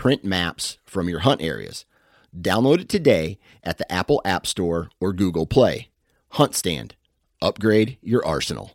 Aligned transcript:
print 0.00 0.24
maps 0.24 0.78
from 0.86 1.10
your 1.10 1.18
hunt 1.18 1.42
areas. 1.42 1.84
Download 2.34 2.80
it 2.80 2.88
today 2.88 3.38
at 3.62 3.76
the 3.76 3.92
Apple 3.92 4.22
App 4.24 4.46
Store 4.46 4.88
or 4.98 5.12
Google 5.12 5.44
Play. 5.44 5.90
Hunt 6.30 6.54
Stand. 6.54 6.94
Upgrade 7.42 7.98
your 8.00 8.24
arsenal. 8.24 8.72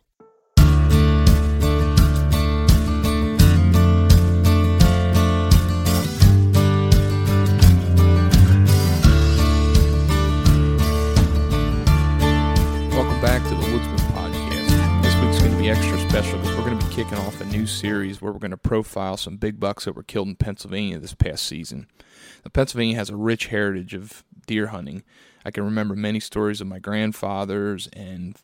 Welcome 12.92 13.20
back 13.20 13.42
to 13.48 13.55
extra 15.70 15.98
special 16.08 16.38
because 16.38 16.56
we're 16.56 16.64
going 16.64 16.78
to 16.78 16.86
be 16.86 16.94
kicking 16.94 17.18
off 17.18 17.40
a 17.40 17.44
new 17.46 17.66
series 17.66 18.22
where 18.22 18.30
we're 18.30 18.38
going 18.38 18.52
to 18.52 18.56
profile 18.56 19.16
some 19.16 19.36
big 19.36 19.58
bucks 19.58 19.84
that 19.84 19.96
were 19.96 20.04
killed 20.04 20.28
in 20.28 20.36
Pennsylvania 20.36 20.96
this 20.96 21.14
past 21.14 21.44
season. 21.44 21.88
Now, 22.44 22.50
Pennsylvania 22.52 22.94
has 22.94 23.10
a 23.10 23.16
rich 23.16 23.46
heritage 23.46 23.92
of 23.92 24.22
deer 24.46 24.68
hunting. 24.68 25.02
I 25.44 25.50
can 25.50 25.64
remember 25.64 25.96
many 25.96 26.20
stories 26.20 26.60
of 26.60 26.68
my 26.68 26.78
grandfathers 26.78 27.88
and 27.94 28.36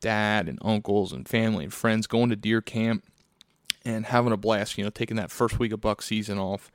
dad 0.00 0.48
and 0.48 0.58
uncles 0.62 1.12
and 1.12 1.28
family 1.28 1.64
and 1.64 1.74
friends 1.74 2.06
going 2.06 2.30
to 2.30 2.36
deer 2.36 2.62
camp 2.62 3.04
and 3.84 4.06
having 4.06 4.32
a 4.32 4.38
blast, 4.38 4.78
you 4.78 4.84
know, 4.84 4.90
taking 4.90 5.18
that 5.18 5.30
first 5.30 5.58
week 5.58 5.72
of 5.72 5.82
buck 5.82 6.00
season 6.00 6.38
off, 6.38 6.70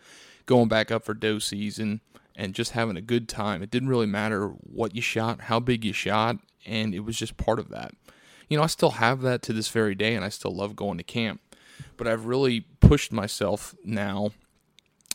going 0.45 0.67
back 0.67 0.91
up 0.91 1.03
for 1.03 1.16
doe 1.16 1.39
season, 1.39 2.01
and 2.35 2.53
just 2.53 2.73
having 2.73 2.95
a 2.95 3.01
good 3.01 3.27
time. 3.27 3.63
It 3.63 3.71
didn't 3.71 3.89
really 3.89 4.06
matter 4.06 4.50
what 4.50 4.95
you 4.95 5.01
shot, 5.01 5.41
how 5.41 5.59
big 5.59 5.83
you 5.83 5.94
shot, 5.94 6.38
and 6.63 6.94
it 6.94 7.00
was 7.00 7.17
just 7.17 7.38
part 7.38 7.57
of 7.57 7.69
that. 7.69 7.95
You 8.50 8.58
know, 8.58 8.64
I 8.64 8.68
still 8.68 8.92
have 8.92 9.22
that 9.22 9.42
to 9.44 9.54
this 9.54 9.70
very 9.70 9.96
day, 9.96 10.16
and 10.16 10.26
I 10.26 10.30
still 10.30 10.54
love 10.54 10.76
going 10.76 10.98
to 10.98 11.04
camp. 11.04 11.42
But 11.96 12.08
I've 12.08 12.26
really 12.26 12.62
pushed 12.82 13.12
myself 13.12 13.76
now, 13.86 14.32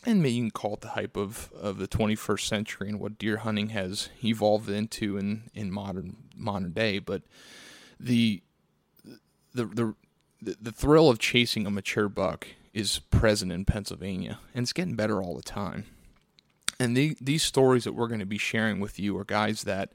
and 0.05 0.21
maybe 0.21 0.35
you 0.35 0.43
can 0.43 0.51
call 0.51 0.75
it 0.75 0.81
the 0.81 0.89
hype 0.89 1.17
of, 1.17 1.51
of 1.59 1.77
the 1.77 1.87
21st 1.87 2.47
century 2.47 2.89
and 2.89 2.99
what 2.99 3.17
deer 3.17 3.37
hunting 3.37 3.69
has 3.69 4.09
evolved 4.23 4.69
into 4.69 5.17
in, 5.17 5.43
in 5.53 5.71
modern 5.71 6.15
modern 6.35 6.71
day. 6.71 6.99
But 6.99 7.23
the 7.99 8.41
the 9.53 9.65
the 9.65 9.95
the 10.61 10.71
thrill 10.71 11.09
of 11.09 11.19
chasing 11.19 11.65
a 11.65 11.71
mature 11.71 12.09
buck 12.09 12.47
is 12.73 12.99
present 13.09 13.51
in 13.51 13.65
Pennsylvania, 13.65 14.39
and 14.53 14.63
it's 14.63 14.73
getting 14.73 14.95
better 14.95 15.21
all 15.21 15.35
the 15.35 15.43
time. 15.43 15.85
And 16.79 16.95
the, 16.95 17.15
these 17.21 17.41
stories 17.41 17.85
that 17.85 17.93
we're 17.93 18.09
going 18.09 18.19
to 18.19 18.25
be 18.25 18.37
sharing 18.37 18.79
with 18.79 18.99
you 18.99 19.17
are 19.17 19.23
guys 19.23 19.63
that 19.63 19.93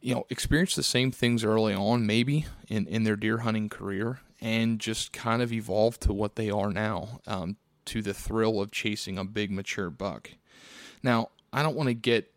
you 0.00 0.14
know, 0.14 0.26
experience 0.30 0.74
the 0.74 0.82
same 0.82 1.10
things 1.10 1.44
early 1.44 1.74
on, 1.74 2.06
maybe 2.06 2.46
in, 2.68 2.86
in 2.86 3.04
their 3.04 3.16
deer 3.16 3.38
hunting 3.38 3.68
career, 3.68 4.20
and 4.40 4.78
just 4.78 5.12
kind 5.12 5.42
of 5.42 5.52
evolved 5.52 6.00
to 6.02 6.12
what 6.12 6.36
they 6.36 6.50
are 6.50 6.72
now, 6.72 7.20
um, 7.26 7.56
to 7.84 8.00
the 8.02 8.14
thrill 8.14 8.60
of 8.60 8.70
chasing 8.70 9.18
a 9.18 9.24
big 9.24 9.50
mature 9.50 9.90
buck. 9.90 10.30
Now, 11.02 11.30
I 11.52 11.62
don't 11.62 11.76
want 11.76 11.88
to 11.88 11.94
get, 11.94 12.32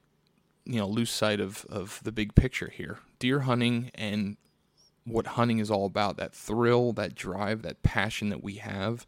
you 0.65 0.79
know, 0.79 0.87
lose 0.87 1.11
sight 1.11 1.39
of, 1.39 1.65
of 1.69 1.99
the 2.03 2.11
big 2.11 2.35
picture 2.35 2.69
here. 2.69 2.99
Deer 3.19 3.41
hunting 3.41 3.91
and 3.95 4.37
what 5.05 5.27
hunting 5.27 5.59
is 5.59 5.69
all 5.69 5.85
about, 5.85 6.17
that 6.17 6.33
thrill, 6.33 6.93
that 6.93 7.15
drive, 7.15 7.61
that 7.61 7.83
passion 7.83 8.29
that 8.29 8.43
we 8.43 8.55
have, 8.55 9.05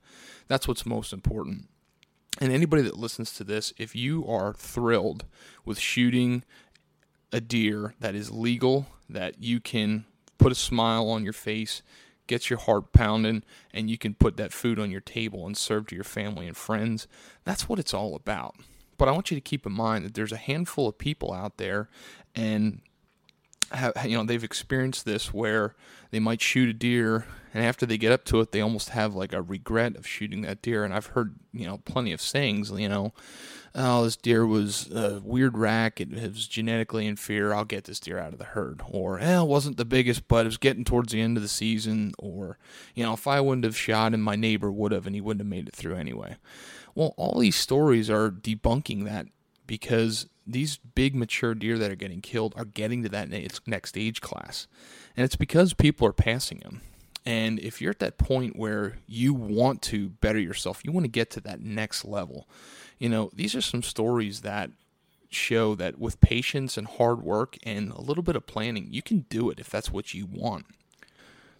that's 0.47 0.67
what's 0.67 0.85
most 0.85 1.13
important. 1.13 1.67
And 2.41 2.51
anybody 2.51 2.81
that 2.83 2.97
listens 2.97 3.33
to 3.33 3.45
this, 3.45 3.73
if 3.77 3.95
you 3.95 4.27
are 4.27 4.53
thrilled 4.53 5.25
with 5.63 5.79
shooting 5.79 6.43
a 7.35 7.41
deer 7.41 7.93
that 7.99 8.15
is 8.15 8.31
legal, 8.31 8.87
that 9.09 9.43
you 9.43 9.59
can 9.59 10.05
put 10.37 10.53
a 10.53 10.55
smile 10.55 11.09
on 11.09 11.25
your 11.25 11.33
face, 11.33 11.81
gets 12.27 12.49
your 12.49 12.59
heart 12.59 12.93
pounding, 12.93 13.43
and 13.73 13.89
you 13.89 13.97
can 13.97 14.13
put 14.13 14.37
that 14.37 14.53
food 14.53 14.79
on 14.79 14.89
your 14.89 15.01
table 15.01 15.45
and 15.45 15.57
serve 15.57 15.85
to 15.87 15.95
your 15.95 16.05
family 16.05 16.47
and 16.47 16.55
friends, 16.55 17.09
that's 17.43 17.67
what 17.67 17.77
it's 17.77 17.93
all 17.93 18.15
about. 18.15 18.55
But 18.97 19.09
I 19.09 19.11
want 19.11 19.31
you 19.31 19.35
to 19.35 19.41
keep 19.41 19.65
in 19.65 19.73
mind 19.73 20.05
that 20.05 20.13
there's 20.13 20.31
a 20.31 20.37
handful 20.37 20.87
of 20.87 20.97
people 20.97 21.33
out 21.33 21.57
there, 21.57 21.89
and 22.33 22.79
have, 23.71 23.93
you 24.05 24.17
know 24.17 24.23
they've 24.23 24.43
experienced 24.43 25.05
this 25.05 25.33
where 25.33 25.75
they 26.11 26.19
might 26.19 26.41
shoot 26.41 26.69
a 26.69 26.73
deer 26.73 27.25
and 27.53 27.63
after 27.63 27.85
they 27.85 27.97
get 27.97 28.11
up 28.11 28.25
to 28.25 28.39
it 28.39 28.51
they 28.51 28.61
almost 28.61 28.89
have 28.89 29.15
like 29.15 29.33
a 29.33 29.41
regret 29.41 29.95
of 29.95 30.07
shooting 30.07 30.41
that 30.41 30.61
deer. 30.61 30.83
And 30.83 30.93
i've 30.93 31.07
heard 31.07 31.35
you 31.53 31.65
know 31.65 31.79
plenty 31.85 32.11
of 32.11 32.21
sayings 32.21 32.71
you 32.71 32.89
know 32.89 33.13
oh 33.73 34.03
this 34.03 34.15
deer 34.15 34.45
was 34.45 34.91
a 34.91 35.21
weird 35.23 35.57
rack. 35.57 35.99
It 35.99 36.11
was 36.11 36.47
genetically 36.47 37.07
inferior. 37.07 37.53
I'll 37.53 37.65
get 37.65 37.85
this 37.85 37.99
deer 37.99 38.17
out 38.17 38.33
of 38.33 38.39
the 38.39 38.45
herd. 38.45 38.81
Or 38.89 39.19
eh, 39.19 39.41
it 39.41 39.47
wasn't 39.47 39.77
the 39.77 39.85
biggest 39.85 40.27
but 40.27 40.45
it 40.45 40.49
was 40.49 40.57
getting 40.57 40.85
towards 40.85 41.11
the 41.11 41.21
end 41.21 41.37
of 41.37 41.43
the 41.43 41.49
season. 41.49 42.13
Or 42.19 42.57
you 42.93 43.03
know 43.03 43.13
if 43.13 43.27
i 43.27 43.41
wouldn't 43.41 43.65
have 43.65 43.77
shot 43.77 44.13
him 44.13 44.21
my 44.21 44.35
neighbor 44.35 44.71
would 44.71 44.91
have 44.91 45.05
and 45.05 45.15
he 45.15 45.21
wouldn't 45.21 45.41
have 45.41 45.49
made 45.49 45.67
it 45.67 45.75
through 45.75 45.95
anyway. 45.95 46.37
Well 46.93 47.13
all 47.17 47.39
these 47.39 47.57
stories 47.57 48.09
are 48.09 48.29
debunking 48.31 49.05
that 49.05 49.27
because 49.67 50.27
these 50.47 50.77
big 50.77 51.15
mature 51.15 51.55
deer 51.55 51.77
that 51.77 51.91
are 51.91 51.95
getting 51.95 52.21
killed 52.21 52.53
are 52.55 52.65
getting 52.65 53.03
to 53.03 53.09
that 53.09 53.29
next 53.65 53.97
age 53.97 54.21
class. 54.21 54.67
And 55.17 55.25
it's 55.25 55.35
because 55.35 55.73
people 55.73 56.07
are 56.07 56.13
passing 56.13 56.59
them. 56.59 56.81
And 57.25 57.59
if 57.59 57.81
you're 57.81 57.91
at 57.91 57.99
that 57.99 58.19
point 58.19 58.55
where 58.55 58.97
you 59.07 59.33
want 59.33 59.81
to 59.83 60.09
better 60.09 60.37
yourself, 60.37 60.85
you 60.85 60.91
want 60.91 61.05
to 61.05 61.11
get 61.11 61.31
to 61.31 61.41
that 61.41 61.59
next 61.59 62.05
level, 62.05 62.47
you 62.99 63.09
know, 63.09 63.31
these 63.33 63.55
are 63.55 63.61
some 63.61 63.81
stories 63.81 64.41
that 64.41 64.69
show 65.29 65.73
that 65.75 65.97
with 65.97 66.21
patience 66.21 66.77
and 66.77 66.87
hard 66.87 67.23
work 67.23 67.57
and 67.63 67.91
a 67.91 67.99
little 67.99 68.21
bit 68.21 68.35
of 68.35 68.45
planning, 68.45 68.87
you 68.91 69.01
can 69.01 69.25
do 69.29 69.49
it 69.49 69.59
if 69.59 69.69
that's 69.69 69.91
what 69.91 70.13
you 70.13 70.27
want. 70.27 70.65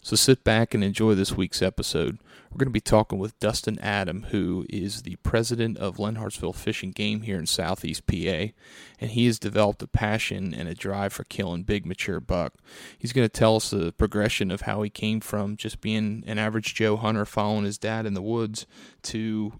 So 0.06 0.14
sit 0.14 0.44
back 0.44 0.72
and 0.72 0.84
enjoy 0.84 1.16
this 1.16 1.32
week's 1.32 1.60
episode. 1.60 2.20
We're 2.48 2.58
going 2.58 2.68
to 2.68 2.70
be 2.70 2.80
talking 2.80 3.18
with 3.18 3.36
Dustin 3.40 3.76
Adam, 3.80 4.26
who 4.30 4.64
is 4.70 5.02
the 5.02 5.16
president 5.24 5.78
of 5.78 5.96
Lenhartsville 5.96 6.54
Fish 6.54 6.84
and 6.84 6.94
Game 6.94 7.22
here 7.22 7.40
in 7.40 7.46
Southeast 7.46 8.06
PA, 8.06 8.52
and 9.00 9.10
he 9.10 9.26
has 9.26 9.40
developed 9.40 9.82
a 9.82 9.88
passion 9.88 10.54
and 10.54 10.68
a 10.68 10.76
drive 10.76 11.12
for 11.12 11.24
killing 11.24 11.64
big 11.64 11.84
mature 11.84 12.20
buck. 12.20 12.54
He's 12.96 13.12
going 13.12 13.24
to 13.24 13.28
tell 13.28 13.56
us 13.56 13.70
the 13.70 13.90
progression 13.94 14.52
of 14.52 14.60
how 14.60 14.80
he 14.82 14.90
came 14.90 15.18
from 15.18 15.56
just 15.56 15.80
being 15.80 16.22
an 16.24 16.38
average 16.38 16.76
Joe 16.76 16.96
hunter 16.96 17.24
following 17.24 17.64
his 17.64 17.76
dad 17.76 18.06
in 18.06 18.14
the 18.14 18.22
woods 18.22 18.64
to 19.02 19.54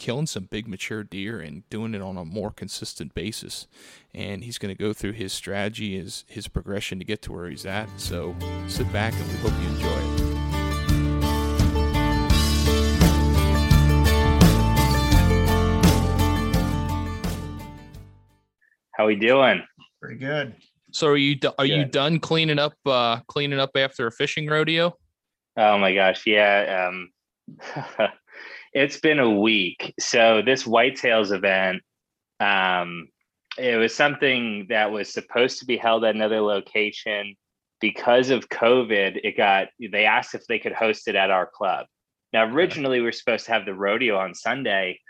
killing 0.00 0.26
some 0.26 0.44
big 0.44 0.66
mature 0.66 1.04
deer 1.04 1.40
and 1.40 1.68
doing 1.68 1.94
it 1.94 2.00
on 2.00 2.16
a 2.16 2.24
more 2.24 2.50
consistent 2.50 3.12
basis. 3.12 3.68
And 4.14 4.42
he's 4.42 4.56
going 4.56 4.74
to 4.74 4.82
go 4.82 4.94
through 4.94 5.12
his 5.12 5.30
strategy, 5.32 5.98
his 5.98 6.24
his 6.26 6.48
progression 6.48 6.98
to 6.98 7.04
get 7.04 7.20
to 7.22 7.32
where 7.32 7.48
he's 7.48 7.66
at. 7.66 7.88
So 7.98 8.34
sit 8.66 8.90
back 8.94 9.12
and 9.12 9.28
we 9.28 9.34
hope 9.36 9.52
you 9.60 9.68
enjoy 9.68 9.88
it. 9.88 10.30
How 18.96 19.04
are 19.04 19.06
we 19.06 19.16
doing? 19.16 19.62
Pretty 20.00 20.16
good. 20.16 20.54
So 20.92 21.08
are 21.08 21.16
you 21.16 21.38
are 21.58 21.66
you 21.66 21.84
done 21.84 22.20
cleaning 22.20 22.58
up 22.58 22.72
uh 22.86 23.20
cleaning 23.28 23.60
up 23.60 23.72
after 23.76 24.06
a 24.06 24.10
fishing 24.10 24.46
rodeo? 24.46 24.96
Oh 25.58 25.76
my 25.76 25.94
gosh, 25.94 26.26
yeah. 26.26 26.88
Um, 26.88 27.10
it's 28.72 28.98
been 28.98 29.18
a 29.18 29.30
week. 29.30 29.94
So 29.98 30.42
this 30.44 30.64
whitetails 30.64 31.32
event, 31.32 31.82
um, 32.38 33.08
it 33.58 33.76
was 33.76 33.94
something 33.94 34.66
that 34.68 34.92
was 34.92 35.12
supposed 35.12 35.58
to 35.58 35.66
be 35.66 35.76
held 35.76 36.04
at 36.04 36.14
another 36.14 36.40
location. 36.40 37.36
Because 37.80 38.28
of 38.28 38.50
COVID, 38.50 39.20
it 39.24 39.38
got 39.38 39.68
they 39.80 40.04
asked 40.04 40.34
if 40.34 40.46
they 40.46 40.58
could 40.58 40.74
host 40.74 41.08
it 41.08 41.14
at 41.14 41.30
our 41.30 41.46
club. 41.46 41.86
Now, 42.32 42.44
originally 42.44 42.98
we 42.98 43.06
were 43.06 43.12
supposed 43.12 43.46
to 43.46 43.52
have 43.52 43.64
the 43.64 43.74
rodeo 43.74 44.18
on 44.18 44.34
Sunday, 44.34 45.00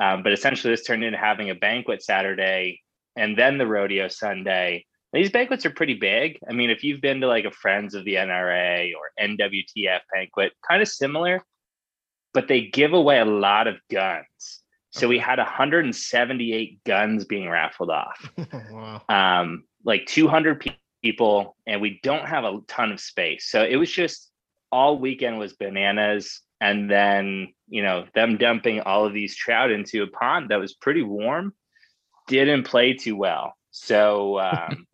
um, 0.00 0.22
but 0.22 0.32
essentially 0.32 0.72
this 0.72 0.84
turned 0.84 1.02
into 1.02 1.18
having 1.18 1.50
a 1.50 1.56
banquet 1.56 2.02
Saturday 2.02 2.80
and 3.16 3.36
then 3.36 3.58
the 3.58 3.66
rodeo 3.66 4.08
Sunday. 4.08 4.86
These 5.12 5.32
banquets 5.32 5.66
are 5.66 5.70
pretty 5.70 5.94
big. 5.94 6.38
I 6.48 6.52
mean, 6.52 6.70
if 6.70 6.84
you've 6.84 7.00
been 7.00 7.20
to 7.20 7.26
like 7.26 7.44
a 7.44 7.50
Friends 7.50 7.94
of 7.94 8.04
the 8.04 8.14
NRA 8.14 8.92
or 8.94 9.10
NWTF 9.20 10.00
banquet, 10.14 10.52
kind 10.68 10.80
of 10.80 10.88
similar, 10.88 11.42
but 12.32 12.48
they 12.48 12.62
give 12.62 12.92
away 12.92 13.18
a 13.18 13.24
lot 13.24 13.66
of 13.66 13.76
guns. 13.90 14.60
So 14.90 15.06
we 15.06 15.18
had 15.18 15.38
178 15.38 16.82
guns 16.84 17.24
being 17.24 17.48
raffled 17.48 17.90
off, 17.90 18.30
wow. 18.70 19.02
um, 19.08 19.64
like 19.84 20.06
200 20.06 20.60
pe- 20.60 20.76
people, 21.02 21.56
and 21.66 21.80
we 21.80 22.00
don't 22.02 22.26
have 22.26 22.44
a 22.44 22.58
ton 22.66 22.90
of 22.90 23.00
space. 23.00 23.48
So 23.48 23.62
it 23.62 23.76
was 23.76 23.90
just 23.90 24.30
all 24.72 24.98
weekend 24.98 25.38
was 25.38 25.52
bananas. 25.52 26.40
And 26.60 26.90
then, 26.90 27.54
you 27.68 27.82
know, 27.82 28.04
them 28.14 28.36
dumping 28.36 28.80
all 28.80 29.06
of 29.06 29.14
these 29.14 29.34
trout 29.36 29.70
into 29.70 30.02
a 30.02 30.06
pond 30.08 30.50
that 30.50 30.60
was 30.60 30.74
pretty 30.74 31.02
warm 31.02 31.54
didn't 32.26 32.64
play 32.64 32.94
too 32.94 33.16
well. 33.16 33.54
So 33.70 34.38
um, 34.40 34.86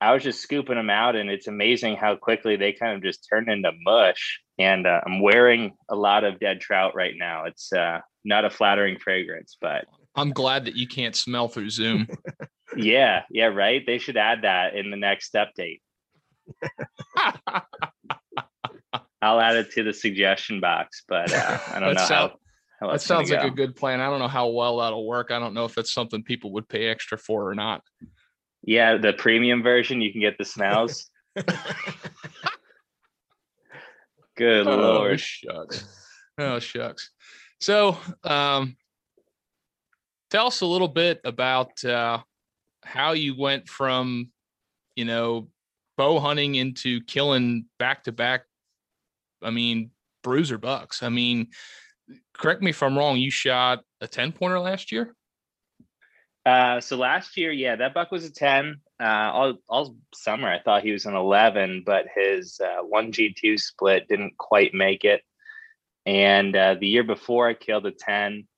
I 0.00 0.12
was 0.12 0.22
just 0.22 0.40
scooping 0.40 0.76
them 0.76 0.90
out, 0.90 1.16
and 1.16 1.28
it's 1.28 1.48
amazing 1.48 1.96
how 1.96 2.14
quickly 2.14 2.56
they 2.56 2.72
kind 2.72 2.96
of 2.96 3.02
just 3.02 3.26
turn 3.28 3.50
into 3.50 3.72
mush. 3.84 4.40
And 4.58 4.86
uh, 4.86 5.00
I'm 5.04 5.20
wearing 5.20 5.72
a 5.88 5.96
lot 5.96 6.24
of 6.24 6.38
dead 6.38 6.60
trout 6.60 6.94
right 6.94 7.14
now. 7.16 7.44
It's 7.44 7.72
uh, 7.72 8.00
not 8.24 8.44
a 8.44 8.50
flattering 8.50 8.98
fragrance, 8.98 9.56
but 9.60 9.86
I'm 10.14 10.30
glad 10.30 10.64
that 10.66 10.76
you 10.76 10.86
can't 10.86 11.16
smell 11.16 11.48
through 11.48 11.70
Zoom. 11.70 12.06
yeah, 12.76 13.22
yeah, 13.30 13.46
right. 13.46 13.84
They 13.84 13.98
should 13.98 14.16
add 14.16 14.42
that 14.42 14.74
in 14.74 14.90
the 14.90 14.96
next 14.96 15.34
update. 15.34 15.80
I'll 19.20 19.40
add 19.40 19.56
it 19.56 19.72
to 19.72 19.82
the 19.82 19.92
suggestion 19.92 20.60
box, 20.60 21.02
but 21.08 21.32
uh, 21.32 21.58
I 21.72 21.80
don't 21.80 21.94
know 21.94 22.04
sound- 22.04 22.32
how. 22.80 22.86
how 22.86 22.92
that 22.92 23.00
sounds 23.00 23.30
like 23.30 23.42
a 23.44 23.50
good 23.50 23.74
plan. 23.74 24.00
I 24.00 24.08
don't 24.10 24.20
know 24.20 24.28
how 24.28 24.48
well 24.48 24.78
that'll 24.78 25.06
work. 25.06 25.32
I 25.32 25.40
don't 25.40 25.54
know 25.54 25.64
if 25.64 25.76
it's 25.76 25.92
something 25.92 26.22
people 26.22 26.52
would 26.52 26.68
pay 26.68 26.86
extra 26.86 27.18
for 27.18 27.50
or 27.50 27.54
not. 27.56 27.82
Yeah, 28.68 28.98
the 28.98 29.14
premium 29.14 29.62
version, 29.62 30.02
you 30.02 30.12
can 30.12 30.20
get 30.20 30.36
the 30.36 30.44
smells. 30.44 31.10
Good 34.36 34.66
Oh 34.66 34.76
lord. 34.76 35.18
shucks. 35.18 35.88
Oh 36.36 36.58
shucks. 36.58 37.10
So, 37.62 37.96
um, 38.24 38.76
tell 40.30 40.48
us 40.48 40.60
a 40.60 40.66
little 40.66 40.86
bit 40.86 41.18
about 41.24 41.82
uh, 41.82 42.18
how 42.84 43.12
you 43.12 43.34
went 43.38 43.70
from, 43.70 44.32
you 44.96 45.06
know, 45.06 45.48
bow 45.96 46.20
hunting 46.20 46.56
into 46.56 47.00
killing 47.04 47.64
back 47.78 48.04
to 48.04 48.12
back. 48.12 48.42
I 49.42 49.48
mean, 49.48 49.92
bruiser 50.22 50.58
bucks. 50.58 51.02
I 51.02 51.08
mean, 51.08 51.46
correct 52.34 52.60
me 52.60 52.68
if 52.68 52.82
I'm 52.82 52.98
wrong. 52.98 53.16
You 53.16 53.30
shot 53.30 53.82
a 54.02 54.06
ten 54.06 54.30
pointer 54.30 54.60
last 54.60 54.92
year. 54.92 55.14
Uh, 56.48 56.80
so 56.80 56.96
last 56.96 57.36
year, 57.36 57.52
yeah, 57.52 57.76
that 57.76 57.92
buck 57.92 58.10
was 58.10 58.24
a 58.24 58.32
10. 58.32 58.80
Uh, 58.98 59.04
all, 59.04 59.54
all 59.68 59.96
summer, 60.14 60.50
I 60.50 60.60
thought 60.60 60.82
he 60.82 60.92
was 60.92 61.04
an 61.04 61.14
11, 61.14 61.82
but 61.84 62.06
his 62.14 62.58
uh, 62.58 62.82
1G2 62.90 63.58
split 63.60 64.08
didn't 64.08 64.38
quite 64.38 64.72
make 64.72 65.04
it. 65.04 65.20
And 66.06 66.56
uh, 66.56 66.76
the 66.80 66.86
year 66.86 67.04
before, 67.04 67.50
I 67.50 67.52
killed 67.52 67.84
a 67.84 67.90
10. 67.90 68.48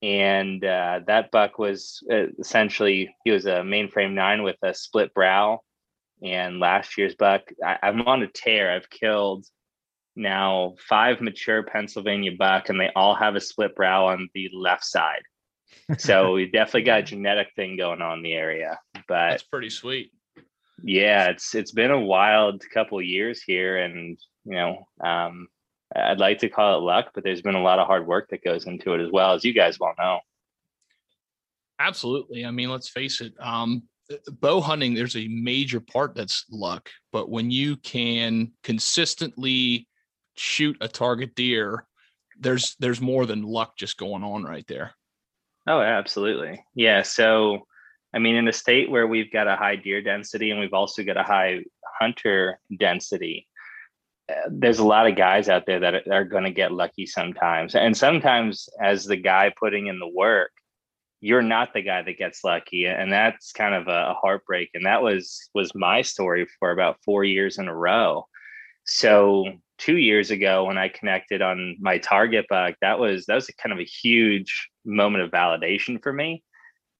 And 0.00 0.64
uh, 0.64 1.00
that 1.08 1.32
buck 1.32 1.58
was 1.58 2.04
essentially, 2.38 3.12
he 3.24 3.32
was 3.32 3.46
a 3.46 3.62
mainframe 3.62 4.12
nine 4.12 4.44
with 4.44 4.58
a 4.62 4.72
split 4.72 5.12
brow. 5.12 5.58
And 6.22 6.60
last 6.60 6.96
year's 6.96 7.16
buck, 7.16 7.50
I, 7.64 7.78
I'm 7.82 8.02
on 8.02 8.22
a 8.22 8.28
tear. 8.28 8.70
I've 8.70 8.90
killed 8.90 9.44
now 10.14 10.74
five 10.88 11.20
mature 11.20 11.64
Pennsylvania 11.64 12.30
buck, 12.38 12.68
and 12.68 12.78
they 12.78 12.90
all 12.94 13.16
have 13.16 13.34
a 13.34 13.40
split 13.40 13.74
brow 13.74 14.06
on 14.06 14.28
the 14.34 14.50
left 14.54 14.84
side 14.84 15.22
so 15.98 16.32
we 16.32 16.46
definitely 16.46 16.82
got 16.82 17.00
a 17.00 17.02
genetic 17.02 17.48
thing 17.56 17.76
going 17.76 18.00
on 18.02 18.18
in 18.18 18.22
the 18.22 18.32
area 18.32 18.78
but 19.08 19.30
That's 19.30 19.42
pretty 19.42 19.70
sweet. 19.70 20.12
yeah 20.82 21.28
it's 21.30 21.54
it's 21.54 21.72
been 21.72 21.90
a 21.90 22.00
wild 22.00 22.62
couple 22.72 22.98
of 22.98 23.04
years 23.04 23.42
here 23.42 23.78
and 23.78 24.18
you 24.44 24.54
know 24.54 24.86
um 25.02 25.48
i'd 25.96 26.18
like 26.18 26.38
to 26.38 26.48
call 26.48 26.78
it 26.78 26.82
luck 26.82 27.10
but 27.14 27.22
there's 27.24 27.42
been 27.42 27.54
a 27.54 27.62
lot 27.62 27.78
of 27.78 27.86
hard 27.86 28.06
work 28.06 28.28
that 28.30 28.44
goes 28.44 28.66
into 28.66 28.94
it 28.94 29.00
as 29.00 29.10
well 29.12 29.34
as 29.34 29.44
you 29.44 29.52
guys 29.52 29.78
well 29.78 29.94
know 29.98 30.20
Absolutely. 31.78 32.46
I 32.46 32.50
mean, 32.50 32.70
let's 32.70 32.88
face 32.88 33.20
it. 33.20 33.34
Um, 33.40 33.82
bow 34.40 34.60
hunting, 34.60 34.94
there's 34.94 35.16
a 35.16 35.28
major 35.28 35.80
part 35.80 36.14
that's 36.14 36.44
luck, 36.50 36.88
but 37.12 37.30
when 37.30 37.50
you 37.50 37.76
can 37.76 38.52
consistently 38.62 39.88
shoot 40.36 40.76
a 40.80 40.88
target 40.88 41.34
deer, 41.34 41.86
there's 42.38 42.76
there's 42.78 43.00
more 43.00 43.26
than 43.26 43.42
luck 43.42 43.76
just 43.76 43.96
going 43.96 44.22
on 44.22 44.44
right 44.44 44.66
there. 44.68 44.94
Oh 45.66 45.80
absolutely. 45.80 46.64
Yeah 46.74 47.02
so 47.02 47.66
i 48.14 48.18
mean 48.18 48.36
in 48.36 48.48
a 48.48 48.52
state 48.52 48.90
where 48.90 49.06
we've 49.06 49.32
got 49.32 49.48
a 49.48 49.56
high 49.56 49.76
deer 49.76 50.02
density 50.02 50.50
and 50.50 50.60
we've 50.60 50.74
also 50.74 51.02
got 51.02 51.16
a 51.16 51.22
high 51.22 51.60
hunter 52.00 52.58
density 52.78 53.46
uh, 54.28 54.48
there's 54.50 54.78
a 54.78 54.86
lot 54.86 55.06
of 55.06 55.16
guys 55.16 55.48
out 55.48 55.66
there 55.66 55.80
that 55.80 56.08
are, 56.08 56.24
going 56.24 56.44
to 56.44 56.50
get 56.50 56.72
lucky 56.72 57.04
sometimes. 57.04 57.74
And 57.74 57.94
sometimes 57.94 58.70
as 58.80 59.04
the 59.04 59.18
guy 59.18 59.52
putting 59.60 59.88
in 59.88 59.98
the 59.98 60.08
work 60.08 60.50
you're 61.24 61.40
not 61.40 61.72
the 61.72 61.80
guy 61.80 62.02
that 62.02 62.18
gets 62.18 62.44
lucky 62.44 62.84
and 62.84 63.10
that's 63.10 63.50
kind 63.52 63.74
of 63.74 63.88
a 63.88 64.12
heartbreak. 64.12 64.68
And 64.74 64.84
that 64.84 65.02
was 65.02 65.48
was 65.54 65.74
my 65.74 66.02
story 66.02 66.46
for 66.58 66.70
about 66.70 66.98
four 67.02 67.24
years 67.24 67.56
in 67.56 67.66
a 67.66 67.74
row 67.74 68.26
so 68.84 69.44
two 69.78 69.96
years 69.96 70.30
ago 70.30 70.64
when 70.64 70.78
i 70.78 70.88
connected 70.88 71.42
on 71.42 71.76
my 71.80 71.98
target 71.98 72.46
buck 72.48 72.74
that 72.80 72.98
was 72.98 73.26
that 73.26 73.34
was 73.34 73.50
kind 73.60 73.72
of 73.72 73.80
a 73.80 73.84
huge 73.84 74.70
moment 74.84 75.24
of 75.24 75.30
validation 75.30 76.02
for 76.02 76.12
me. 76.12 76.42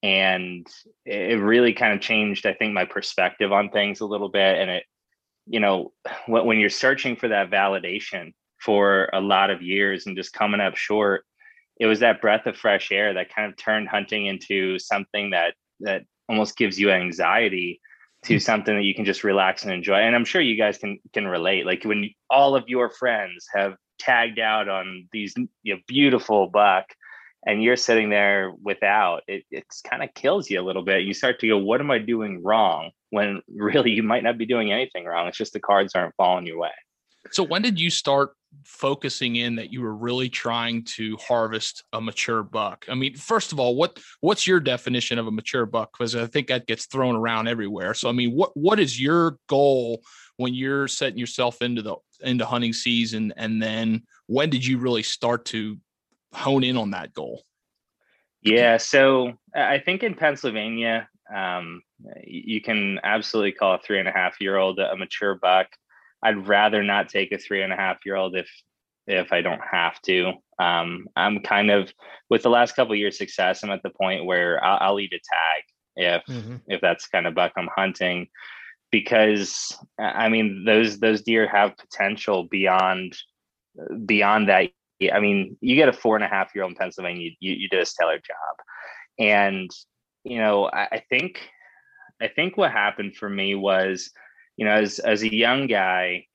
And 0.02 0.66
it 1.06 1.40
really 1.40 1.72
kind 1.72 1.94
of 1.94 2.00
changed 2.00 2.46
i 2.46 2.54
think 2.54 2.72
my 2.72 2.84
perspective 2.84 3.52
on 3.52 3.70
things 3.70 4.00
a 4.00 4.06
little 4.06 4.28
bit. 4.28 4.58
And 4.58 4.70
it 4.70 4.84
you 5.46 5.60
know 5.60 5.92
when 6.26 6.58
you're 6.58 6.70
searching 6.70 7.16
for 7.16 7.28
that 7.28 7.50
validation 7.50 8.32
for 8.60 9.10
a 9.12 9.20
lot 9.20 9.50
of 9.50 9.62
years 9.62 10.06
and 10.06 10.16
just 10.16 10.32
coming 10.32 10.60
up 10.60 10.76
short 10.76 11.24
it 11.80 11.86
was 11.86 12.00
that 12.00 12.20
breath 12.20 12.46
of 12.46 12.56
fresh 12.56 12.92
air 12.92 13.14
that 13.14 13.34
kind 13.34 13.50
of 13.50 13.56
turned 13.56 13.88
hunting 13.88 14.26
into 14.26 14.78
something 14.78 15.30
that 15.30 15.54
that 15.80 16.04
almost 16.28 16.56
gives 16.56 16.78
you 16.78 16.90
anxiety 16.90 17.80
to 18.24 18.38
something 18.38 18.74
that 18.74 18.84
you 18.84 18.94
can 18.94 19.04
just 19.04 19.24
relax 19.24 19.62
and 19.64 19.72
enjoy 19.72 19.96
and 19.96 20.16
i'm 20.16 20.24
sure 20.24 20.40
you 20.40 20.56
guys 20.56 20.78
can 20.78 20.98
can 21.12 21.26
relate 21.26 21.66
like 21.66 21.84
when 21.84 22.10
all 22.30 22.56
of 22.56 22.64
your 22.68 22.90
friends 22.90 23.46
have 23.54 23.74
tagged 23.98 24.38
out 24.38 24.68
on 24.68 25.08
these 25.12 25.34
you 25.62 25.74
know, 25.74 25.80
beautiful 25.86 26.48
buck 26.48 26.84
and 27.46 27.62
you're 27.62 27.76
sitting 27.76 28.10
there 28.10 28.52
without 28.62 29.22
it 29.28 29.44
it's 29.50 29.80
kind 29.82 30.02
of 30.02 30.12
kills 30.14 30.50
you 30.50 30.60
a 30.60 30.64
little 30.64 30.82
bit. 30.82 31.04
You 31.04 31.14
start 31.14 31.38
to 31.40 31.48
go 31.48 31.58
what 31.58 31.80
am 31.80 31.90
i 31.90 31.98
doing 31.98 32.42
wrong? 32.42 32.90
when 33.10 33.40
really 33.54 33.92
you 33.92 34.02
might 34.02 34.24
not 34.24 34.38
be 34.38 34.46
doing 34.46 34.72
anything 34.72 35.04
wrong 35.04 35.28
it's 35.28 35.38
just 35.38 35.52
the 35.52 35.60
cards 35.60 35.94
aren't 35.94 36.14
falling 36.16 36.46
your 36.46 36.58
way. 36.58 36.70
So 37.30 37.42
when 37.42 37.62
did 37.62 37.80
you 37.80 37.90
start 37.90 38.32
focusing 38.62 39.36
in 39.36 39.56
that 39.56 39.72
you 39.72 39.80
were 39.80 39.94
really 39.94 40.28
trying 40.28 40.84
to 40.84 41.16
harvest 41.16 41.84
a 41.92 42.00
mature 42.00 42.42
buck? 42.42 42.86
I 42.88 42.94
mean, 42.94 43.16
first 43.16 43.52
of 43.52 43.60
all, 43.60 43.76
what 43.76 43.98
what's 44.20 44.46
your 44.46 44.60
definition 44.60 45.18
of 45.18 45.26
a 45.26 45.30
mature 45.30 45.66
buck? 45.66 45.92
Because 45.92 46.14
I 46.14 46.26
think 46.26 46.48
that 46.48 46.66
gets 46.66 46.86
thrown 46.86 47.16
around 47.16 47.48
everywhere. 47.48 47.94
So 47.94 48.08
I 48.08 48.12
mean, 48.12 48.32
what 48.32 48.56
what 48.56 48.80
is 48.80 49.00
your 49.00 49.38
goal 49.48 50.02
when 50.36 50.54
you're 50.54 50.88
setting 50.88 51.18
yourself 51.18 51.62
into 51.62 51.82
the 51.82 51.96
into 52.20 52.46
hunting 52.46 52.72
season, 52.72 53.32
and 53.36 53.62
then 53.62 54.02
when 54.26 54.50
did 54.50 54.64
you 54.64 54.78
really 54.78 55.02
start 55.02 55.44
to 55.46 55.78
hone 56.32 56.64
in 56.64 56.76
on 56.76 56.90
that 56.92 57.12
goal? 57.12 57.42
Yeah, 58.42 58.76
so 58.76 59.32
I 59.54 59.78
think 59.78 60.02
in 60.02 60.14
Pennsylvania, 60.14 61.08
um, 61.34 61.82
you 62.22 62.60
can 62.60 63.00
absolutely 63.02 63.52
call 63.52 63.74
a 63.74 63.78
three 63.78 63.98
and 63.98 64.08
a 64.08 64.12
half 64.12 64.40
year 64.40 64.56
old 64.56 64.78
a 64.78 64.96
mature 64.96 65.34
buck. 65.34 65.68
I'd 66.24 66.48
rather 66.48 66.82
not 66.82 67.08
take 67.08 67.32
a 67.32 67.38
three 67.38 67.62
and 67.62 67.72
a 67.72 67.76
half 67.76 67.98
year 68.04 68.16
old 68.16 68.34
if 68.34 68.50
if 69.06 69.32
I 69.32 69.42
don't 69.42 69.60
have 69.70 70.00
to. 70.02 70.32
Um, 70.58 71.06
I'm 71.14 71.40
kind 71.40 71.70
of 71.70 71.92
with 72.30 72.42
the 72.42 72.50
last 72.50 72.74
couple 72.74 72.96
years' 72.96 73.18
success. 73.18 73.62
I'm 73.62 73.70
at 73.70 73.82
the 73.82 73.90
point 73.90 74.24
where 74.24 74.64
I'll, 74.64 74.78
I'll 74.80 75.00
eat 75.00 75.12
a 75.12 75.18
tag 75.18 75.62
if 75.96 76.22
mm-hmm. 76.26 76.56
if 76.66 76.80
that's 76.80 77.06
kind 77.08 77.26
of 77.26 77.34
buck 77.34 77.52
I'm 77.56 77.68
hunting, 77.76 78.28
because 78.90 79.76
I 79.98 80.28
mean 80.28 80.64
those 80.64 80.98
those 80.98 81.22
deer 81.22 81.46
have 81.48 81.76
potential 81.76 82.44
beyond 82.44 83.16
beyond 84.06 84.48
that. 84.48 84.70
I 85.12 85.20
mean, 85.20 85.58
you 85.60 85.76
get 85.76 85.88
a 85.88 85.92
four 85.92 86.16
and 86.16 86.24
a 86.24 86.28
half 86.28 86.54
year 86.54 86.64
old 86.64 86.72
in 86.72 86.76
Pennsylvania, 86.76 87.30
you, 87.40 87.52
you 87.52 87.68
did 87.68 87.80
a 87.80 87.86
stellar 87.86 88.16
job, 88.16 88.56
and 89.18 89.70
you 90.22 90.38
know 90.38 90.66
I, 90.66 90.88
I 90.92 91.02
think 91.10 91.40
I 92.22 92.28
think 92.28 92.56
what 92.56 92.70
happened 92.70 93.16
for 93.16 93.28
me 93.28 93.54
was, 93.54 94.10
you 94.56 94.64
know, 94.64 94.72
as 94.72 94.98
as 94.98 95.22
a 95.22 95.34
young 95.34 95.66
guy, 95.66 96.26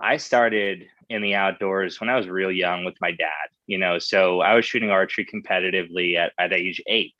I 0.00 0.16
started 0.16 0.84
in 1.08 1.22
the 1.22 1.34
outdoors 1.34 2.00
when 2.00 2.08
I 2.08 2.16
was 2.16 2.28
real 2.28 2.52
young 2.52 2.84
with 2.84 2.94
my 3.00 3.10
dad, 3.10 3.48
you 3.66 3.78
know, 3.78 3.98
so 3.98 4.40
I 4.40 4.54
was 4.54 4.64
shooting 4.64 4.90
archery 4.90 5.26
competitively 5.26 6.16
at, 6.16 6.32
at 6.38 6.52
age 6.52 6.80
eight 6.86 7.16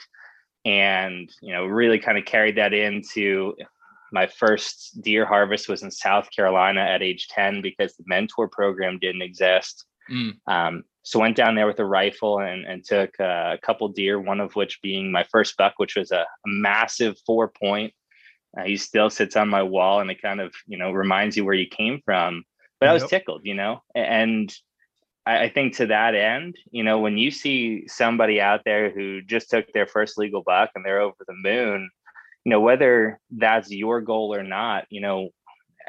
and, 0.65 1.31
you 1.43 1.53
know, 1.53 1.65
really 1.67 1.99
kind 1.99 2.17
of 2.17 2.25
carried 2.25 2.57
that 2.57 2.73
into 2.73 3.55
my 4.13 4.27
first 4.27 5.01
deer 5.03 5.25
harvest 5.25 5.69
was 5.69 5.83
in 5.83 5.91
South 5.91 6.31
Carolina 6.31 6.81
at 6.81 7.03
age 7.03 7.29
10 7.29 7.63
because 7.63 7.95
the 7.95 8.05
mentor 8.07 8.49
program 8.49 8.99
didn't 9.01 9.23
exist. 9.23 9.85
Mm. 10.11 10.33
Um, 10.47 10.83
so 11.03 11.19
went 11.19 11.37
down 11.37 11.55
there 11.55 11.67
with 11.67 11.79
a 11.79 11.85
rifle 11.85 12.41
and, 12.41 12.65
and 12.67 12.85
took 12.85 13.11
a 13.21 13.59
couple 13.63 13.89
deer, 13.89 14.21
one 14.21 14.41
of 14.41 14.55
which 14.55 14.81
being 14.83 15.11
my 15.11 15.25
first 15.31 15.57
buck, 15.57 15.75
which 15.79 15.97
was 15.97 16.11
a, 16.11 16.21
a 16.21 16.47
massive 16.47 17.17
four 17.27 17.49
point. 17.61 17.93
Uh, 18.59 18.65
he 18.65 18.77
still 18.77 19.11
sits 19.11 19.37
on 19.37 19.49
my 19.49 19.63
wall 19.63 20.01
and 20.01 20.11
it 20.11 20.21
kind 20.21 20.41
of, 20.41 20.53
you 20.67 20.77
know, 20.77 20.91
reminds 20.91 21.37
you 21.37 21.45
where 21.45 21.55
you 21.55 21.67
came 21.69 22.01
from 22.05 22.45
but 22.81 22.89
I 22.89 22.93
was 22.95 23.07
tickled, 23.07 23.43
you 23.45 23.55
know, 23.55 23.83
and 23.95 24.53
I, 25.27 25.45
I 25.45 25.49
think 25.51 25.77
to 25.77 25.87
that 25.89 26.15
end, 26.15 26.57
you 26.71 26.83
know, 26.83 26.99
when 26.99 27.19
you 27.19 27.31
see 27.31 27.87
somebody 27.87 28.41
out 28.41 28.63
there 28.65 28.91
who 28.91 29.21
just 29.21 29.51
took 29.51 29.71
their 29.73 29.87
first 29.87 30.17
legal 30.17 30.43
buck 30.43 30.71
and 30.75 30.85
they're 30.85 31.01
over 31.01 31.17
the 31.27 31.35
moon, 31.35 31.91
you 32.45 32.51
know, 32.51 32.61
whether 32.61 33.21
that's 33.31 33.71
your 33.71 34.01
goal 34.01 34.35
or 34.35 34.43
not, 34.43 34.87
you 34.89 35.03
know, 35.03 35.29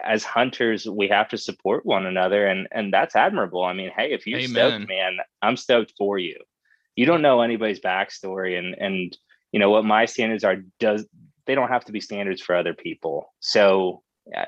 as 0.04 0.26
hunters, 0.26 0.86
we 0.86 1.08
have 1.08 1.30
to 1.30 1.38
support 1.38 1.86
one 1.86 2.06
another, 2.06 2.48
and 2.48 2.68
and 2.72 2.92
that's 2.92 3.16
admirable. 3.16 3.64
I 3.64 3.74
mean, 3.74 3.92
hey, 3.96 4.12
if 4.12 4.26
you're 4.26 4.40
Amen. 4.40 4.50
stoked, 4.50 4.90
man, 4.90 5.18
I'm 5.42 5.56
stoked 5.56 5.94
for 5.98 6.18
you. 6.18 6.38
You 6.96 7.06
don't 7.06 7.22
know 7.22 7.42
anybody's 7.42 7.80
backstory, 7.80 8.58
and 8.58 8.76
and 8.80 9.16
you 9.52 9.60
know 9.60 9.70
what 9.70 9.86
my 9.86 10.06
standards 10.06 10.44
are. 10.44 10.58
Does 10.80 11.06
they 11.52 11.56
don't 11.56 11.68
have 11.68 11.84
to 11.84 11.92
be 11.92 12.00
standards 12.00 12.42
for 12.42 12.56
other 12.56 12.74
people. 12.74 13.34
So 13.42 14.04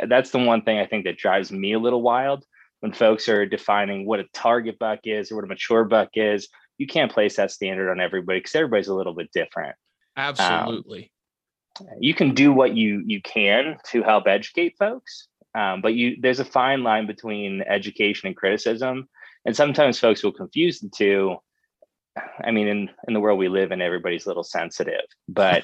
that's 0.08 0.32
the 0.32 0.40
one 0.40 0.62
thing 0.62 0.80
I 0.80 0.86
think 0.86 1.04
that 1.04 1.18
drives 1.18 1.52
me 1.52 1.74
a 1.74 1.80
little 1.80 2.02
wild 2.02 2.46
when 2.80 2.94
folks 2.94 3.28
are 3.28 3.46
defining 3.46 4.06
what 4.06 4.22
a 4.22 4.26
target 4.34 4.80
buck 4.80 5.00
is 5.04 5.30
or 5.30 5.36
what 5.36 5.44
a 5.44 5.48
mature 5.48 5.84
buck 5.84 6.12
is. 6.14 6.48
You 6.78 6.88
can't 6.88 7.12
place 7.12 7.36
that 7.36 7.52
standard 7.52 7.92
on 7.92 8.00
everybody 8.00 8.40
because 8.40 8.56
everybody's 8.56 8.88
a 8.88 8.96
little 8.96 9.14
bit 9.14 9.30
different. 9.34 9.76
Absolutely. 10.16 11.12
Um, 11.82 11.88
you 12.00 12.14
can 12.14 12.34
do 12.34 12.54
what 12.54 12.74
you 12.74 13.04
you 13.06 13.22
can 13.22 13.76
to 13.88 14.02
help 14.02 14.26
educate 14.26 14.76
folks, 14.80 15.28
um, 15.56 15.82
but 15.82 15.96
you 15.96 16.16
there's 16.22 16.40
a 16.40 16.46
fine 16.46 16.84
line 16.84 17.06
between 17.06 17.64
education 17.64 18.28
and 18.28 18.38
criticism, 18.38 19.10
and 19.44 19.54
sometimes 19.54 20.00
folks 20.00 20.24
will 20.24 20.32
confuse 20.32 20.80
the 20.80 20.90
two 20.96 21.36
I 22.44 22.52
mean, 22.52 22.68
in 22.68 22.90
in 23.08 23.14
the 23.14 23.20
world 23.20 23.40
we 23.40 23.48
live 23.48 23.72
in, 23.72 23.82
everybody's 23.82 24.26
a 24.26 24.30
little 24.30 24.44
sensitive. 24.44 25.02
But 25.28 25.64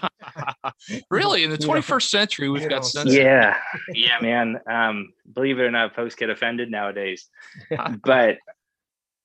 really, 1.11 1.43
in 1.43 1.51
the 1.51 1.57
21st 1.57 2.09
century, 2.09 2.49
we've 2.49 2.67
got 2.67 2.85
sensitive. 2.85 3.23
Yeah, 3.23 3.57
yeah, 3.93 4.19
man. 4.21 4.59
Um, 4.69 5.13
believe 5.33 5.59
it 5.59 5.63
or 5.63 5.71
not, 5.71 5.95
folks 5.95 6.15
get 6.15 6.29
offended 6.29 6.71
nowadays. 6.71 7.27
but 8.03 8.37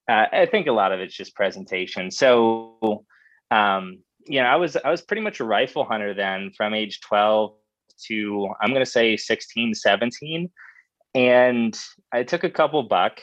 uh, 0.08 0.26
I 0.32 0.46
think 0.50 0.66
a 0.66 0.72
lot 0.72 0.92
of 0.92 1.00
it's 1.00 1.14
just 1.14 1.34
presentation. 1.34 2.10
So, 2.10 3.04
um, 3.50 4.00
you 4.26 4.40
know, 4.40 4.46
I 4.46 4.56
was 4.56 4.76
I 4.76 4.90
was 4.90 5.00
pretty 5.00 5.22
much 5.22 5.40
a 5.40 5.44
rifle 5.44 5.84
hunter 5.84 6.12
then, 6.12 6.50
from 6.56 6.74
age 6.74 7.00
12 7.00 7.54
to 8.06 8.48
I'm 8.60 8.70
going 8.70 8.84
to 8.84 8.90
say 8.90 9.16
16, 9.16 9.74
17, 9.74 10.50
and 11.14 11.78
I 12.12 12.22
took 12.22 12.44
a 12.44 12.50
couple 12.50 12.82
buck 12.82 13.20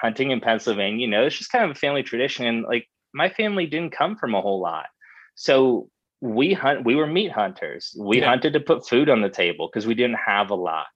hunting 0.00 0.32
in 0.32 0.40
Pennsylvania. 0.40 1.00
You 1.00 1.08
know, 1.08 1.24
it's 1.24 1.38
just 1.38 1.52
kind 1.52 1.64
of 1.64 1.70
a 1.70 1.74
family 1.74 2.02
tradition, 2.02 2.46
and 2.46 2.64
like 2.64 2.88
my 3.14 3.28
family 3.30 3.66
didn't 3.66 3.96
come 3.96 4.16
from 4.16 4.34
a 4.34 4.40
whole 4.40 4.60
lot. 4.60 4.86
So 5.34 5.88
we 6.20 6.52
hunt 6.52 6.84
we 6.84 6.94
were 6.94 7.06
meat 7.06 7.32
hunters. 7.32 7.94
We 7.98 8.20
yeah. 8.20 8.28
hunted 8.28 8.52
to 8.54 8.60
put 8.60 8.88
food 8.88 9.08
on 9.08 9.22
the 9.22 9.28
table 9.28 9.68
because 9.68 9.86
we 9.86 9.94
didn't 9.94 10.18
have 10.24 10.50
a 10.50 10.54
lot. 10.54 10.86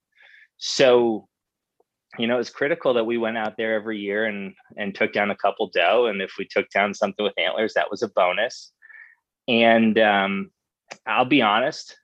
So 0.59 1.29
you 2.19 2.27
know, 2.27 2.39
it's 2.39 2.51
critical 2.51 2.93
that 2.95 3.05
we 3.05 3.17
went 3.17 3.39
out 3.39 3.57
there 3.57 3.75
every 3.75 3.99
year 3.99 4.27
and 4.27 4.53
and 4.77 4.95
took 4.95 5.13
down 5.13 5.31
a 5.31 5.37
couple 5.37 5.71
doe. 5.73 6.07
And 6.07 6.21
if 6.21 6.33
we 6.39 6.47
took 6.47 6.69
down 6.71 6.95
something 6.95 7.25
with 7.25 7.39
antlers, 7.39 7.75
that 7.75 7.91
was 7.91 8.03
a 8.03 8.09
bonus. 8.09 8.73
And 9.49 9.99
um, 9.99 10.51
I'll 11.07 11.25
be 11.25 11.43
honest, 11.43 11.97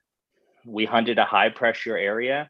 we 0.65 0.85
hunted 0.85 1.19
a 1.19 1.25
high 1.25 1.49
pressure 1.49 1.97
area. 1.97 2.49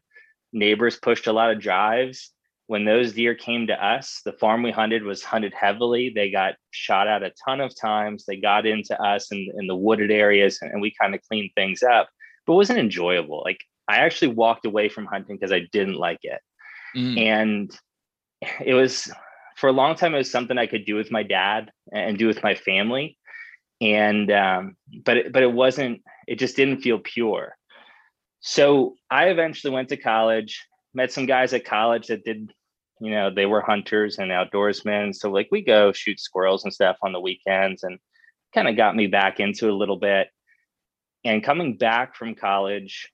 Neighbors 0.52 0.96
pushed 0.96 1.26
a 1.26 1.32
lot 1.32 1.50
of 1.50 1.60
drives 1.60 2.32
when 2.70 2.84
those 2.84 3.14
deer 3.14 3.34
came 3.34 3.66
to 3.66 3.84
us, 3.84 4.20
the 4.24 4.32
farm 4.32 4.62
we 4.62 4.70
hunted 4.70 5.02
was 5.02 5.24
hunted 5.24 5.52
heavily. 5.52 6.12
They 6.14 6.30
got 6.30 6.54
shot 6.70 7.08
at 7.08 7.24
a 7.24 7.32
ton 7.44 7.60
of 7.60 7.74
times. 7.76 8.24
They 8.24 8.36
got 8.36 8.64
into 8.64 8.96
us 9.02 9.32
in, 9.32 9.50
in 9.58 9.66
the 9.66 9.74
wooded 9.74 10.12
areas 10.12 10.60
and 10.62 10.80
we 10.80 10.94
kind 10.94 11.12
of 11.12 11.20
cleaned 11.22 11.50
things 11.56 11.82
up, 11.82 12.08
but 12.46 12.52
it 12.52 12.56
wasn't 12.56 12.78
enjoyable. 12.78 13.42
Like 13.44 13.58
I 13.88 13.96
actually 13.96 14.34
walked 14.34 14.66
away 14.66 14.88
from 14.88 15.06
hunting 15.06 15.34
because 15.34 15.50
I 15.50 15.66
didn't 15.72 15.96
like 15.96 16.20
it. 16.22 16.40
Mm. 16.96 17.18
And 17.18 17.78
it 18.64 18.74
was 18.74 19.10
for 19.56 19.68
a 19.68 19.72
long 19.72 19.96
time, 19.96 20.14
it 20.14 20.18
was 20.18 20.30
something 20.30 20.56
I 20.56 20.68
could 20.68 20.84
do 20.84 20.94
with 20.94 21.10
my 21.10 21.24
dad 21.24 21.72
and 21.92 22.16
do 22.16 22.28
with 22.28 22.44
my 22.44 22.54
family. 22.54 23.18
And, 23.80 24.30
um, 24.30 24.76
but, 25.04 25.16
it, 25.16 25.32
but 25.32 25.42
it 25.42 25.52
wasn't, 25.52 26.02
it 26.28 26.38
just 26.38 26.54
didn't 26.54 26.82
feel 26.82 27.00
pure. 27.00 27.56
So 28.38 28.94
I 29.10 29.30
eventually 29.30 29.74
went 29.74 29.88
to 29.88 29.96
college, 29.96 30.64
met 30.94 31.10
some 31.10 31.26
guys 31.26 31.52
at 31.52 31.64
college 31.64 32.06
that 32.06 32.24
did 32.24 32.52
you 33.00 33.10
know, 33.10 33.30
they 33.30 33.46
were 33.46 33.62
hunters 33.62 34.18
and 34.18 34.30
outdoorsmen. 34.30 35.14
So 35.14 35.30
like 35.30 35.48
we 35.50 35.62
go 35.62 35.92
shoot 35.92 36.20
squirrels 36.20 36.64
and 36.64 36.72
stuff 36.72 36.98
on 37.02 37.12
the 37.12 37.20
weekends 37.20 37.82
and 37.82 37.98
kind 38.54 38.68
of 38.68 38.76
got 38.76 38.94
me 38.94 39.06
back 39.06 39.40
into 39.40 39.66
it 39.66 39.72
a 39.72 39.76
little 39.76 39.96
bit. 39.96 40.28
And 41.24 41.42
coming 41.42 41.76
back 41.76 42.14
from 42.14 42.34
college, 42.34 43.10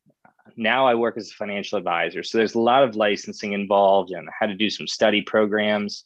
now 0.56 0.86
I 0.86 0.94
work 0.94 1.16
as 1.16 1.30
a 1.30 1.34
financial 1.34 1.78
advisor. 1.78 2.22
So 2.22 2.38
there's 2.38 2.54
a 2.54 2.60
lot 2.60 2.82
of 2.82 2.96
licensing 2.96 3.52
involved 3.52 4.10
and 4.10 4.28
I 4.28 4.32
had 4.38 4.48
to 4.48 4.54
do 4.54 4.70
some 4.70 4.88
study 4.88 5.22
programs. 5.22 6.04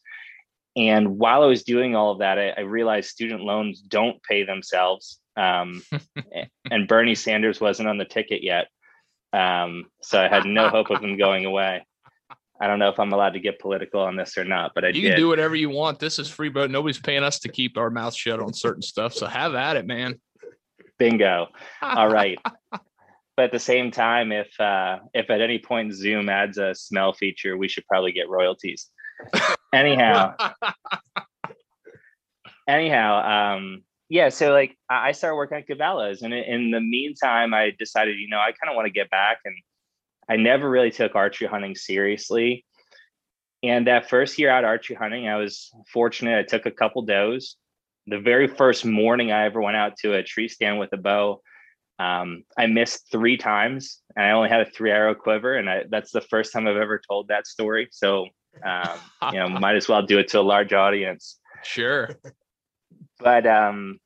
And 0.76 1.18
while 1.18 1.42
I 1.42 1.46
was 1.46 1.64
doing 1.64 1.96
all 1.96 2.12
of 2.12 2.18
that, 2.18 2.38
I, 2.38 2.50
I 2.50 2.60
realized 2.60 3.10
student 3.10 3.42
loans 3.42 3.80
don't 3.80 4.22
pay 4.22 4.44
themselves. 4.44 5.20
Um, 5.36 5.82
and 6.70 6.86
Bernie 6.86 7.14
Sanders 7.14 7.60
wasn't 7.60 7.88
on 7.88 7.98
the 7.98 8.04
ticket 8.04 8.42
yet. 8.42 8.68
Um, 9.32 9.86
so 10.02 10.20
I 10.20 10.28
had 10.28 10.44
no 10.44 10.68
hope 10.68 10.90
of 10.90 11.02
him 11.02 11.16
going 11.16 11.46
away. 11.46 11.84
I 12.60 12.66
don't 12.66 12.78
know 12.78 12.90
if 12.90 13.00
I'm 13.00 13.12
allowed 13.12 13.32
to 13.32 13.40
get 13.40 13.58
political 13.58 14.02
on 14.02 14.16
this 14.16 14.36
or 14.36 14.44
not, 14.44 14.72
but 14.74 14.84
I 14.84 14.88
you 14.88 15.00
did. 15.00 15.08
can 15.12 15.16
do 15.16 15.28
whatever 15.28 15.56
you 15.56 15.70
want. 15.70 15.98
This 15.98 16.18
is 16.18 16.28
free, 16.28 16.50
but 16.50 16.70
nobody's 16.70 17.00
paying 17.00 17.22
us 17.22 17.38
to 17.40 17.48
keep 17.48 17.78
our 17.78 17.88
mouth 17.88 18.14
shut 18.14 18.38
on 18.38 18.52
certain 18.52 18.82
stuff. 18.82 19.14
So 19.14 19.26
have 19.26 19.54
at 19.54 19.76
it, 19.76 19.86
man. 19.86 20.20
Bingo. 20.98 21.48
All 21.82 22.10
right. 22.10 22.38
but 22.70 23.44
at 23.44 23.52
the 23.52 23.58
same 23.58 23.90
time, 23.90 24.30
if 24.30 24.48
uh, 24.60 24.98
if 25.14 25.30
at 25.30 25.40
any 25.40 25.58
point 25.58 25.94
Zoom 25.94 26.28
adds 26.28 26.58
a 26.58 26.74
smell 26.74 27.14
feature, 27.14 27.56
we 27.56 27.66
should 27.66 27.86
probably 27.86 28.12
get 28.12 28.28
royalties. 28.28 28.88
anyhow, 29.72 30.34
anyhow, 32.68 33.54
um, 33.56 33.84
yeah. 34.10 34.28
So 34.28 34.52
like 34.52 34.76
I 34.90 35.12
started 35.12 35.36
working 35.36 35.56
at 35.56 35.66
Cabela's, 35.66 36.20
and 36.20 36.34
in 36.34 36.70
the 36.70 36.80
meantime, 36.80 37.54
I 37.54 37.72
decided, 37.78 38.18
you 38.18 38.28
know, 38.28 38.38
I 38.38 38.52
kind 38.52 38.70
of 38.70 38.76
want 38.76 38.86
to 38.86 38.92
get 38.92 39.08
back 39.08 39.38
and 39.46 39.54
I 40.30 40.36
never 40.36 40.70
really 40.70 40.92
took 40.92 41.16
archery 41.16 41.48
hunting 41.48 41.74
seriously. 41.74 42.64
And 43.62 43.86
that 43.88 44.08
first 44.08 44.38
year 44.38 44.48
out 44.48 44.64
archery 44.64 44.96
hunting, 44.96 45.28
I 45.28 45.36
was 45.36 45.70
fortunate. 45.92 46.38
I 46.38 46.44
took 46.44 46.66
a 46.66 46.70
couple 46.70 47.02
does. 47.02 47.56
The 48.06 48.20
very 48.20 48.46
first 48.46 48.84
morning 48.84 49.32
I 49.32 49.44
ever 49.44 49.60
went 49.60 49.76
out 49.76 49.96
to 49.98 50.14
a 50.14 50.22
tree 50.22 50.48
stand 50.48 50.78
with 50.78 50.92
a 50.92 50.96
bow, 50.96 51.42
um, 51.98 52.44
I 52.56 52.66
missed 52.66 53.10
three 53.12 53.36
times, 53.36 54.00
and 54.16 54.24
I 54.24 54.30
only 54.30 54.48
had 54.48 54.62
a 54.62 54.70
three 54.70 54.90
arrow 54.90 55.14
quiver, 55.14 55.56
and 55.56 55.68
I, 55.68 55.84
that's 55.90 56.12
the 56.12 56.22
first 56.22 56.50
time 56.50 56.66
I've 56.66 56.76
ever 56.76 56.98
told 57.06 57.28
that 57.28 57.46
story. 57.46 57.88
So, 57.92 58.26
um, 58.64 58.98
you 59.32 59.38
know, 59.38 59.48
might 59.60 59.76
as 59.76 59.86
well 59.86 60.00
do 60.00 60.18
it 60.18 60.28
to 60.28 60.40
a 60.40 60.42
large 60.42 60.72
audience. 60.72 61.38
Sure. 61.62 62.08
But 63.18 63.46
um, 63.46 63.98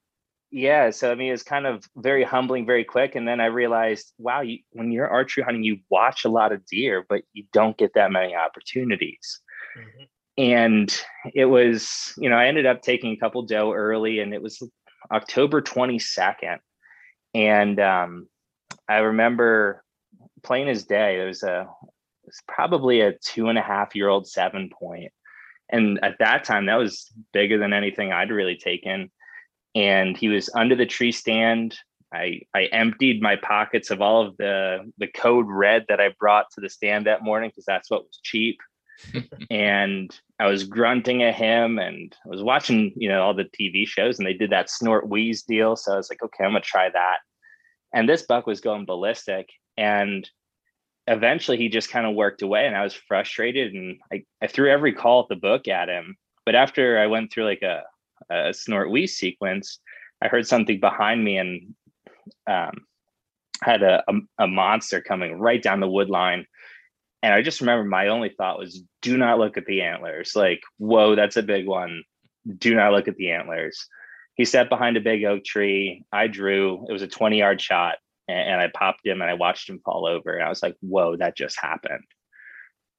yeah 0.55 0.91
so 0.91 1.11
i 1.11 1.15
mean 1.15 1.33
it's 1.33 1.43
kind 1.43 1.67
of 1.67 1.85
very 1.97 2.23
humbling 2.23 2.65
very 2.65 2.85
quick 2.85 3.15
and 3.17 3.27
then 3.27 3.41
i 3.41 3.47
realized 3.47 4.13
wow 4.19 4.41
you, 4.41 4.59
when 4.71 4.93
you're 4.93 5.09
archery 5.09 5.43
hunting 5.43 5.65
you 5.65 5.79
watch 5.91 6.25
a 6.25 6.29
lot 6.29 6.53
of 6.53 6.65
deer 6.67 7.05
but 7.09 7.23
you 7.33 7.45
don't 7.53 7.77
get 7.77 7.93
that 7.95 8.13
many 8.13 8.35
opportunities 8.35 9.41
Mm-hmm. 9.77 10.05
And 10.37 11.05
it 11.33 11.45
was, 11.45 12.13
you 12.19 12.29
know, 12.29 12.37
I 12.37 12.47
ended 12.47 12.67
up 12.67 12.83
taking 12.83 13.13
a 13.13 13.17
couple 13.17 13.43
doe 13.43 13.73
early 13.73 14.19
and 14.19 14.35
it 14.35 14.43
was 14.43 14.63
October 15.13 15.63
22nd. 15.63 16.59
And 17.35 17.81
um, 17.81 18.29
I 18.89 18.99
remember 18.99 19.85
plain 20.43 20.69
as 20.69 20.85
day, 20.85 21.19
there 21.19 21.27
was 21.27 21.43
a 21.43 21.69
it's 22.27 22.43
probably 22.49 23.03
a 23.03 23.13
two 23.19 23.49
and 23.49 23.59
a 23.59 23.63
half 23.63 23.95
year 23.95 24.09
old 24.09 24.27
seven. 24.27 24.71
And 25.69 26.03
at 26.03 26.19
that 26.21 26.45
time, 26.45 26.67
that 26.67 26.77
was 26.77 27.13
bigger 27.33 27.59
than 27.59 27.73
anything 27.73 28.13
I'd 28.13 28.31
really 28.31 28.57
taken. 28.57 29.11
And 29.75 30.17
he 30.17 30.29
was 30.29 30.51
under 30.55 30.77
the 30.77 30.87
tree 30.87 31.13
stand. 31.13 31.77
I, 32.13 32.43
I 32.55 32.65
emptied 32.67 33.21
my 33.21 33.37
pockets 33.37 33.91
of 33.91 34.01
all 34.01 34.27
of 34.27 34.37
the, 34.37 34.91
the 34.99 35.09
code 35.09 35.47
red 35.49 35.87
that 35.89 36.01
I 36.01 36.15
brought 36.19 36.47
to 36.53 36.61
the 36.61 36.71
stand 36.71 37.07
that 37.07 37.25
morning 37.25 37.51
because 37.51 37.65
that's 37.65 37.91
what 37.91 38.05
was 38.05 38.21
cheap. 38.23 38.59
and 39.51 40.17
I 40.39 40.47
was 40.47 40.65
grunting 40.65 41.23
at 41.23 41.35
him 41.35 41.79
and 41.79 42.15
I 42.25 42.29
was 42.29 42.43
watching, 42.43 42.93
you 42.97 43.09
know, 43.09 43.23
all 43.23 43.35
the 43.35 43.45
TV 43.45 43.87
shows 43.87 44.19
and 44.19 44.27
they 44.27 44.35
did 44.35 44.51
that 44.51 44.71
snort 44.71 45.09
wheeze 45.09 45.43
deal. 45.43 45.77
So 45.77 45.93
I 45.93 45.97
was 45.97 46.09
like, 46.09 46.23
okay, 46.23 46.45
I'm 46.45 46.51
gonna 46.51 46.61
try 46.61 46.89
that. 46.91 47.19
And 47.93 48.09
this 48.09 48.23
buck 48.23 48.47
was 48.47 48.61
going 48.61 48.87
ballistic. 48.87 49.49
And 49.77 50.29
eventually 51.07 51.59
he 51.59 51.69
just 51.69 51.91
kind 51.91 52.07
of 52.07 52.15
worked 52.15 52.43
away 52.43 52.67
and 52.67 52.77
I 52.77 52.83
was 52.83 52.95
frustrated 52.95 53.75
and 53.75 53.99
I, 54.13 54.25
I 54.43 54.47
threw 54.47 54.71
every 54.71 54.93
call 54.93 55.23
at 55.23 55.29
the 55.29 55.37
book 55.37 55.69
at 55.69 55.89
him. 55.89 56.17
But 56.47 56.55
after 56.55 56.99
I 56.99 57.07
went 57.07 57.33
through 57.33 57.45
like 57.45 57.63
a, 57.63 57.83
a 58.31 58.53
snort 58.55 58.89
sequence, 59.09 59.79
I 60.23 60.29
heard 60.29 60.47
something 60.47 60.81
behind 60.81 61.25
me 61.25 61.37
and 61.39 61.75
um, 62.47 62.87
had 63.63 63.83
a, 63.83 64.03
a, 64.09 64.45
a 64.45 64.47
monster 64.47 65.01
coming 65.01 65.39
right 65.39 65.63
down 65.63 65.81
the 65.81 65.89
wood 65.89 66.11
line. 66.11 66.47
And 67.23 67.33
I 67.33 67.43
just 67.43 67.61
remember 67.61 67.85
my 67.85 68.09
only 68.09 68.31
thought 68.31 68.59
was, 68.59 68.83
do 69.01 69.17
not 69.17 69.39
look 69.39 69.57
at 69.57 69.67
the 69.67 69.83
antlers. 69.83 70.37
Like, 70.37 70.63
whoa, 70.79 71.15
that's 71.17 71.37
a 71.37 71.43
big 71.43 71.67
one. 71.67 72.03
Do 72.59 72.75
not 72.75 72.93
look 72.93 73.09
at 73.09 73.17
the 73.17 73.31
antlers. 73.31 73.87
He 74.35 74.45
sat 74.45 74.69
behind 74.69 74.97
a 74.97 75.01
big 75.01 75.25
oak 75.25 75.45
tree. 75.45 76.05
I 76.13 76.27
drew. 76.27 76.85
It 76.89 76.93
was 76.93 77.03
a 77.03 77.09
20 77.09 77.39
yard 77.39 77.61
shot 77.61 77.97
and, 78.29 78.39
and 78.51 78.61
I 78.61 78.71
popped 78.75 79.07
him 79.07 79.23
and 79.23 79.31
I 79.31 79.35
watched 79.35 79.69
him 79.69 79.81
fall 79.85 80.07
over. 80.07 80.35
And 80.35 80.45
I 80.45 80.49
was 80.49 80.63
like, 80.63 80.77
whoa, 80.81 81.17
that 81.17 81.37
just 81.37 81.59
happened. 81.59 82.05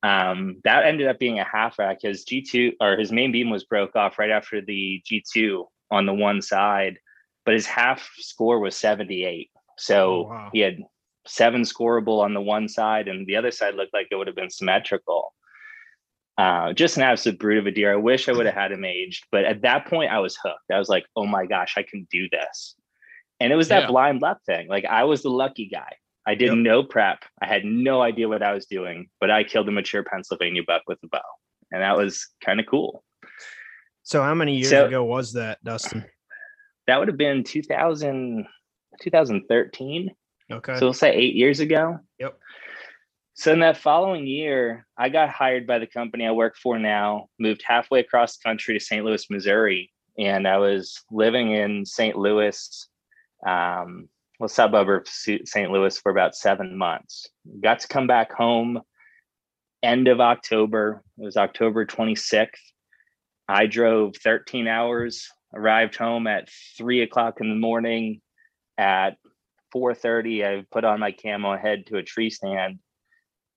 Um, 0.06 0.62
that 0.64 0.86
ended 0.86 1.08
up 1.08 1.18
being 1.18 1.40
a 1.40 1.44
half 1.44 1.80
rack. 1.80 2.00
His 2.04 2.26
G2 2.26 2.74
or 2.80 2.96
his 2.96 3.12
main 3.12 3.32
beam 3.32 3.50
was 3.50 3.64
broke 3.64 3.96
off 3.96 4.20
right 4.20 4.30
after 4.30 4.62
the 4.62 5.02
G2 5.10 5.66
on 5.90 6.06
the 6.06 6.14
one 6.14 6.44
side, 6.44 7.00
but 7.44 7.56
his 7.56 7.66
half 7.66 8.08
score 8.18 8.60
was 8.60 8.78
78. 8.78 9.50
So 9.80 10.10
oh, 10.10 10.22
wow. 10.30 10.50
he 10.54 10.60
had 10.60 10.78
seven 11.26 11.62
scoreable 11.62 12.22
on 12.22 12.36
the 12.36 12.42
one 12.42 12.68
side, 12.68 13.08
and 13.08 13.26
the 13.26 13.36
other 13.36 13.50
side 13.50 13.74
looked 13.74 13.96
like 13.96 14.08
it 14.12 14.16
would 14.16 14.28
have 14.28 14.36
been 14.36 14.52
symmetrical. 14.52 15.34
Uh, 16.38 16.72
just 16.74 16.98
an 16.98 17.04
absolute 17.04 17.40
brute 17.40 17.58
of 17.58 17.66
a 17.66 17.72
deer. 17.72 17.94
I 17.94 17.96
wish 17.96 18.30
I 18.30 18.34
would 18.34 18.46
have 18.46 18.54
had 18.54 18.74
him 18.74 18.86
aged, 18.86 19.26
but 19.32 19.46
at 19.46 19.64
that 19.64 19.88
point, 19.88 20.12
I 20.12 20.20
was 20.20 20.38
hooked. 20.38 20.72
I 20.72 20.78
was 20.78 20.90
like, 20.90 21.06
"Oh 21.16 21.26
my 21.26 21.46
gosh, 21.46 21.76
I 21.78 21.84
can 21.84 22.08
do 22.12 22.30
this!" 22.30 22.76
And 23.40 23.52
it 23.52 23.56
was 23.56 23.70
that 23.70 23.84
yeah. 23.84 23.88
blind 23.88 24.22
luck 24.22 24.40
thing. 24.46 24.68
Like 24.68 24.86
I 24.86 25.06
was 25.06 25.24
the 25.24 25.30
lucky 25.30 25.68
guy. 25.68 25.96
I 26.28 26.36
did 26.36 26.50
yep. 26.50 26.58
no 26.58 26.84
prep. 26.84 27.24
I 27.42 27.48
had 27.48 27.66
no 27.66 28.02
idea 28.02 28.28
what 28.28 28.42
I 28.42 28.54
was 28.54 28.66
doing, 28.66 29.10
but 29.20 29.30
I 29.30 29.44
killed 29.44 29.68
a 29.70 29.72
mature 29.72 30.04
Pennsylvania 30.04 30.64
buck 30.66 30.84
with 30.88 31.00
a 31.04 31.08
bow. 31.08 31.22
And 31.72 31.82
that 31.82 31.98
was 31.98 32.28
kind 32.44 32.60
of 32.60 32.66
cool. 32.66 33.04
So 34.04 34.22
how 34.22 34.34
many 34.34 34.58
years 34.58 34.70
so, 34.70 34.86
ago 34.86 35.04
was 35.04 35.34
that, 35.34 35.64
Dustin? 35.64 36.06
That 36.88 37.00
would 37.00 37.08
have 37.08 37.18
been 37.18 37.44
2000, 37.44 38.46
2013. 39.02 40.12
Okay. 40.52 40.76
So 40.76 40.86
we'll 40.86 40.94
say 40.94 41.14
eight 41.14 41.36
years 41.36 41.60
ago. 41.60 42.00
Yep. 42.20 42.38
So 43.34 43.52
in 43.52 43.60
that 43.60 43.78
following 43.78 44.26
year, 44.26 44.88
I 44.98 45.10
got 45.10 45.30
hired 45.30 45.68
by 45.68 45.80
the 45.80 45.88
company 45.88 46.26
I 46.26 46.32
work 46.32 46.56
for 46.56 46.80
now, 46.80 47.28
moved 47.38 47.64
halfway 47.66 48.00
across 48.00 48.38
the 48.38 48.44
country 48.44 48.78
to 48.78 48.84
St. 48.84 49.04
Louis, 49.04 49.30
Missouri. 49.30 49.92
And 50.18 50.48
I 50.48 50.58
was 50.58 51.04
living 51.12 51.52
in 51.52 51.86
St. 51.86 52.16
Louis 52.16 52.88
um, 53.46 54.08
a 54.42 54.50
suburb 54.50 54.90
of 54.90 55.08
St. 55.08 55.72
Louis 55.72 55.98
for 55.98 56.12
about 56.12 56.36
seven 56.36 56.78
months. 56.78 57.28
Got 57.62 57.80
to 57.80 57.88
come 57.88 58.08
back 58.08 58.32
home 58.34 58.82
end 59.86 60.08
of 60.08 60.20
October. 60.20 61.04
It 61.18 61.24
was 61.24 61.38
October 61.38 61.86
26th. 61.86 62.50
I 63.48 63.68
drove 63.68 64.16
13 64.18 64.68
hours, 64.68 65.28
arrived 65.54 65.96
home 65.96 66.28
at 66.28 66.50
three 66.78 67.02
o'clock 67.02 67.40
in 67.40 67.50
the 67.50 67.56
morning. 67.56 68.22
At 68.78 69.18
4:30, 69.74 70.44
I 70.44 70.66
put 70.72 70.84
on 70.84 71.00
my 71.00 71.12
camo, 71.12 71.56
head 71.56 71.86
to 71.88 71.98
a 71.98 72.04
tree 72.04 72.30
stand. 72.30 72.80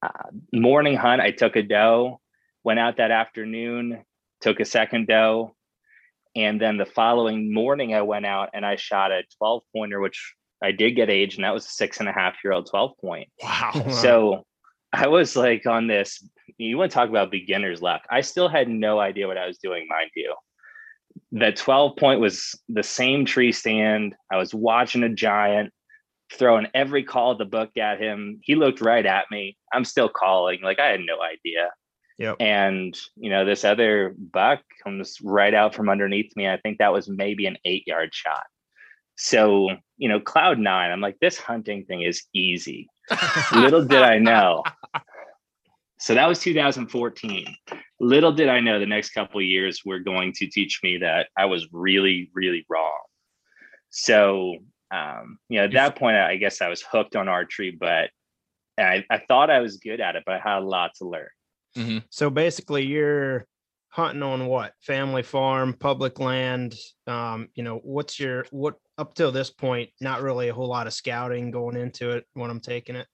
Uh, 0.03 0.31
morning 0.53 0.95
hunt. 0.95 1.23
I 1.23 1.31
took 1.33 1.57
a 1.57 1.63
doe. 1.63 2.21
Went 2.63 2.79
out 2.79 2.99
that 2.99 3.11
afternoon. 3.11 4.05
Took 4.41 4.61
a 4.61 4.65
second 4.65 5.09
doe. 5.09 5.57
And 6.37 6.61
then 6.61 6.77
the 6.77 6.87
following 6.87 7.53
morning, 7.53 7.95
I 7.95 8.03
went 8.03 8.27
out 8.27 8.51
and 8.53 8.65
I 8.65 8.77
shot 8.77 9.11
a 9.11 9.23
12 9.39 9.63
pointer, 9.75 9.99
which 10.01 10.35
I 10.63 10.73
did 10.73 10.93
get 10.93 11.11
age, 11.11 11.37
and 11.37 11.45
that 11.45 11.55
was 11.55 11.67
a 11.67 11.71
six 11.71 12.01
and 12.01 12.09
a 12.09 12.13
half 12.13 12.37
year 12.43 12.53
old 12.53 12.69
12 12.69 12.93
point. 13.01 13.29
Wow. 13.43 13.73
So 13.91 14.45
I 14.93 15.09
was 15.09 15.37
like 15.37 15.67
on 15.67 15.87
this, 15.87 16.27
you 16.57 16.79
want 16.79 16.91
to 16.91 16.95
talk 16.95 17.09
about 17.09 17.31
beginner's 17.31 17.83
luck. 17.83 18.03
I 18.11 18.23
still 18.23 18.49
had 18.49 18.69
no 18.69 18.99
idea 18.99 19.27
what 19.27 19.39
I 19.39 19.47
was 19.47 19.59
doing, 19.59 19.87
mind 19.89 20.11
you. 20.17 20.35
The 21.33 21.53
12 21.53 21.97
point 21.97 22.21
was 22.21 22.59
the 22.69 22.83
same 22.83 23.25
tree 23.25 23.53
stand. 23.53 24.15
I 24.33 24.37
was 24.37 24.55
watching 24.55 25.03
a 25.03 25.09
giant, 25.09 25.73
throwing 26.33 26.69
every 26.75 27.05
call 27.05 27.33
of 27.33 27.39
the 27.39 27.45
book 27.45 27.77
at 27.77 28.01
him. 28.01 28.41
He 28.43 28.55
looked 28.55 28.81
right 28.81 29.05
at 29.05 29.27
me. 29.31 29.57
I'm 29.73 29.85
still 29.85 30.09
calling. 30.09 30.61
Like 30.63 30.79
I 30.79 30.89
had 30.89 31.01
no 31.01 31.21
idea. 31.21 31.71
Yep. 32.19 32.37
And 32.41 32.99
you 33.17 33.31
know, 33.31 33.45
this 33.45 33.65
other 33.65 34.15
buck 34.19 34.61
comes 34.83 35.19
right 35.23 35.55
out 35.55 35.75
from 35.75 35.89
underneath 35.89 36.35
me. 36.35 36.49
I 36.49 36.57
think 36.57 36.79
that 36.79 36.93
was 36.93 37.09
maybe 37.09 37.47
an 37.47 37.59
eight 37.65 37.85
yard 37.87 38.11
shot. 38.13 38.45
So, 39.21 39.69
you 39.97 40.09
know, 40.09 40.21
cloud 40.21 40.61
nine, 40.61 40.93
I'm 40.93 41.01
like, 41.01 41.19
this 41.21 41.37
hunting 41.37 41.85
thing 41.85 42.03
is 42.03 42.23
easy. 42.33 42.89
Little 43.53 43.85
did 43.85 44.03
I 44.03 44.19
know. 44.19 44.63
So 45.99 46.15
that 46.15 46.27
was 46.27 46.39
2014. 46.39 47.57
Little 47.99 48.33
did 48.33 48.49
I 48.49 48.61
know 48.61 48.79
the 48.79 48.87
next 48.87 49.11
couple 49.11 49.43
years 49.43 49.83
were 49.85 49.99
going 49.99 50.33
to 50.35 50.47
teach 50.47 50.81
me 50.85 50.99
that 50.99 51.27
I 51.37 51.47
was 51.47 51.67
really, 51.73 52.31
really 52.33 52.65
wrong. 52.69 53.01
So, 53.91 54.59
um, 54.93 55.39
you 55.49 55.59
know, 55.59 55.65
at 55.65 55.73
that 55.73 55.97
point, 55.97 56.17
I 56.17 56.37
guess 56.37 56.63
I 56.63 56.69
was 56.69 56.83
hooked 56.83 57.17
on 57.17 57.27
archery, 57.27 57.73
but 57.73 58.11
I, 58.79 59.05
I 59.11 59.19
thought 59.27 59.51
I 59.51 59.59
was 59.59 59.79
good 59.79 60.01
at 60.01 60.15
it, 60.15 60.23
but 60.25 60.37
I 60.37 60.39
had 60.39 60.63
a 60.63 60.65
lot 60.65 60.93
to 60.99 61.09
learn. 61.09 61.29
Mm-hmm. 61.77 61.99
So 62.11 62.31
basically, 62.31 62.87
you're 62.87 63.47
hunting 63.89 64.23
on 64.23 64.47
what 64.47 64.75
family 64.81 65.25
farm, 65.25 65.75
public 65.75 66.21
land. 66.21 66.77
Um, 67.09 67.49
you 67.57 67.65
know, 67.65 67.81
what's 67.83 68.21
your 68.21 68.47
what 68.51 68.77
up 68.99 69.15
till 69.15 69.33
this 69.33 69.51
point? 69.51 69.91
Not 70.01 70.23
really 70.23 70.49
a 70.49 70.55
whole 70.55 70.69
lot 70.69 70.87
of 70.87 70.93
scouting 70.93 71.51
going 71.51 71.77
into 71.77 72.11
it 72.11 72.27
when 72.35 72.51
I'm 72.51 72.61
taking 72.61 72.97
it. 72.97 73.07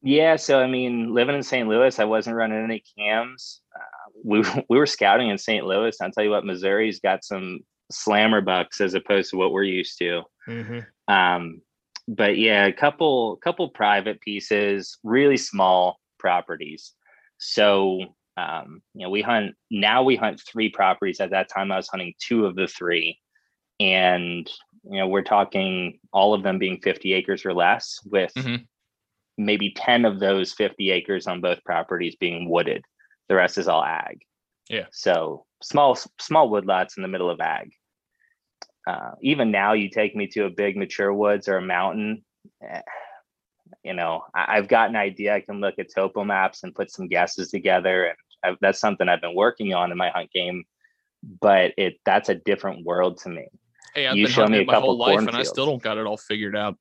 Yeah, 0.00 0.36
so 0.36 0.60
I 0.60 0.68
mean, 0.68 1.12
living 1.12 1.34
in 1.34 1.42
St. 1.42 1.68
Louis, 1.68 1.98
I 1.98 2.04
wasn't 2.04 2.36
running 2.36 2.62
any 2.62 2.82
cams. 2.96 3.62
Uh, 3.74 4.10
we 4.24 4.44
we 4.68 4.78
were 4.78 4.86
scouting 4.86 5.30
in 5.30 5.38
St. 5.38 5.64
Louis. 5.64 5.96
I'll 6.00 6.10
tell 6.10 6.24
you 6.24 6.30
what, 6.30 6.44
Missouri's 6.44 7.00
got 7.00 7.24
some 7.24 7.60
slammer 7.90 8.40
bucks 8.40 8.80
as 8.80 8.94
opposed 8.94 9.30
to 9.30 9.36
what 9.36 9.52
we're 9.52 9.64
used 9.64 9.98
to. 9.98 10.22
Mm-hmm. 10.46 11.12
Um, 11.12 11.62
but 12.06 12.38
yeah, 12.38 12.66
a 12.66 12.72
couple 12.72 13.36
couple 13.36 13.68
private 13.70 14.20
pieces, 14.20 14.98
really 15.02 15.36
small 15.36 15.98
properties. 16.18 16.94
So 17.38 18.00
um, 18.38 18.82
you 18.94 19.02
know, 19.02 19.10
we 19.10 19.20
hunt 19.20 19.56
now. 19.70 20.02
We 20.04 20.14
hunt 20.14 20.40
three 20.40 20.68
properties. 20.68 21.20
At 21.20 21.30
that 21.30 21.48
time, 21.48 21.72
I 21.72 21.76
was 21.76 21.88
hunting 21.88 22.14
two 22.20 22.46
of 22.46 22.54
the 22.54 22.68
three, 22.68 23.18
and 23.80 24.48
you 24.84 24.98
know, 24.98 25.08
we're 25.08 25.22
talking 25.22 25.98
all 26.12 26.34
of 26.34 26.42
them 26.42 26.58
being 26.58 26.80
50 26.80 27.12
acres 27.12 27.44
or 27.44 27.54
less, 27.54 27.98
with 28.04 28.32
mm-hmm. 28.34 28.62
maybe 29.36 29.72
10 29.76 30.04
of 30.04 30.20
those 30.20 30.52
50 30.52 30.90
acres 30.90 31.26
on 31.26 31.40
both 31.40 31.62
properties 31.64 32.16
being 32.16 32.48
wooded. 32.48 32.84
The 33.28 33.34
rest 33.34 33.58
is 33.58 33.68
all 33.68 33.84
ag. 33.84 34.22
Yeah. 34.68 34.86
So 34.92 35.46
small 35.62 35.98
small 36.20 36.50
woodlots 36.50 36.96
in 36.96 37.02
the 37.02 37.08
middle 37.08 37.30
of 37.30 37.40
ag. 37.40 37.70
Uh, 38.86 39.12
even 39.20 39.50
now, 39.50 39.74
you 39.74 39.90
take 39.90 40.16
me 40.16 40.26
to 40.28 40.44
a 40.44 40.50
big 40.50 40.76
mature 40.76 41.12
woods 41.12 41.48
or 41.48 41.58
a 41.58 41.62
mountain. 41.62 42.24
Eh, 42.62 42.80
you 43.84 43.92
know, 43.92 44.22
I, 44.34 44.56
have 44.56 44.68
got 44.68 44.88
an 44.88 44.96
idea. 44.96 45.34
I 45.34 45.40
can 45.40 45.60
look 45.60 45.74
at 45.78 45.92
topo 45.94 46.24
maps 46.24 46.62
and 46.62 46.74
put 46.74 46.90
some 46.90 47.06
guesses 47.06 47.50
together, 47.50 48.06
and 48.06 48.16
I, 48.42 48.56
that's 48.60 48.80
something 48.80 49.08
I've 49.08 49.20
been 49.20 49.34
working 49.34 49.74
on 49.74 49.92
in 49.92 49.98
my 49.98 50.10
hunt 50.10 50.30
game. 50.32 50.64
But 51.22 51.74
it 51.76 51.98
that's 52.04 52.28
a 52.28 52.34
different 52.34 52.86
world 52.86 53.18
to 53.18 53.28
me. 53.28 53.48
Hey, 53.98 54.06
I've 54.06 54.16
you 54.16 54.26
been 54.26 54.32
show 54.32 54.46
me 54.46 54.58
a 54.58 54.64
my 54.64 54.74
couple 54.74 54.90
whole 54.90 54.98
life, 54.98 55.18
and 55.18 55.36
I 55.36 55.42
still 55.42 55.66
don't 55.66 55.82
got 55.82 55.98
it 55.98 56.06
all 56.06 56.16
figured 56.16 56.54
out. 56.54 56.78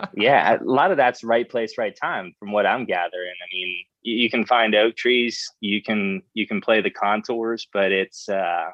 yeah, 0.14 0.56
a 0.58 0.64
lot 0.64 0.90
of 0.90 0.96
that's 0.96 1.22
right 1.22 1.46
place, 1.46 1.76
right 1.76 1.94
time, 1.94 2.32
from 2.38 2.50
what 2.50 2.64
I'm 2.64 2.86
gathering. 2.86 3.34
I 3.42 3.46
mean, 3.52 3.84
you, 4.00 4.16
you, 4.16 4.30
can 4.30 4.46
find 4.46 4.74
oak 4.74 4.96
trees, 4.96 5.52
you 5.60 5.82
can 5.82 6.22
you 6.32 6.46
can 6.46 6.62
play 6.62 6.80
the 6.80 6.88
contours, 6.88 7.68
but 7.70 7.92
it's 7.92 8.26
uh, 8.30 8.70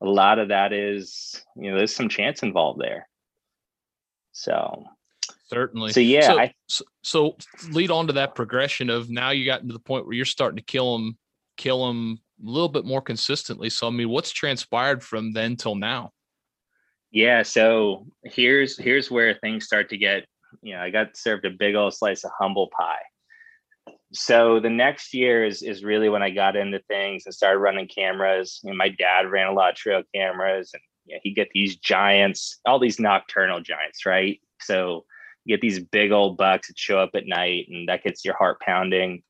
a 0.00 0.06
lot 0.06 0.38
of 0.38 0.48
that 0.48 0.72
is 0.72 1.42
you 1.56 1.68
know 1.68 1.78
there's 1.78 1.94
some 1.94 2.08
chance 2.08 2.44
involved 2.44 2.80
there. 2.80 3.08
So 4.30 4.84
Certainly. 5.48 5.92
So 5.94 6.00
yeah, 6.00 6.26
so, 6.26 6.38
I, 6.38 6.54
so, 6.68 6.84
so 7.02 7.36
lead 7.70 7.90
on 7.90 8.06
to 8.06 8.12
that 8.14 8.36
progression 8.36 8.88
of 8.88 9.10
now 9.10 9.30
you 9.30 9.44
got 9.44 9.66
to 9.66 9.72
the 9.72 9.80
point 9.80 10.04
where 10.04 10.14
you're 10.14 10.24
starting 10.24 10.58
to 10.58 10.64
kill 10.64 10.96
them, 10.96 11.18
kill 11.56 11.88
them 11.88 12.20
a 12.44 12.48
little 12.48 12.68
bit 12.68 12.84
more 12.84 13.02
consistently. 13.02 13.68
So 13.68 13.88
I 13.88 13.90
mean, 13.90 14.10
what's 14.10 14.30
transpired 14.30 15.02
from 15.02 15.32
then 15.32 15.56
till 15.56 15.74
now? 15.74 16.12
Yeah, 17.12 17.42
so 17.42 18.06
here's 18.24 18.78
here's 18.78 19.10
where 19.10 19.34
things 19.34 19.64
start 19.64 19.88
to 19.90 19.96
get, 19.96 20.26
you 20.62 20.74
know, 20.74 20.80
I 20.80 20.90
got 20.90 21.16
served 21.16 21.44
a 21.44 21.50
big 21.50 21.74
old 21.74 21.94
slice 21.94 22.24
of 22.24 22.30
humble 22.38 22.68
pie. 22.76 23.02
So 24.12 24.60
the 24.60 24.70
next 24.70 25.14
year 25.14 25.44
is 25.44 25.62
is 25.62 25.84
really 25.84 26.08
when 26.08 26.22
I 26.22 26.30
got 26.30 26.56
into 26.56 26.80
things 26.88 27.24
and 27.26 27.34
started 27.34 27.58
running 27.58 27.88
cameras. 27.88 28.60
You 28.62 28.70
know, 28.70 28.76
my 28.76 28.88
dad 28.88 29.30
ran 29.30 29.48
a 29.48 29.52
lot 29.52 29.70
of 29.70 29.76
trail 29.76 30.02
cameras 30.14 30.70
and 30.74 30.82
you 31.06 31.14
know, 31.14 31.20
he 31.22 31.32
get 31.32 31.48
these 31.52 31.76
giants, 31.76 32.58
all 32.66 32.78
these 32.78 33.00
nocturnal 33.00 33.60
giants, 33.60 34.04
right? 34.06 34.40
So 34.60 35.04
you 35.44 35.56
get 35.56 35.60
these 35.60 35.78
big 35.80 36.12
old 36.12 36.36
bucks 36.36 36.68
that 36.68 36.78
show 36.78 36.98
up 36.98 37.10
at 37.14 37.26
night 37.26 37.66
and 37.70 37.88
that 37.88 38.02
gets 38.02 38.24
your 38.24 38.36
heart 38.36 38.60
pounding. 38.60 39.22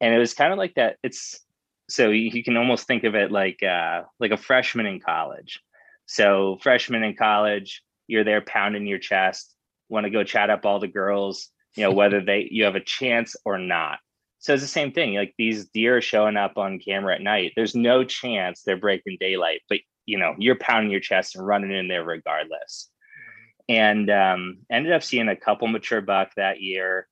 And 0.00 0.14
it 0.14 0.18
was 0.18 0.34
kind 0.34 0.52
of 0.52 0.58
like 0.58 0.74
that. 0.74 0.96
It's 1.02 1.40
so 1.88 2.10
you 2.10 2.44
can 2.44 2.56
almost 2.56 2.86
think 2.86 3.04
of 3.04 3.14
it 3.14 3.32
like 3.32 3.62
uh, 3.62 4.02
like 4.20 4.30
a 4.30 4.36
freshman 4.36 4.86
in 4.86 5.00
college. 5.00 5.60
So 6.08 6.58
freshman 6.62 7.04
in 7.04 7.14
college, 7.14 7.82
you're 8.06 8.24
there 8.24 8.40
pounding 8.40 8.86
your 8.86 8.98
chest, 8.98 9.54
want 9.88 10.04
to 10.04 10.10
go 10.10 10.24
chat 10.24 10.50
up 10.50 10.66
all 10.66 10.80
the 10.80 10.88
girls, 10.88 11.50
you 11.76 11.84
know, 11.84 11.92
whether 11.92 12.20
they 12.24 12.48
you 12.50 12.64
have 12.64 12.74
a 12.74 12.80
chance 12.80 13.36
or 13.44 13.58
not. 13.58 13.98
So 14.40 14.54
it's 14.54 14.62
the 14.62 14.68
same 14.68 14.92
thing. 14.92 15.14
Like 15.14 15.34
these 15.38 15.68
deer 15.68 15.98
are 15.98 16.00
showing 16.00 16.36
up 16.36 16.58
on 16.58 16.78
camera 16.80 17.14
at 17.14 17.20
night. 17.20 17.52
There's 17.54 17.74
no 17.74 18.04
chance 18.04 18.62
they're 18.62 18.76
breaking 18.76 19.18
daylight, 19.20 19.60
but 19.68 19.78
you 20.06 20.18
know, 20.18 20.34
you're 20.38 20.56
pounding 20.56 20.90
your 20.90 21.00
chest 21.00 21.36
and 21.36 21.46
running 21.46 21.70
in 21.70 21.86
there 21.86 22.04
regardless 22.04 22.88
and 23.68 24.10
um, 24.10 24.58
ended 24.70 24.92
up 24.92 25.02
seeing 25.02 25.28
a 25.28 25.36
couple 25.36 25.68
mature 25.68 26.00
buck 26.00 26.30
that 26.36 26.60
year 26.60 27.06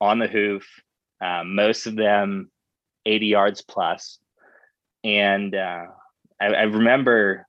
on 0.00 0.18
the 0.18 0.26
hoof, 0.26 0.66
um, 1.20 1.54
most 1.54 1.86
of 1.86 1.94
them 1.94 2.50
80 3.06 3.26
yards 3.26 3.62
plus. 3.62 4.18
And 5.04 5.54
uh, 5.54 5.86
I, 6.40 6.46
I, 6.46 6.62
remember 6.62 7.46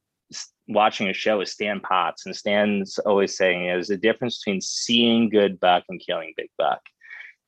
watching 0.68 1.10
a 1.10 1.14
show 1.14 1.40
with 1.40 1.50
Stan 1.50 1.80
Potts, 1.80 2.26
and 2.26 2.36
Stan's 2.36 2.98
always 3.00 3.36
saying 3.36 3.66
there's 3.66 3.90
a 3.90 3.98
difference 3.98 4.40
between 4.40 4.62
seeing 4.62 5.30
good 5.30 5.60
buck 5.60 5.84
and 5.90 6.02
killing 6.06 6.34
big 6.38 6.50
buck. 6.58 6.82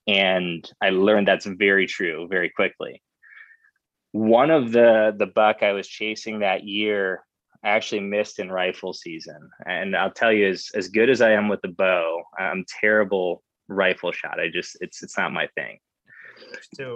And 0.08 0.70
I 0.82 0.90
learned 0.90 1.28
that's 1.28 1.46
very 1.46 1.88
true 1.88 2.28
very 2.30 2.50
quickly. 2.50 3.02
One 4.12 4.52
of 4.52 4.72
the 4.72 5.16
the 5.18 5.26
buck 5.26 5.64
I 5.64 5.72
was 5.72 5.88
chasing 5.88 6.40
that 6.40 6.66
year 6.66 7.24
I 7.64 7.70
actually 7.70 8.02
missed 8.02 8.40
in 8.40 8.52
rifle 8.52 8.94
season. 8.94 9.50
And 9.66 9.96
I'll 9.96 10.12
tell 10.12 10.34
you, 10.34 10.50
as 10.50 10.70
as 10.76 10.90
good 10.90 11.10
as 11.10 11.22
I 11.22 11.32
am 11.32 11.48
with 11.48 11.62
the 11.62 11.70
bow, 11.70 12.24
I'm 12.38 12.66
terrible 12.82 13.42
rifle 13.70 14.12
shot. 14.12 14.40
I 14.40 14.50
just 14.50 14.78
it's 14.82 15.02
it's 15.02 15.18
not 15.18 15.32
my 15.32 15.48
thing. 15.56 15.80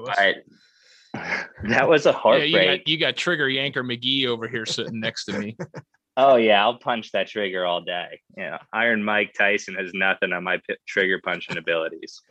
But 0.06 0.38
that 1.14 1.88
was 1.88 2.06
a 2.06 2.12
heartbreak. 2.12 2.54
Yeah, 2.54 2.60
you 2.60 2.78
got 2.78 2.88
you 2.88 2.98
got 2.98 3.16
trigger 3.16 3.48
yanker 3.48 3.84
McGee 3.84 4.28
over 4.28 4.48
here 4.48 4.66
sitting 4.66 5.00
next 5.00 5.26
to 5.26 5.40
me. 5.40 5.58
oh 6.18 6.36
yeah, 6.36 6.62
I'll 6.62 6.78
punch 6.78 7.12
that 7.12 7.28
trigger 7.28 7.66
all 7.66 7.82
day. 7.82 8.20
Yeah, 8.38 8.60
Iron 8.74 9.04
Mike 9.04 9.34
Tyson 9.38 9.76
has 9.76 9.92
nothing 9.94 10.34
on 10.34 10.44
my 10.44 10.58
p- 10.68 10.78
trigger 10.88 11.20
punching 11.24 11.58
abilities. 11.58 12.22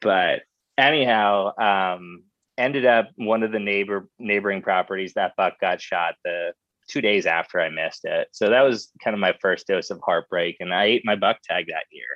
But 0.00 0.42
anyhow, 0.78 1.52
um, 1.58 2.24
ended 2.58 2.86
up 2.86 3.10
one 3.16 3.42
of 3.42 3.52
the 3.52 3.58
neighbor 3.58 4.08
neighboring 4.18 4.62
properties 4.62 5.14
that 5.14 5.34
buck 5.36 5.54
got 5.60 5.80
shot. 5.80 6.14
The 6.24 6.52
two 6.88 7.00
days 7.00 7.26
after 7.26 7.60
I 7.60 7.70
missed 7.70 8.04
it. 8.04 8.28
So 8.32 8.50
that 8.50 8.62
was 8.62 8.90
kind 9.02 9.14
of 9.14 9.20
my 9.20 9.34
first 9.40 9.66
dose 9.66 9.90
of 9.90 10.00
heartbreak. 10.04 10.56
And 10.60 10.74
I 10.74 10.84
ate 10.84 11.02
my 11.04 11.16
buck 11.16 11.38
tag 11.42 11.66
that 11.68 11.86
year. 11.90 12.06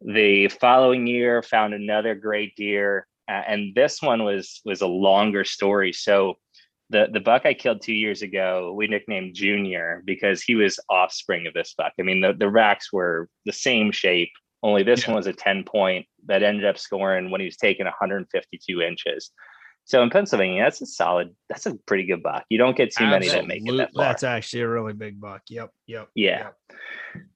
The 0.00 0.48
following 0.48 1.06
year, 1.06 1.42
found 1.42 1.72
another 1.72 2.14
great 2.14 2.54
deer, 2.56 3.06
and 3.28 3.74
this 3.74 4.02
one 4.02 4.24
was 4.24 4.60
was 4.64 4.80
a 4.80 4.86
longer 4.86 5.44
story. 5.44 5.92
So 5.92 6.34
the 6.90 7.08
the 7.12 7.20
buck 7.20 7.46
I 7.46 7.54
killed 7.54 7.82
two 7.82 7.94
years 7.94 8.22
ago, 8.22 8.74
we 8.76 8.86
nicknamed 8.86 9.34
Junior 9.34 10.02
because 10.04 10.42
he 10.42 10.54
was 10.54 10.78
offspring 10.88 11.46
of 11.46 11.54
this 11.54 11.74
buck. 11.76 11.92
I 11.98 12.02
mean, 12.02 12.20
the 12.20 12.32
the 12.32 12.48
racks 12.48 12.92
were 12.92 13.28
the 13.46 13.52
same 13.52 13.90
shape, 13.90 14.30
only 14.64 14.82
this 14.82 15.02
yeah. 15.02 15.10
one 15.10 15.16
was 15.16 15.26
a 15.26 15.32
ten 15.32 15.62
point 15.62 16.06
that 16.26 16.42
ended 16.42 16.64
up 16.64 16.78
scoring 16.78 17.30
when 17.30 17.40
he 17.40 17.46
was 17.46 17.56
taking 17.56 17.84
152 17.84 18.80
inches. 18.80 19.30
So 19.84 20.02
in 20.02 20.08
Pennsylvania, 20.08 20.62
that's 20.62 20.80
a 20.80 20.86
solid, 20.86 21.36
that's 21.50 21.66
a 21.66 21.74
pretty 21.86 22.06
good 22.06 22.22
buck. 22.22 22.44
You 22.48 22.56
don't 22.56 22.74
get 22.74 22.90
too 22.90 23.04
Absolutely. 23.04 23.28
many 23.28 23.40
that 23.40 23.46
make 23.46 23.68
it 23.68 23.76
that 23.76 23.94
far. 23.94 24.04
That's 24.06 24.22
actually 24.22 24.62
a 24.62 24.68
really 24.68 24.94
big 24.94 25.20
buck. 25.20 25.42
Yep. 25.50 25.70
Yep. 25.86 26.08
Yeah. 26.14 26.38
Yep. 26.38 26.56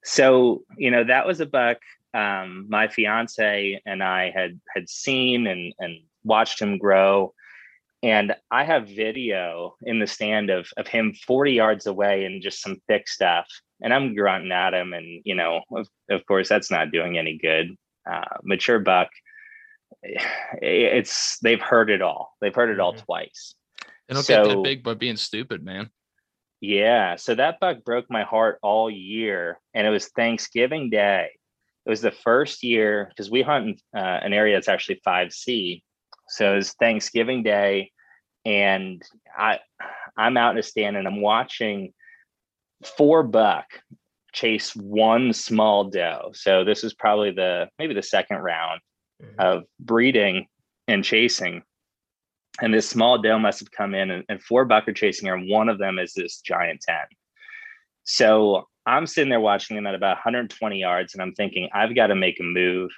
So, 0.03 0.62
you 0.79 0.90
know, 0.90 1.05
that 1.05 1.27
was 1.27 1.40
a 1.40 1.46
buck 1.46 1.77
um, 2.14 2.66
my 2.68 2.88
fiance 2.88 3.81
and 3.87 4.03
I 4.03 4.31
had 4.31 4.61
had 4.75 4.88
seen 4.88 5.47
and 5.47 5.73
and 5.79 5.99
watched 6.25 6.61
him 6.61 6.79
grow. 6.79 7.35
And 8.03 8.35
I 8.51 8.62
have 8.62 8.88
video 8.88 9.75
in 9.83 9.99
the 9.99 10.07
stand 10.07 10.51
of 10.51 10.68
of 10.77 10.87
him 10.87 11.14
40 11.27 11.53
yards 11.53 11.87
away 11.87 12.25
and 12.25 12.42
just 12.42 12.62
some 12.62 12.77
thick 12.87 13.09
stuff. 13.09 13.47
And 13.81 13.94
I'm 13.94 14.14
grunting 14.14 14.53
at 14.53 14.75
him, 14.75 14.92
and 14.92 15.23
you 15.25 15.35
know, 15.35 15.62
of, 15.73 15.87
of 16.11 16.27
course, 16.27 16.49
that's 16.49 16.71
not 16.71 16.90
doing 16.90 17.16
any 17.18 17.38
good. 17.38 17.77
Uh, 18.11 18.38
mature 18.42 18.79
buck 18.79 19.09
it's 20.03 21.38
they've 21.40 21.61
heard 21.61 21.90
it 21.90 22.03
all. 22.03 22.37
They've 22.40 22.55
heard 22.55 22.71
it 22.71 22.81
all 22.81 22.94
mm-hmm. 22.94 23.05
twice. 23.05 23.55
They 24.09 24.14
don't 24.14 24.23
so, 24.23 24.44
get 24.44 24.49
that 24.49 24.62
big 24.62 24.83
by 24.83 24.94
being 24.94 25.16
stupid, 25.16 25.64
man. 25.64 25.90
Yeah. 26.61 27.16
So 27.16 27.35
that 27.35 27.61
buck 27.61 27.85
broke 27.85 28.07
my 28.11 28.25
heart 28.25 28.59
all 28.62 28.90
year. 28.90 29.61
And 29.75 29.87
it 29.87 29.90
was 29.90 30.09
Thanksgiving 30.09 30.90
Day. 30.90 31.31
It 31.88 31.90
was 31.90 32.03
the 32.03 32.11
first 32.11 32.62
year 32.62 33.07
because 33.09 33.31
we 33.31 33.40
hunt 33.40 33.81
in 33.94 33.98
uh, 33.98 34.20
an 34.22 34.35
area 34.35 34.55
that's 34.55 34.68
actually 34.68 35.01
5C. 35.07 35.83
So 36.29 36.53
it 36.53 36.57
was 36.57 36.72
Thanksgiving 36.74 37.42
Day. 37.42 37.92
And 38.44 39.03
I 39.37 39.61
I'm 40.14 40.37
out 40.37 40.53
in 40.53 40.59
a 40.59 40.62
stand 40.62 40.98
and 40.98 41.09
I'm 41.09 41.22
watching 41.22 41.94
four 42.85 43.22
buck 43.22 43.64
chase 44.35 44.77
one 44.77 45.33
small 45.33 45.85
doe. 45.85 46.33
So 46.35 46.62
this 46.62 46.85
is 46.85 46.92
probably 46.92 47.31
the 47.31 47.70
maybe 47.79 47.94
the 47.94 48.03
second 48.03 48.37
round 48.37 48.83
mm-hmm. 49.22 49.40
of 49.40 49.64
breeding 49.81 50.46
and 50.88 51.03
chasing. 51.03 51.62
And 52.61 52.74
this 52.74 52.87
small 52.87 53.16
doe 53.16 53.38
must 53.38 53.61
have 53.61 53.70
come 53.70 53.94
in 53.94 54.11
and, 54.11 54.24
and 54.29 54.42
four 54.42 54.66
buck 54.66 54.87
are 54.88 54.92
chasing 54.92 55.29
her. 55.29 55.35
And 55.35 55.48
one 55.48 55.70
of 55.70 55.79
them 55.79 55.98
is 55.98 56.12
this 56.12 56.42
giant 56.42 56.83
10. 56.83 56.96
So 58.05 58.68
I'm 58.88 59.07
sitting 59.07 59.29
there 59.29 59.40
watching 59.40 59.77
him 59.77 59.87
at 59.87 59.94
about 59.94 60.16
120 60.16 60.79
yards 60.79 61.12
and 61.12 61.22
I'm 61.22 61.35
thinking, 61.35 61.68
I've 61.74 61.94
got 61.94 62.07
to 62.07 62.14
make 62.14 62.40
a 62.40 62.42
move. 62.42 62.90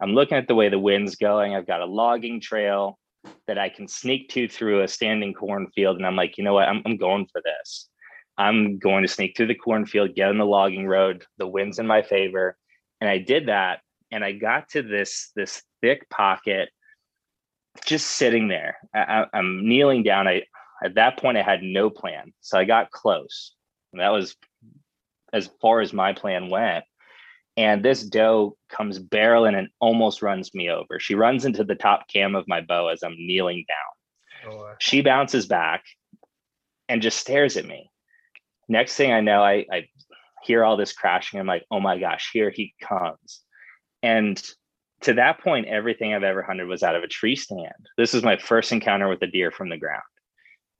I'm 0.00 0.12
looking 0.12 0.36
at 0.36 0.46
the 0.46 0.54
way 0.54 0.68
the 0.68 0.78
wind's 0.78 1.16
going. 1.16 1.54
I've 1.54 1.66
got 1.66 1.80
a 1.80 1.86
logging 1.86 2.40
trail 2.40 2.98
that 3.46 3.58
I 3.58 3.70
can 3.70 3.88
sneak 3.88 4.28
to 4.30 4.46
through 4.46 4.82
a 4.82 4.88
standing 4.88 5.32
cornfield. 5.32 5.96
And 5.96 6.06
I'm 6.06 6.16
like, 6.16 6.36
you 6.36 6.44
know 6.44 6.52
what? 6.52 6.68
I'm, 6.68 6.82
I'm 6.84 6.98
going 6.98 7.26
for 7.32 7.40
this. 7.42 7.88
I'm 8.36 8.78
going 8.78 9.02
to 9.02 9.08
sneak 9.08 9.36
through 9.36 9.46
the 9.46 9.54
cornfield, 9.54 10.14
get 10.14 10.28
on 10.28 10.36
the 10.36 10.44
logging 10.44 10.86
road. 10.86 11.24
The 11.38 11.48
wind's 11.48 11.78
in 11.78 11.86
my 11.86 12.02
favor. 12.02 12.56
And 13.00 13.08
I 13.08 13.16
did 13.16 13.48
that. 13.48 13.80
And 14.12 14.22
I 14.22 14.32
got 14.32 14.68
to 14.70 14.82
this, 14.82 15.30
this 15.34 15.62
thick 15.80 16.08
pocket, 16.10 16.68
just 17.86 18.06
sitting 18.06 18.48
there. 18.48 18.76
I, 18.94 19.24
am 19.32 19.66
kneeling 19.66 20.02
down. 20.02 20.28
I 20.28 20.42
at 20.84 20.94
that 20.94 21.18
point 21.18 21.38
I 21.38 21.42
had 21.42 21.62
no 21.62 21.90
plan, 21.90 22.32
so 22.40 22.58
I 22.58 22.64
got 22.64 22.90
close. 22.90 23.54
And 23.92 24.00
that 24.00 24.10
was 24.10 24.36
as 25.32 25.50
far 25.60 25.80
as 25.80 25.92
my 25.92 26.12
plan 26.12 26.48
went. 26.48 26.84
And 27.56 27.84
this 27.84 28.04
doe 28.04 28.56
comes 28.68 29.00
barreling 29.00 29.58
and 29.58 29.68
almost 29.80 30.22
runs 30.22 30.54
me 30.54 30.70
over. 30.70 31.00
She 31.00 31.14
runs 31.14 31.44
into 31.44 31.64
the 31.64 31.74
top 31.74 32.06
cam 32.08 32.36
of 32.36 32.46
my 32.46 32.60
bow 32.60 32.88
as 32.88 33.02
I'm 33.02 33.16
kneeling 33.16 33.64
down. 33.68 34.52
Oh, 34.52 34.74
she 34.78 35.00
bounces 35.00 35.46
back 35.46 35.84
and 36.88 37.02
just 37.02 37.18
stares 37.18 37.56
at 37.56 37.66
me. 37.66 37.90
Next 38.68 38.94
thing 38.94 39.12
I 39.12 39.20
know, 39.20 39.42
I, 39.42 39.66
I 39.72 39.88
hear 40.44 40.64
all 40.64 40.76
this 40.76 40.92
crashing. 40.92 41.40
I'm 41.40 41.46
like, 41.46 41.64
oh 41.70 41.80
my 41.80 41.98
gosh, 41.98 42.30
here 42.32 42.50
he 42.50 42.74
comes. 42.80 43.40
And 44.02 44.40
to 45.02 45.14
that 45.14 45.40
point, 45.40 45.66
everything 45.66 46.14
I've 46.14 46.22
ever 46.22 46.42
hunted 46.42 46.66
was 46.66 46.82
out 46.82 46.94
of 46.94 47.02
a 47.02 47.08
tree 47.08 47.36
stand. 47.36 47.88
This 47.96 48.14
is 48.14 48.22
my 48.22 48.36
first 48.36 48.72
encounter 48.72 49.08
with 49.08 49.22
a 49.22 49.26
deer 49.26 49.50
from 49.50 49.68
the 49.68 49.78
ground. 49.78 50.02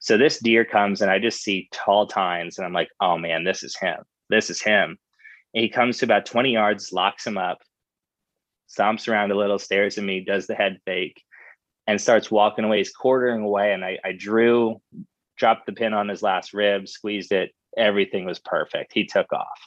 So 0.01 0.17
this 0.17 0.39
deer 0.39 0.65
comes 0.65 1.03
and 1.03 1.11
I 1.11 1.19
just 1.19 1.43
see 1.43 1.69
tall 1.73 2.07
tines 2.07 2.59
and 2.59 2.67
I'm 2.67 2.73
like, 2.73 2.89
oh 3.01 3.19
man, 3.19 3.45
this 3.45 3.63
is 3.63 3.77
him. 3.77 3.99
This 4.29 4.51
is 4.51 4.61
him. 4.61 4.99
And 5.55 5.63
he 5.63 5.69
comes 5.69 5.99
to 5.99 6.05
about 6.05 6.27
20 6.27 6.53
yards, 6.53 6.93
locks 6.93 7.27
him 7.27 7.39
up, 7.39 7.59
stomps 8.69 9.09
around 9.09 9.33
a 9.33 9.37
little, 9.37 9.59
stares 9.59 9.99
at 9.99 10.05
me, 10.05 10.21
does 10.21 10.47
the 10.47 10.55
head 10.55 10.79
fake, 10.85 11.23
and 11.87 12.01
starts 12.01 12.31
walking 12.31 12.65
away. 12.65 12.79
He's 12.79 12.93
quartering 12.93 13.43
away. 13.43 13.73
And 13.73 13.85
I, 13.85 13.99
I 14.05 14.13
drew, 14.13 14.81
dropped 15.37 15.67
the 15.67 15.73
pin 15.73 15.95
on 15.95 16.09
his 16.09 16.23
last 16.23 16.53
rib, 16.53 16.89
squeezed 16.89 17.33
it. 17.33 17.53
Everything 17.77 18.25
was 18.25 18.39
perfect. 18.39 18.93
He 18.93 19.07
took 19.07 19.33
off. 19.33 19.59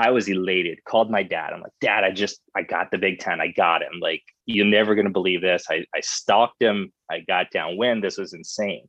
I 0.00 0.12
was 0.12 0.28
elated, 0.28 0.82
called 0.84 1.10
my 1.10 1.22
dad. 1.22 1.52
I'm 1.52 1.60
like, 1.60 1.72
Dad, 1.82 2.04
I 2.04 2.10
just, 2.10 2.40
I 2.56 2.62
got 2.62 2.90
the 2.90 2.96
Big 2.96 3.18
Ten. 3.18 3.38
I 3.38 3.48
got 3.48 3.82
him. 3.82 4.00
Like, 4.00 4.22
you're 4.46 4.64
never 4.64 4.94
going 4.94 5.06
to 5.06 5.12
believe 5.12 5.42
this. 5.42 5.66
I, 5.68 5.84
I 5.94 6.00
stalked 6.00 6.62
him. 6.62 6.90
I 7.10 7.20
got 7.20 7.50
downwind. 7.52 8.02
This 8.02 8.16
was 8.16 8.32
insane. 8.32 8.88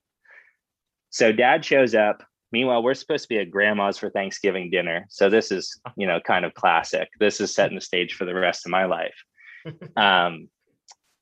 So 1.10 1.34
dad 1.34 1.66
shows 1.66 1.94
up. 1.94 2.24
Meanwhile, 2.52 2.84
we're 2.84 2.94
supposed 2.94 3.24
to 3.24 3.30
be 3.30 3.40
at 3.40 3.52
grandma's 3.52 3.98
for 3.98 4.10
Thanksgiving 4.10 4.70
dinner. 4.70 5.06
So 5.10 5.30
this 5.30 5.52
is, 5.52 5.80
you 5.96 6.08
know, 6.08 6.20
kind 6.20 6.46
of 6.46 6.54
classic. 6.54 7.10
This 7.20 7.40
is 7.40 7.54
setting 7.54 7.76
the 7.76 7.82
stage 7.82 8.14
for 8.14 8.26
the 8.26 8.34
rest 8.34 8.66
of 8.66 8.72
my 8.72 8.86
life. 8.86 9.16
um, 9.96 10.50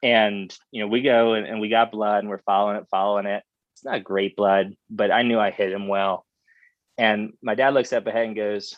and, 0.01 0.55
you 0.71 0.81
know, 0.81 0.87
we 0.87 1.01
go 1.01 1.33
and, 1.33 1.45
and 1.45 1.59
we 1.59 1.69
got 1.69 1.91
blood 1.91 2.19
and 2.19 2.29
we're 2.29 2.41
following 2.43 2.77
it, 2.77 2.87
following 2.89 3.25
it. 3.25 3.43
it's 3.73 3.83
not 3.83 4.03
great 4.03 4.35
blood, 4.35 4.75
but 4.89 5.11
I 5.11 5.23
knew 5.23 5.39
I 5.39 5.51
hit 5.51 5.71
him 5.71 5.87
well. 5.87 6.25
And 6.97 7.33
my 7.41 7.55
dad 7.55 7.73
looks 7.73 7.93
up 7.93 8.07
ahead 8.07 8.25
and 8.25 8.35
goes, 8.35 8.75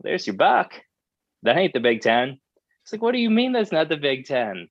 There's 0.00 0.26
your 0.26 0.36
buck. 0.36 0.74
That 1.42 1.56
ain't 1.56 1.72
the 1.72 1.80
Big 1.80 2.00
Ten. 2.00 2.38
It's 2.82 2.92
like, 2.92 3.02
what 3.02 3.12
do 3.12 3.18
you 3.18 3.30
mean 3.30 3.52
that's 3.52 3.72
not 3.72 3.88
the 3.88 3.96
Big 3.96 4.26
Ten? 4.26 4.68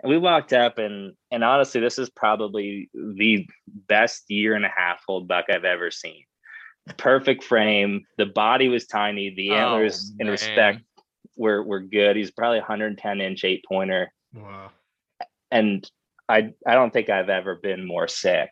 And 0.00 0.10
we 0.10 0.18
walked 0.18 0.52
up 0.52 0.78
and 0.78 1.14
and 1.30 1.42
honestly, 1.42 1.80
this 1.80 1.98
is 1.98 2.10
probably 2.10 2.88
the 2.94 3.46
best 3.66 4.24
year 4.28 4.54
and 4.54 4.64
a 4.64 4.70
half 4.74 5.02
old 5.08 5.26
buck 5.26 5.46
I've 5.50 5.64
ever 5.64 5.90
seen. 5.90 6.22
Perfect 6.96 7.44
frame. 7.44 8.04
The 8.16 8.26
body 8.26 8.68
was 8.68 8.86
tiny. 8.86 9.34
The 9.34 9.50
oh, 9.50 9.54
antlers, 9.54 10.12
Oh, 10.12 10.16
in 10.20 10.28
respect, 10.28 10.80
were 11.36 11.62
were 11.62 11.80
good. 11.80 12.16
He's 12.16 12.30
probably 12.30 12.58
110 12.58 13.20
inch 13.20 13.44
eight 13.44 13.64
pointer. 13.68 14.12
Wow. 14.34 14.70
And 15.50 15.88
I 16.28 16.52
I 16.66 16.74
don't 16.74 16.92
think 16.92 17.08
I've 17.08 17.28
ever 17.30 17.56
been 17.56 17.86
more 17.86 18.08
sick. 18.08 18.50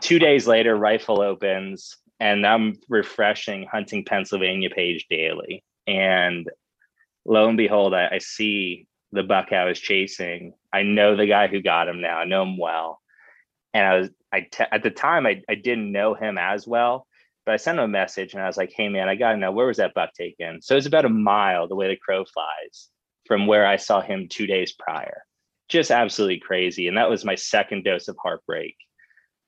Two 0.00 0.18
days 0.18 0.46
later, 0.46 0.76
rifle 0.76 1.20
opens, 1.20 1.96
and 2.20 2.46
I'm 2.46 2.76
refreshing 2.88 3.66
Hunting 3.66 4.04
Pennsylvania 4.04 4.70
page 4.70 5.06
daily. 5.10 5.64
And 5.86 6.48
lo 7.24 7.48
and 7.48 7.56
behold, 7.56 7.94
I, 7.94 8.08
I 8.12 8.18
see 8.18 8.86
the 9.12 9.22
buck 9.22 9.52
I 9.52 9.64
was 9.64 9.80
chasing. 9.80 10.54
I 10.72 10.82
know 10.82 11.16
the 11.16 11.26
guy 11.26 11.48
who 11.48 11.60
got 11.60 11.88
him 11.88 12.00
now. 12.00 12.18
I 12.18 12.24
know 12.24 12.42
him 12.42 12.56
well. 12.56 13.00
And 13.74 13.86
I 13.86 13.98
was 13.98 14.10
I 14.32 14.40
te- 14.40 14.64
at 14.70 14.82
the 14.82 14.90
time 14.90 15.26
I, 15.26 15.42
I 15.48 15.54
didn't 15.54 15.92
know 15.92 16.14
him 16.14 16.38
as 16.38 16.66
well, 16.66 17.06
but 17.46 17.52
I 17.52 17.56
sent 17.56 17.78
him 17.78 17.84
a 17.84 17.88
message 17.88 18.34
and 18.34 18.42
I 18.42 18.46
was 18.46 18.56
like, 18.56 18.72
hey 18.74 18.88
man, 18.88 19.08
I 19.08 19.14
gotta 19.14 19.36
know 19.36 19.52
where 19.52 19.66
was 19.66 19.78
that 19.78 19.94
buck 19.94 20.12
taken? 20.12 20.60
So 20.60 20.76
it's 20.76 20.86
about 20.86 21.04
a 21.04 21.10
mile 21.10 21.68
the 21.68 21.76
way 21.76 21.88
the 21.88 21.96
crow 21.96 22.24
flies 22.24 22.88
from 23.26 23.46
where 23.46 23.66
I 23.66 23.76
saw 23.76 24.00
him 24.00 24.28
two 24.28 24.46
days 24.46 24.72
prior. 24.72 25.22
Just 25.68 25.90
absolutely 25.90 26.40
crazy. 26.40 26.88
And 26.88 26.96
that 26.96 27.10
was 27.10 27.24
my 27.24 27.34
second 27.34 27.84
dose 27.84 28.08
of 28.08 28.16
heartbreak. 28.22 28.76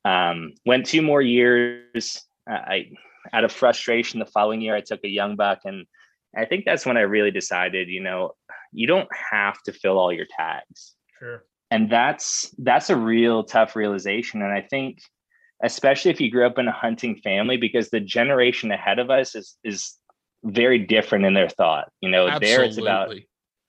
Um, 0.05 0.53
went 0.65 0.85
two 0.85 1.01
more 1.01 1.21
years. 1.21 2.21
Uh, 2.49 2.53
I 2.55 2.91
out 3.33 3.43
of 3.43 3.51
frustration 3.51 4.19
the 4.19 4.25
following 4.25 4.61
year, 4.61 4.75
I 4.75 4.81
took 4.81 5.01
a 5.03 5.09
young 5.09 5.35
buck 5.35 5.59
and 5.65 5.85
I 6.35 6.45
think 6.45 6.65
that's 6.65 6.85
when 6.85 6.97
I 6.97 7.01
really 7.01 7.29
decided, 7.29 7.87
you 7.87 8.01
know, 8.01 8.31
you 8.71 8.87
don't 8.87 9.09
have 9.31 9.61
to 9.63 9.73
fill 9.73 9.99
all 9.99 10.13
your 10.13 10.25
tags 10.35 10.95
Sure. 11.21 11.43
And 11.71 11.89
that's 11.89 12.53
that's 12.59 12.89
a 12.89 12.95
real 12.95 13.43
tough 13.43 13.75
realization 13.75 14.41
and 14.41 14.51
i 14.51 14.61
think 14.61 14.99
especially 15.63 16.11
if 16.11 16.19
you 16.21 16.29
grew 16.29 16.45
up 16.45 16.59
in 16.59 16.67
a 16.67 16.71
hunting 16.71 17.15
family 17.23 17.57
because 17.57 17.89
the 17.89 17.99
generation 17.99 18.71
ahead 18.71 18.99
of 18.99 19.09
us 19.09 19.33
is 19.33 19.57
is 19.63 19.97
very 20.43 20.79
different 20.79 21.25
in 21.25 21.33
their 21.33 21.49
thought 21.49 21.89
you 22.01 22.09
know 22.09 22.39
there 22.39 22.63
it's 22.63 22.77
about 22.77 23.13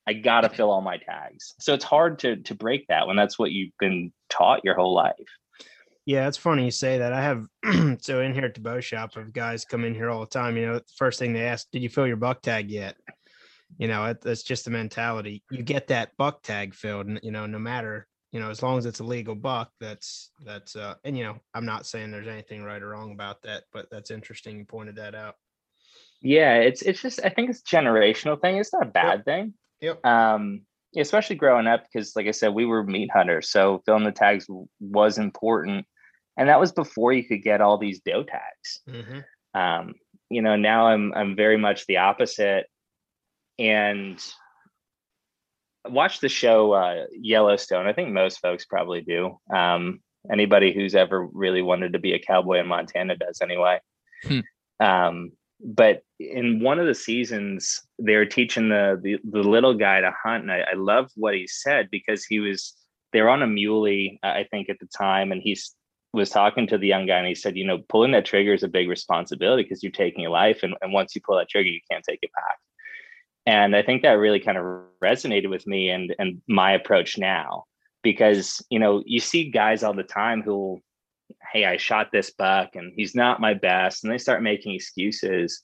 i 0.07 0.13
gotta 0.13 0.49
fill 0.49 0.71
all 0.71 0.81
my 0.83 0.99
tags 0.99 1.55
so 1.61 1.73
it's 1.73 1.85
hard 1.85 2.19
to 2.19 2.37
to 2.37 2.55
break 2.55 2.87
that 2.89 3.07
when 3.07 3.17
that's 3.17 3.39
what 3.39 3.53
you've 3.53 3.73
been 3.79 4.13
taught 4.29 4.61
your 4.65 4.75
whole 4.75 4.95
life 4.95 5.15
Yeah, 6.05 6.27
it's 6.27 6.37
funny 6.37 6.65
you 6.65 6.73
say 6.73 6.99
that. 6.99 7.13
I 7.13 7.23
have 7.23 7.47
so 8.03 8.21
in 8.21 8.35
here 8.35 8.45
at 8.45 8.55
the 8.55 8.61
bow 8.61 8.81
shop, 8.81 9.17
of 9.17 9.33
guys 9.33 9.65
come 9.65 9.85
in 9.85 9.95
here 9.95 10.11
all 10.11 10.19
the 10.21 10.27
time. 10.27 10.57
You 10.57 10.67
know, 10.67 10.75
the 10.79 10.85
first 10.97 11.21
thing 11.21 11.33
they 11.33 11.47
ask, 11.47 11.69
"Did 11.71 11.83
you 11.83 11.89
fill 11.89 12.09
your 12.09 12.17
buck 12.17 12.43
tag 12.43 12.71
yet?" 12.71 12.97
You 13.79 13.89
know, 13.89 14.05
it, 14.07 14.21
that's 14.21 14.43
just 14.43 14.65
the 14.65 14.71
mentality. 14.71 15.43
You 15.51 15.63
get 15.63 15.89
that 15.89 16.17
buck 16.19 16.43
tag 16.43 16.75
filled, 16.75 17.07
and 17.07 17.21
you 17.23 17.31
know, 17.33 17.47
no 17.47 17.59
matter 17.59 18.07
you 18.33 18.41
know, 18.41 18.49
as 18.49 18.63
long 18.63 18.79
as 18.79 18.87
it's 18.87 19.01
a 19.01 19.05
legal 19.05 19.35
buck, 19.35 19.71
that's 19.79 20.31
that's 20.45 20.75
uh, 20.77 20.95
and 21.05 21.17
you 21.19 21.25
know, 21.25 21.37
I'm 21.55 21.67
not 21.67 21.87
saying 21.87 22.11
there's 22.11 22.29
anything 22.29 22.63
right 22.65 22.83
or 22.83 22.89
wrong 22.91 23.13
about 23.13 23.43
that, 23.43 23.65
but 23.73 23.89
that's 23.91 24.11
interesting. 24.11 24.57
You 24.59 24.65
pointed 24.65 24.97
that 24.97 25.15
out. 25.15 25.35
yeah 26.23 26.55
it's 26.55 26.83
it's 26.83 27.03
just 27.03 27.21
i 27.25 27.29
think 27.29 27.51
it's 27.51 27.61
a 27.61 27.77
generational 27.77 28.41
thing 28.41 28.57
it's 28.57 28.73
not 28.73 28.85
a 28.87 28.91
bad 28.91 29.25
thing 29.25 29.55
Yep. 29.81 30.05
um 30.07 30.63
especially 30.97 31.35
growing 31.37 31.67
up 31.67 31.83
because 31.85 32.15
like 32.15 32.27
i 32.29 32.31
said 32.31 32.55
we 32.55 32.65
were 32.65 32.85
meat 32.85 33.11
hunters 33.13 33.51
so 33.51 33.83
filling 33.85 34.05
the 34.05 34.13
tags 34.13 34.47
was 34.79 35.19
important 35.19 35.85
and 36.37 36.49
that 36.49 36.61
was 36.61 36.71
before 36.73 37.13
you 37.13 37.25
could 37.25 37.43
get 37.43 37.61
all 37.61 37.77
these 37.79 38.01
doe 38.01 38.23
tags 38.23 38.81
Mm-hmm. 38.89 39.61
um 39.61 39.95
you 40.31 40.43
know 40.43 40.55
now 40.57 40.87
i'm 40.87 41.13
i'm 41.15 41.35
very 41.35 41.57
much 41.59 41.87
the 41.87 41.97
opposite 41.97 42.67
and 43.63 44.23
watch 45.89 46.21
the 46.21 46.29
show 46.29 46.73
uh 46.73 47.05
yellowstone 47.13 47.87
i 47.87 47.93
think 47.93 48.11
most 48.11 48.39
folks 48.41 48.65
probably 48.65 49.01
do 49.01 49.39
um 49.55 50.01
anybody 50.31 50.73
who's 50.73 50.95
ever 50.95 51.27
really 51.33 51.63
wanted 51.63 51.93
to 51.93 51.99
be 51.99 52.13
a 52.13 52.19
cowboy 52.19 52.59
in 52.61 52.67
montana 52.67 53.17
does 53.17 53.41
anyway 53.41 53.79
Hmm. 54.25 54.41
um 54.79 55.33
but 55.65 56.03
in 56.21 56.61
one 56.61 56.79
of 56.79 56.87
the 56.87 56.95
seasons 56.95 57.81
they 57.99 58.15
were 58.15 58.27
teaching 58.27 58.69
the 58.69 59.01
the, 59.03 59.19
the 59.25 59.43
little 59.43 59.75
guy 59.75 60.01
to 60.01 60.15
hunt 60.23 60.45
and 60.45 60.53
I, 60.53 60.61
I 60.61 60.75
love 60.75 61.11
what 61.17 61.35
he 61.35 61.49
said 61.49 61.89
because 61.91 62.25
he 62.25 62.39
was 62.39 62.75
they 63.13 63.21
were 63.21 63.31
on 63.31 63.43
a 63.43 63.49
muley 63.49 64.21
i 64.23 64.45
think 64.49 64.69
at 64.69 64.79
the 64.79 64.89
time 64.97 65.33
and 65.33 65.43
he's 65.43 65.75
was 66.13 66.31
talking 66.31 66.67
to 66.67 66.79
the 66.79 66.87
young 66.87 67.07
guy 67.07 67.19
and 67.19 67.27
he 67.27 67.35
said, 67.35 67.57
you 67.57 67.67
know, 67.67 67.79
pulling 67.89 68.13
that 68.13 68.27
trigger 68.27 68.53
is 68.53 68.63
a 68.63 68.69
big 68.69 68.89
responsibility 68.89 69.63
because 69.63 69.83
you're 69.83 69.93
taking 69.93 70.21
your 70.21 70.31
life. 70.31 70.63
And, 70.63 70.75
and 70.83 70.93
once 70.93 71.15
you 71.15 71.23
pull 71.25 71.37
that 71.39 71.49
trigger, 71.49 71.69
you 71.69 71.81
can't 71.91 72.05
take 72.07 72.19
it 72.23 72.31
back. 72.35 72.59
And 73.47 73.75
I 73.75 73.83
think 73.83 74.03
that 74.03 74.13
really 74.13 74.41
kind 74.41 74.59
of 74.59 74.65
resonated 75.03 75.51
with 75.51 75.67
me 75.67 75.91
and 75.91 76.15
and 76.19 76.41
my 76.49 76.73
approach 76.73 77.19
now. 77.19 77.65
Because, 78.03 78.65
you 78.69 78.79
know, 78.79 79.03
you 79.07 79.21
see 79.21 79.51
guys 79.51 79.85
all 79.85 79.95
the 79.95 80.03
time 80.03 80.43
who, 80.43 80.81
hey, 81.53 81.65
I 81.65 81.77
shot 81.77 82.09
this 82.13 82.33
buck 82.33 82.71
and 82.75 82.93
he's 82.97 83.15
not 83.15 83.41
my 83.41 83.55
best. 83.55 84.03
And 84.03 84.13
they 84.13 84.19
start 84.19 84.43
making 84.43 84.75
excuses. 84.75 85.63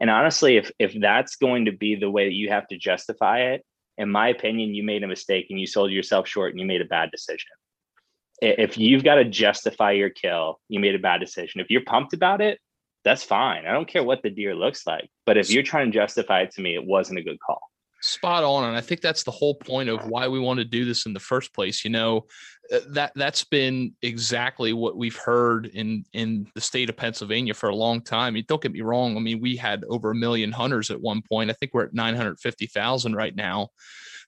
And 0.00 0.08
honestly, 0.08 0.56
if 0.56 0.70
if 0.78 0.94
that's 1.00 1.36
going 1.36 1.64
to 1.66 1.72
be 1.72 1.96
the 1.96 2.10
way 2.10 2.26
that 2.26 2.34
you 2.34 2.48
have 2.50 2.66
to 2.68 2.78
justify 2.78 3.40
it, 3.40 3.64
in 3.98 4.10
my 4.10 4.28
opinion, 4.28 4.74
you 4.74 4.82
made 4.82 5.02
a 5.02 5.08
mistake 5.08 5.46
and 5.50 5.60
you 5.60 5.66
sold 5.66 5.90
yourself 5.90 6.28
short 6.28 6.52
and 6.52 6.60
you 6.60 6.66
made 6.66 6.80
a 6.80 6.86
bad 6.86 7.10
decision 7.10 7.50
if 8.40 8.78
you've 8.78 9.04
got 9.04 9.16
to 9.16 9.24
justify 9.24 9.92
your 9.92 10.10
kill, 10.10 10.60
you 10.68 10.80
made 10.80 10.94
a 10.94 10.98
bad 10.98 11.20
decision. 11.20 11.60
If 11.60 11.70
you're 11.70 11.84
pumped 11.84 12.14
about 12.14 12.40
it, 12.40 12.58
that's 13.04 13.22
fine. 13.24 13.66
I 13.66 13.72
don't 13.72 13.88
care 13.88 14.04
what 14.04 14.22
the 14.22 14.30
deer 14.30 14.54
looks 14.54 14.86
like. 14.86 15.10
But 15.26 15.36
if 15.36 15.50
you're 15.50 15.62
trying 15.62 15.90
to 15.90 15.98
justify 15.98 16.42
it 16.42 16.52
to 16.52 16.60
me, 16.60 16.74
it 16.74 16.84
wasn't 16.84 17.18
a 17.18 17.22
good 17.22 17.38
call. 17.40 17.60
spot 18.02 18.42
on 18.42 18.64
and 18.64 18.76
i 18.76 18.80
think 18.80 19.00
that's 19.02 19.24
the 19.24 19.30
whole 19.30 19.54
point 19.54 19.88
of 19.88 20.06
why 20.06 20.26
we 20.26 20.40
want 20.40 20.58
to 20.58 20.64
do 20.64 20.86
this 20.86 21.04
in 21.04 21.12
the 21.12 21.20
first 21.20 21.52
place 21.52 21.84
you 21.84 21.90
know 21.90 22.24
uh, 22.72 22.78
that 22.88 23.12
that's 23.14 23.44
been 23.44 23.92
exactly 24.00 24.72
what 24.72 24.96
we've 24.96 25.16
heard 25.16 25.66
in 25.66 26.02
in 26.14 26.46
the 26.54 26.60
state 26.60 26.88
of 26.88 26.96
pennsylvania 26.96 27.52
for 27.52 27.68
a 27.68 27.76
long 27.76 28.00
time 28.00 28.34
don't 28.48 28.62
get 28.62 28.72
me 28.72 28.80
wrong 28.80 29.16
i 29.16 29.20
mean 29.20 29.38
we 29.38 29.54
had 29.54 29.84
over 29.88 30.12
a 30.12 30.14
million 30.14 30.50
hunters 30.50 30.90
at 30.90 31.00
one 31.00 31.20
point 31.20 31.50
i 31.50 31.52
think 31.52 31.74
we're 31.74 31.84
at 31.84 31.92
950000 31.92 33.14
right 33.14 33.36
now 33.36 33.68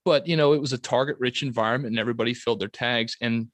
but 0.05 0.27
you 0.27 0.37
know 0.37 0.53
it 0.53 0.61
was 0.61 0.75
a 0.75 0.79
target 0.79 1.17
rich 1.19 1.43
environment 1.43 1.93
and 1.93 1.99
everybody 1.99 2.35
filled 2.35 2.61
their 2.61 2.69
tags 2.69 3.17
and 3.23 3.49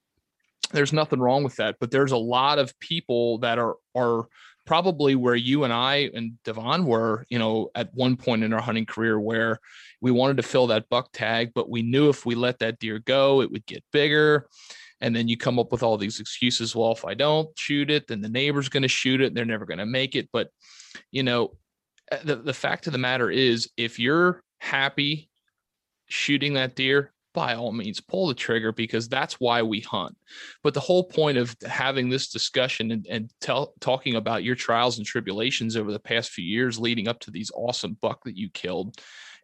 there's 0.73 0.93
nothing 0.93 1.21
wrong 1.21 1.45
with 1.45 1.55
that 1.57 1.77
but 1.79 1.93
there's 1.93 2.13
a 2.13 2.17
lot 2.17 2.59
of 2.59 2.77
people 2.81 3.39
that 3.39 3.59
are 3.59 3.77
are 3.95 4.27
probably 4.69 5.15
where 5.15 5.35
you 5.35 5.65
and 5.65 5.73
I 5.73 6.11
and 6.13 6.33
Devon 6.45 6.85
were, 6.85 7.25
you 7.31 7.39
know, 7.39 7.71
at 7.75 7.89
one 7.95 8.19
point 8.19 8.45
in 8.45 8.53
our 8.53 8.61
hunting 8.61 8.85
career 8.85 9.19
where 9.19 9.61
we 10.03 10.11
wanted 10.11 10.37
to 10.37 10.43
fill 10.43 10.67
that 10.67 10.91
buck 10.91 11.09
tag, 11.15 11.53
but 11.55 11.71
we 11.71 11.81
knew 11.81 12.11
if 12.11 12.27
we 12.27 12.35
let 12.35 12.59
that 12.59 12.79
deer 12.79 12.99
go, 12.99 13.41
it 13.41 13.51
would 13.51 13.65
get 13.65 13.83
bigger. 13.95 14.47
And 15.01 15.17
then 15.17 15.27
you 15.27 15.39
come 15.39 15.59
up 15.59 15.73
with 15.73 15.83
all 15.83 15.97
these 15.97 16.21
excuses. 16.21 16.77
Well, 16.77 16.93
if 16.93 17.07
I 17.07 17.15
don't 17.15 17.49
shoot 17.59 17.91
it, 17.91 18.09
then 18.09 18.21
the 18.21 18.29
neighbor's 18.29 18.69
going 18.69 18.83
to 18.83 18.89
shoot 18.89 19.23
it. 19.23 19.29
And 19.29 19.37
they're 19.37 19.47
never 19.47 19.65
going 19.65 19.79
to 19.79 19.87
make 19.87 20.15
it. 20.15 20.29
But, 20.35 20.51
you 21.11 21.23
know, 21.23 21.57
uh, 22.13 22.19
the, 22.23 22.37
the 22.37 22.53
fact 22.53 22.87
of 22.87 22.93
the 22.93 22.99
matter 22.99 23.31
is, 23.31 23.71
if 23.79 23.99
you're 23.99 24.43
happy 24.61 25.31
shooting 26.09 26.53
that 26.55 26.77
deer, 26.77 27.15
by 27.35 27.55
all 27.55 27.73
means, 27.73 28.01
pull 28.01 28.27
the 28.27 28.35
trigger 28.35 28.73
because 28.73 29.09
that's 29.09 29.35
why 29.35 29.63
we 29.63 29.81
hunt. 29.81 30.17
But 30.63 30.75
the 30.75 30.81
whole 30.81 31.05
point 31.05 31.39
of 31.39 31.57
having 31.67 32.09
this 32.09 32.29
discussion 32.29 32.91
and, 32.91 33.07
and 33.09 33.31
tell, 33.41 33.75
talking 33.81 34.17
about 34.17 34.45
your 34.45 34.55
trials 34.55 34.99
and 34.99 35.07
tribulations 35.07 35.77
over 35.77 35.93
the 35.93 35.99
past 35.99 36.31
few 36.31 36.45
years 36.45 36.79
leading 36.79 37.09
up 37.09 37.21
to 37.21 37.31
these 37.31 37.51
awesome 37.55 37.97
buck 38.01 38.25
that 38.25 38.37
you 38.37 38.51
killed 38.51 38.97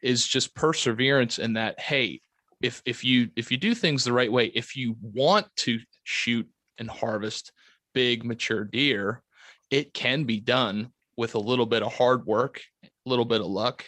is 0.03 0.27
just 0.27 0.55
perseverance 0.55 1.39
and 1.39 1.57
that 1.57 1.81
hey 1.81 2.21
if 2.61 2.83
if 2.85 3.03
you 3.03 3.29
if 3.37 3.51
you 3.51 3.57
do 3.57 3.75
things 3.75 4.05
the 4.05 4.13
right 4.13 4.31
way 4.31 4.47
if 4.55 4.77
you 4.77 4.97
want 5.01 5.47
to 5.57 5.79
shoot 6.05 6.49
and 6.79 6.91
harvest 6.91 7.53
big 7.95 8.25
mature 8.25 8.65
deer 8.65 9.23
it 9.71 9.95
can 9.95 10.25
be 10.25 10.41
done 10.41 10.91
with 11.17 11.35
a 11.35 11.39
little 11.39 11.67
bit 11.67 11.83
of 11.83 11.93
hard 11.93 12.25
work 12.27 12.61
a 12.85 12.89
little 13.07 13.25
bit 13.25 13.41
of 13.41 13.47
luck 13.47 13.85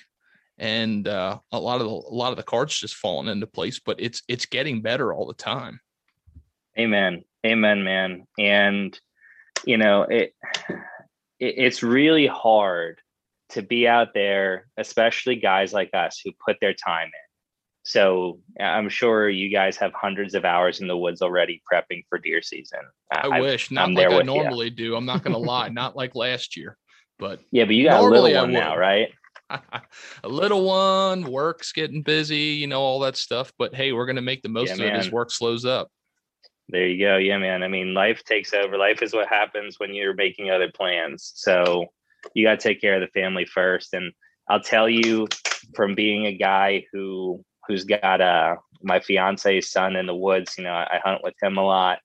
and 0.58 1.06
uh, 1.06 1.38
a 1.52 1.60
lot 1.60 1.80
of 1.80 1.86
the, 1.86 1.92
a 1.92 2.14
lot 2.14 2.30
of 2.30 2.36
the 2.36 2.42
cards 2.42 2.78
just 2.78 2.94
falling 2.94 3.28
into 3.28 3.46
place 3.46 3.78
but 3.78 4.00
it's 4.00 4.22
it's 4.28 4.46
getting 4.46 4.80
better 4.80 5.12
all 5.12 5.26
the 5.26 5.34
time 5.34 5.80
Amen. 6.78 7.24
Amen, 7.44 7.84
man. 7.84 8.26
And 8.38 8.98
you 9.64 9.78
know, 9.78 10.02
it, 10.02 10.34
it 10.68 11.54
it's 11.58 11.82
really 11.82 12.26
hard 12.26 13.00
to 13.50 13.62
be 13.62 13.88
out 13.88 14.08
there, 14.14 14.66
especially 14.76 15.36
guys 15.36 15.72
like 15.72 15.90
us 15.94 16.20
who 16.24 16.32
put 16.44 16.58
their 16.60 16.74
time 16.74 17.06
in. 17.06 17.12
So 17.84 18.40
I'm 18.60 18.88
sure 18.88 19.28
you 19.28 19.48
guys 19.48 19.76
have 19.76 19.92
hundreds 19.94 20.34
of 20.34 20.44
hours 20.44 20.80
in 20.80 20.88
the 20.88 20.96
woods 20.96 21.22
already 21.22 21.62
prepping 21.72 22.02
for 22.08 22.18
deer 22.18 22.42
season. 22.42 22.80
i 23.12 23.28
I've- 23.28 23.40
wish 23.40 23.70
not 23.70 23.84
I'm 23.88 23.94
like 23.94 24.10
i 24.10 24.22
normally 24.22 24.70
do 24.70 24.96
i'm 24.96 25.06
not 25.06 25.22
gonna 25.22 25.38
lie 25.38 25.68
not 25.68 25.94
like 25.94 26.16
last 26.16 26.56
year 26.56 26.76
but 27.20 27.38
Yeah, 27.52 27.64
but 27.64 27.76
you 27.76 27.84
got 27.84 28.00
a 28.00 28.04
I 28.04 28.08
little 28.08 28.42
one 28.42 28.52
now, 28.52 28.76
right? 28.76 29.10
a 29.50 30.28
little 30.28 30.64
one, 30.64 31.30
work's 31.30 31.72
getting 31.72 32.02
busy, 32.02 32.36
you 32.36 32.66
know, 32.66 32.80
all 32.80 33.00
that 33.00 33.16
stuff. 33.16 33.52
But 33.58 33.74
hey, 33.74 33.92
we're 33.92 34.06
gonna 34.06 34.22
make 34.22 34.42
the 34.42 34.48
most 34.48 34.68
Yeah, 34.68 34.86
of 34.86 34.94
it 34.94 34.96
as 34.96 35.10
work 35.10 35.30
slows 35.30 35.64
up. 35.64 35.90
There 36.68 36.86
you 36.86 37.04
go. 37.04 37.16
Yeah, 37.16 37.38
man. 37.38 37.62
I 37.62 37.68
mean, 37.68 37.94
life 37.94 38.24
takes 38.24 38.52
over. 38.52 38.76
Life 38.76 39.02
is 39.02 39.14
what 39.14 39.28
happens 39.28 39.78
when 39.78 39.94
you're 39.94 40.14
making 40.14 40.50
other 40.50 40.70
plans. 40.70 41.32
So 41.36 41.86
you 42.34 42.44
got 42.44 42.58
to 42.58 42.68
take 42.68 42.80
care 42.80 42.94
of 42.94 43.00
the 43.00 43.20
family 43.20 43.44
first. 43.44 43.94
And 43.94 44.12
I'll 44.48 44.60
tell 44.60 44.88
you 44.88 45.28
from 45.74 45.94
being 45.94 46.26
a 46.26 46.36
guy 46.36 46.84
who 46.92 47.44
who's 47.68 47.84
got 47.84 48.20
uh 48.20 48.56
my 48.82 49.00
fiance's 49.00 49.70
son 49.70 49.96
in 49.96 50.06
the 50.06 50.14
woods, 50.14 50.54
you 50.58 50.64
know, 50.64 50.72
I, 50.72 50.96
I 50.96 51.00
hunt 51.02 51.22
with 51.22 51.34
him 51.40 51.56
a 51.56 51.64
lot. 51.64 51.98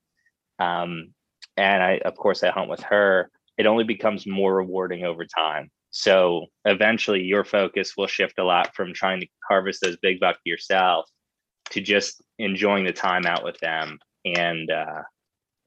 Um, 0.60 1.14
and 1.58 1.82
I 1.84 2.00
of 2.06 2.16
course 2.16 2.44
I 2.44 2.52
hunt 2.52 2.70
with 2.70 2.82
her. 2.84 3.32
It 3.58 3.66
only 3.66 3.84
becomes 3.84 4.28
more 4.28 4.56
rewarding 4.56 5.06
over 5.06 5.26
time. 5.26 5.72
So 5.92 6.46
eventually 6.66 7.22
your 7.22 7.44
focus 7.44 7.94
will 7.98 8.08
shift 8.08 8.40
a 8.40 8.44
lot 8.44 8.74
from 8.76 8.94
trying 8.94 9.20
to 9.22 9.28
harvest 9.48 9.82
those 9.82 9.98
big 9.98 10.20
buck 10.20 10.38
yourself 10.46 11.10
to 11.72 11.82
just 11.82 12.22
enjoying 12.40 12.86
the 12.86 12.94
time 12.94 13.26
out 13.26 13.44
with 13.44 13.58
them. 13.60 14.00
And 14.26 14.72
uh, 14.72 15.02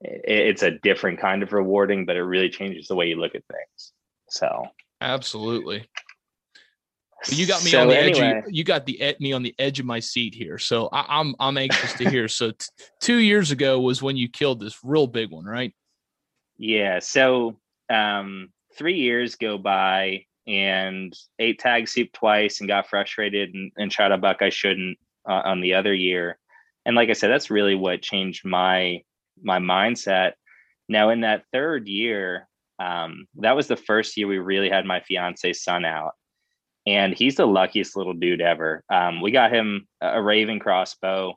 it, 0.01 0.23
it's 0.25 0.63
a 0.63 0.73
different 0.83 1.21
kind 1.21 1.43
of 1.43 1.53
rewarding, 1.53 2.07
but 2.07 2.17
it 2.17 2.23
really 2.23 2.49
changes 2.49 2.89
the 2.89 2.95
way 2.95 3.07
you 3.07 3.17
look 3.17 3.35
at 3.35 3.43
things. 3.47 3.93
So 4.31 4.67
absolutely. 5.01 5.87
You 7.29 7.47
got 7.47 7.65
me 7.65 7.71
so 7.71 7.83
on 7.83 7.89
the 7.89 7.99
anyway, 7.99 8.21
edge. 8.21 8.45
Of, 8.45 8.53
you 8.53 8.65
got 8.65 8.87
the 8.87 9.17
me 9.21 9.33
on 9.33 9.43
the 9.43 9.55
edge 9.59 9.81
of 9.81 9.87
my 9.87 10.01
seat 10.01 10.35
here, 10.35 10.59
so 10.59 10.89
I, 10.93 11.01
am 11.01 11.07
I'm, 11.09 11.37
I'm 11.41 11.59
anxious 11.59 11.95
to 11.95 12.11
hear. 12.11 12.29
So 12.29 12.51
t- 12.51 12.67
two 13.01 13.17
years 13.17 13.51
ago 13.51 13.81
was 13.81 14.03
when 14.03 14.17
you 14.17 14.29
killed 14.29 14.61
this 14.61 14.79
real 14.83 15.07
big 15.07 15.31
one, 15.31 15.47
right? 15.47 15.73
Yeah. 16.59 16.99
So 16.99 17.57
um, 17.89 18.51
three 18.77 18.97
years 18.97 19.37
go 19.37 19.59
by 19.59 20.25
and 20.47 21.17
ate 21.39 21.59
tag 21.59 21.89
soup 21.89 22.13
twice 22.13 22.61
and 22.61 22.69
got 22.69 22.89
frustrated 22.89 23.55
and, 23.55 23.73
and 23.77 23.93
shot 23.93 24.13
a 24.13 24.19
buck 24.19 24.43
I 24.43 24.51
shouldn't 24.51 24.99
uh, 25.29 25.43
on 25.45 25.61
the 25.61 25.75
other 25.75 25.95
year. 25.95 26.39
And 26.85 26.97
like 26.97 27.09
I 27.09 27.15
said, 27.15 27.31
that's 27.31 27.51
really 27.51 27.75
what 27.75 28.03
changed 28.03 28.45
my 28.45 29.03
my 29.43 29.59
mindset. 29.59 30.33
Now 30.89 31.11
in 31.11 31.23
that 31.23 31.45
third 31.53 31.89
year, 31.89 32.49
um, 32.79 33.27
that 33.37 33.57
was 33.57 33.69
the 33.69 33.77
first 33.77 34.17
year 34.17 34.27
we 34.27 34.39
really 34.39 34.69
had 34.69 34.85
my 34.85 35.01
fiance's 35.01 35.63
son 35.63 35.85
out 35.85 36.13
and 36.87 37.15
he's 37.15 37.37
the 37.37 37.47
luckiest 37.47 37.97
little 37.97 38.13
dude 38.13 38.41
ever. 38.41 38.85
Um, 38.91 39.21
we 39.21 39.31
got 39.31 39.53
him 39.53 39.87
a 40.01 40.23
Ravin 40.23 40.59
crossbow, 40.59 41.35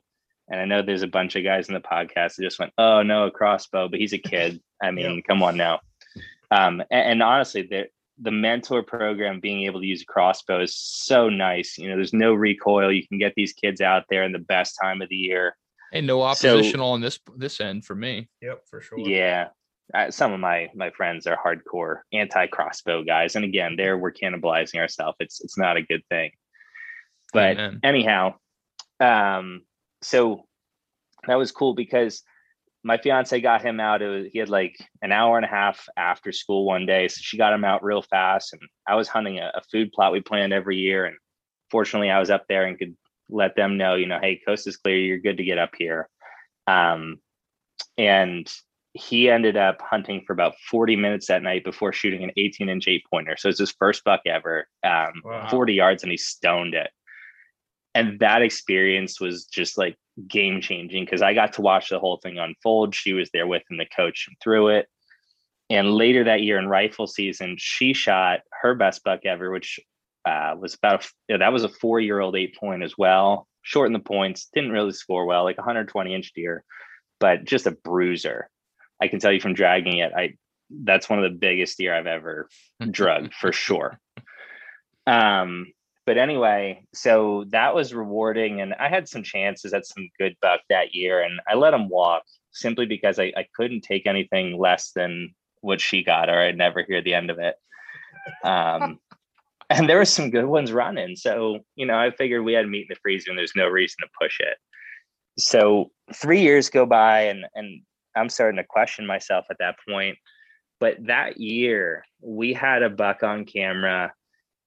and 0.48 0.60
I 0.60 0.64
know 0.64 0.82
there's 0.82 1.02
a 1.02 1.08
bunch 1.08 1.36
of 1.36 1.44
guys 1.44 1.68
in 1.68 1.74
the 1.74 1.80
podcast 1.80 2.36
that 2.36 2.42
just 2.42 2.58
went, 2.58 2.72
"Oh 2.78 3.02
no, 3.02 3.24
a 3.24 3.30
crossbow," 3.30 3.88
but 3.88 3.98
he's 3.98 4.12
a 4.12 4.18
kid. 4.18 4.60
I 4.82 4.90
mean, 4.90 5.16
yeah. 5.16 5.20
come 5.26 5.42
on 5.42 5.56
now. 5.56 5.80
Um, 6.50 6.80
and, 6.90 7.12
and, 7.12 7.22
honestly, 7.22 7.62
the 7.62 7.86
the 8.20 8.30
mentor 8.30 8.82
program 8.82 9.38
being 9.38 9.62
able 9.62 9.80
to 9.80 9.86
use 9.86 10.02
a 10.02 10.06
crossbow 10.06 10.62
is 10.62 10.76
so 10.76 11.28
nice. 11.28 11.78
You 11.78 11.88
know, 11.88 11.96
there's 11.96 12.12
no 12.12 12.34
recoil. 12.34 12.92
You 12.92 13.06
can 13.06 13.18
get 13.18 13.32
these 13.36 13.52
kids 13.52 13.80
out 13.80 14.04
there 14.10 14.24
in 14.24 14.32
the 14.32 14.38
best 14.40 14.76
time 14.82 15.02
of 15.02 15.08
the 15.08 15.16
year. 15.16 15.56
And 15.92 16.06
no 16.06 16.22
oppositional 16.22 16.88
so, 16.88 16.92
on 16.92 17.00
this 17.00 17.18
this 17.36 17.60
end 17.60 17.84
for 17.84 17.94
me. 17.94 18.28
Yep, 18.42 18.62
for 18.68 18.80
sure. 18.80 18.98
Yeah, 18.98 19.48
uh, 19.94 20.10
some 20.10 20.32
of 20.32 20.40
my 20.40 20.68
my 20.74 20.90
friends 20.90 21.26
are 21.26 21.36
hardcore 21.36 22.00
anti 22.12 22.46
crossbow 22.46 23.04
guys, 23.04 23.36
and 23.36 23.44
again, 23.44 23.76
there 23.76 23.96
we're 23.96 24.12
cannibalizing 24.12 24.76
ourselves. 24.76 25.16
It's 25.20 25.40
it's 25.40 25.56
not 25.56 25.76
a 25.76 25.82
good 25.82 26.02
thing. 26.10 26.30
But 27.32 27.52
Amen. 27.52 27.80
anyhow, 27.82 28.34
um, 29.00 29.62
so 30.02 30.44
that 31.26 31.36
was 31.36 31.52
cool 31.52 31.74
because 31.74 32.22
my 32.84 32.96
fiance 32.96 33.40
got 33.40 33.62
him 33.62 33.80
out. 33.80 34.00
Was, 34.00 34.26
he 34.32 34.38
had 34.38 34.48
like 34.48 34.76
an 35.02 35.12
hour 35.12 35.36
and 35.36 35.44
a 35.44 35.48
half 35.48 35.88
after 35.96 36.32
school 36.32 36.64
one 36.64 36.86
day, 36.86 37.08
so 37.08 37.18
she 37.20 37.36
got 37.36 37.52
him 37.52 37.64
out 37.64 37.82
real 37.82 38.02
fast. 38.02 38.52
And 38.52 38.62
I 38.86 38.94
was 38.94 39.08
hunting 39.08 39.38
a, 39.38 39.50
a 39.54 39.62
food 39.70 39.92
plot 39.92 40.12
we 40.12 40.20
planned 40.20 40.52
every 40.52 40.76
year, 40.76 41.04
and 41.04 41.16
fortunately, 41.70 42.10
I 42.10 42.20
was 42.20 42.30
up 42.30 42.44
there 42.48 42.64
and 42.64 42.78
could 42.78 42.96
let 43.28 43.56
them 43.56 43.76
know, 43.76 43.94
you 43.94 44.06
know, 44.06 44.18
hey, 44.20 44.40
coast 44.46 44.66
is 44.66 44.76
clear. 44.76 44.96
You're 44.96 45.18
good 45.18 45.36
to 45.36 45.44
get 45.44 45.58
up 45.58 45.70
here. 45.76 46.08
Um, 46.66 47.16
and 47.96 48.50
he 48.94 49.30
ended 49.30 49.56
up 49.56 49.80
hunting 49.80 50.24
for 50.26 50.32
about 50.32 50.54
40 50.70 50.96
minutes 50.96 51.26
that 51.26 51.42
night 51.42 51.64
before 51.64 51.92
shooting 51.92 52.24
an 52.24 52.32
18 52.36 52.68
inch 52.68 52.88
eight 52.88 53.04
pointer. 53.10 53.36
So 53.36 53.48
it's 53.48 53.58
his 53.58 53.74
first 53.78 54.02
buck 54.04 54.22
ever, 54.26 54.66
um, 54.84 55.22
wow. 55.24 55.48
40 55.48 55.74
yards, 55.74 56.02
and 56.02 56.10
he 56.10 56.18
stoned 56.18 56.74
it. 56.74 56.90
And 57.94 58.18
that 58.20 58.42
experience 58.42 59.20
was 59.20 59.44
just 59.46 59.78
like 59.78 59.96
game 60.26 60.60
changing 60.60 61.04
because 61.04 61.22
I 61.22 61.34
got 61.34 61.54
to 61.54 61.62
watch 61.62 61.88
the 61.88 61.98
whole 61.98 62.18
thing 62.18 62.38
unfold. 62.38 62.94
She 62.94 63.12
was 63.12 63.30
there 63.32 63.46
with 63.46 63.62
him, 63.70 63.76
the 63.76 63.86
coach 63.86 64.28
through 64.42 64.68
it. 64.68 64.88
And 65.70 65.94
later 65.94 66.24
that 66.24 66.42
year 66.42 66.58
in 66.58 66.66
rifle 66.66 67.06
season, 67.06 67.56
she 67.58 67.92
shot 67.92 68.40
her 68.62 68.74
best 68.74 69.04
buck 69.04 69.26
ever, 69.26 69.50
which 69.50 69.78
uh, 70.24 70.54
was 70.58 70.74
about 70.74 71.06
a, 71.30 71.38
that 71.38 71.52
was 71.52 71.64
a 71.64 71.68
four 71.68 72.00
year 72.00 72.20
old 72.20 72.36
eight 72.36 72.56
point 72.56 72.82
as 72.82 72.94
well. 72.96 73.46
Short 73.62 73.86
in 73.86 73.92
the 73.92 73.98
points, 73.98 74.48
didn't 74.54 74.72
really 74.72 74.92
score 74.92 75.26
well, 75.26 75.44
like 75.44 75.58
120 75.58 76.14
inch 76.14 76.32
deer, 76.34 76.64
but 77.20 77.44
just 77.44 77.66
a 77.66 77.72
bruiser. 77.72 78.48
I 79.00 79.08
can 79.08 79.20
tell 79.20 79.32
you 79.32 79.40
from 79.40 79.54
dragging 79.54 79.98
it, 79.98 80.12
I 80.16 80.34
that's 80.70 81.08
one 81.08 81.22
of 81.22 81.30
the 81.30 81.38
biggest 81.38 81.78
deer 81.78 81.94
I've 81.94 82.06
ever 82.06 82.48
drugged 82.90 83.34
for 83.34 83.52
sure. 83.52 83.98
Um, 85.06 85.72
but 86.08 86.16
anyway, 86.16 86.82
so 86.94 87.44
that 87.50 87.74
was 87.74 87.92
rewarding, 87.92 88.62
and 88.62 88.72
I 88.80 88.88
had 88.88 89.06
some 89.06 89.22
chances 89.22 89.74
at 89.74 89.84
some 89.84 90.08
good 90.18 90.38
buck 90.40 90.62
that 90.70 90.94
year, 90.94 91.20
and 91.20 91.38
I 91.46 91.54
let 91.54 91.74
him 91.74 91.90
walk 91.90 92.22
simply 92.50 92.86
because 92.86 93.18
I, 93.18 93.24
I 93.36 93.46
couldn't 93.54 93.82
take 93.82 94.06
anything 94.06 94.58
less 94.58 94.92
than 94.92 95.34
what 95.60 95.82
she 95.82 96.02
got, 96.02 96.30
or 96.30 96.40
I'd 96.40 96.56
never 96.56 96.82
hear 96.82 97.02
the 97.02 97.12
end 97.12 97.28
of 97.28 97.38
it. 97.38 97.56
Um, 98.42 98.98
and 99.68 99.86
there 99.86 99.98
were 99.98 100.06
some 100.06 100.30
good 100.30 100.46
ones 100.46 100.72
running, 100.72 101.14
so 101.14 101.58
you 101.76 101.84
know 101.84 101.98
I 101.98 102.10
figured 102.10 102.42
we 102.42 102.54
had 102.54 102.66
meat 102.66 102.86
in 102.88 102.94
the 102.94 103.00
freezer, 103.02 103.30
and 103.30 103.38
there's 103.38 103.52
no 103.54 103.68
reason 103.68 103.98
to 104.00 104.08
push 104.18 104.40
it. 104.40 104.56
So 105.38 105.90
three 106.14 106.40
years 106.40 106.70
go 106.70 106.86
by, 106.86 107.24
and 107.24 107.44
and 107.54 107.82
I'm 108.16 108.30
starting 108.30 108.56
to 108.56 108.64
question 108.64 109.06
myself 109.06 109.44
at 109.50 109.58
that 109.58 109.76
point. 109.86 110.16
But 110.80 111.04
that 111.04 111.38
year, 111.38 112.06
we 112.22 112.54
had 112.54 112.82
a 112.82 112.88
buck 112.88 113.22
on 113.22 113.44
camera, 113.44 114.14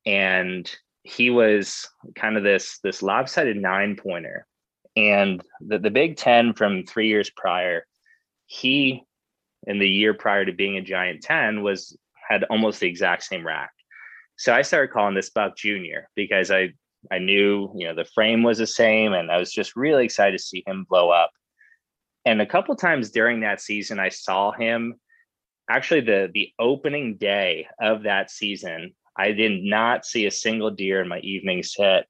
and 0.05 0.71
he 1.03 1.29
was 1.29 1.87
kind 2.15 2.37
of 2.37 2.43
this 2.43 2.79
this 2.83 3.01
lopsided 3.01 3.57
nine 3.57 3.95
pointer. 3.95 4.45
And 4.95 5.41
the, 5.61 5.79
the 5.79 5.89
Big 5.89 6.17
Ten 6.17 6.53
from 6.53 6.83
three 6.83 7.07
years 7.07 7.29
prior, 7.29 7.85
he 8.45 9.03
in 9.67 9.79
the 9.79 9.87
year 9.87 10.13
prior 10.13 10.45
to 10.45 10.51
being 10.51 10.77
a 10.77 10.81
giant 10.81 11.21
10 11.21 11.63
was 11.63 11.97
had 12.27 12.43
almost 12.45 12.79
the 12.79 12.87
exact 12.87 13.23
same 13.23 13.45
rack. 13.45 13.71
So 14.37 14.53
I 14.53 14.63
started 14.63 14.91
calling 14.91 15.15
this 15.15 15.29
buck 15.29 15.55
junior 15.55 16.09
because 16.15 16.51
I 16.51 16.73
I 17.11 17.17
knew, 17.17 17.71
you 17.75 17.87
know, 17.87 17.95
the 17.95 18.05
frame 18.05 18.43
was 18.43 18.59
the 18.59 18.67
same 18.67 19.13
and 19.13 19.31
I 19.31 19.37
was 19.37 19.51
just 19.51 19.75
really 19.75 20.05
excited 20.05 20.37
to 20.37 20.43
see 20.43 20.63
him 20.67 20.85
blow 20.87 21.09
up. 21.09 21.31
And 22.25 22.41
a 22.41 22.45
couple 22.45 22.75
times 22.75 23.09
during 23.09 23.39
that 23.39 23.61
season, 23.61 23.99
I 23.99 24.09
saw 24.09 24.51
him 24.51 24.95
actually 25.69 26.01
the 26.01 26.29
the 26.33 26.51
opening 26.59 27.17
day 27.17 27.67
of 27.79 28.03
that 28.03 28.29
season. 28.29 28.93
I 29.21 29.33
did 29.33 29.63
not 29.63 30.05
see 30.05 30.25
a 30.25 30.31
single 30.31 30.71
deer 30.71 31.01
in 31.01 31.07
my 31.07 31.19
evening's 31.19 31.75
hit. 31.75 32.05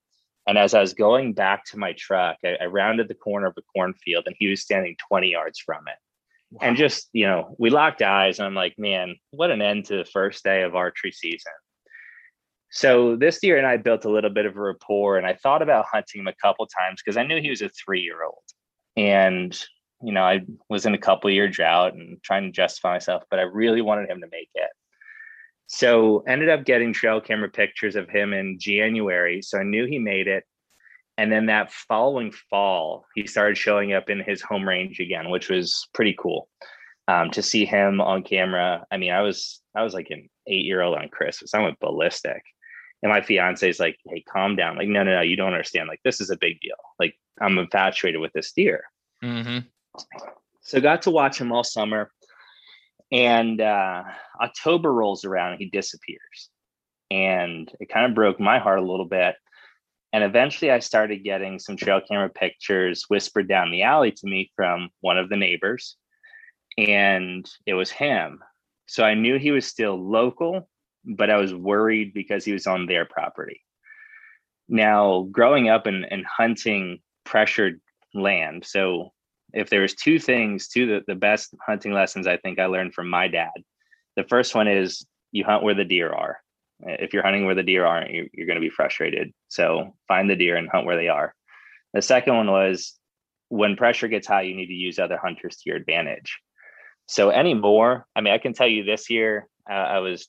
And 0.47 0.57
as 0.57 0.73
I 0.73 0.79
was 0.79 0.93
going 0.93 1.33
back 1.33 1.65
to 1.65 1.77
my 1.77 1.93
truck, 1.93 2.37
I, 2.45 2.55
I 2.61 2.65
rounded 2.65 3.09
the 3.09 3.15
corner 3.15 3.47
of 3.47 3.57
a 3.57 3.61
cornfield 3.61 4.23
and 4.27 4.35
he 4.39 4.47
was 4.47 4.61
standing 4.61 4.95
20 5.09 5.29
yards 5.29 5.59
from 5.59 5.87
it. 5.87 5.97
Wow. 6.51 6.59
And 6.67 6.77
just, 6.77 7.09
you 7.11 7.27
know, 7.27 7.55
we 7.59 7.69
locked 7.69 8.01
eyes 8.01 8.39
and 8.39 8.45
I'm 8.45 8.55
like, 8.55 8.75
man, 8.77 9.15
what 9.31 9.51
an 9.51 9.61
end 9.61 9.85
to 9.85 9.97
the 9.97 10.05
first 10.05 10.43
day 10.43 10.63
of 10.63 10.75
archery 10.75 11.11
season. 11.11 11.51
So 12.71 13.17
this 13.17 13.39
deer 13.39 13.57
and 13.57 13.67
I 13.67 13.75
built 13.75 14.05
a 14.05 14.09
little 14.09 14.29
bit 14.29 14.45
of 14.45 14.55
a 14.55 14.61
rapport 14.61 15.17
and 15.17 15.27
I 15.27 15.33
thought 15.33 15.61
about 15.61 15.85
hunting 15.91 16.21
him 16.21 16.27
a 16.27 16.35
couple 16.41 16.65
times 16.67 17.01
because 17.03 17.17
I 17.17 17.23
knew 17.23 17.41
he 17.41 17.49
was 17.49 17.61
a 17.61 17.69
three 17.69 18.01
year 18.01 18.23
old. 18.23 18.43
And 18.95 19.57
you 20.01 20.13
know, 20.13 20.23
I 20.23 20.41
was 20.69 20.85
in 20.85 20.95
a 20.95 20.97
couple 20.97 21.29
year 21.29 21.47
drought 21.47 21.93
and 21.93 22.21
trying 22.23 22.43
to 22.43 22.51
justify 22.51 22.93
myself, 22.93 23.23
but 23.29 23.39
I 23.39 23.43
really 23.43 23.81
wanted 23.81 24.09
him 24.09 24.21
to 24.21 24.27
make 24.31 24.49
it. 24.55 24.69
So 25.73 26.21
ended 26.27 26.49
up 26.49 26.65
getting 26.65 26.91
trail 26.91 27.21
camera 27.21 27.47
pictures 27.47 27.95
of 27.95 28.09
him 28.09 28.33
in 28.33 28.59
January. 28.59 29.41
So 29.41 29.57
I 29.57 29.63
knew 29.63 29.85
he 29.85 29.99
made 29.99 30.27
it. 30.27 30.43
And 31.17 31.31
then 31.31 31.45
that 31.45 31.71
following 31.71 32.33
fall, 32.49 33.05
he 33.15 33.25
started 33.25 33.57
showing 33.57 33.93
up 33.93 34.09
in 34.09 34.19
his 34.19 34.41
home 34.41 34.67
range 34.67 34.99
again, 34.99 35.29
which 35.29 35.49
was 35.49 35.87
pretty 35.93 36.13
cool. 36.19 36.49
Um, 37.07 37.31
to 37.31 37.41
see 37.41 37.63
him 37.63 38.01
on 38.01 38.21
camera. 38.21 38.85
I 38.91 38.97
mean, 38.97 39.13
I 39.13 39.21
was 39.21 39.61
I 39.73 39.83
was 39.83 39.93
like 39.93 40.07
an 40.09 40.29
eight 40.45 40.65
year 40.65 40.81
old 40.81 40.97
on 40.97 41.07
Christmas. 41.07 41.53
I 41.53 41.61
went 41.61 41.79
ballistic. 41.79 42.43
And 43.01 43.09
my 43.09 43.21
fiance 43.21 43.67
is 43.67 43.79
like, 43.79 43.97
hey, 44.05 44.25
calm 44.29 44.57
down. 44.57 44.75
Like, 44.75 44.89
no, 44.89 45.03
no, 45.03 45.15
no, 45.15 45.21
you 45.21 45.37
don't 45.37 45.53
understand. 45.53 45.87
Like, 45.87 46.01
this 46.03 46.19
is 46.19 46.29
a 46.29 46.37
big 46.37 46.59
deal. 46.59 46.75
Like, 46.99 47.15
I'm 47.39 47.57
infatuated 47.57 48.19
with 48.19 48.33
this 48.33 48.51
deer. 48.51 48.83
Mm-hmm. 49.23 49.59
So 50.61 50.81
got 50.81 51.01
to 51.03 51.11
watch 51.11 51.39
him 51.39 51.51
all 51.53 51.63
summer. 51.63 52.11
And 53.11 53.59
uh, 53.59 54.03
October 54.41 54.93
rolls 54.93 55.25
around 55.25 55.53
and 55.53 55.59
he 55.59 55.69
disappears. 55.69 56.49
And 57.09 57.69
it 57.79 57.89
kind 57.89 58.05
of 58.05 58.15
broke 58.15 58.39
my 58.39 58.59
heart 58.59 58.79
a 58.79 58.85
little 58.85 59.05
bit. 59.05 59.35
And 60.13 60.23
eventually 60.23 60.71
I 60.71 60.79
started 60.79 61.23
getting 61.23 61.59
some 61.59 61.75
trail 61.75 62.01
camera 62.01 62.29
pictures 62.29 63.05
whispered 63.07 63.47
down 63.47 63.71
the 63.71 63.83
alley 63.83 64.11
to 64.11 64.27
me 64.27 64.51
from 64.55 64.89
one 65.01 65.17
of 65.17 65.29
the 65.29 65.37
neighbors. 65.37 65.97
And 66.77 67.49
it 67.65 67.73
was 67.73 67.91
him. 67.91 68.39
So 68.87 69.03
I 69.03 69.13
knew 69.13 69.37
he 69.37 69.51
was 69.51 69.65
still 69.65 69.95
local, 69.95 70.69
but 71.05 71.29
I 71.29 71.37
was 71.37 71.53
worried 71.53 72.13
because 72.13 72.45
he 72.45 72.53
was 72.53 72.67
on 72.67 72.85
their 72.85 73.05
property. 73.05 73.61
Now, 74.67 75.27
growing 75.31 75.69
up 75.69 75.85
and, 75.85 76.05
and 76.09 76.25
hunting 76.25 76.99
pressured 77.25 77.81
land, 78.13 78.65
so 78.65 79.11
if 79.53 79.69
there 79.69 79.81
was 79.81 79.93
two 79.93 80.19
things, 80.19 80.67
two 80.67 80.87
the, 80.87 81.01
the 81.07 81.15
best 81.15 81.53
hunting 81.65 81.93
lessons 81.93 82.27
I 82.27 82.37
think 82.37 82.59
I 82.59 82.65
learned 82.65 82.93
from 82.93 83.09
my 83.09 83.27
dad. 83.27 83.51
The 84.15 84.23
first 84.23 84.55
one 84.55 84.67
is 84.67 85.05
you 85.31 85.43
hunt 85.43 85.63
where 85.63 85.75
the 85.75 85.85
deer 85.85 86.11
are. 86.11 86.39
If 86.81 87.13
you're 87.13 87.23
hunting 87.23 87.45
where 87.45 87.55
the 87.55 87.63
deer 87.63 87.85
aren't, 87.85 88.11
you're, 88.11 88.25
you're 88.33 88.47
going 88.47 88.59
to 88.59 88.67
be 88.67 88.69
frustrated. 88.69 89.33
So 89.47 89.95
find 90.07 90.29
the 90.29 90.35
deer 90.35 90.55
and 90.55 90.69
hunt 90.69 90.85
where 90.85 90.97
they 90.97 91.09
are. 91.09 91.33
The 91.93 92.01
second 92.01 92.35
one 92.35 92.49
was 92.49 92.97
when 93.49 93.75
pressure 93.75 94.07
gets 94.07 94.27
high, 94.27 94.43
you 94.43 94.55
need 94.55 94.67
to 94.67 94.73
use 94.73 94.97
other 94.97 95.17
hunters 95.17 95.57
to 95.57 95.69
your 95.69 95.77
advantage. 95.77 96.39
So 97.07 97.29
anymore, 97.29 98.07
I 98.15 98.21
mean, 98.21 98.33
I 98.33 98.37
can 98.37 98.53
tell 98.53 98.67
you 98.67 98.83
this 98.83 99.09
year, 99.09 99.47
uh, 99.69 99.73
I 99.73 99.99
was 99.99 100.27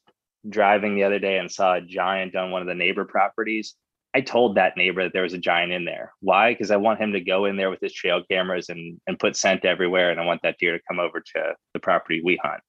driving 0.48 0.96
the 0.96 1.04
other 1.04 1.20
day 1.20 1.38
and 1.38 1.50
saw 1.50 1.74
a 1.74 1.80
giant 1.80 2.34
on 2.34 2.50
one 2.50 2.62
of 2.62 2.68
the 2.68 2.74
neighbor 2.74 3.04
properties. 3.04 3.76
I 4.14 4.20
told 4.20 4.56
that 4.56 4.76
neighbor 4.76 5.04
that 5.04 5.12
there 5.12 5.22
was 5.22 5.32
a 5.32 5.38
giant 5.38 5.72
in 5.72 5.84
there. 5.84 6.12
Why? 6.20 6.52
Because 6.52 6.70
I 6.70 6.76
want 6.76 7.00
him 7.00 7.12
to 7.12 7.20
go 7.20 7.46
in 7.46 7.56
there 7.56 7.70
with 7.70 7.80
his 7.80 7.94
trail 7.94 8.22
cameras 8.30 8.68
and 8.68 9.00
and 9.06 9.18
put 9.18 9.36
scent 9.36 9.64
everywhere, 9.64 10.10
and 10.10 10.20
I 10.20 10.24
want 10.24 10.42
that 10.42 10.56
deer 10.58 10.76
to 10.76 10.84
come 10.86 11.00
over 11.00 11.20
to 11.20 11.54
the 11.72 11.80
property 11.80 12.20
we 12.22 12.38
hunt. 12.42 12.62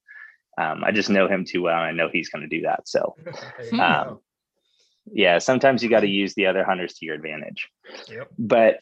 Um, 0.58 0.84
I 0.84 0.92
just 0.92 1.10
know 1.10 1.28
him 1.28 1.46
too 1.46 1.64
well, 1.64 1.76
and 1.76 1.86
I 1.86 1.92
know 1.92 2.10
he's 2.12 2.30
going 2.30 2.48
to 2.48 2.56
do 2.56 2.64
that. 2.64 2.88
So, 2.88 3.16
um, 3.80 4.20
yeah, 5.12 5.40
sometimes 5.40 5.84
you 5.84 5.90
got 5.90 6.02
to 6.02 6.08
use 6.08 6.34
the 6.36 6.46
other 6.46 6.64
hunters 6.64 6.94
to 6.96 7.06
your 7.06 7.16
advantage. 7.16 7.68
Yep. 8.08 8.30
But 8.38 8.80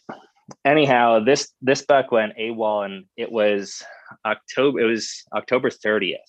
anyhow, 0.64 1.24
this 1.24 1.52
this 1.62 1.84
buck 1.84 2.12
went 2.12 2.38
AWOL, 2.38 2.86
and 2.86 3.06
it 3.18 3.32
was 3.32 3.82
October. 4.26 4.82
It 4.82 4.86
was 4.86 5.24
October 5.34 5.72
thirtieth, 5.72 6.20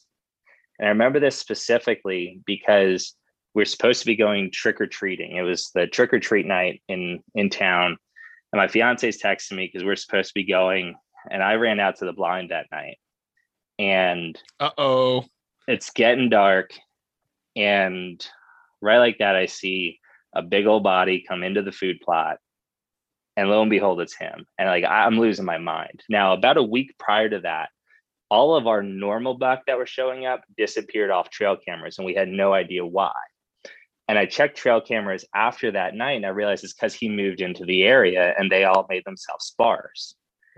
and 0.78 0.86
I 0.86 0.90
remember 0.90 1.20
this 1.20 1.38
specifically 1.38 2.40
because 2.46 3.14
we 3.54 3.62
are 3.62 3.66
supposed 3.66 4.00
to 4.00 4.06
be 4.06 4.16
going 4.16 4.50
trick 4.50 4.80
or 4.80 4.86
treating. 4.86 5.36
It 5.36 5.42
was 5.42 5.70
the 5.74 5.86
trick 5.86 6.12
or 6.12 6.20
treat 6.20 6.46
night 6.46 6.82
in 6.88 7.20
in 7.34 7.50
town, 7.50 7.96
and 8.52 8.58
my 8.60 8.68
fiance's 8.68 9.20
texting 9.22 9.56
me 9.56 9.70
because 9.70 9.84
we 9.84 9.90
are 9.90 9.96
supposed 9.96 10.28
to 10.28 10.34
be 10.34 10.44
going, 10.44 10.94
and 11.30 11.42
I 11.42 11.54
ran 11.54 11.80
out 11.80 11.96
to 11.96 12.04
the 12.04 12.12
blind 12.12 12.50
that 12.50 12.66
night, 12.72 12.98
and 13.78 14.38
uh 14.60 14.70
oh, 14.78 15.24
it's 15.68 15.90
getting 15.90 16.30
dark, 16.30 16.72
and 17.56 18.24
right 18.80 18.98
like 18.98 19.18
that, 19.18 19.36
I 19.36 19.46
see 19.46 20.00
a 20.34 20.42
big 20.42 20.66
old 20.66 20.82
body 20.82 21.24
come 21.26 21.42
into 21.42 21.62
the 21.62 21.72
food 21.72 22.00
plot, 22.00 22.38
and 23.36 23.50
lo 23.50 23.60
and 23.60 23.70
behold, 23.70 24.00
it's 24.00 24.16
him, 24.16 24.46
and 24.58 24.68
like 24.68 24.84
I'm 24.84 25.20
losing 25.20 25.44
my 25.44 25.58
mind. 25.58 26.02
Now, 26.08 26.32
about 26.32 26.56
a 26.56 26.62
week 26.62 26.94
prior 26.98 27.28
to 27.28 27.40
that, 27.40 27.68
all 28.30 28.56
of 28.56 28.66
our 28.66 28.82
normal 28.82 29.34
buck 29.34 29.66
that 29.66 29.76
were 29.76 29.84
showing 29.84 30.24
up 30.24 30.40
disappeared 30.56 31.10
off 31.10 31.28
trail 31.28 31.54
cameras, 31.54 31.98
and 31.98 32.06
we 32.06 32.14
had 32.14 32.28
no 32.28 32.54
idea 32.54 32.84
why. 32.84 33.12
And 34.08 34.18
I 34.18 34.26
checked 34.26 34.58
trail 34.58 34.80
cameras 34.80 35.24
after 35.34 35.70
that 35.70 35.94
night 35.94 36.16
and 36.16 36.26
I 36.26 36.30
realized 36.30 36.64
it's 36.64 36.74
because 36.74 36.94
he 36.94 37.08
moved 37.08 37.40
into 37.40 37.64
the 37.64 37.82
area 37.82 38.34
and 38.36 38.50
they 38.50 38.64
all 38.64 38.86
made 38.88 39.04
themselves 39.04 39.46
sparse. 39.46 40.16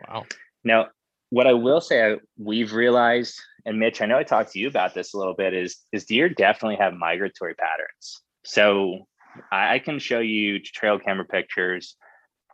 Wow. 0.09 0.25
Now, 0.65 0.89
what 1.31 1.47
I 1.47 1.53
will 1.53 1.81
say 1.81 2.17
we've 2.39 2.73
realized, 2.73 3.39
and 3.67 3.79
Mitch, 3.79 4.01
I 4.01 4.07
know 4.07 4.19
I 4.19 4.25
talked 4.25 4.53
to 4.53 4.59
you 4.59 4.69
about 4.69 4.95
this 4.95 5.15
a 5.15 5.19
little 5.19 5.35
bit, 5.35 5.53
is 5.53 5.79
is 5.93 6.05
deer 6.05 6.29
definitely 6.29 6.77
have 6.77 6.95
migratory 6.95 7.55
patterns. 7.55 8.23
So 8.45 9.07
I, 9.53 9.75
I 9.75 9.79
can 9.79 9.99
show 9.99 10.21
you 10.21 10.61
trail 10.61 10.99
camera 10.99 11.25
pictures 11.25 11.97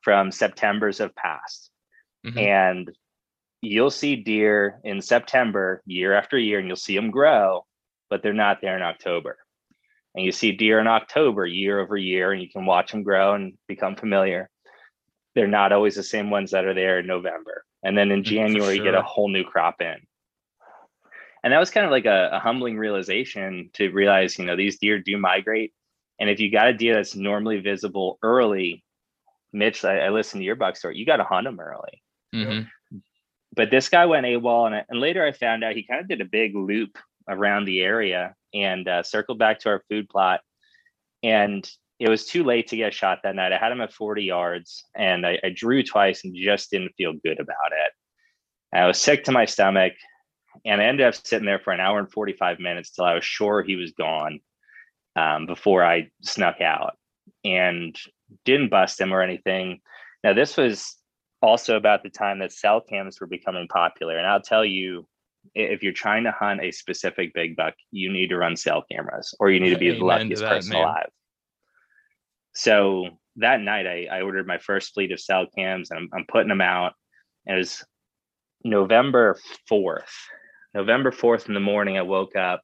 from 0.02 0.32
September's 0.32 1.00
of 1.00 1.14
past. 1.14 1.70
Mm-hmm. 2.26 2.38
And 2.38 2.90
you'll 3.60 3.90
see 3.90 4.16
deer 4.16 4.80
in 4.82 5.02
September 5.02 5.82
year 5.84 6.14
after 6.14 6.38
year, 6.38 6.58
and 6.58 6.66
you'll 6.66 6.76
see 6.76 6.96
them 6.96 7.10
grow, 7.10 7.66
but 8.08 8.22
they're 8.22 8.32
not 8.32 8.60
there 8.60 8.76
in 8.76 8.82
October 8.82 9.36
and 10.14 10.24
you 10.24 10.32
see 10.32 10.52
deer 10.52 10.80
in 10.80 10.86
October 10.86 11.46
year 11.46 11.80
over 11.80 11.96
year, 11.96 12.32
and 12.32 12.42
you 12.42 12.48
can 12.48 12.66
watch 12.66 12.90
them 12.90 13.02
grow 13.02 13.34
and 13.34 13.54
become 13.68 13.96
familiar. 13.96 14.50
They're 15.34 15.46
not 15.46 15.72
always 15.72 15.94
the 15.94 16.02
same 16.02 16.30
ones 16.30 16.50
that 16.50 16.64
are 16.64 16.74
there 16.74 16.98
in 16.98 17.06
November. 17.06 17.64
And 17.84 17.96
then 17.96 18.10
in 18.10 18.22
mm, 18.22 18.24
January, 18.24 18.76
sure. 18.76 18.84
you 18.84 18.90
get 18.90 18.98
a 18.98 19.02
whole 19.02 19.28
new 19.28 19.44
crop 19.44 19.80
in. 19.80 19.96
And 21.42 21.52
that 21.52 21.58
was 21.58 21.70
kind 21.70 21.86
of 21.86 21.92
like 21.92 22.04
a, 22.04 22.30
a, 22.32 22.38
humbling 22.38 22.76
realization 22.76 23.70
to 23.74 23.90
realize, 23.90 24.38
you 24.38 24.44
know, 24.44 24.56
these 24.56 24.78
deer 24.78 24.98
do 24.98 25.16
migrate. 25.16 25.72
And 26.18 26.28
if 26.28 26.38
you 26.38 26.50
got 26.50 26.68
a 26.68 26.74
deer 26.74 26.94
that's 26.94 27.14
normally 27.14 27.60
visible 27.60 28.18
early, 28.22 28.84
Mitch, 29.52 29.84
I, 29.84 30.00
I 30.00 30.08
listened 30.10 30.40
to 30.42 30.44
your 30.44 30.56
buck 30.56 30.76
story, 30.76 30.98
you 30.98 31.06
got 31.06 31.16
to 31.16 31.24
hunt 31.24 31.46
them 31.46 31.58
early. 31.58 32.02
Mm-hmm. 32.34 32.98
But 33.54 33.70
this 33.70 33.88
guy 33.88 34.06
went 34.06 34.26
AWOL, 34.26 34.66
and, 34.66 34.84
and 34.88 35.00
later 35.00 35.24
I 35.24 35.32
found 35.32 35.64
out 35.64 35.74
he 35.74 35.82
kind 35.82 36.00
of 36.00 36.08
did 36.08 36.20
a 36.20 36.26
big 36.26 36.54
loop 36.54 36.98
around 37.30 37.64
the 37.64 37.80
area 37.80 38.34
and 38.52 38.86
uh, 38.88 39.02
circled 39.02 39.38
back 39.38 39.60
to 39.60 39.68
our 39.70 39.82
food 39.88 40.08
plot. 40.08 40.40
And 41.22 41.68
it 41.98 42.08
was 42.08 42.26
too 42.26 42.44
late 42.44 42.68
to 42.68 42.76
get 42.76 42.88
a 42.88 42.96
shot 42.96 43.20
that 43.22 43.34
night. 43.34 43.52
I 43.52 43.58
had 43.58 43.72
him 43.72 43.80
at 43.80 43.92
40 43.92 44.22
yards 44.22 44.84
and 44.96 45.26
I, 45.26 45.38
I 45.44 45.50
drew 45.54 45.82
twice 45.82 46.24
and 46.24 46.34
just 46.34 46.70
didn't 46.70 46.94
feel 46.96 47.12
good 47.12 47.38
about 47.38 47.72
it. 47.72 47.92
I 48.72 48.86
was 48.86 48.98
sick 48.98 49.24
to 49.24 49.32
my 49.32 49.44
stomach 49.44 49.92
and 50.64 50.80
I 50.80 50.84
ended 50.84 51.06
up 51.06 51.14
sitting 51.14 51.46
there 51.46 51.58
for 51.58 51.72
an 51.72 51.80
hour 51.80 51.98
and 51.98 52.10
45 52.10 52.58
minutes 52.58 52.90
till 52.90 53.04
I 53.04 53.14
was 53.14 53.24
sure 53.24 53.62
he 53.62 53.76
was 53.76 53.92
gone 53.92 54.40
um, 55.16 55.46
before 55.46 55.84
I 55.84 56.10
snuck 56.22 56.60
out 56.60 56.96
and 57.44 57.96
didn't 58.44 58.70
bust 58.70 59.00
him 59.00 59.12
or 59.12 59.22
anything. 59.22 59.80
Now, 60.24 60.32
this 60.32 60.56
was 60.56 60.96
also 61.42 61.76
about 61.76 62.02
the 62.02 62.10
time 62.10 62.38
that 62.40 62.52
cell 62.52 62.80
cams 62.80 63.20
were 63.20 63.26
becoming 63.26 63.68
popular. 63.68 64.16
And 64.16 64.26
I'll 64.26 64.42
tell 64.42 64.64
you, 64.64 65.06
if 65.54 65.82
you're 65.82 65.92
trying 65.92 66.24
to 66.24 66.32
hunt 66.32 66.62
a 66.62 66.70
specific 66.70 67.32
big 67.34 67.56
buck, 67.56 67.74
you 67.90 68.12
need 68.12 68.28
to 68.28 68.36
run 68.36 68.56
cell 68.56 68.84
cameras 68.90 69.34
or 69.40 69.50
you 69.50 69.60
need 69.60 69.70
to 69.70 69.78
be 69.78 69.90
the 69.90 70.04
luckiest 70.04 70.42
that, 70.42 70.48
person 70.48 70.72
man. 70.72 70.82
alive. 70.82 71.10
So 72.54 73.08
that 73.36 73.60
night 73.60 73.86
I, 73.86 74.06
I 74.10 74.22
ordered 74.22 74.46
my 74.46 74.58
first 74.58 74.94
fleet 74.94 75.12
of 75.12 75.20
cell 75.20 75.46
cams 75.56 75.90
and 75.90 75.98
I'm, 75.98 76.08
I'm 76.12 76.26
putting 76.28 76.48
them 76.48 76.60
out. 76.60 76.92
And 77.46 77.56
it 77.56 77.58
was 77.58 77.84
November 78.64 79.38
4th. 79.70 80.02
November 80.74 81.10
4th 81.10 81.48
in 81.48 81.54
the 81.54 81.60
morning, 81.60 81.98
I 81.98 82.02
woke 82.02 82.36
up 82.36 82.62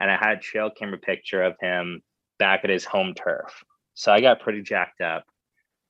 and 0.00 0.10
I 0.10 0.16
had 0.16 0.38
a 0.38 0.40
trail 0.40 0.70
camera 0.70 0.98
picture 0.98 1.42
of 1.42 1.54
him 1.60 2.02
back 2.38 2.60
at 2.64 2.70
his 2.70 2.84
home 2.84 3.14
turf. 3.14 3.62
So 3.94 4.12
I 4.12 4.20
got 4.20 4.40
pretty 4.40 4.62
jacked 4.62 5.00
up. 5.00 5.24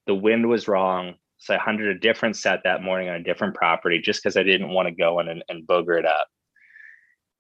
The 0.07 0.15
wind 0.15 0.49
was 0.49 0.69
wrong. 0.69 1.15
So 1.39 1.55
I 1.55 1.59
hunted 1.59 1.89
a 1.89 1.99
different 1.99 2.37
set 2.37 2.63
that 2.65 2.83
morning 2.83 3.09
on 3.09 3.17
a 3.17 3.23
different 3.23 3.55
property 3.55 4.01
just 4.01 4.23
because 4.23 4.37
I 4.37 4.43
didn't 4.43 4.71
want 4.71 4.89
to 4.89 4.95
go 4.95 5.21
in 5.21 5.29
and, 5.29 5.45
and 5.49 5.67
booger 5.67 5.99
it 5.99 6.07
up. 6.07 6.27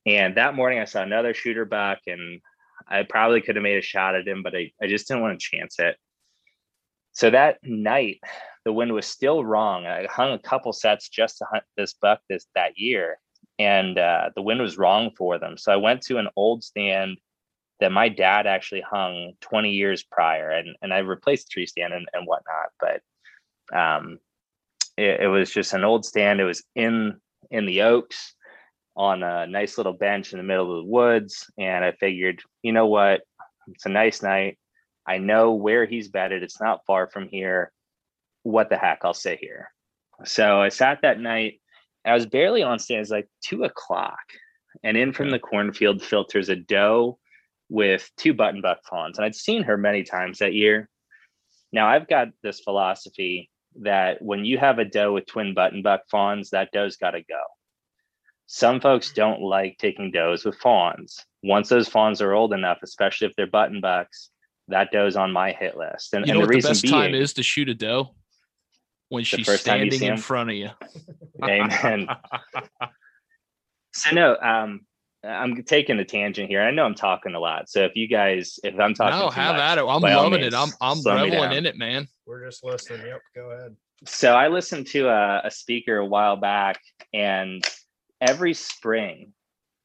And 0.06 0.36
that 0.36 0.54
morning 0.54 0.78
I 0.78 0.84
saw 0.84 1.02
another 1.02 1.32
shooter 1.32 1.64
buck 1.64 1.98
and 2.06 2.40
I 2.86 3.04
probably 3.04 3.40
could 3.40 3.56
have 3.56 3.62
made 3.62 3.78
a 3.78 3.82
shot 3.82 4.14
at 4.14 4.28
him, 4.28 4.42
but 4.42 4.54
I, 4.54 4.72
I 4.82 4.86
just 4.86 5.08
didn't 5.08 5.22
want 5.22 5.38
to 5.38 5.56
chance 5.56 5.78
it. 5.78 5.96
So 7.12 7.30
that 7.30 7.58
night, 7.62 8.20
the 8.64 8.72
wind 8.72 8.92
was 8.92 9.06
still 9.06 9.44
wrong. 9.44 9.86
I 9.86 10.06
hung 10.10 10.32
a 10.32 10.38
couple 10.38 10.72
sets 10.72 11.08
just 11.08 11.38
to 11.38 11.46
hunt 11.50 11.64
this 11.76 11.94
buck 11.94 12.20
this 12.28 12.46
that 12.54 12.72
year, 12.76 13.18
and 13.58 13.98
uh, 13.98 14.30
the 14.34 14.42
wind 14.42 14.60
was 14.60 14.78
wrong 14.78 15.10
for 15.16 15.38
them. 15.38 15.56
So 15.56 15.72
I 15.72 15.76
went 15.76 16.02
to 16.02 16.18
an 16.18 16.28
old 16.34 16.64
stand 16.64 17.18
that 17.80 17.92
my 17.92 18.08
dad 18.08 18.46
actually 18.46 18.80
hung 18.80 19.34
20 19.42 19.70
years 19.70 20.02
prior, 20.02 20.50
and 20.50 20.76
and 20.82 20.92
I 20.92 20.98
replaced 20.98 21.46
the 21.46 21.52
tree 21.52 21.66
stand 21.66 21.92
and, 21.92 22.06
and 22.12 22.26
whatnot. 22.26 22.70
But 22.80 23.00
um, 23.72 24.18
it, 24.96 25.22
it 25.22 25.28
was 25.28 25.50
just 25.50 25.72
an 25.72 25.84
old 25.84 26.04
stand. 26.04 26.40
It 26.40 26.44
was 26.44 26.62
in 26.74 27.20
in 27.50 27.66
the 27.66 27.82
oaks 27.82 28.34
on 28.96 29.22
a 29.22 29.46
nice 29.46 29.76
little 29.76 29.92
bench 29.92 30.32
in 30.32 30.38
the 30.38 30.44
middle 30.44 30.78
of 30.78 30.84
the 30.84 30.90
woods. 30.90 31.50
And 31.58 31.84
I 31.84 31.92
figured, 31.92 32.40
you 32.62 32.72
know 32.72 32.86
what? 32.86 33.22
It's 33.68 33.86
a 33.86 33.90
nice 33.90 34.22
night. 34.22 34.58
I 35.06 35.18
know 35.18 35.52
where 35.52 35.84
he's 35.84 36.08
bedded. 36.08 36.42
It's 36.42 36.60
not 36.60 36.86
far 36.86 37.08
from 37.08 37.28
here. 37.28 37.72
What 38.42 38.70
the 38.70 38.76
heck? 38.76 39.00
I'll 39.02 39.14
sit 39.14 39.38
here. 39.40 39.70
So 40.24 40.60
I 40.60 40.68
sat 40.68 41.00
that 41.02 41.20
night. 41.20 41.60
I 42.04 42.14
was 42.14 42.26
barely 42.26 42.62
on 42.62 42.78
stand. 42.78 43.00
It's 43.00 43.10
like 43.10 43.28
two 43.42 43.64
o'clock. 43.64 44.18
And 44.82 44.96
in 44.96 45.12
from 45.12 45.30
the 45.30 45.38
cornfield 45.38 46.02
filters 46.02 46.48
a 46.48 46.56
doe 46.56 47.18
with 47.68 48.10
two 48.16 48.34
button 48.34 48.60
buck 48.60 48.78
fawns. 48.88 49.18
And 49.18 49.24
I'd 49.24 49.34
seen 49.34 49.62
her 49.64 49.76
many 49.76 50.02
times 50.04 50.38
that 50.38 50.54
year. 50.54 50.88
Now 51.72 51.88
I've 51.88 52.08
got 52.08 52.28
this 52.42 52.60
philosophy 52.60 53.50
that 53.82 54.22
when 54.22 54.44
you 54.44 54.58
have 54.58 54.78
a 54.78 54.84
doe 54.84 55.12
with 55.12 55.26
twin 55.26 55.54
button 55.54 55.82
buck 55.82 56.02
fawns, 56.10 56.50
that 56.50 56.70
doe's 56.72 56.96
got 56.96 57.12
to 57.12 57.20
go. 57.20 57.40
Some 58.46 58.80
folks 58.80 59.12
don't 59.12 59.40
like 59.40 59.78
taking 59.78 60.10
does 60.10 60.44
with 60.44 60.56
fawns. 60.58 61.24
Once 61.42 61.68
those 61.68 61.88
fawns 61.88 62.20
are 62.20 62.32
old 62.32 62.52
enough, 62.52 62.78
especially 62.82 63.26
if 63.26 63.34
they're 63.36 63.46
button 63.46 63.80
bucks, 63.80 64.30
that 64.68 64.92
doe's 64.92 65.16
on 65.16 65.32
my 65.32 65.52
hit 65.52 65.76
list. 65.76 66.14
And, 66.14 66.26
you 66.26 66.34
know 66.34 66.40
and 66.40 66.48
the, 66.48 66.56
the 66.56 66.68
best 66.68 66.82
being, 66.82 66.92
time 66.92 67.14
is 67.14 67.32
to 67.34 67.42
shoot 67.42 67.68
a 67.68 67.74
doe 67.74 68.14
when 69.08 69.24
she's 69.24 69.50
standing 69.60 70.02
in 70.02 70.16
front 70.16 70.50
of 70.50 70.56
you. 70.56 70.70
Amen. 71.42 72.08
so 73.94 74.10
no, 74.14 74.36
um, 74.36 74.80
I'm 75.26 75.62
taking 75.64 75.98
a 75.98 76.04
tangent 76.04 76.48
here. 76.48 76.62
I 76.62 76.70
know 76.70 76.84
I'm 76.84 76.94
talking 76.94 77.34
a 77.34 77.40
lot. 77.40 77.68
So 77.68 77.84
if 77.84 77.96
you 77.96 78.08
guys, 78.08 78.58
if 78.62 78.78
I'm 78.78 78.94
talking, 78.94 79.18
no, 79.18 79.30
have 79.30 79.56
much, 79.56 79.62
at 79.62 79.78
it. 79.78 79.84
I'm 79.86 80.02
loving 80.02 80.40
means, 80.40 80.54
it. 80.54 80.56
I'm 80.56 80.70
I'm 80.80 80.98
reveling 80.98 81.52
in 81.52 81.66
it, 81.66 81.76
man. 81.76 82.08
We're 82.26 82.44
just 82.44 82.64
listening. 82.64 83.06
Yep, 83.06 83.20
go 83.34 83.50
ahead. 83.50 83.76
So 84.06 84.34
I 84.34 84.48
listened 84.48 84.86
to 84.88 85.08
a, 85.08 85.42
a 85.44 85.50
speaker 85.50 85.96
a 85.96 86.06
while 86.06 86.36
back, 86.36 86.80
and 87.12 87.64
every 88.20 88.54
spring 88.54 89.32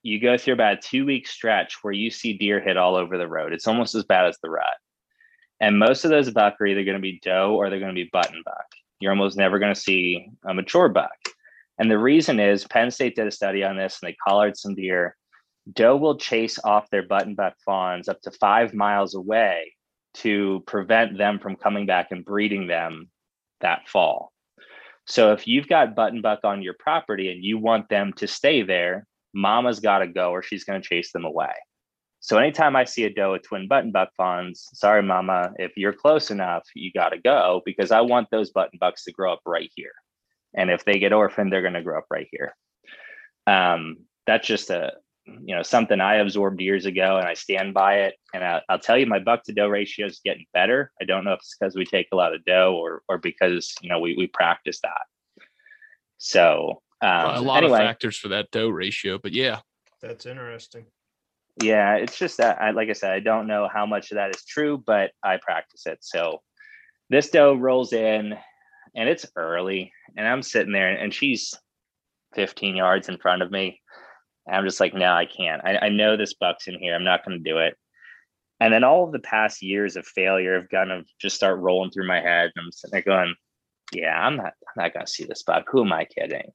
you 0.04 0.20
go 0.20 0.38
through 0.38 0.54
about 0.54 0.78
a 0.78 0.82
two 0.82 1.06
week 1.06 1.28
stretch 1.28 1.78
where 1.82 1.94
you 1.94 2.10
see 2.10 2.38
deer 2.38 2.60
hit 2.60 2.78
all 2.78 2.96
over 2.96 3.18
the 3.18 3.28
road. 3.28 3.54
It's 3.54 3.68
almost 3.68 3.96
as 3.96 4.06
bad 4.06 4.26
as 4.28 4.38
the 4.42 4.50
rut. 4.50 4.66
And 5.62 5.78
most 5.78 6.06
of 6.06 6.12
those 6.12 6.32
buck 6.32 6.56
are 6.60 6.66
either 6.66 6.86
going 6.86 6.96
to 6.96 7.02
be 7.02 7.20
doe 7.22 7.56
or 7.56 7.70
they're 7.70 7.80
going 7.80 7.94
to 7.94 8.04
be 8.04 8.10
button 8.12 8.42
buck. 8.46 8.66
You're 9.00 9.12
almost 9.12 9.38
never 9.38 9.60
going 9.60 9.74
to 9.74 9.80
see 9.80 10.30
a 10.46 10.54
mature 10.54 10.90
buck. 10.90 11.10
And 11.78 11.90
the 11.90 11.98
reason 11.98 12.40
is 12.40 12.68
Penn 12.68 12.92
State 12.92 13.16
did 13.16 13.28
a 13.28 13.32
study 13.32 13.64
on 13.64 13.78
this 13.78 14.00
and 14.02 14.10
they 14.10 14.18
collared 14.26 14.58
some 14.58 14.76
deer. 14.76 15.16
Doe 15.72 15.98
will 15.98 16.18
chase 16.18 16.60
off 16.64 16.90
their 16.90 17.08
buttonbuck 17.08 17.54
fawns 17.66 18.08
up 18.08 18.22
to 18.22 18.32
five 18.32 18.74
miles 18.74 19.16
away 19.16 19.74
to 20.16 20.64
prevent 20.66 21.18
them 21.18 21.40
from 21.40 21.56
coming 21.56 21.86
back 21.86 22.08
and 22.12 22.26
breeding 22.26 22.68
them 22.68 23.10
that 23.62 23.88
fall. 23.88 24.32
So 25.06 25.32
if 25.34 25.48
you've 25.48 25.68
got 25.68 25.96
button 25.96 26.22
buck 26.22 26.40
on 26.44 26.62
your 26.62 26.76
property 26.80 27.32
and 27.32 27.44
you 27.44 27.58
want 27.58 27.90
them 27.90 28.14
to 28.14 28.28
stay 28.28 28.62
there, 28.62 29.06
mama's 29.34 29.80
got 29.80 30.00
to 30.00 30.08
go 30.08 30.32
or 30.32 30.44
she's 30.44 30.64
going 30.64 30.82
to 30.82 30.88
chase 30.88 31.12
them 31.12 31.26
away. 31.26 31.54
So 32.22 32.38
anytime 32.38 32.76
I 32.76 32.84
see 32.84 33.06
a 33.06 33.10
doe 33.14 33.32
with 33.34 33.44
twin 33.44 33.68
button 33.68 33.92
buck 33.92 34.10
fawns, 34.18 34.68
sorry, 34.74 35.02
mama, 35.02 35.52
if 35.58 35.78
you're 35.78 35.94
close 35.94 36.32
enough, 36.32 36.64
you 36.76 36.92
got 36.92 37.10
to 37.10 37.18
go 37.18 37.62
because 37.66 37.92
I 37.92 38.02
want 38.02 38.30
those 38.30 38.52
button 38.52 38.78
bucks 38.80 39.06
to 39.06 39.12
grow 39.12 39.32
up 39.34 39.42
right 39.46 39.72
here. 39.76 39.94
And 40.54 40.70
if 40.70 40.84
they 40.84 41.00
get 41.00 41.14
orphaned, 41.14 41.52
they're 41.52 41.62
going 41.62 41.76
to 41.76 41.84
grow 41.84 41.98
up 41.98 42.08
right 42.12 42.28
here. 42.32 42.56
Um, 43.48 43.98
that's 44.28 44.48
just 44.48 44.70
a 44.70 44.94
you 45.46 45.56
know 45.56 45.64
something 45.64 46.00
I 46.00 46.16
absorbed 46.16 46.62
years 46.62 46.86
ago, 46.86 47.18
and 47.18 47.28
I 47.28 47.34
stand 47.34 47.74
by 47.74 48.02
it. 48.02 48.16
And 48.34 48.44
I, 48.44 48.62
will 48.70 48.80
tell 48.80 48.98
you, 48.98 49.06
my 49.06 49.20
buck 49.20 49.44
to 49.44 49.54
doe 49.54 49.68
ratio 49.68 50.06
is 50.08 50.22
getting 50.24 50.46
better. 50.54 50.92
I 51.02 51.06
don't 51.06 51.24
know 51.24 51.34
if 51.34 51.40
it's 51.40 51.56
because 51.60 51.76
we 51.76 51.86
take 51.86 52.08
a 52.12 52.16
lot 52.16 52.34
of 52.34 52.46
doe 52.46 52.76
or 52.76 53.02
or 53.08 53.18
because 53.18 53.74
you 53.82 53.90
know 53.90 54.00
we 54.00 54.16
we 54.18 54.28
practice 54.28 54.80
that. 54.82 55.02
So 56.18 56.82
um, 57.02 57.36
a 57.36 57.42
lot 57.42 57.64
anyway, 57.64 57.80
of 57.80 57.86
factors 57.86 58.18
for 58.18 58.30
that 58.30 58.52
doe 58.52 58.70
ratio, 58.70 59.20
but 59.22 59.34
yeah, 59.34 59.60
that's 60.02 60.26
interesting. 60.26 60.86
Yeah, 61.62 61.96
it's 61.96 62.18
just 62.18 62.38
that 62.38 62.62
I 62.62 62.72
like 62.72 62.90
I 62.90 62.94
said, 62.94 63.12
I 63.12 63.20
don't 63.20 63.48
know 63.48 63.68
how 63.72 63.86
much 63.86 64.12
of 64.12 64.16
that 64.16 64.36
is 64.36 64.44
true, 64.46 64.82
but 64.86 65.12
I 65.24 65.38
practice 65.38 65.86
it. 65.86 66.00
So 66.02 66.42
this 67.10 67.30
doe 67.30 67.56
rolls 67.56 67.94
in 67.94 68.36
and 68.96 69.10
it's 69.10 69.26
early 69.36 69.92
and 70.16 70.28
I'm 70.28 70.42
sitting 70.42 70.74
there 70.74 70.90
and 70.90 71.14
she's 71.14 71.54
15 72.36 72.76
yards 72.76 73.10
in 73.10 73.18
front 73.18 73.42
of 73.42 73.52
me. 73.52 73.82
I'm 74.52 74.66
just 74.66 74.80
like, 74.80 74.94
no, 74.94 75.12
I 75.12 75.26
can't. 75.26 75.62
I, 75.64 75.78
I 75.78 75.90
know 75.90 76.18
this 76.18 76.34
buck's 76.34 76.68
in 76.68 76.80
here. 76.80 76.96
I'm 76.96 77.04
not 77.04 77.26
going 77.26 77.38
to 77.38 77.50
do 77.50 77.58
it. 77.60 77.76
And 78.60 78.74
then 78.74 78.84
all 78.84 79.06
of 79.06 79.12
the 79.12 79.20
past 79.20 79.62
years 79.62 79.96
of 79.96 80.06
failure 80.06 80.60
have 80.60 80.70
kind 80.70 80.92
of 80.92 81.06
just 81.20 81.36
start 81.36 81.60
rolling 81.60 81.92
through 81.92 82.08
my 82.08 82.20
head. 82.20 82.52
And 82.56 82.66
I'm 82.66 82.72
sitting 82.72 82.92
there 82.92 83.02
going, 83.02 83.36
yeah, 83.94 84.20
I'm 84.20 84.36
not, 84.36 84.54
I'm 84.68 84.84
not 84.84 84.94
going 84.94 85.06
to 85.06 85.12
see 85.12 85.24
this 85.24 85.44
buck. 85.44 85.66
Who 85.72 85.86
am 85.86 85.94
I 85.94 86.06
kidding? 86.06 86.52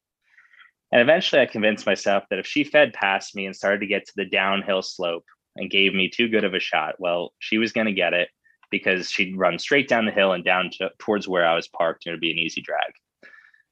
And 0.92 1.00
eventually 1.00 1.40
I 1.40 1.46
convinced 1.46 1.86
myself 1.86 2.24
that 2.30 2.38
if 2.38 2.46
she 2.46 2.62
fed 2.62 2.92
past 2.92 3.34
me 3.34 3.46
and 3.46 3.56
started 3.56 3.80
to 3.80 3.86
get 3.86 4.06
to 4.06 4.12
the 4.16 4.26
downhill 4.26 4.82
slope 4.82 5.24
and 5.56 5.70
gave 5.70 5.94
me 5.94 6.08
too 6.08 6.28
good 6.28 6.44
of 6.44 6.54
a 6.54 6.60
shot, 6.60 6.96
well, 6.98 7.32
she 7.38 7.58
was 7.58 7.72
going 7.72 7.86
to 7.86 7.92
get 7.92 8.12
it 8.12 8.28
because 8.70 9.10
she'd 9.10 9.36
run 9.36 9.58
straight 9.58 9.88
down 9.88 10.04
the 10.04 10.12
hill 10.12 10.32
and 10.32 10.44
down 10.44 10.70
to, 10.78 10.90
towards 10.98 11.26
where 11.26 11.46
I 11.46 11.54
was 11.54 11.68
parked 11.68 12.06
and 12.06 12.12
it 12.12 12.14
would 12.14 12.20
be 12.20 12.30
an 12.30 12.38
easy 12.38 12.60
drag. 12.60 12.92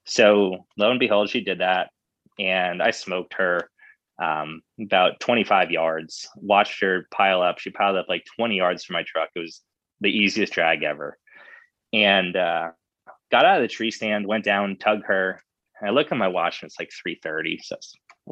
So 0.04 0.66
lo 0.76 0.90
and 0.90 0.98
behold, 0.98 1.28
she 1.28 1.42
did 1.42 1.60
that. 1.60 1.90
And 2.38 2.82
I 2.82 2.90
smoked 2.90 3.34
her 3.34 3.68
um, 4.22 4.62
about 4.80 5.18
25 5.20 5.70
yards, 5.72 6.28
watched 6.36 6.80
her 6.80 7.08
pile 7.10 7.42
up. 7.42 7.58
She 7.58 7.70
piled 7.70 7.96
up 7.96 8.06
like 8.08 8.24
20 8.36 8.56
yards 8.56 8.84
from 8.84 8.94
my 8.94 9.02
truck. 9.02 9.30
It 9.34 9.40
was 9.40 9.60
the 10.00 10.10
easiest 10.10 10.52
drag 10.52 10.84
ever. 10.84 11.18
And 11.92 12.36
uh, 12.36 12.70
got 13.32 13.44
out 13.44 13.56
of 13.56 13.62
the 13.62 13.68
tree 13.68 13.90
stand, 13.90 14.26
went 14.26 14.44
down, 14.44 14.76
tugged 14.76 15.06
her. 15.06 15.42
I 15.84 15.90
look 15.90 16.12
at 16.12 16.18
my 16.18 16.28
watch 16.28 16.62
and 16.62 16.68
it's 16.68 16.78
like 16.78 16.92
3:30. 17.06 17.58
So 17.62 17.76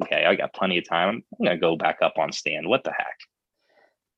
okay, 0.02 0.24
I 0.24 0.36
got 0.36 0.54
plenty 0.54 0.78
of 0.78 0.88
time. 0.88 1.24
I'm 1.40 1.44
gonna 1.44 1.58
go 1.58 1.76
back 1.76 1.98
up 2.00 2.14
on 2.16 2.30
stand. 2.30 2.68
What 2.68 2.84
the 2.84 2.92
heck? 2.92 3.18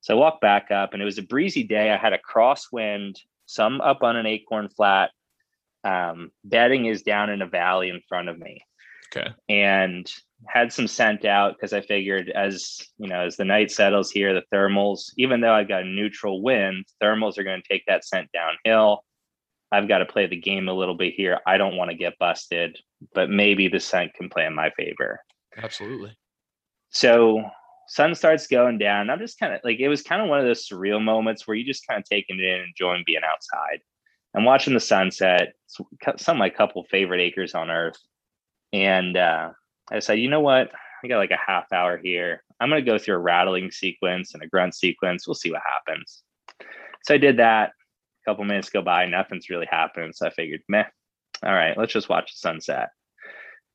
So 0.01 0.15
I 0.15 0.19
walked 0.19 0.41
back 0.41 0.69
up 0.69 0.93
and 0.93 1.01
it 1.01 1.05
was 1.05 1.17
a 1.17 1.23
breezy 1.23 1.63
day. 1.63 1.89
I 1.89 1.97
had 1.97 2.13
a 2.13 2.19
crosswind, 2.19 3.15
some 3.47 3.81
up 3.81 4.03
on 4.03 4.15
an 4.15 4.27
acorn 4.27 4.69
flat. 4.69 5.09
Um, 5.83 6.31
bedding 6.43 6.85
is 6.85 7.01
down 7.01 7.31
in 7.31 7.41
a 7.41 7.47
valley 7.47 7.89
in 7.89 8.01
front 8.07 8.29
of 8.29 8.37
me. 8.37 8.63
Okay. 9.15 9.29
And 9.49 10.11
had 10.47 10.73
some 10.73 10.87
scent 10.87 11.25
out 11.25 11.55
because 11.55 11.73
I 11.73 11.81
figured 11.81 12.29
as 12.29 12.79
you 12.97 13.07
know, 13.07 13.21
as 13.21 13.37
the 13.37 13.45
night 13.45 13.71
settles 13.71 14.11
here, 14.11 14.33
the 14.33 14.43
thermals, 14.53 15.11
even 15.17 15.41
though 15.41 15.53
I've 15.53 15.67
got 15.67 15.83
a 15.83 15.87
neutral 15.87 16.41
wind, 16.41 16.85
thermals 17.01 17.37
are 17.37 17.43
going 17.43 17.61
to 17.61 17.67
take 17.67 17.83
that 17.87 18.05
scent 18.05 18.29
downhill. 18.33 19.03
I've 19.71 19.87
got 19.87 19.99
to 19.99 20.05
play 20.05 20.27
the 20.27 20.39
game 20.39 20.69
a 20.69 20.73
little 20.73 20.95
bit 20.95 21.13
here. 21.15 21.39
I 21.47 21.57
don't 21.57 21.77
want 21.77 21.89
to 21.89 21.97
get 21.97 22.19
busted, 22.19 22.77
but 23.15 23.29
maybe 23.29 23.67
the 23.67 23.79
scent 23.79 24.13
can 24.13 24.29
play 24.29 24.45
in 24.45 24.53
my 24.53 24.69
favor. 24.77 25.19
Absolutely. 25.57 26.15
So 26.89 27.43
sun 27.87 28.13
starts 28.13 28.45
going 28.45 28.77
down. 28.77 29.09
I'm 29.09 29.19
just 29.19 29.39
kind 29.39 29.53
of 29.53 29.61
like 29.63 29.79
it 29.79 29.87
was 29.87 30.03
kind 30.03 30.21
of 30.21 30.29
one 30.29 30.39
of 30.39 30.45
those 30.45 30.67
surreal 30.67 31.01
moments 31.03 31.47
where 31.47 31.57
you 31.57 31.65
just 31.65 31.87
kind 31.87 31.99
of 31.99 32.07
taking 32.07 32.39
it 32.39 32.45
in, 32.45 32.61
enjoying 32.61 33.03
being 33.05 33.23
outside. 33.25 33.81
and 34.33 34.45
watching 34.45 34.73
the 34.73 34.79
sunset. 34.79 35.53
It's 35.65 36.23
some 36.23 36.37
of 36.37 36.39
my 36.39 36.49
couple 36.49 36.83
favorite 36.85 37.21
acres 37.21 37.53
on 37.53 37.69
earth. 37.69 37.97
And 38.71 39.15
uh, 39.15 39.51
I 39.91 39.99
said, 39.99 40.19
you 40.19 40.29
know 40.29 40.39
what? 40.39 40.71
I 41.03 41.07
got 41.07 41.17
like 41.17 41.31
a 41.31 41.51
half 41.51 41.71
hour 41.73 41.97
here. 41.97 42.43
I'm 42.59 42.69
going 42.69 42.83
to 42.83 42.91
go 42.91 42.97
through 42.97 43.15
a 43.15 43.19
rattling 43.19 43.71
sequence 43.71 44.33
and 44.33 44.41
a 44.41 44.47
grunt 44.47 44.75
sequence. 44.75 45.27
We'll 45.27 45.35
see 45.35 45.51
what 45.51 45.61
happens. 45.65 46.23
So 47.03 47.13
I 47.13 47.17
did 47.17 47.37
that. 47.37 47.71
A 48.25 48.31
couple 48.31 48.45
minutes 48.45 48.69
go 48.69 48.81
by, 48.81 49.05
nothing's 49.05 49.49
really 49.49 49.67
happening. 49.69 50.13
So 50.13 50.27
I 50.27 50.29
figured, 50.29 50.61
meh, 50.69 50.85
all 51.45 51.53
right, 51.53 51.77
let's 51.77 51.91
just 51.91 52.07
watch 52.07 52.31
the 52.31 52.37
sunset. 52.37 52.89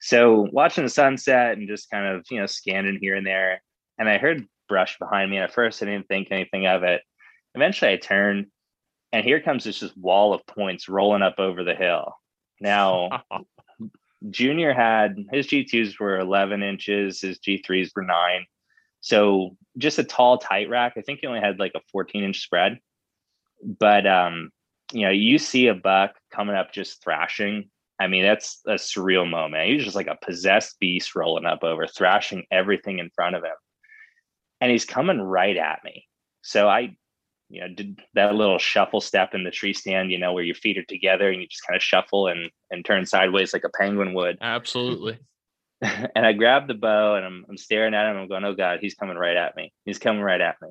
So 0.00 0.48
watching 0.52 0.84
the 0.84 0.90
sunset 0.90 1.58
and 1.58 1.68
just 1.68 1.90
kind 1.90 2.06
of, 2.06 2.24
you 2.30 2.40
know, 2.40 2.46
scanning 2.46 2.98
here 2.98 3.14
and 3.14 3.26
there. 3.26 3.62
And 3.98 4.08
I 4.08 4.16
heard 4.16 4.46
brush 4.68 4.98
behind 4.98 5.30
me. 5.30 5.36
And 5.36 5.44
at 5.44 5.52
first 5.52 5.82
I 5.82 5.86
didn't 5.86 6.08
think 6.08 6.28
anything 6.30 6.66
of 6.66 6.82
it. 6.82 7.02
Eventually 7.54 7.92
I 7.92 7.96
turned 7.96 8.46
and 9.12 9.24
here 9.24 9.40
comes 9.40 9.64
this 9.64 9.80
just 9.80 9.96
wall 9.96 10.34
of 10.34 10.46
points 10.46 10.88
rolling 10.88 11.22
up 11.22 11.38
over 11.38 11.64
the 11.64 11.74
hill. 11.74 12.14
Now 12.60 13.24
Junior 14.30 14.72
had 14.72 15.16
his 15.30 15.46
G2s 15.46 15.98
were 16.00 16.18
11 16.18 16.62
inches, 16.62 17.20
his 17.20 17.38
G3s 17.38 17.90
were 17.94 18.02
nine. 18.02 18.46
So 19.00 19.56
just 19.76 19.98
a 19.98 20.04
tall 20.04 20.38
tight 20.38 20.68
rack. 20.68 20.94
I 20.96 21.02
think 21.02 21.20
he 21.20 21.26
only 21.26 21.40
had 21.40 21.58
like 21.58 21.72
a 21.76 21.80
14 21.92 22.24
inch 22.24 22.40
spread. 22.40 22.78
But 23.62 24.06
um, 24.06 24.50
you 24.92 25.02
know, 25.02 25.10
you 25.10 25.38
see 25.38 25.68
a 25.68 25.74
buck 25.74 26.14
coming 26.32 26.56
up 26.56 26.72
just 26.72 27.02
thrashing. 27.02 27.70
I 28.00 28.06
mean, 28.06 28.22
that's 28.22 28.60
a 28.66 28.74
surreal 28.74 29.28
moment. 29.28 29.68
He's 29.68 29.84
just 29.84 29.96
like 29.96 30.06
a 30.06 30.18
possessed 30.24 30.78
beast 30.78 31.16
rolling 31.16 31.46
up 31.46 31.64
over, 31.64 31.86
thrashing 31.86 32.44
everything 32.50 33.00
in 33.00 33.10
front 33.10 33.34
of 33.34 33.42
him. 33.42 33.56
And 34.60 34.70
he's 34.70 34.84
coming 34.84 35.20
right 35.20 35.56
at 35.56 35.80
me. 35.84 36.06
So 36.42 36.68
I 36.68 36.96
you 37.50 37.60
know, 37.60 37.68
did 37.68 38.00
that 38.14 38.34
little 38.34 38.58
shuffle 38.58 39.00
step 39.00 39.34
in 39.34 39.44
the 39.44 39.50
tree 39.50 39.72
stand, 39.72 40.10
you 40.10 40.18
know, 40.18 40.32
where 40.32 40.44
your 40.44 40.54
feet 40.54 40.78
are 40.78 40.84
together 40.84 41.30
and 41.30 41.40
you 41.40 41.48
just 41.48 41.66
kind 41.66 41.76
of 41.76 41.82
shuffle 41.82 42.26
and 42.26 42.50
and 42.70 42.84
turn 42.84 43.06
sideways 43.06 43.52
like 43.52 43.64
a 43.64 43.70
penguin 43.70 44.14
would. 44.14 44.38
Absolutely. 44.42 45.18
and 45.80 46.26
I 46.26 46.32
grabbed 46.32 46.68
the 46.68 46.74
bow 46.74 47.14
and 47.14 47.24
I'm 47.24 47.46
I'm 47.48 47.56
staring 47.56 47.94
at 47.94 48.10
him. 48.10 48.16
I'm 48.16 48.28
going, 48.28 48.44
oh 48.44 48.54
God, 48.54 48.80
he's 48.80 48.94
coming 48.94 49.16
right 49.16 49.36
at 49.36 49.56
me. 49.56 49.72
He's 49.84 49.98
coming 49.98 50.22
right 50.22 50.40
at 50.40 50.56
me. 50.60 50.68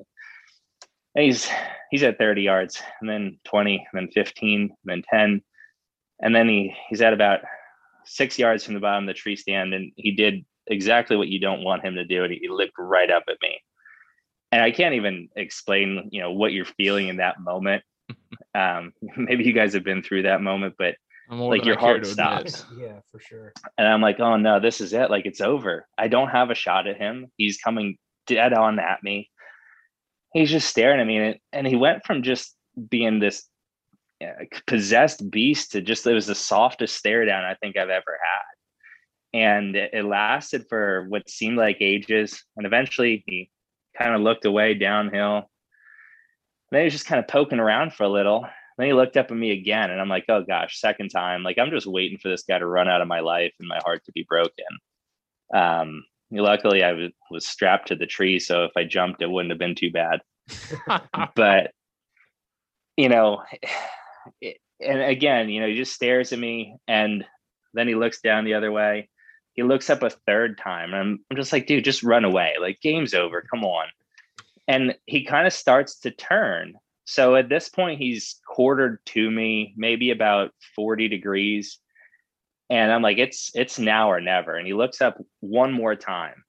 And 1.14 1.24
he's 1.24 1.48
he's 1.90 2.02
at 2.02 2.18
30 2.18 2.42
yards, 2.42 2.80
and 3.00 3.08
then 3.10 3.38
20, 3.44 3.86
and 3.92 4.00
then 4.00 4.12
15, 4.12 4.60
and 4.60 4.70
then 4.84 5.02
10. 5.10 5.42
And 6.20 6.34
then 6.34 6.48
he 6.48 6.74
he's 6.88 7.02
at 7.02 7.12
about 7.12 7.40
six 8.04 8.38
yards 8.38 8.64
from 8.64 8.74
the 8.74 8.80
bottom 8.80 9.04
of 9.04 9.08
the 9.08 9.14
tree 9.14 9.36
stand, 9.36 9.74
and 9.74 9.92
he 9.96 10.12
did 10.12 10.44
exactly 10.68 11.16
what 11.16 11.28
you 11.28 11.40
don't 11.40 11.64
want 11.64 11.84
him 11.84 11.96
to 11.96 12.04
do, 12.04 12.22
and 12.22 12.32
he 12.32 12.48
looked 12.48 12.74
right 12.78 13.10
up 13.10 13.24
at 13.28 13.38
me 13.42 13.58
and 14.50 14.62
I 14.62 14.70
can't 14.70 14.94
even 14.94 15.28
explain, 15.36 16.08
you 16.10 16.20
know, 16.20 16.32
what 16.32 16.52
you're 16.52 16.64
feeling 16.64 17.08
in 17.08 17.16
that 17.18 17.40
moment. 17.40 17.82
um, 18.54 18.92
maybe 19.16 19.44
you 19.44 19.52
guys 19.52 19.74
have 19.74 19.84
been 19.84 20.02
through 20.02 20.22
that 20.22 20.42
moment, 20.42 20.74
but 20.78 20.94
like 21.30 21.64
your 21.64 21.78
heart 21.78 22.06
stops. 22.06 22.64
yeah, 22.78 23.00
for 23.12 23.20
sure. 23.20 23.52
And 23.76 23.86
I'm 23.86 24.00
like, 24.00 24.18
oh 24.20 24.36
no, 24.36 24.60
this 24.60 24.80
is 24.80 24.92
it. 24.92 25.10
Like 25.10 25.26
it's 25.26 25.40
over. 25.40 25.86
I 25.98 26.08
don't 26.08 26.30
have 26.30 26.50
a 26.50 26.54
shot 26.54 26.86
at 26.86 26.96
him. 26.96 27.26
He's 27.36 27.58
coming 27.58 27.98
dead 28.26 28.52
on 28.52 28.78
at 28.78 29.02
me. 29.02 29.30
He's 30.32 30.50
just 30.50 30.68
staring 30.68 31.00
at 31.00 31.06
me, 31.06 31.16
and, 31.18 31.36
and 31.52 31.66
he 31.66 31.76
went 31.76 32.04
from 32.04 32.22
just 32.22 32.54
being 32.88 33.18
this 33.18 33.48
uh, 34.22 34.44
possessed 34.66 35.30
beast 35.30 35.72
to 35.72 35.80
just 35.80 36.06
it 36.06 36.12
was 36.12 36.26
the 36.26 36.34
softest 36.34 36.96
stare 36.96 37.24
down 37.24 37.44
I 37.44 37.54
think 37.54 37.76
I've 37.76 37.88
ever 37.88 38.18
had. 38.22 39.38
And 39.38 39.76
it, 39.76 39.90
it 39.92 40.04
lasted 40.04 40.64
for 40.68 41.06
what 41.08 41.28
seemed 41.28 41.58
like 41.58 41.78
ages. 41.80 42.42
And 42.56 42.66
eventually 42.66 43.22
he 43.26 43.50
kind 43.98 44.14
of 44.14 44.20
looked 44.20 44.44
away 44.44 44.74
downhill. 44.74 45.36
And 45.36 45.44
then 46.70 46.80
he 46.80 46.84
was 46.84 46.92
just 46.92 47.06
kind 47.06 47.18
of 47.18 47.28
poking 47.28 47.60
around 47.60 47.94
for 47.94 48.04
a 48.04 48.08
little. 48.08 48.46
Then 48.76 48.86
he 48.86 48.92
looked 48.92 49.16
up 49.16 49.30
at 49.30 49.36
me 49.36 49.50
again, 49.50 49.90
and 49.90 50.00
I'm 50.00 50.08
like, 50.08 50.26
oh 50.28 50.44
gosh, 50.44 50.80
second 50.80 51.08
time. 51.08 51.42
Like 51.42 51.58
I'm 51.58 51.70
just 51.70 51.86
waiting 51.86 52.18
for 52.18 52.28
this 52.28 52.44
guy 52.44 52.58
to 52.58 52.66
run 52.66 52.88
out 52.88 53.00
of 53.00 53.08
my 53.08 53.20
life 53.20 53.52
and 53.58 53.68
my 53.68 53.80
heart 53.84 54.04
to 54.04 54.12
be 54.12 54.24
broken. 54.28 54.64
Um, 55.52 56.04
luckily, 56.30 56.84
I 56.84 56.92
was, 56.92 57.10
was 57.30 57.46
strapped 57.46 57.88
to 57.88 57.96
the 57.96 58.06
tree, 58.06 58.38
so 58.38 58.64
if 58.64 58.72
I 58.76 58.84
jumped, 58.84 59.20
it 59.20 59.30
wouldn't 59.30 59.50
have 59.50 59.58
been 59.58 59.74
too 59.74 59.90
bad. 59.90 60.20
but 61.34 61.72
you 62.96 63.08
know, 63.08 63.42
it, 64.40 64.58
and 64.80 65.00
again, 65.00 65.48
you 65.48 65.60
know, 65.60 65.66
he 65.66 65.74
just 65.74 65.94
stares 65.94 66.32
at 66.32 66.38
me, 66.38 66.76
and 66.86 67.24
then 67.74 67.88
he 67.88 67.96
looks 67.96 68.20
down 68.20 68.44
the 68.44 68.54
other 68.54 68.70
way, 68.70 69.08
he 69.58 69.64
looks 69.64 69.90
up 69.90 70.04
a 70.04 70.10
third 70.10 70.56
time. 70.56 70.94
And 70.94 71.00
I'm, 71.00 71.24
I'm 71.28 71.36
just 71.36 71.52
like, 71.52 71.66
dude, 71.66 71.82
just 71.82 72.04
run 72.04 72.24
away. 72.24 72.54
Like, 72.60 72.80
game's 72.80 73.12
over. 73.12 73.44
Come 73.50 73.64
on. 73.64 73.88
And 74.68 74.94
he 75.06 75.24
kind 75.24 75.48
of 75.48 75.52
starts 75.52 75.98
to 76.02 76.12
turn. 76.12 76.74
So 77.06 77.34
at 77.34 77.48
this 77.48 77.68
point, 77.68 77.98
he's 77.98 78.40
quartered 78.46 79.04
to 79.06 79.28
me, 79.28 79.74
maybe 79.76 80.12
about 80.12 80.52
40 80.76 81.08
degrees. 81.08 81.80
And 82.70 82.92
I'm 82.92 83.02
like, 83.02 83.18
it's 83.18 83.50
it's 83.52 83.80
now 83.80 84.12
or 84.12 84.20
never. 84.20 84.54
And 84.54 84.64
he 84.64 84.74
looks 84.74 85.02
up 85.02 85.20
one 85.40 85.72
more 85.72 85.96
time. 85.96 86.44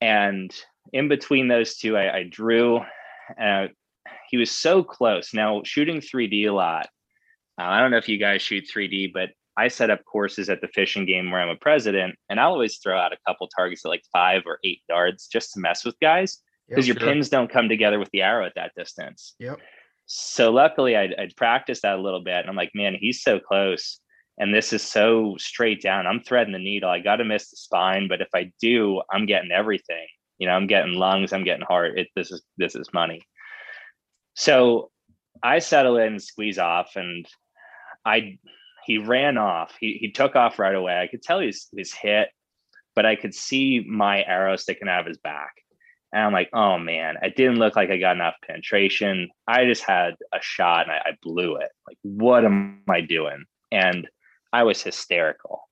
And 0.00 0.52
in 0.92 1.06
between 1.06 1.46
those 1.46 1.76
two, 1.76 1.96
I, 1.96 2.16
I 2.16 2.22
drew. 2.24 2.80
Uh, 3.40 3.68
he 4.28 4.38
was 4.38 4.50
so 4.50 4.82
close. 4.82 5.32
Now 5.32 5.62
shooting 5.64 6.00
3D 6.00 6.48
a 6.48 6.52
lot. 6.52 6.88
Uh, 7.60 7.66
I 7.66 7.78
don't 7.78 7.92
know 7.92 7.98
if 7.98 8.08
you 8.08 8.18
guys 8.18 8.42
shoot 8.42 8.68
3D, 8.74 9.12
but 9.12 9.28
I 9.56 9.68
set 9.68 9.90
up 9.90 10.04
courses 10.04 10.48
at 10.48 10.60
the 10.60 10.68
fishing 10.68 11.04
game 11.04 11.30
where 11.30 11.40
I'm 11.40 11.48
a 11.48 11.56
president, 11.56 12.14
and 12.30 12.40
I'll 12.40 12.52
always 12.52 12.78
throw 12.78 12.98
out 12.98 13.12
a 13.12 13.18
couple 13.26 13.48
targets 13.48 13.84
at 13.84 13.88
like 13.88 14.04
five 14.12 14.42
or 14.46 14.58
eight 14.64 14.80
yards 14.88 15.26
just 15.26 15.52
to 15.52 15.60
mess 15.60 15.84
with 15.84 15.98
guys 16.00 16.38
because 16.68 16.86
Yep, 16.86 16.96
your 16.96 17.00
sure. 17.00 17.12
pins 17.12 17.28
don't 17.28 17.52
come 17.52 17.68
together 17.68 17.98
with 17.98 18.10
the 18.12 18.22
arrow 18.22 18.46
at 18.46 18.54
that 18.56 18.72
distance. 18.76 19.34
Yep. 19.38 19.58
So 20.06 20.50
luckily, 20.50 20.96
I'd, 20.96 21.14
I'd 21.18 21.36
practiced 21.36 21.82
that 21.82 21.98
a 21.98 22.02
little 22.02 22.22
bit, 22.22 22.36
and 22.36 22.48
I'm 22.48 22.56
like, 22.56 22.72
man, 22.74 22.96
he's 22.98 23.22
so 23.22 23.38
close, 23.38 24.00
and 24.38 24.54
this 24.54 24.72
is 24.72 24.82
so 24.82 25.36
straight 25.38 25.82
down. 25.82 26.06
I'm 26.06 26.22
threading 26.22 26.52
the 26.52 26.58
needle. 26.58 26.90
I 26.90 27.00
got 27.00 27.16
to 27.16 27.24
miss 27.24 27.50
the 27.50 27.56
spine, 27.56 28.08
but 28.08 28.20
if 28.20 28.28
I 28.34 28.52
do, 28.60 29.02
I'm 29.12 29.26
getting 29.26 29.52
everything. 29.52 30.06
You 30.38 30.48
know, 30.48 30.54
I'm 30.54 30.66
getting 30.66 30.94
lungs, 30.94 31.32
I'm 31.32 31.44
getting 31.44 31.64
heart. 31.64 31.98
It, 31.98 32.08
this 32.16 32.32
is 32.32 32.42
this 32.56 32.74
is 32.74 32.92
money. 32.92 33.20
So 34.34 34.90
I 35.42 35.58
settle 35.58 35.98
in, 35.98 36.18
squeeze 36.18 36.58
off, 36.58 36.96
and 36.96 37.26
I 38.04 38.38
he 38.84 38.98
ran 38.98 39.38
off. 39.38 39.72
He 39.78 39.98
he 40.00 40.10
took 40.10 40.36
off 40.36 40.58
right 40.58 40.74
away. 40.74 41.00
I 41.00 41.06
could 41.06 41.22
tell 41.22 41.40
he's 41.40 41.68
he's 41.74 41.92
hit, 41.92 42.28
but 42.94 43.06
I 43.06 43.16
could 43.16 43.34
see 43.34 43.84
my 43.86 44.22
arrow 44.24 44.56
sticking 44.56 44.88
out 44.88 45.00
of 45.00 45.06
his 45.06 45.18
back. 45.18 45.52
And 46.12 46.22
I'm 46.22 46.32
like, 46.32 46.50
oh 46.52 46.78
man, 46.78 47.16
it 47.22 47.36
didn't 47.36 47.58
look 47.58 47.74
like 47.74 47.90
I 47.90 47.96
got 47.96 48.16
enough 48.16 48.34
penetration. 48.46 49.30
I 49.48 49.64
just 49.64 49.82
had 49.82 50.14
a 50.34 50.38
shot 50.42 50.82
and 50.82 50.92
I, 50.92 50.96
I 50.96 51.16
blew 51.22 51.56
it. 51.56 51.70
Like, 51.86 51.96
what 52.02 52.44
am 52.44 52.82
I 52.88 53.00
doing? 53.00 53.44
And 53.70 54.06
I 54.52 54.64
was 54.64 54.82
hysterical. 54.82 55.62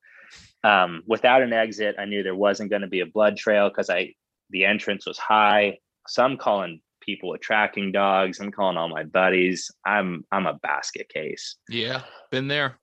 Um, 0.64 1.02
without 1.06 1.42
an 1.42 1.52
exit, 1.52 1.96
I 1.98 2.06
knew 2.06 2.22
there 2.22 2.34
wasn't 2.34 2.70
going 2.70 2.82
to 2.82 2.88
be 2.88 3.00
a 3.00 3.06
blood 3.06 3.36
trail 3.36 3.68
because 3.68 3.90
I 3.90 4.14
the 4.50 4.64
entrance 4.64 5.06
was 5.06 5.18
high. 5.18 5.78
So 6.08 6.24
I'm 6.24 6.36
calling 6.36 6.80
people 7.00 7.30
with 7.30 7.40
tracking 7.40 7.92
dogs. 7.92 8.40
I'm 8.40 8.50
calling 8.50 8.76
all 8.76 8.88
my 8.88 9.04
buddies. 9.04 9.70
I'm 9.84 10.24
I'm 10.32 10.46
a 10.46 10.54
basket 10.54 11.08
case. 11.08 11.56
Yeah, 11.68 12.02
been 12.30 12.48
there. 12.48 12.79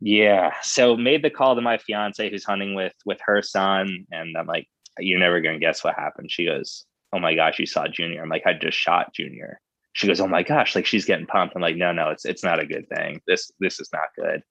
Yeah. 0.00 0.52
So 0.62 0.96
made 0.96 1.22
the 1.22 1.30
call 1.30 1.54
to 1.54 1.60
my 1.62 1.78
fiance 1.78 2.28
who's 2.30 2.44
hunting 2.44 2.74
with 2.74 2.92
with 3.04 3.18
her 3.24 3.42
son, 3.42 4.06
and 4.10 4.36
I'm 4.36 4.46
like, 4.46 4.68
"You're 4.98 5.18
never 5.18 5.40
gonna 5.40 5.58
guess 5.58 5.82
what 5.82 5.94
happened." 5.94 6.30
She 6.30 6.44
goes, 6.44 6.84
"Oh 7.12 7.18
my 7.18 7.34
gosh, 7.34 7.58
you 7.58 7.66
saw 7.66 7.88
Junior." 7.88 8.22
I'm 8.22 8.28
like, 8.28 8.46
"I 8.46 8.52
just 8.52 8.76
shot 8.78 9.14
Junior." 9.14 9.60
She 9.94 10.06
goes, 10.06 10.20
"Oh 10.20 10.28
my 10.28 10.42
gosh!" 10.42 10.74
Like 10.74 10.86
she's 10.86 11.06
getting 11.06 11.26
pumped. 11.26 11.56
I'm 11.56 11.62
like, 11.62 11.76
"No, 11.76 11.92
no, 11.92 12.10
it's 12.10 12.24
it's 12.26 12.44
not 12.44 12.60
a 12.60 12.66
good 12.66 12.88
thing. 12.88 13.20
This 13.26 13.50
this 13.60 13.80
is 13.80 13.88
not 13.92 14.08
good." 14.16 14.42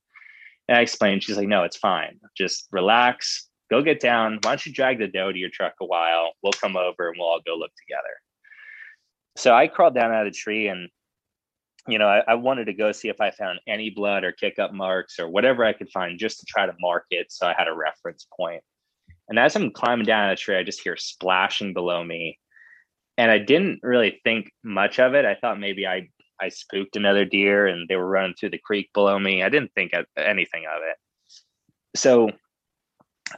And 0.67 0.77
I 0.77 0.81
explained. 0.81 1.23
She's 1.23 1.37
like, 1.37 1.47
"No, 1.47 1.63
it's 1.63 1.77
fine. 1.77 2.19
Just 2.35 2.67
relax. 2.71 3.49
Go 3.71 3.81
get 3.83 3.99
down. 3.99 4.33
Why 4.43 4.51
don't 4.51 4.65
you 4.65 4.73
drag 4.73 4.99
the 4.99 5.07
doe 5.07 5.31
to 5.31 5.37
your 5.39 5.49
truck 5.49 5.73
a 5.81 5.85
while? 5.85 6.33
We'll 6.43 6.53
come 6.53 6.75
over 6.77 7.09
and 7.09 7.17
we'll 7.19 7.27
all 7.27 7.41
go 7.45 7.55
look 7.55 7.71
together." 7.87 8.13
So 9.37 9.53
I 9.53 9.67
crawled 9.67 9.95
down 9.95 10.11
out 10.13 10.25
of 10.25 10.33
the 10.33 10.37
tree 10.37 10.67
and 10.67 10.89
you 11.87 11.99
know, 11.99 12.07
I, 12.07 12.23
I, 12.27 12.33
wanted 12.35 12.65
to 12.65 12.73
go 12.73 12.91
see 12.91 13.09
if 13.09 13.21
I 13.21 13.31
found 13.31 13.59
any 13.67 13.91
blood 13.91 14.23
or 14.23 14.31
kick 14.31 14.57
up 14.57 14.73
marks 14.73 15.19
or 15.19 15.29
whatever 15.29 15.63
I 15.63 15.73
could 15.73 15.89
find 15.91 16.17
just 16.17 16.39
to 16.39 16.45
try 16.47 16.65
to 16.65 16.73
mark 16.79 17.05
it. 17.11 17.31
So 17.31 17.45
I 17.45 17.53
had 17.55 17.67
a 17.67 17.75
reference 17.75 18.25
point. 18.35 18.63
And 19.29 19.37
as 19.37 19.55
I'm 19.55 19.71
climbing 19.71 20.05
down 20.05 20.29
the 20.29 20.35
tree, 20.35 20.57
I 20.57 20.63
just 20.63 20.81
hear 20.81 20.97
splashing 20.97 21.73
below 21.73 22.03
me. 22.03 22.39
And 23.17 23.31
I 23.31 23.37
didn't 23.37 23.79
really 23.81 24.19
think 24.23 24.51
much 24.63 24.99
of 24.99 25.13
it. 25.13 25.25
I 25.25 25.35
thought 25.35 25.59
maybe 25.59 25.87
I 25.87 26.09
I 26.39 26.49
spooked 26.49 26.97
another 26.97 27.23
deer 27.23 27.65
and 27.65 27.87
they 27.87 27.95
were 27.95 28.07
running 28.07 28.35
through 28.37 28.49
the 28.49 28.57
creek 28.57 28.91
below 28.93 29.17
me. 29.17 29.41
I 29.41 29.49
didn't 29.49 29.71
think 29.73 29.93
of 29.93 30.05
anything 30.17 30.65
of 30.65 30.81
it. 30.83 30.97
So 31.97 32.29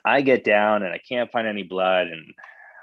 I 0.03 0.21
get 0.21 0.43
down 0.43 0.83
and 0.83 0.93
I 0.93 0.99
can't 1.07 1.31
find 1.31 1.47
any 1.47 1.61
blood 1.63 2.07
and 2.07 2.33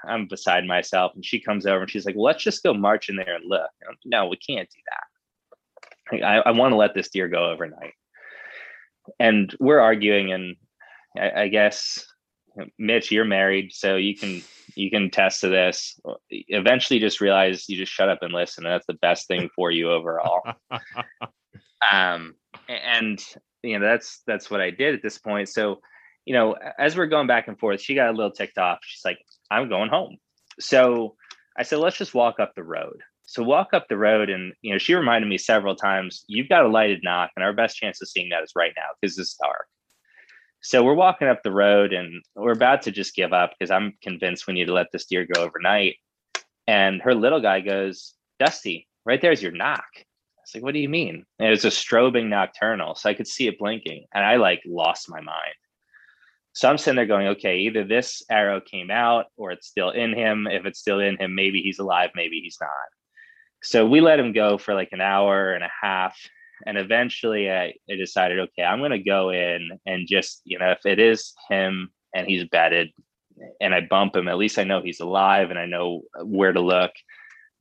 I'm 0.07 0.27
beside 0.27 0.65
myself. 0.65 1.11
And 1.15 1.25
she 1.25 1.41
comes 1.41 1.65
over 1.65 1.81
and 1.81 1.91
she's 1.91 2.05
like, 2.05 2.15
well, 2.15 2.25
let's 2.25 2.43
just 2.43 2.63
go 2.63 2.73
march 2.73 3.09
in 3.09 3.17
there 3.17 3.35
and 3.35 3.43
look. 3.45 3.69
I'm, 3.87 3.97
no, 4.05 4.27
we 4.27 4.37
can't 4.37 4.69
do 4.69 4.81
that. 4.89 5.03
I, 6.11 6.41
I 6.45 6.51
want 6.51 6.71
to 6.71 6.77
let 6.77 6.93
this 6.93 7.09
deer 7.09 7.27
go 7.27 7.51
overnight. 7.51 7.93
And 9.19 9.55
we're 9.59 9.79
arguing, 9.79 10.31
and 10.31 10.55
I, 11.17 11.43
I 11.43 11.47
guess 11.47 12.05
Mitch, 12.77 13.11
you're 13.11 13.25
married, 13.25 13.73
so 13.73 13.95
you 13.95 14.15
can 14.15 14.41
you 14.75 14.89
can 14.89 15.09
test 15.09 15.41
to 15.41 15.49
this. 15.49 15.99
Eventually, 16.29 16.99
just 16.99 17.21
realize 17.21 17.67
you 17.69 17.77
just 17.77 17.91
shut 17.91 18.09
up 18.09 18.19
and 18.21 18.33
listen. 18.33 18.65
And 18.65 18.73
that's 18.73 18.85
the 18.85 18.93
best 18.93 19.27
thing 19.27 19.49
for 19.55 19.71
you 19.71 19.91
overall. 19.91 20.41
um, 21.91 22.35
and 22.67 23.23
you 23.63 23.77
know 23.77 23.85
that's 23.85 24.21
that's 24.25 24.49
what 24.49 24.61
I 24.61 24.71
did 24.71 24.95
at 24.95 25.03
this 25.03 25.17
point. 25.17 25.49
So, 25.49 25.81
you 26.25 26.33
know, 26.33 26.55
as 26.79 26.95
we're 26.95 27.07
going 27.07 27.27
back 27.27 27.47
and 27.47 27.59
forth, 27.59 27.81
she 27.81 27.95
got 27.95 28.09
a 28.09 28.17
little 28.17 28.31
ticked 28.31 28.57
off. 28.57 28.79
She's 28.83 29.05
like, 29.05 29.19
"I'm 29.51 29.69
going 29.69 29.89
home." 29.89 30.17
So 30.59 31.15
I 31.57 31.63
said, 31.63 31.79
"Let's 31.79 31.97
just 31.97 32.13
walk 32.13 32.39
up 32.39 32.53
the 32.55 32.63
road." 32.63 33.01
So 33.25 33.43
walk 33.43 33.73
up 33.73 33.87
the 33.87 33.97
road, 33.97 34.29
and 34.29 34.53
you 34.61 34.71
know, 34.71 34.77
she 34.77 34.93
reminded 34.93 35.27
me 35.27 35.37
several 35.37 35.75
times, 35.75 36.23
"You've 36.27 36.49
got 36.49 36.65
a 36.65 36.69
lighted 36.69 37.01
nock, 37.03 37.31
and 37.35 37.43
our 37.43 37.53
best 37.53 37.77
chance 37.77 38.01
of 38.01 38.07
seeing 38.07 38.29
that 38.29 38.43
is 38.43 38.53
right 38.55 38.73
now 38.75 38.87
because 39.01 39.17
it's 39.17 39.35
dark." 39.35 39.67
So 40.61 40.83
we're 40.83 40.93
walking 40.93 41.27
up 41.27 41.43
the 41.43 41.51
road, 41.51 41.93
and 41.93 42.23
we're 42.35 42.51
about 42.51 42.81
to 42.83 42.91
just 42.91 43.15
give 43.15 43.33
up 43.33 43.53
because 43.57 43.71
I'm 43.71 43.97
convinced 44.01 44.47
we 44.47 44.53
need 44.53 44.65
to 44.65 44.73
let 44.73 44.91
this 44.91 45.05
deer 45.05 45.25
go 45.25 45.41
overnight. 45.41 45.97
And 46.67 47.01
her 47.01 47.15
little 47.15 47.41
guy 47.41 47.61
goes, 47.61 48.15
"Dusty, 48.39 48.87
right 49.05 49.21
there's 49.21 49.43
your 49.43 49.51
nock." 49.51 49.85
I 49.97 50.41
was 50.41 50.55
like, 50.55 50.63
"What 50.63 50.73
do 50.73 50.79
you 50.79 50.89
mean?" 50.89 51.25
And 51.39 51.47
it 51.47 51.51
was 51.51 51.65
a 51.65 51.69
strobing 51.69 52.27
Nockturnal, 52.27 52.97
so 52.97 53.09
I 53.09 53.13
could 53.15 53.27
see 53.27 53.47
it 53.47 53.59
blinking, 53.59 54.05
and 54.13 54.23
I 54.25 54.35
like 54.37 54.61
lost 54.65 55.09
my 55.09 55.21
mind. 55.21 55.55
So 56.53 56.69
I'm 56.69 56.77
sitting 56.77 56.95
there 56.95 57.05
going, 57.05 57.27
okay, 57.27 57.57
either 57.57 57.83
this 57.83 58.23
arrow 58.29 58.61
came 58.61 58.89
out 58.89 59.25
or 59.35 59.51
it's 59.51 59.67
still 59.67 59.89
in 59.89 60.13
him. 60.13 60.47
If 60.47 60.65
it's 60.65 60.79
still 60.79 61.01
in 61.01 61.17
him, 61.17 61.35
maybe 61.35 61.61
he's 61.61 61.79
alive, 61.79 62.11
maybe 62.15 62.39
he's 62.39 62.57
not. 62.61 62.69
So 63.65 63.83
we 63.85 63.99
let 63.99 64.19
him 64.19 64.31
go 64.31 64.59
for 64.59 64.75
like 64.75 64.89
an 64.91 65.01
hour 65.01 65.53
and 65.53 65.63
a 65.63 65.71
half. 65.81 66.15
And 66.67 66.77
eventually 66.77 67.51
I, 67.51 67.73
I 67.89 67.95
decided, 67.95 68.39
okay, 68.39 68.63
I'm 68.63 68.77
going 68.79 68.91
to 68.91 68.99
go 68.99 69.31
in 69.31 69.71
and 69.87 70.07
just, 70.07 70.41
you 70.45 70.59
know, 70.59 70.71
if 70.71 70.85
it 70.85 70.99
is 70.99 71.33
him 71.49 71.89
and 72.13 72.27
he's 72.27 72.45
bedded 72.45 72.91
and 73.59 73.73
I 73.73 73.81
bump 73.81 74.15
him, 74.15 74.27
at 74.27 74.37
least 74.37 74.59
I 74.59 74.65
know 74.65 74.81
he's 74.81 74.99
alive 74.99 75.49
and 75.49 75.57
I 75.57 75.65
know 75.65 76.03
where 76.23 76.53
to 76.53 76.61
look. 76.61 76.91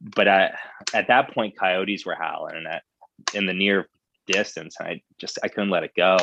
But 0.00 0.28
I, 0.28 0.55
at 0.92 1.09
that 1.09 1.32
point, 1.32 1.59
coyotes 1.59 2.05
were 2.05 2.14
howling 2.14 2.57
and 2.57 2.80
in 3.32 3.46
the 3.46 3.55
near 3.55 3.88
distance. 4.26 4.76
And 4.78 4.88
I 4.88 5.02
just, 5.18 5.38
I 5.42 5.48
couldn't 5.48 5.70
let 5.70 5.84
it 5.84 5.92
go. 5.96 6.18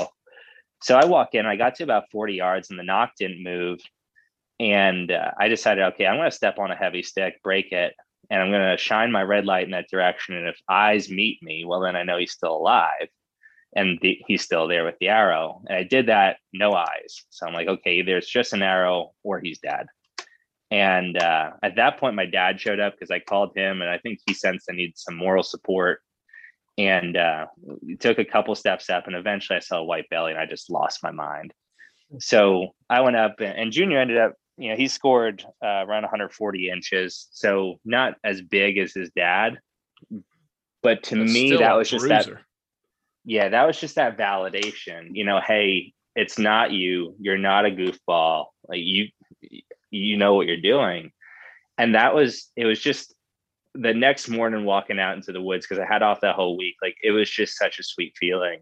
So 0.83 0.95
I 0.95 1.05
walk 1.05 1.33
in, 1.33 1.47
I 1.47 1.55
got 1.55 1.75
to 1.75 1.83
about 1.83 2.11
40 2.11 2.35
yards 2.35 2.69
and 2.69 2.77
the 2.77 2.83
nock 2.83 3.13
didn't 3.17 3.43
move. 3.43 3.79
And 4.59 5.11
uh, 5.11 5.31
I 5.39 5.47
decided, 5.47 5.83
okay, 5.85 6.05
I'm 6.05 6.17
going 6.17 6.29
to 6.29 6.35
step 6.35 6.59
on 6.59 6.69
a 6.69 6.75
heavy 6.75 7.01
stick, 7.01 7.41
break 7.43 7.71
it, 7.71 7.95
and 8.31 8.41
I'm 8.41 8.49
going 8.49 8.71
to 8.71 8.81
shine 8.81 9.11
my 9.11 9.23
red 9.23 9.45
light 9.45 9.65
in 9.65 9.71
that 9.71 9.89
direction. 9.91 10.35
And 10.35 10.47
if 10.47 10.57
eyes 10.69 11.09
meet 11.09 11.43
me, 11.43 11.65
well, 11.65 11.81
then 11.81 11.97
I 11.97 12.03
know 12.03 12.17
he's 12.17 12.31
still 12.31 12.55
alive 12.55 13.09
and 13.75 13.99
the, 14.01 14.19
he's 14.25 14.41
still 14.41 14.69
there 14.69 14.85
with 14.85 14.95
the 15.01 15.09
arrow. 15.09 15.61
And 15.67 15.77
I 15.77 15.83
did 15.83 16.07
that, 16.07 16.37
no 16.53 16.71
eyes. 16.71 17.25
So 17.29 17.45
I'm 17.45 17.53
like, 17.53 17.67
okay, 17.67 17.95
either 17.95 18.17
it's 18.17 18.31
just 18.31 18.53
an 18.53 18.63
arrow 18.63 19.11
or 19.21 19.41
he's 19.41 19.59
dead. 19.59 19.87
And 20.71 21.17
uh, 21.17 21.51
at 21.61 21.75
that 21.75 21.99
point, 21.99 22.15
my 22.15 22.25
dad 22.25 22.57
showed 22.61 22.79
up 22.79 22.93
because 22.93 23.11
I 23.11 23.19
called 23.19 23.51
him 23.53 23.81
and 23.81 23.89
I 23.89 23.97
think 23.97 24.19
he 24.25 24.33
sensed 24.33 24.69
I 24.71 24.75
needed 24.75 24.97
some 24.97 25.17
moral 25.17 25.43
support. 25.43 25.99
And 26.77 27.17
uh, 27.17 27.47
took 27.99 28.17
a 28.17 28.25
couple 28.25 28.55
steps 28.55 28.89
up, 28.89 29.05
and 29.05 29.15
eventually 29.15 29.57
I 29.57 29.59
saw 29.59 29.79
a 29.79 29.83
white 29.83 30.09
belly, 30.09 30.31
and 30.31 30.39
I 30.39 30.45
just 30.45 30.69
lost 30.69 31.03
my 31.03 31.11
mind. 31.11 31.53
So 32.19 32.69
I 32.89 33.01
went 33.01 33.17
up, 33.17 33.35
and 33.39 33.73
Junior 33.73 33.99
ended 33.99 34.17
up 34.17 34.35
you 34.61 34.69
know, 34.69 34.75
he 34.75 34.87
scored 34.87 35.43
uh, 35.63 35.85
around 35.87 36.03
140 36.03 36.69
inches, 36.69 37.27
so 37.31 37.79
not 37.83 38.13
as 38.23 38.43
big 38.43 38.77
as 38.77 38.93
his 38.93 39.09
dad. 39.15 39.57
But 40.83 41.01
to 41.03 41.15
That's 41.15 41.33
me, 41.33 41.57
that 41.57 41.73
was 41.73 41.89
just 41.89 42.07
that. 42.07 42.27
Yeah, 43.25 43.49
that 43.49 43.65
was 43.65 43.79
just 43.79 43.95
that 43.95 44.19
validation. 44.19 45.09
You 45.13 45.25
know, 45.25 45.41
hey, 45.45 45.93
it's 46.15 46.37
not 46.37 46.71
you. 46.71 47.15
You're 47.19 47.39
not 47.39 47.65
a 47.65 47.71
goofball. 47.71 48.45
Like 48.67 48.81
you, 48.81 49.07
you 49.89 50.17
know 50.17 50.35
what 50.35 50.45
you're 50.45 50.61
doing. 50.61 51.11
And 51.79 51.95
that 51.95 52.13
was 52.13 52.51
it. 52.55 52.65
Was 52.65 52.79
just 52.79 53.15
the 53.73 53.95
next 53.95 54.29
morning 54.29 54.63
walking 54.63 54.99
out 54.99 55.15
into 55.15 55.31
the 55.31 55.41
woods 55.41 55.65
because 55.65 55.81
I 55.81 55.91
had 55.91 56.03
off 56.03 56.21
that 56.21 56.35
whole 56.35 56.55
week. 56.55 56.75
Like 56.83 56.97
it 57.01 57.11
was 57.11 57.31
just 57.31 57.57
such 57.57 57.79
a 57.79 57.83
sweet 57.83 58.13
feeling. 58.19 58.59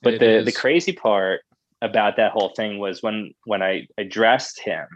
But 0.00 0.14
It 0.14 0.20
the 0.20 0.42
the 0.50 0.58
crazy 0.58 0.92
part 0.92 1.42
about 1.82 2.16
that 2.16 2.32
whole 2.32 2.54
thing 2.56 2.78
was 2.78 3.02
when 3.02 3.34
when 3.44 3.62
I 3.62 3.88
addressed 3.98 4.60
him 4.60 4.86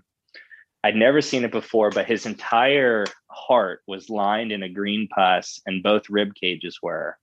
I'd 0.84 0.96
never 0.96 1.20
seen 1.20 1.44
it 1.44 1.52
before, 1.52 1.90
but 1.90 2.06
his 2.06 2.26
entire 2.26 3.06
heart 3.28 3.80
was 3.86 4.10
lined 4.10 4.50
in 4.50 4.62
a 4.62 4.68
green 4.68 5.08
pus, 5.08 5.60
and 5.66 5.82
both 5.82 6.10
rib 6.10 6.34
cages 6.34 6.78
were. 6.82 7.16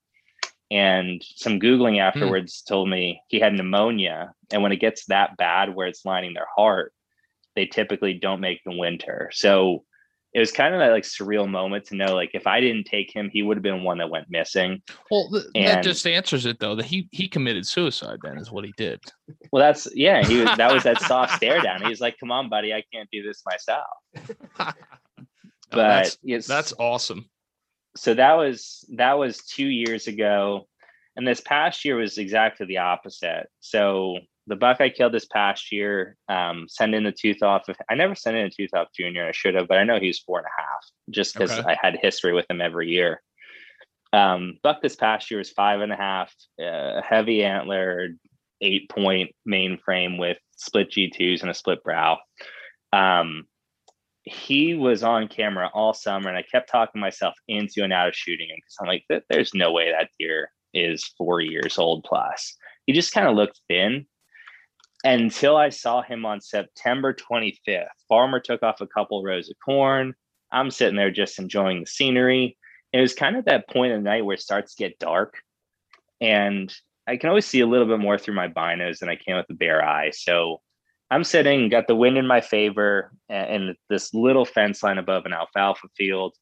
And 0.72 1.22
some 1.36 1.60
Googling 1.60 1.95
hmm. 1.95 2.01
afterwards 2.01 2.62
told 2.62 2.89
me 2.89 3.22
he 3.28 3.39
had 3.39 3.53
pneumonia. 3.53 4.34
And 4.51 4.64
when 4.64 4.72
it 4.72 4.80
gets 4.80 5.05
that 5.05 5.36
bad 5.38 5.74
where 5.76 5.88
it's 5.88 6.05
lining 6.05 6.34
their 6.34 6.47
heart, 6.55 6.93
they 7.55 7.66
typically 7.66 8.14
don't 8.14 8.39
make 8.39 8.64
the 8.64 8.78
winter. 8.78 9.30
So 9.34 9.84
it 10.34 10.39
was 10.39 10.51
kind 10.51 10.73
of 10.75 10.80
that 10.80 10.91
like 10.91 11.03
surreal 11.03 11.49
moment 11.49 11.86
to 11.86 11.95
know 11.95 12.13
like 12.13 12.32
if 12.34 12.45
I 12.45 12.59
didn't 12.59 12.86
take 12.86 13.13
him, 13.13 13.30
he 13.32 13.41
would 13.41 13.57
have 13.57 13.63
been 13.63 13.84
one 13.84 13.97
that 13.97 14.09
went 14.09 14.27
missing. 14.30 14.82
Well, 15.09 15.30
th- 15.32 15.45
that 15.55 15.84
just 15.84 16.05
answers 16.05 16.45
it 16.45 16.59
though. 16.59 16.75
That 16.75 16.86
he 16.86 17.07
he 17.11 17.27
committed 17.27 17.65
suicide. 17.65 18.19
Then 18.21 18.38
is 18.38 18.51
what 18.51 18.63
he 18.63 18.73
did. 18.77 18.99
Well, 19.51 19.61
that's 19.61 19.88
yeah. 19.95 20.23
He 20.23 20.38
was 20.38 20.55
that 20.57 20.71
was 20.71 20.84
that 20.84 21.01
soft 21.01 21.36
stare 21.36 21.61
down. 21.63 21.84
He's 21.84 21.99
like, 21.99 22.17
"Come 22.19 22.32
on, 22.32 22.47
buddy, 22.49 22.73
I 22.73 22.84
can't 22.93 23.09
do 23.11 23.23
this 23.23 23.43
myself." 23.45 24.75
But 25.71 25.88
that's, 25.88 26.17
it's, 26.23 26.47
that's 26.47 26.73
awesome. 26.80 27.30
so 27.95 28.15
that 28.15 28.34
was 28.34 28.86
that 28.95 29.19
was 29.19 29.45
two 29.45 29.67
years 29.67 30.07
ago, 30.07 30.67
and 31.15 31.27
this 31.27 31.41
past 31.41 31.86
year 31.86 31.95
was 31.95 32.17
exactly 32.17 32.65
the 32.65 32.77
opposite. 32.77 33.47
So 33.59 34.17
the 34.50 34.56
buck 34.56 34.82
I 34.82 34.89
killed 34.89 35.14
this 35.14 35.28
past 35.28 35.72
year, 35.72 36.18
um, 36.28 36.66
send 36.68 36.95
in 36.95 37.04
the 37.04 37.12
tooth 37.12 37.43
off. 37.43 37.66
I 37.88 37.93
never 37.93 38.16
sent 38.16 38.36
in 38.36 38.47
a 38.47 38.50
tooth 38.50 38.74
off 38.74 38.88
junior. 38.97 39.28
I 39.28 39.32
should 39.32 39.54
have, 39.54 39.68
but 39.68 39.78
I 39.78 39.84
know 39.84 40.00
he 40.00 40.08
was 40.08 40.20
four 40.20 40.39
and 40.39 40.47
a 40.47 40.62
half 40.62 40.86
just 41.12 41.36
because 41.36 41.52
Okay. 41.52 41.70
I 41.70 41.78
had 41.80 42.00
history 42.02 42.34
with 42.34 42.50
him 42.50 42.60
every 42.60 42.89
year. 42.89 43.22
Um, 44.12 44.58
buck 44.64 44.82
this 44.82 44.95
past 44.95 45.30
year 45.30 45.38
was 45.38 45.52
five 45.52 45.82
and 45.82 45.93
a 45.93 45.95
half, 45.95 46.34
uh, 46.60 47.00
heavy 47.08 47.43
antler, 47.43 48.10
eight 48.62 48.89
point 48.89 49.30
mainframe 49.47 50.18
with 50.18 50.39
split 50.58 50.89
G2s 50.89 51.41
and 51.41 51.52
a 51.52 51.54
split 51.54 51.84
brow. 51.84 52.18
Um, 52.91 53.45
he 54.24 54.74
was 54.74 55.04
on 55.04 55.28
camera 55.28 55.70
all 55.76 55.93
summer, 55.93 56.28
and 56.28 56.38
I 56.38 56.41
kept 56.41 56.72
talking 56.72 57.00
myself 57.00 57.36
into 57.47 57.84
and 57.84 57.93
out 57.93 58.08
of 58.08 58.16
shooting 58.16 58.50
him 58.50 58.58
because 58.58 58.78
I'm 58.82 58.88
like, 58.88 59.06
there's 59.30 59.54
no 59.54 59.72
way 59.72 59.91
that 59.91 60.10
deer 60.20 60.52
is 60.74 61.06
four 61.18 61.39
years 61.39 61.78
old 61.78 62.04
plus. 62.04 62.56
He 62.88 62.93
just 62.93 63.14
kind 63.14 63.28
of 63.28 63.36
looked 63.36 63.62
thin 63.68 64.08
until 65.04 65.56
I 65.56 65.70
saw 65.70 66.02
him 66.02 66.26
on 66.26 66.41
September 66.41 67.14
25th. 67.14 67.88
Farmer 68.08 68.39
took 68.39 68.64
off 68.64 68.82
a 68.82 68.88
couple 68.88 69.24
rows 69.24 69.50
of 69.50 69.56
corn. 69.64 70.14
I'm 70.52 70.72
sitting 70.72 70.95
there 70.95 71.12
just 71.12 71.39
enjoying 71.39 71.82
the 71.82 71.86
scenery. 71.86 72.58
It 72.91 73.02
was 73.02 73.14
kind 73.14 73.38
of 73.38 73.45
that 73.45 73.70
point 73.70 73.93
of 73.93 74.00
the 74.00 74.10
night 74.10 74.26
where 74.26 74.34
it 74.34 74.41
starts 74.41 74.76
to 74.76 74.84
get 74.84 75.00
dark. 75.00 75.36
And 76.20 76.74
I 77.08 77.18
can 77.18 77.30
always 77.30 77.45
see 77.45 77.62
a 77.62 77.68
little 77.68 77.88
bit 77.88 78.00
more 78.00 78.18
through 78.18 78.36
my 78.36 78.47
binos 78.47 79.00
than 79.00 79.10
I 79.10 79.16
can 79.16 79.38
with 79.38 79.47
the 79.47 79.54
bare 79.54 79.84
eye. 79.84 80.12
So 80.12 80.62
I'm 81.12 81.24
sitting, 81.24 81.70
got 81.70 81.88
the 81.88 81.95
wind 81.95 82.18
in 82.18 82.28
my 82.28 82.41
favor, 82.41 83.12
and 83.30 83.76
this 83.89 84.14
little 84.14 84.45
fence 84.45 84.84
line 84.84 84.97
above 84.97 85.26
an 85.26 85.34
alfalfa 85.34 85.88
field. 85.95 86.36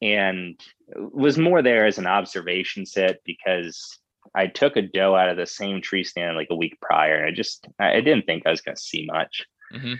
And 0.00 0.60
was 0.96 1.38
more 1.38 1.62
there 1.62 1.86
as 1.86 1.98
an 1.98 2.06
observation 2.06 2.86
sit 2.86 3.20
because 3.24 3.98
I 4.34 4.46
took 4.46 4.76
a 4.76 4.82
doe 4.82 5.16
out 5.16 5.28
of 5.28 5.36
the 5.36 5.46
same 5.46 5.80
tree 5.80 6.04
stand 6.04 6.36
like 6.36 6.48
a 6.50 6.56
week 6.56 6.78
prior. 6.80 7.16
And 7.16 7.26
I 7.26 7.30
just, 7.30 7.66
I 7.78 8.00
didn't 8.00 8.26
think 8.26 8.46
I 8.46 8.50
was 8.50 8.60
going 8.60 8.76
to 8.76 8.82
see 8.82 9.06
much. 9.06 9.44
Mhm. 9.72 9.98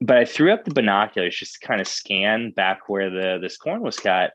But 0.00 0.16
I 0.16 0.24
threw 0.24 0.52
up 0.52 0.64
the 0.64 0.74
binoculars 0.74 1.36
just 1.36 1.60
to 1.60 1.66
kind 1.66 1.80
of 1.80 1.88
scan 1.88 2.52
back 2.52 2.88
where 2.88 3.10
the 3.10 3.38
this 3.40 3.56
corn 3.56 3.82
was 3.82 3.98
cut. 3.98 4.32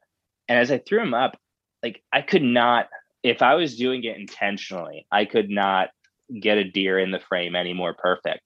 And 0.49 0.59
as 0.59 0.71
I 0.71 0.77
threw 0.79 0.99
them 0.99 1.13
up, 1.13 1.37
like 1.81 2.03
I 2.11 2.21
could 2.21 2.43
not, 2.43 2.89
if 3.23 3.41
I 3.41 3.55
was 3.55 3.77
doing 3.77 4.03
it 4.03 4.17
intentionally, 4.17 5.07
I 5.11 5.23
could 5.23 5.49
not 5.49 5.89
get 6.41 6.57
a 6.57 6.63
deer 6.63 6.99
in 6.99 7.11
the 7.11 7.19
frame 7.19 7.55
any 7.55 7.73
more 7.73 7.93
perfect. 7.93 8.41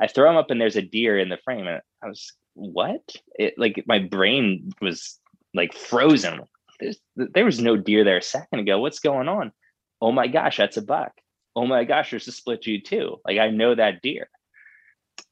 I 0.00 0.06
throw 0.06 0.28
them 0.28 0.36
up 0.36 0.50
and 0.50 0.60
there's 0.60 0.76
a 0.76 0.82
deer 0.82 1.18
in 1.18 1.28
the 1.28 1.38
frame, 1.44 1.66
and 1.66 1.80
I 2.02 2.08
was 2.08 2.32
what? 2.54 3.02
It 3.38 3.54
like 3.58 3.84
my 3.86 3.98
brain 3.98 4.72
was 4.80 5.20
like 5.52 5.74
frozen. 5.74 6.40
There's, 6.80 6.98
there 7.16 7.44
was 7.44 7.60
no 7.60 7.76
deer 7.76 8.04
there 8.04 8.18
a 8.18 8.22
second 8.22 8.60
ago. 8.60 8.80
What's 8.80 8.98
going 8.98 9.28
on? 9.28 9.52
Oh 10.04 10.12
my 10.12 10.26
gosh, 10.26 10.58
that's 10.58 10.76
a 10.76 10.82
buck. 10.82 11.12
Oh 11.56 11.66
my 11.66 11.84
gosh, 11.84 12.10
there's 12.10 12.28
a 12.28 12.32
split 12.32 12.62
G2. 12.62 13.20
Like 13.24 13.38
I 13.38 13.48
know 13.48 13.74
that 13.74 14.02
deer. 14.02 14.28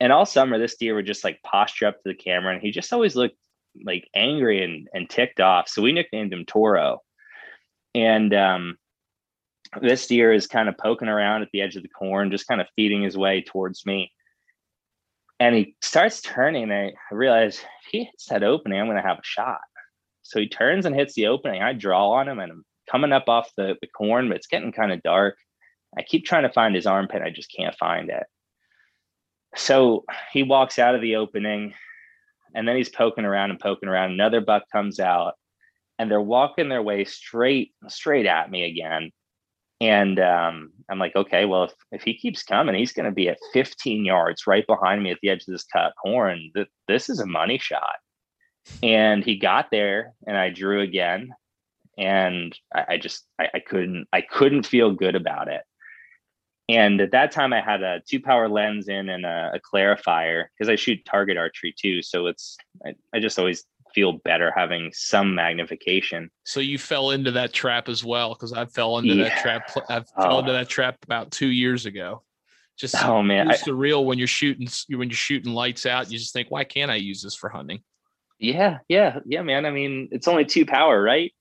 And 0.01 0.11
all 0.11 0.25
summer, 0.25 0.59
this 0.59 0.77
deer 0.77 0.95
would 0.95 1.05
just 1.05 1.25
like 1.25 1.43
posture 1.43 1.89
up 1.89 1.97
to 1.97 2.09
the 2.09 2.15
camera, 2.15 2.55
and 2.55 2.63
he 2.63 2.71
just 2.71 2.91
always 2.91 3.15
looked 3.15 3.37
like 3.85 4.09
angry 4.15 4.65
and, 4.65 4.89
and 4.95 5.11
ticked 5.11 5.41
off. 5.41 5.69
So 5.69 5.83
we 5.83 5.93
nicknamed 5.93 6.33
him 6.33 6.47
Toro. 6.47 7.03
And 7.95 8.33
um, 8.33 8.79
this 9.83 10.07
deer 10.07 10.33
is 10.33 10.47
kind 10.47 10.71
of 10.71 10.79
poking 10.79 11.09
around 11.09 11.43
at 11.43 11.49
the 11.53 11.61
edge 11.61 11.77
of 11.77 11.83
the 11.83 11.91
corn, 11.91 12.31
just 12.31 12.49
kind 12.49 12.63
of 12.63 12.67
feeding 12.75 13.03
his 13.03 13.17
way 13.17 13.43
towards 13.43 13.85
me. 13.85 14.11
And 15.39 15.55
he 15.55 15.77
starts 15.83 16.23
turning, 16.23 16.73
I 16.73 16.93
realize 17.11 17.59
if 17.59 17.91
he 17.91 18.05
hits 18.05 18.29
that 18.31 18.43
opening, 18.43 18.81
I'm 18.81 18.87
going 18.87 18.97
to 18.97 19.07
have 19.07 19.19
a 19.19 19.23
shot. 19.23 19.61
So 20.23 20.41
he 20.41 20.49
turns 20.49 20.87
and 20.87 20.95
hits 20.95 21.13
the 21.13 21.27
opening. 21.27 21.61
I 21.61 21.75
draw 21.75 22.13
on 22.13 22.27
him, 22.27 22.39
and 22.39 22.53
I'm 22.53 22.65
coming 22.93 23.13
up 23.13 23.29
off 23.29 23.51
the, 23.57 23.77
the 23.81 23.89
corn, 23.89 24.29
but 24.29 24.37
it's 24.37 24.47
getting 24.47 24.71
kind 24.71 24.93
of 24.93 25.03
dark. 25.03 25.37
I 25.99 26.03
keep 26.03 26.25
trying 26.25 26.45
to 26.45 26.53
find 26.53 26.75
his 26.75 26.87
armpit. 26.87 27.23
I 27.23 27.31
just 27.31 27.53
can't 27.57 27.75
find 27.77 28.11
it. 28.11 28.25
So 29.57 30.05
he 30.33 30.43
walks 30.43 30.79
out 30.79 30.95
of 30.95 31.01
the 31.01 31.17
opening, 31.17 31.75
and 32.55 32.69
then 32.69 32.77
he's 32.77 32.89
poking 32.89 33.25
around 33.25 33.51
and 33.51 33.61
poking 33.61 33.89
around. 33.89 34.13
Another 34.13 34.41
buck 34.41 34.65
comes 34.71 35.01
out, 35.01 35.35
and 35.99 36.11
they're 36.11 36.21
walking 36.21 36.69
their 36.69 36.83
way 36.83 37.05
straight 37.05 37.73
straight 37.89 38.27
at 38.27 38.51
me 38.51 38.65
again. 38.65 39.11
And 39.81 40.21
um, 40.21 40.71
I'm 40.89 41.01
like, 41.01 41.17
okay, 41.17 41.45
well, 41.45 41.65
if, 41.65 41.73
if 41.91 42.03
he 42.03 42.17
keeps 42.17 42.45
coming, 42.45 42.77
he's 42.77 42.93
going 42.93 43.07
to 43.07 43.11
be 43.15 43.29
at 43.29 43.39
15 43.53 44.05
yards 44.05 44.47
right 44.47 44.65
behind 44.65 45.03
me 45.03 45.11
at 45.11 45.19
the 45.23 45.29
edge 45.29 45.41
of 45.41 45.47
this 45.49 45.65
cut 45.65 45.93
horn. 46.01 46.51
Th- 46.55 46.69
This 46.87 47.11
is 47.11 47.19
a 47.19 47.27
money 47.27 47.59
shot. 47.59 47.97
And 48.81 49.25
he 49.25 49.37
got 49.37 49.73
there, 49.73 50.15
and 50.25 50.37
I 50.37 50.51
drew 50.51 50.83
again, 50.83 51.31
and 52.03 52.59
I, 52.75 52.85
I 52.91 52.97
just 52.99 53.25
I, 53.39 53.49
I 53.55 53.59
couldn't 53.61 54.09
I 54.13 54.21
couldn't 54.21 54.67
feel 54.67 54.91
good 54.93 55.15
about 55.15 55.49
it. 55.49 55.63
And 56.69 57.01
at 57.01 57.11
that 57.13 57.33
time, 57.33 57.53
I 57.53 57.61
had 57.61 57.83
a 57.83 58.01
two 58.09 58.21
power 58.21 58.49
lens 58.49 58.89
in 58.89 59.09
and 59.09 59.25
a, 59.27 59.53
a 59.55 59.61
clarifier 59.61 60.45
because 60.57 60.69
I 60.69 60.77
shoot 60.77 61.05
target 61.05 61.37
archery 61.37 61.75
too. 61.77 62.03
So 62.03 62.27
it's 62.27 62.57
I, 62.85 62.95
I 63.15 63.21
just 63.21 63.39
always 63.39 63.65
feel 63.95 64.13
better 64.25 64.53
having 64.57 64.91
some 64.95 65.35
magnification. 65.35 66.31
So 66.45 66.61
you 66.61 66.79
fell 66.79 67.11
into 67.11 67.31
that 67.33 67.53
trap 67.53 67.89
as 67.89 68.03
well 68.03 68.31
because 68.31 68.53
I 68.53 68.65
fell 68.65 68.99
into 68.99 69.15
that 69.17 69.37
trap. 69.43 69.71
I 69.89 70.01
fell 70.01 70.37
Oh. 70.37 70.39
into 70.41 70.53
that 70.53 70.69
trap 70.69 70.97
about 71.05 71.31
two 71.31 71.49
years 71.49 71.87
ago. 71.87 72.23
Just 72.79 72.97
Oh 73.05 73.23
man, 73.23 73.51
it's 73.51 73.63
surreal 73.65 74.05
when 74.05 74.19
you're 74.19 74.27
shooting 74.27 74.67
when 74.97 75.09
you're 75.11 75.17
shooting 75.17 75.53
lights 75.53 75.85
out. 75.85 76.11
You 76.11 76.19
just 76.19 76.33
think, 76.33 76.51
why 76.51 76.65
can't 76.65 76.91
I 76.91 76.97
use 76.97 77.23
this 77.23 77.35
for 77.35 77.51
hunting? 77.51 77.83
Yeah, 78.39 78.79
yeah, 78.89 79.21
yeah, 79.27 79.43
man. 79.43 79.67
I 79.67 79.71
mean, 79.71 80.09
it's 80.11 80.27
only 80.27 80.45
two 80.45 80.65
power, 80.67 81.01
right? 81.01 81.33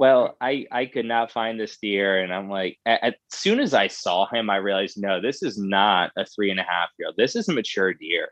Well, 0.00 0.34
I 0.40 0.64
I 0.72 0.86
could 0.86 1.04
not 1.04 1.30
find 1.30 1.60
this 1.60 1.76
deer, 1.76 2.20
and 2.20 2.32
I'm 2.32 2.48
like, 2.48 2.78
as 2.86 3.12
soon 3.30 3.60
as 3.60 3.74
I 3.74 3.88
saw 3.88 4.26
him, 4.32 4.48
I 4.48 4.56
realized, 4.56 4.96
no, 4.98 5.20
this 5.20 5.42
is 5.42 5.58
not 5.58 6.10
a 6.16 6.24
three 6.24 6.50
and 6.50 6.58
a 6.58 6.62
half 6.62 6.88
year 6.98 7.08
old. 7.08 7.16
This 7.18 7.36
is 7.36 7.50
a 7.50 7.52
mature 7.52 7.92
deer. 7.92 8.28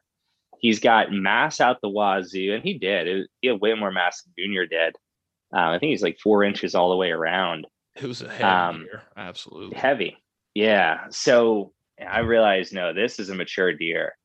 He's 0.61 0.81
got 0.81 1.12
mass 1.12 1.61
out 1.61 1.77
the 1.83 1.91
wazoo, 1.91 2.55
and 2.55 2.64
he 2.64 2.79
did. 2.79 3.07
It, 3.07 3.27
he 3.43 3.49
had 3.49 3.61
way 3.61 3.75
more 3.75 3.93
mass 3.93 4.23
than 4.23 4.33
Junior 4.39 4.64
did. 4.64 4.97
Um, 5.53 5.69
I 5.75 5.79
think 5.79 5.91
he's 5.91 6.03
like 6.03 6.19
four 6.23 6.43
inches 6.43 6.75
all 6.75 6.89
the 6.89 6.97
way 6.97 7.11
around. 7.11 7.66
It 7.97 8.05
was 8.07 8.23
a 8.23 8.31
heavy 8.31 8.45
Um, 8.45 8.81
year. 8.85 9.03
Absolutely. 9.14 9.77
heavy. 9.77 10.16
Yeah. 10.55 11.09
So 11.11 11.73
I 12.01 12.21
realized, 12.21 12.73
no, 12.73 12.95
this 12.95 13.19
is 13.21 13.29
a 13.29 13.35
mature 13.35 13.75
deer. 13.75 14.16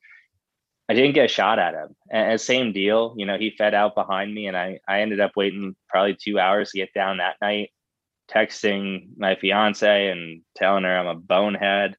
I 0.89 0.93
didn't 0.93 1.13
get 1.13 1.25
a 1.25 1.29
shot 1.29 1.59
at 1.59 1.73
him. 1.73 1.95
And, 2.11 2.39
same 2.39 2.73
deal, 2.73 3.15
you 3.17 3.25
know, 3.25 3.38
he 3.38 3.55
fed 3.57 3.73
out 3.73 3.95
behind 3.95 4.34
me 4.34 4.47
and 4.47 4.57
I, 4.57 4.79
I 4.88 5.01
ended 5.01 5.19
up 5.19 5.31
waiting 5.36 5.75
probably 5.88 6.15
two 6.15 6.39
hours 6.39 6.71
to 6.71 6.77
get 6.77 6.93
down 6.93 7.17
that 7.17 7.38
night, 7.41 7.71
texting 8.29 9.07
my 9.17 9.36
fiance 9.36 10.09
and 10.09 10.41
telling 10.55 10.84
her 10.84 10.97
I'm 10.97 11.07
a 11.07 11.15
bonehead. 11.15 11.95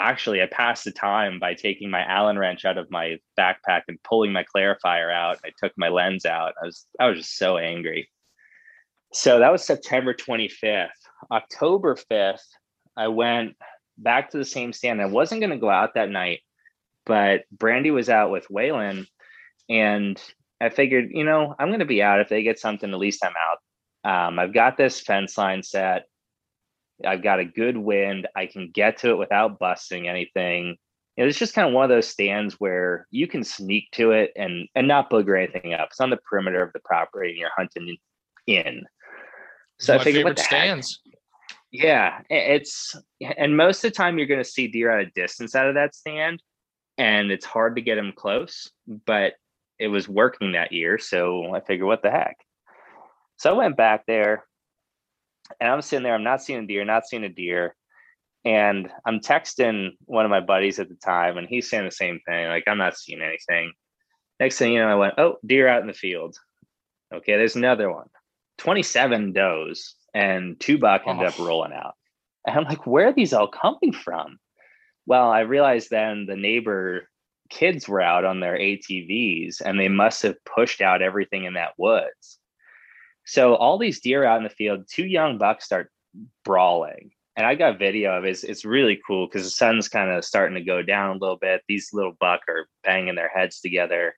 Actually, 0.00 0.40
I 0.42 0.46
passed 0.46 0.84
the 0.84 0.92
time 0.92 1.40
by 1.40 1.54
taking 1.54 1.90
my 1.90 2.04
Allen 2.04 2.38
wrench 2.38 2.64
out 2.64 2.78
of 2.78 2.88
my 2.88 3.18
backpack 3.36 3.82
and 3.88 4.00
pulling 4.04 4.32
my 4.32 4.44
clarifier 4.44 5.12
out. 5.12 5.38
I 5.44 5.50
took 5.58 5.72
my 5.76 5.88
lens 5.88 6.24
out. 6.24 6.54
I 6.62 6.66
was 6.66 6.86
I 7.00 7.06
was 7.08 7.18
just 7.18 7.36
so 7.36 7.58
angry. 7.58 8.08
So 9.12 9.40
that 9.40 9.50
was 9.50 9.64
September 9.64 10.14
25th. 10.14 10.90
October 11.32 11.96
5th, 11.96 12.44
I 12.96 13.08
went 13.08 13.56
back 13.96 14.30
to 14.30 14.38
the 14.38 14.44
same 14.44 14.72
stand. 14.72 15.02
I 15.02 15.06
wasn't 15.06 15.40
going 15.40 15.50
to 15.50 15.56
go 15.56 15.70
out 15.70 15.94
that 15.94 16.10
night, 16.10 16.40
but 17.08 17.42
Brandy 17.50 17.90
was 17.90 18.08
out 18.08 18.30
with 18.30 18.46
Waylon. 18.48 19.08
And 19.68 20.22
I 20.60 20.68
figured, 20.68 21.08
you 21.10 21.24
know, 21.24 21.54
I'm 21.58 21.68
going 21.68 21.80
to 21.80 21.86
be 21.86 22.02
out. 22.02 22.20
If 22.20 22.28
they 22.28 22.44
get 22.44 22.60
something, 22.60 22.92
at 22.92 22.98
least 22.98 23.24
I'm 23.24 23.32
out. 23.32 24.28
Um, 24.28 24.38
I've 24.38 24.54
got 24.54 24.76
this 24.76 25.00
fence 25.00 25.36
line 25.36 25.64
set. 25.64 26.04
I've 27.04 27.22
got 27.22 27.40
a 27.40 27.44
good 27.44 27.76
wind. 27.76 28.28
I 28.36 28.46
can 28.46 28.70
get 28.72 28.98
to 28.98 29.10
it 29.10 29.18
without 29.18 29.58
busting 29.58 30.08
anything. 30.08 30.76
You 31.16 31.24
know, 31.24 31.28
it's 31.28 31.38
just 31.38 31.54
kind 31.54 31.66
of 31.66 31.74
one 31.74 31.84
of 31.84 31.90
those 31.90 32.08
stands 32.08 32.54
where 32.54 33.06
you 33.10 33.26
can 33.26 33.42
sneak 33.42 33.90
to 33.92 34.12
it 34.12 34.32
and 34.36 34.68
and 34.76 34.86
not 34.86 35.10
booger 35.10 35.36
anything 35.36 35.74
up. 35.74 35.88
It's 35.90 36.00
on 36.00 36.10
the 36.10 36.16
perimeter 36.16 36.62
of 36.62 36.72
the 36.72 36.80
property 36.84 37.30
and 37.30 37.38
you're 37.38 37.50
hunting 37.56 37.96
in. 38.46 38.84
So 39.80 39.94
I 39.94 40.02
figured, 40.02 40.24
what 40.24 40.36
the 40.36 40.42
heck? 40.42 40.50
stands. 40.50 41.00
Yeah, 41.70 42.20
it's 42.30 42.96
and 43.36 43.56
most 43.56 43.84
of 43.84 43.90
the 43.90 43.96
time 43.96 44.18
you're 44.18 44.26
going 44.26 44.42
to 44.42 44.48
see 44.48 44.68
deer 44.68 44.90
at 44.90 45.06
a 45.06 45.10
distance 45.10 45.54
out 45.54 45.68
of 45.68 45.74
that 45.74 45.94
stand, 45.94 46.42
and 46.98 47.30
it's 47.30 47.44
hard 47.44 47.76
to 47.76 47.82
get 47.82 47.94
them 47.94 48.12
close. 48.14 48.70
But 49.06 49.34
it 49.78 49.88
was 49.88 50.08
working 50.08 50.52
that 50.52 50.72
year, 50.72 50.98
so 50.98 51.54
I 51.54 51.60
figured, 51.60 51.86
what 51.86 52.02
the 52.02 52.10
heck? 52.10 52.36
So 53.36 53.50
I 53.50 53.56
went 53.56 53.76
back 53.76 54.04
there, 54.06 54.44
and 55.60 55.70
I'm 55.70 55.80
sitting 55.80 56.02
there. 56.02 56.14
I'm 56.14 56.24
not 56.24 56.42
seeing 56.42 56.64
a 56.64 56.66
deer, 56.66 56.84
not 56.84 57.06
seeing 57.06 57.24
a 57.24 57.28
deer, 57.28 57.74
and 58.44 58.90
I'm 59.06 59.20
texting 59.20 59.90
one 60.04 60.24
of 60.24 60.30
my 60.30 60.40
buddies 60.40 60.78
at 60.78 60.88
the 60.88 60.96
time, 60.96 61.38
and 61.38 61.48
he's 61.48 61.70
saying 61.70 61.84
the 61.84 61.90
same 61.90 62.20
thing. 62.26 62.48
Like 62.48 62.64
I'm 62.66 62.78
not 62.78 62.96
seeing 62.96 63.22
anything. 63.22 63.72
Next 64.40 64.58
thing 64.58 64.72
you 64.72 64.80
know, 64.80 64.88
I 64.88 64.94
went, 64.94 65.14
oh, 65.18 65.36
deer 65.46 65.68
out 65.68 65.80
in 65.80 65.88
the 65.88 65.92
field. 65.92 66.36
Okay, 67.12 67.36
there's 67.36 67.56
another 67.56 67.92
one. 67.92 68.06
27 68.58 69.32
does 69.32 69.94
and 70.14 70.58
two 70.60 70.78
buck 70.78 71.02
ended 71.06 71.24
oh. 71.24 71.28
up 71.28 71.38
rolling 71.38 71.72
out. 71.72 71.94
And 72.46 72.56
I'm 72.56 72.64
like, 72.64 72.86
where 72.86 73.08
are 73.08 73.12
these 73.12 73.32
all 73.32 73.48
coming 73.48 73.92
from? 73.92 74.38
Well, 75.08 75.30
I 75.30 75.40
realized 75.40 75.88
then 75.88 76.26
the 76.26 76.36
neighbor 76.36 77.08
kids 77.48 77.88
were 77.88 78.02
out 78.02 78.26
on 78.26 78.40
their 78.40 78.58
ATVs 78.58 79.62
and 79.64 79.80
they 79.80 79.88
must 79.88 80.22
have 80.22 80.36
pushed 80.44 80.82
out 80.82 81.00
everything 81.00 81.44
in 81.44 81.54
that 81.54 81.72
woods. 81.78 82.38
So 83.24 83.54
all 83.54 83.78
these 83.78 84.00
deer 84.00 84.22
out 84.22 84.36
in 84.36 84.44
the 84.44 84.50
field, 84.50 84.84
two 84.86 85.06
young 85.06 85.38
bucks 85.38 85.64
start 85.64 85.90
brawling. 86.44 87.12
And 87.36 87.46
I 87.46 87.54
got 87.54 87.78
video 87.78 88.18
of 88.18 88.26
it. 88.26 88.32
It's, 88.32 88.44
it's 88.44 88.66
really 88.66 89.00
cool 89.06 89.26
because 89.26 89.44
the 89.44 89.50
sun's 89.50 89.88
kind 89.88 90.10
of 90.10 90.26
starting 90.26 90.56
to 90.56 90.60
go 90.60 90.82
down 90.82 91.16
a 91.16 91.18
little 91.18 91.38
bit. 91.38 91.62
These 91.68 91.94
little 91.94 92.14
buck 92.20 92.42
are 92.46 92.68
banging 92.84 93.14
their 93.14 93.30
heads 93.30 93.60
together. 93.60 94.14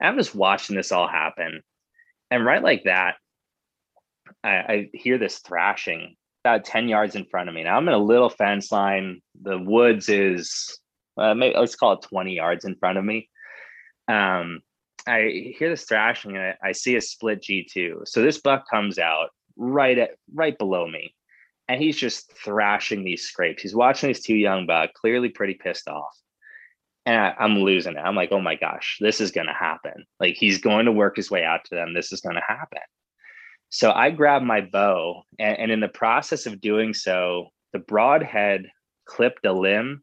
And 0.00 0.08
I'm 0.08 0.18
just 0.18 0.34
watching 0.34 0.74
this 0.74 0.90
all 0.90 1.06
happen. 1.06 1.62
And 2.32 2.44
right 2.44 2.62
like 2.62 2.82
that, 2.86 3.14
I, 4.42 4.50
I 4.50 4.90
hear 4.94 5.16
this 5.16 5.38
thrashing 5.38 6.16
about 6.44 6.64
10 6.64 6.88
yards 6.88 7.14
in 7.14 7.24
front 7.24 7.48
of 7.48 7.54
me. 7.54 7.62
Now 7.62 7.76
I'm 7.76 7.86
in 7.86 7.94
a 7.94 7.98
little 7.98 8.30
fence 8.30 8.72
line. 8.72 9.20
The 9.42 9.58
woods 9.58 10.08
is 10.08 10.78
uh, 11.16 11.34
maybe 11.34 11.56
let's 11.56 11.76
call 11.76 11.94
it 11.94 12.02
20 12.02 12.34
yards 12.34 12.64
in 12.64 12.76
front 12.76 12.98
of 12.98 13.04
me. 13.04 13.28
Um, 14.08 14.60
I 15.06 15.54
hear 15.58 15.70
this 15.70 15.84
thrashing 15.84 16.36
and 16.36 16.54
I, 16.62 16.68
I 16.68 16.72
see 16.72 16.96
a 16.96 17.00
split 17.00 17.42
G2. 17.42 18.06
So 18.06 18.22
this 18.22 18.40
buck 18.40 18.68
comes 18.68 18.98
out 18.98 19.30
right 19.56 19.98
at 19.98 20.10
right 20.32 20.56
below 20.56 20.86
me 20.86 21.14
and 21.68 21.80
he's 21.80 21.96
just 21.96 22.32
thrashing 22.42 23.04
these 23.04 23.22
scrapes. 23.22 23.62
He's 23.62 23.74
watching 23.74 24.08
these 24.08 24.22
two 24.22 24.36
young 24.36 24.66
buck, 24.66 24.94
clearly 24.94 25.28
pretty 25.28 25.54
pissed 25.54 25.88
off. 25.88 26.16
And 27.04 27.16
I, 27.16 27.34
am 27.44 27.58
losing 27.58 27.94
it. 27.94 28.00
I'm 28.00 28.16
like, 28.16 28.32
oh 28.32 28.40
my 28.40 28.54
gosh, 28.54 28.98
this 29.00 29.20
is 29.20 29.30
going 29.30 29.46
to 29.46 29.52
happen. 29.52 30.04
Like 30.20 30.34
he's 30.34 30.58
going 30.58 30.86
to 30.86 30.92
work 30.92 31.16
his 31.16 31.30
way 31.30 31.44
out 31.44 31.64
to 31.66 31.74
them. 31.74 31.94
This 31.94 32.12
is 32.12 32.20
going 32.20 32.36
to 32.36 32.42
happen. 32.46 32.80
So 33.70 33.92
I 33.92 34.10
grab 34.10 34.42
my 34.42 34.62
bow, 34.62 35.24
and, 35.38 35.58
and 35.58 35.70
in 35.70 35.80
the 35.80 35.88
process 35.88 36.46
of 36.46 36.60
doing 36.60 36.94
so, 36.94 37.48
the 37.74 37.78
broadhead 37.78 38.66
clipped 39.08 39.46
a 39.46 39.52
limb 39.52 40.02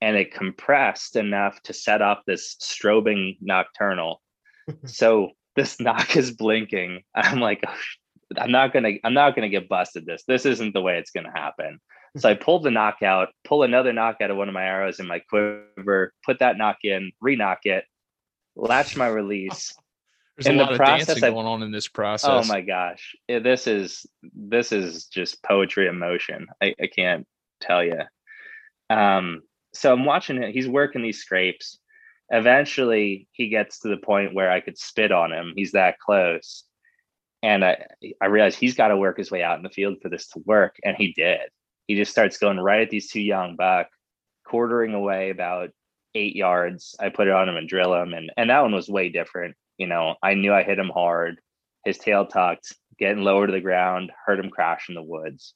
and 0.00 0.16
it 0.16 0.32
compressed 0.32 1.16
enough 1.16 1.60
to 1.62 1.72
set 1.72 2.00
off 2.00 2.20
this 2.26 2.56
strobing 2.62 3.36
Nockturnal. 3.42 4.16
so 4.86 5.30
this 5.56 5.80
nock 5.80 6.16
is 6.16 6.30
blinking. 6.30 7.02
I'm 7.14 7.40
like, 7.40 7.62
oh, 7.66 8.38
I'm 8.38 8.50
not 8.50 8.72
gonna, 8.72 8.92
I'm 9.04 9.14
not 9.14 9.34
gonna 9.34 9.48
get 9.48 9.68
busted. 9.68 10.06
This, 10.06 10.24
this 10.26 10.46
isn't 10.46 10.72
the 10.72 10.82
way 10.82 10.98
it's 10.98 11.10
gonna 11.10 11.32
happen. 11.34 11.80
So 12.16 12.28
I 12.28 12.34
pulled 12.34 12.62
the 12.62 12.70
knockout, 12.70 13.28
pull 13.44 13.62
another 13.62 13.92
nock 13.92 14.16
out 14.22 14.30
of 14.30 14.36
one 14.36 14.48
of 14.48 14.54
my 14.54 14.64
arrows 14.64 14.98
in 14.98 15.06
my 15.06 15.20
quiver, 15.20 16.12
put 16.24 16.38
that 16.38 16.56
nock 16.56 16.78
in, 16.82 17.12
re-nock 17.20 17.60
it, 17.64 17.84
latch 18.56 18.96
my 18.96 19.08
release. 19.08 19.74
There's 20.36 20.46
in 20.46 20.54
a 20.54 20.62
lot 20.62 20.72
the 20.72 20.76
process, 20.76 21.02
of 21.02 21.06
dancing 21.16 21.34
going 21.34 21.46
on 21.46 21.62
in 21.64 21.72
this 21.72 21.88
oh 21.88 21.94
process. 21.94 22.30
Oh 22.30 22.44
my 22.44 22.60
gosh, 22.60 23.16
this 23.28 23.66
is 23.66 24.06
this 24.22 24.70
is 24.70 25.06
just 25.06 25.42
poetry 25.42 25.88
in 25.88 25.98
motion. 25.98 26.46
I, 26.62 26.74
I 26.80 26.86
can't 26.86 27.26
tell 27.60 27.82
you. 27.82 27.98
Um, 28.90 29.42
so 29.72 29.92
I'm 29.92 30.04
watching 30.04 30.42
it. 30.42 30.54
He's 30.54 30.68
working 30.68 31.02
these 31.02 31.20
scrapes. 31.20 31.78
Eventually, 32.30 33.28
he 33.32 33.48
gets 33.48 33.80
to 33.80 33.88
the 33.88 33.96
point 33.96 34.34
where 34.34 34.50
I 34.50 34.60
could 34.60 34.78
spit 34.78 35.12
on 35.12 35.32
him. 35.32 35.52
He's 35.56 35.72
that 35.72 35.98
close, 35.98 36.64
and 37.42 37.64
I 37.64 37.86
I 38.20 38.26
realized 38.26 38.58
he's 38.58 38.74
got 38.74 38.88
to 38.88 38.96
work 38.96 39.16
his 39.16 39.30
way 39.30 39.42
out 39.42 39.56
in 39.56 39.62
the 39.62 39.70
field 39.70 39.98
for 40.02 40.08
this 40.08 40.28
to 40.28 40.42
work, 40.44 40.76
and 40.84 40.96
he 40.96 41.12
did. 41.14 41.40
He 41.86 41.96
just 41.96 42.12
starts 42.12 42.38
going 42.38 42.60
right 42.60 42.82
at 42.82 42.90
these 42.90 43.10
two 43.10 43.22
young 43.22 43.56
buck, 43.56 43.88
quartering 44.44 44.92
away 44.92 45.30
about 45.30 45.70
eight 46.14 46.36
yards. 46.36 46.94
I 47.00 47.08
put 47.08 47.28
it 47.28 47.34
on 47.34 47.48
him 47.48 47.56
and 47.56 47.68
drill 47.68 47.94
him, 47.94 48.12
and 48.12 48.30
and 48.36 48.50
that 48.50 48.60
one 48.60 48.74
was 48.74 48.88
way 48.88 49.08
different. 49.08 49.56
You 49.78 49.86
know, 49.86 50.16
I 50.22 50.34
knew 50.34 50.52
I 50.52 50.64
hit 50.64 50.78
him 50.78 50.90
hard. 50.90 51.40
His 51.84 51.96
tail 51.96 52.26
tucked, 52.26 52.74
getting 52.98 53.22
lower 53.22 53.46
to 53.46 53.52
the 53.52 53.60
ground, 53.60 54.12
heard 54.26 54.38
him 54.38 54.50
crash 54.50 54.88
in 54.88 54.94
the 54.94 55.02
woods. 55.02 55.54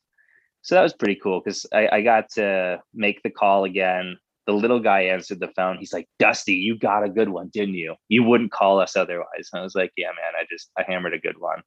So 0.62 0.74
that 0.74 0.82
was 0.82 0.92
pretty 0.92 1.16
cool 1.16 1.40
because 1.44 1.66
I, 1.72 1.88
I 1.92 2.02
got 2.02 2.30
to 2.32 2.80
make 2.94 3.22
the 3.22 3.30
call 3.30 3.64
again. 3.64 4.16
The 4.46 4.52
little 4.52 4.80
guy 4.80 5.02
answered 5.02 5.40
the 5.40 5.52
phone. 5.54 5.78
He's 5.78 5.92
like, 5.92 6.08
Dusty, 6.18 6.54
you 6.54 6.76
got 6.76 7.04
a 7.04 7.08
good 7.08 7.28
one, 7.28 7.50
didn't 7.52 7.74
you? 7.74 7.94
You 8.08 8.22
wouldn't 8.24 8.52
call 8.52 8.80
us 8.80 8.96
otherwise. 8.96 9.50
And 9.52 9.60
I 9.60 9.62
was 9.62 9.74
like, 9.74 9.92
Yeah, 9.96 10.08
man, 10.08 10.40
I 10.40 10.44
just 10.50 10.70
I 10.78 10.84
hammered 10.86 11.14
a 11.14 11.18
good 11.18 11.38
one 11.38 11.62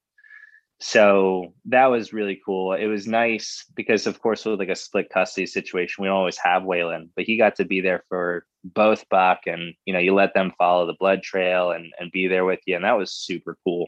so 0.79 1.53
that 1.65 1.85
was 1.87 2.11
really 2.11 2.41
cool. 2.45 2.73
It 2.73 2.87
was 2.87 3.07
nice 3.07 3.65
because, 3.75 4.07
of 4.07 4.21
course, 4.21 4.43
with 4.43 4.59
like 4.59 4.69
a 4.69 4.75
split 4.75 5.09
custody 5.09 5.47
situation, 5.47 6.01
we 6.01 6.07
don't 6.07 6.17
always 6.17 6.37
have 6.37 6.63
Waylon, 6.63 7.09
but 7.15 7.23
he 7.23 7.37
got 7.37 7.55
to 7.55 7.65
be 7.65 7.79
there 7.79 8.03
for 8.09 8.45
both 8.63 9.07
Buck, 9.09 9.41
and 9.45 9.73
you 9.85 9.93
know, 9.93 9.99
you 9.99 10.13
let 10.13 10.33
them 10.33 10.51
follow 10.57 10.85
the 10.85 10.95
blood 10.99 11.23
trail 11.23 11.71
and 11.71 11.93
and 11.99 12.11
be 12.11 12.27
there 12.27 12.45
with 12.45 12.59
you, 12.65 12.75
and 12.75 12.83
that 12.83 12.97
was 12.97 13.13
super 13.13 13.57
cool. 13.63 13.87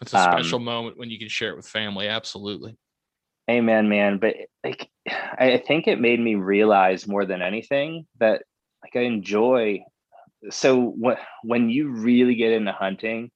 It's 0.00 0.12
a 0.12 0.22
special 0.22 0.58
um, 0.58 0.64
moment 0.64 0.98
when 0.98 1.10
you 1.10 1.18
can 1.18 1.28
share 1.28 1.50
it 1.50 1.56
with 1.56 1.68
family. 1.68 2.08
Absolutely. 2.08 2.76
Amen, 3.50 3.88
man. 3.88 4.18
But 4.18 4.34
like, 4.64 4.88
I 5.08 5.62
think 5.66 5.86
it 5.86 6.00
made 6.00 6.20
me 6.20 6.34
realize 6.34 7.06
more 7.06 7.24
than 7.24 7.42
anything 7.42 8.06
that 8.18 8.42
like 8.82 8.96
I 8.96 9.06
enjoy. 9.06 9.84
So 10.50 10.80
when 10.80 11.16
when 11.42 11.70
you 11.70 11.90
really 11.90 12.34
get 12.34 12.52
into 12.52 12.72
hunting 12.72 13.30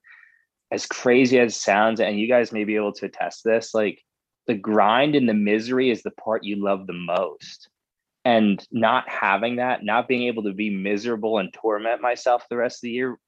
as 0.72 0.86
crazy 0.86 1.38
as 1.38 1.52
it 1.52 1.58
sounds, 1.58 2.00
and 2.00 2.18
you 2.18 2.28
guys 2.28 2.52
may 2.52 2.64
be 2.64 2.76
able 2.76 2.92
to 2.94 3.06
attest 3.06 3.42
this, 3.44 3.74
like 3.74 4.00
the 4.46 4.54
grind 4.54 5.14
and 5.14 5.28
the 5.28 5.34
misery 5.34 5.90
is 5.90 6.02
the 6.02 6.10
part 6.12 6.44
you 6.44 6.62
love 6.62 6.86
the 6.86 6.92
most. 6.92 7.68
And 8.24 8.64
not 8.70 9.08
having 9.08 9.56
that, 9.56 9.82
not 9.82 10.06
being 10.06 10.24
able 10.24 10.42
to 10.42 10.52
be 10.52 10.68
miserable 10.70 11.38
and 11.38 11.52
torment 11.52 12.02
myself 12.02 12.44
the 12.50 12.56
rest 12.56 12.78
of 12.78 12.82
the 12.82 12.90
year 12.90 13.18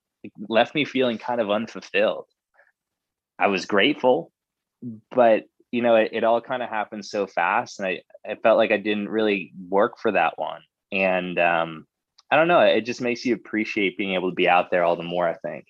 left 0.48 0.74
me 0.74 0.84
feeling 0.84 1.16
kind 1.18 1.40
of 1.40 1.50
unfulfilled. 1.50 2.26
I 3.38 3.46
was 3.46 3.64
grateful, 3.64 4.30
but 5.10 5.44
you 5.72 5.82
know, 5.82 5.96
it, 5.96 6.10
it 6.12 6.24
all 6.24 6.40
kind 6.40 6.62
of 6.62 6.68
happened 6.68 7.04
so 7.04 7.26
fast. 7.26 7.80
And 7.80 7.88
I, 7.88 8.02
I 8.28 8.36
felt 8.36 8.58
like 8.58 8.70
I 8.70 8.76
didn't 8.76 9.08
really 9.08 9.52
work 9.68 9.98
for 9.98 10.12
that 10.12 10.34
one. 10.38 10.60
And 10.92 11.38
um, 11.38 11.86
I 12.30 12.36
don't 12.36 12.48
know, 12.48 12.60
it 12.60 12.82
just 12.82 13.00
makes 13.00 13.24
you 13.24 13.34
appreciate 13.34 13.98
being 13.98 14.14
able 14.14 14.30
to 14.30 14.34
be 14.34 14.48
out 14.48 14.70
there 14.70 14.84
all 14.84 14.96
the 14.96 15.02
more, 15.02 15.26
I 15.26 15.34
think 15.34 15.64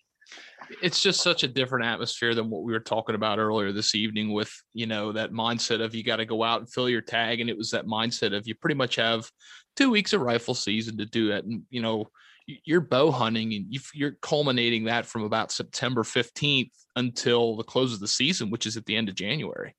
it's 0.80 1.00
just 1.00 1.22
such 1.22 1.42
a 1.42 1.48
different 1.48 1.84
atmosphere 1.84 2.34
than 2.34 2.48
what 2.48 2.62
we 2.62 2.72
were 2.72 2.80
talking 2.80 3.14
about 3.14 3.38
earlier 3.38 3.72
this 3.72 3.94
evening 3.94 4.32
with 4.32 4.52
you 4.72 4.86
know 4.86 5.12
that 5.12 5.32
mindset 5.32 5.82
of 5.82 5.94
you 5.94 6.02
got 6.02 6.16
to 6.16 6.24
go 6.24 6.42
out 6.42 6.60
and 6.60 6.72
fill 6.72 6.88
your 6.88 7.00
tag 7.00 7.40
and 7.40 7.50
it 7.50 7.56
was 7.56 7.70
that 7.70 7.86
mindset 7.86 8.34
of 8.34 8.46
you 8.46 8.54
pretty 8.54 8.74
much 8.74 8.96
have 8.96 9.28
two 9.76 9.90
weeks 9.90 10.12
of 10.12 10.20
rifle 10.20 10.54
season 10.54 10.96
to 10.96 11.06
do 11.06 11.32
it 11.32 11.44
and 11.44 11.62
you 11.70 11.82
know 11.82 12.06
you're 12.46 12.80
bow 12.80 13.10
hunting 13.10 13.52
and 13.54 13.66
you're 13.94 14.16
culminating 14.22 14.84
that 14.84 15.06
from 15.06 15.24
about 15.24 15.52
september 15.52 16.02
15th 16.02 16.70
until 16.96 17.56
the 17.56 17.64
close 17.64 17.92
of 17.92 18.00
the 18.00 18.08
season 18.08 18.50
which 18.50 18.66
is 18.66 18.76
at 18.76 18.86
the 18.86 18.96
end 18.96 19.08
of 19.08 19.14
january 19.14 19.74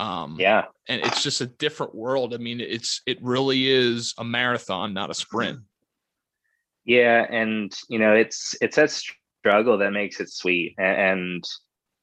um 0.00 0.36
yeah. 0.38 0.64
and 0.88 1.02
it's 1.02 1.22
just 1.22 1.40
a 1.40 1.46
different 1.46 1.94
world. 1.94 2.34
I 2.34 2.38
mean 2.38 2.60
it's 2.60 3.02
it 3.06 3.18
really 3.22 3.68
is 3.68 4.14
a 4.18 4.24
marathon 4.24 4.94
not 4.94 5.10
a 5.10 5.14
sprint. 5.14 5.60
Yeah 6.84 7.26
and 7.28 7.72
you 7.88 7.98
know 7.98 8.14
it's 8.14 8.54
it's 8.60 8.76
that 8.76 8.90
struggle 8.90 9.78
that 9.78 9.92
makes 9.92 10.20
it 10.20 10.30
sweet 10.30 10.74
and, 10.78 11.44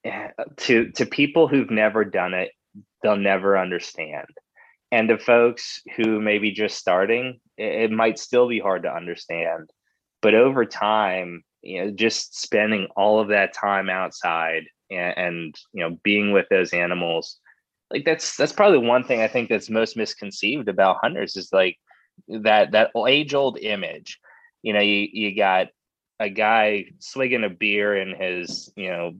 and 0.03 0.57
to 0.57 0.91
to 0.91 1.05
people 1.05 1.47
who've 1.47 1.71
never 1.71 2.05
done 2.05 2.33
it 2.33 2.51
they'll 3.01 3.15
never 3.15 3.57
understand. 3.57 4.27
And 4.91 5.09
to 5.09 5.17
folks 5.17 5.81
who 5.97 6.21
may 6.21 6.37
be 6.37 6.51
just 6.51 6.77
starting 6.77 7.39
it, 7.57 7.83
it 7.83 7.91
might 7.91 8.19
still 8.19 8.47
be 8.47 8.59
hard 8.59 8.83
to 8.83 8.95
understand. 8.95 9.69
But 10.21 10.35
over 10.35 10.65
time 10.65 11.43
you 11.63 11.83
know 11.83 11.91
just 11.91 12.39
spending 12.39 12.87
all 12.95 13.19
of 13.19 13.29
that 13.29 13.53
time 13.53 13.89
outside 13.89 14.63
and, 14.89 15.17
and 15.17 15.55
you 15.73 15.83
know 15.83 15.97
being 16.03 16.31
with 16.31 16.45
those 16.49 16.73
animals 16.73 17.39
like 17.91 18.05
that's 18.05 18.35
that's 18.37 18.53
probably 18.53 18.79
one 18.79 19.03
thing 19.03 19.21
i 19.21 19.27
think 19.27 19.49
that's 19.49 19.69
most 19.69 19.97
misconceived 19.97 20.67
about 20.67 20.97
hunters 21.01 21.35
is 21.35 21.51
like 21.53 21.77
that 22.27 22.71
that 22.71 22.91
age 23.07 23.33
old 23.33 23.57
image 23.59 24.19
you 24.63 24.73
know 24.73 24.79
you 24.79 25.07
you 25.11 25.35
got 25.35 25.67
a 26.19 26.29
guy 26.29 26.85
swigging 26.99 27.43
a 27.43 27.49
beer 27.49 27.95
in 27.95 28.15
his, 28.15 28.71
you 28.75 28.89
know, 28.89 29.13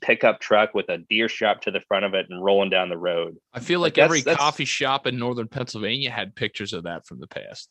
pickup 0.00 0.40
truck 0.40 0.74
with 0.74 0.88
a 0.88 0.98
deer 0.98 1.28
strap 1.28 1.60
to 1.62 1.70
the 1.70 1.80
front 1.80 2.04
of 2.04 2.14
it 2.14 2.26
and 2.30 2.42
rolling 2.42 2.70
down 2.70 2.88
the 2.88 2.98
road. 2.98 3.36
I 3.52 3.60
feel 3.60 3.80
like, 3.80 3.96
like 3.96 4.04
every 4.04 4.20
that's, 4.22 4.38
coffee 4.38 4.64
shop 4.64 5.06
in 5.06 5.18
northern 5.18 5.48
Pennsylvania 5.48 6.10
had 6.10 6.34
pictures 6.34 6.72
of 6.72 6.84
that 6.84 7.06
from 7.06 7.20
the 7.20 7.26
past. 7.26 7.68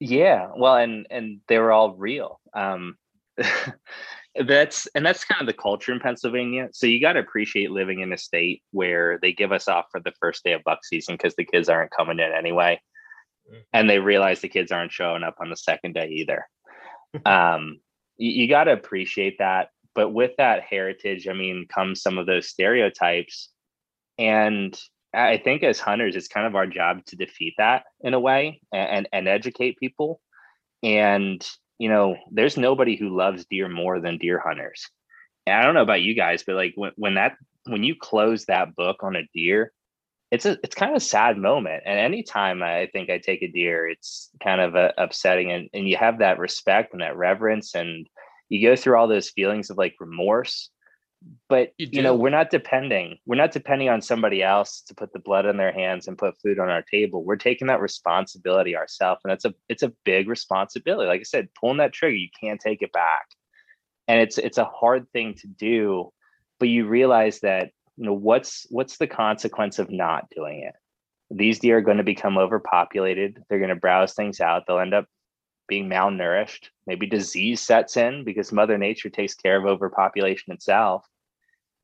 Yeah, 0.00 0.48
well, 0.56 0.76
and 0.76 1.06
and 1.10 1.40
they 1.48 1.58
were 1.58 1.72
all 1.72 1.94
real. 1.94 2.40
Um, 2.54 2.96
that's 4.46 4.86
and 4.94 5.04
that's 5.04 5.24
kind 5.24 5.40
of 5.40 5.46
the 5.46 5.60
culture 5.60 5.92
in 5.92 6.00
Pennsylvania. 6.00 6.68
So 6.72 6.86
you 6.86 7.00
got 7.00 7.14
to 7.14 7.20
appreciate 7.20 7.70
living 7.70 8.00
in 8.00 8.12
a 8.12 8.18
state 8.18 8.62
where 8.70 9.18
they 9.20 9.32
give 9.32 9.52
us 9.52 9.68
off 9.68 9.86
for 9.90 10.00
the 10.00 10.12
first 10.20 10.44
day 10.44 10.52
of 10.52 10.62
buck 10.64 10.84
season 10.84 11.14
because 11.14 11.34
the 11.36 11.44
kids 11.44 11.68
aren't 11.68 11.90
coming 11.90 12.18
in 12.18 12.32
anyway, 12.32 12.80
mm. 13.52 13.60
and 13.72 13.88
they 13.88 13.98
realize 13.98 14.40
the 14.40 14.48
kids 14.48 14.72
aren't 14.72 14.92
showing 14.92 15.22
up 15.22 15.36
on 15.40 15.50
the 15.50 15.56
second 15.56 15.94
day 15.94 16.08
either. 16.08 16.46
um, 17.26 17.80
you, 18.16 18.30
you 18.30 18.48
got 18.48 18.64
to 18.64 18.72
appreciate 18.72 19.38
that. 19.38 19.68
But 19.94 20.10
with 20.10 20.32
that 20.38 20.62
heritage, 20.62 21.26
I 21.26 21.32
mean, 21.32 21.66
comes 21.66 22.02
some 22.02 22.18
of 22.18 22.26
those 22.26 22.48
stereotypes. 22.48 23.50
And 24.16 24.78
I 25.12 25.38
think 25.38 25.62
as 25.64 25.80
hunters, 25.80 26.14
it's 26.14 26.28
kind 26.28 26.46
of 26.46 26.54
our 26.54 26.66
job 26.66 27.04
to 27.06 27.16
defeat 27.16 27.54
that 27.58 27.84
in 28.00 28.14
a 28.14 28.20
way 28.20 28.60
and, 28.72 29.08
and 29.12 29.26
educate 29.26 29.78
people. 29.78 30.20
And 30.82 31.44
you 31.78 31.88
know, 31.88 32.16
there's 32.30 32.56
nobody 32.56 32.96
who 32.96 33.16
loves 33.16 33.46
deer 33.46 33.68
more 33.68 34.00
than 34.00 34.18
deer 34.18 34.40
hunters. 34.44 34.86
And 35.46 35.56
I 35.56 35.62
don't 35.62 35.74
know 35.74 35.82
about 35.82 36.02
you 36.02 36.14
guys, 36.14 36.42
but 36.46 36.56
like 36.56 36.72
when, 36.76 36.92
when 36.96 37.14
that 37.14 37.36
when 37.64 37.84
you 37.84 37.94
close 37.98 38.46
that 38.46 38.74
book 38.74 39.02
on 39.02 39.16
a 39.16 39.28
deer, 39.32 39.72
it's 40.30 40.44
a 40.44 40.58
it's 40.62 40.74
kind 40.74 40.90
of 40.90 40.96
a 40.96 41.04
sad 41.04 41.38
moment. 41.38 41.84
And 41.86 41.98
anytime 41.98 42.62
I 42.62 42.88
think 42.92 43.10
I 43.10 43.18
take 43.18 43.42
a 43.42 43.50
deer, 43.50 43.88
it's 43.88 44.30
kind 44.42 44.60
of 44.60 44.74
a, 44.74 44.92
upsetting. 44.98 45.52
And 45.52 45.70
and 45.72 45.88
you 45.88 45.96
have 45.96 46.18
that 46.18 46.38
respect 46.38 46.92
and 46.92 47.02
that 47.02 47.16
reverence, 47.16 47.74
and 47.74 48.06
you 48.48 48.66
go 48.66 48.76
through 48.76 48.98
all 48.98 49.08
those 49.08 49.30
feelings 49.30 49.70
of 49.70 49.78
like 49.78 49.94
remorse. 50.00 50.70
But 51.48 51.72
you, 51.78 51.88
you 51.90 52.02
know, 52.02 52.14
we're 52.14 52.30
not 52.30 52.50
depending. 52.50 53.18
We're 53.26 53.36
not 53.36 53.52
depending 53.52 53.88
on 53.88 54.02
somebody 54.02 54.42
else 54.42 54.82
to 54.82 54.94
put 54.94 55.12
the 55.12 55.18
blood 55.18 55.46
in 55.46 55.56
their 55.56 55.72
hands 55.72 56.06
and 56.06 56.16
put 56.16 56.40
food 56.40 56.58
on 56.58 56.68
our 56.68 56.82
table. 56.82 57.24
We're 57.24 57.36
taking 57.36 57.66
that 57.68 57.80
responsibility 57.80 58.76
ourselves, 58.76 59.22
and 59.24 59.30
that's 59.30 59.44
a 59.44 59.54
it's 59.68 59.82
a 59.82 59.92
big 60.04 60.28
responsibility. 60.28 61.08
Like 61.08 61.20
I 61.20 61.24
said, 61.24 61.48
pulling 61.58 61.78
that 61.78 61.92
trigger, 61.92 62.16
you 62.16 62.28
can't 62.38 62.60
take 62.60 62.82
it 62.82 62.92
back, 62.92 63.26
and 64.06 64.20
it's 64.20 64.38
it's 64.38 64.58
a 64.58 64.64
hard 64.64 65.10
thing 65.12 65.34
to 65.38 65.48
do. 65.48 66.12
But 66.60 66.68
you 66.68 66.86
realize 66.86 67.40
that 67.40 67.70
you 67.96 68.04
know 68.04 68.14
what's 68.14 68.66
what's 68.70 68.96
the 68.96 69.06
consequence 69.06 69.78
of 69.78 69.90
not 69.90 70.30
doing 70.30 70.62
it 70.62 70.74
these 71.30 71.58
deer 71.58 71.78
are 71.78 71.82
going 71.82 71.98
to 71.98 72.04
become 72.04 72.38
overpopulated 72.38 73.42
they're 73.48 73.58
going 73.58 73.68
to 73.68 73.76
browse 73.76 74.14
things 74.14 74.40
out 74.40 74.62
they'll 74.66 74.78
end 74.78 74.94
up 74.94 75.06
being 75.68 75.88
malnourished 75.88 76.70
maybe 76.86 77.06
disease 77.06 77.60
sets 77.60 77.96
in 77.96 78.24
because 78.24 78.50
mother 78.50 78.78
nature 78.78 79.10
takes 79.10 79.34
care 79.34 79.58
of 79.58 79.66
overpopulation 79.66 80.52
itself. 80.52 81.06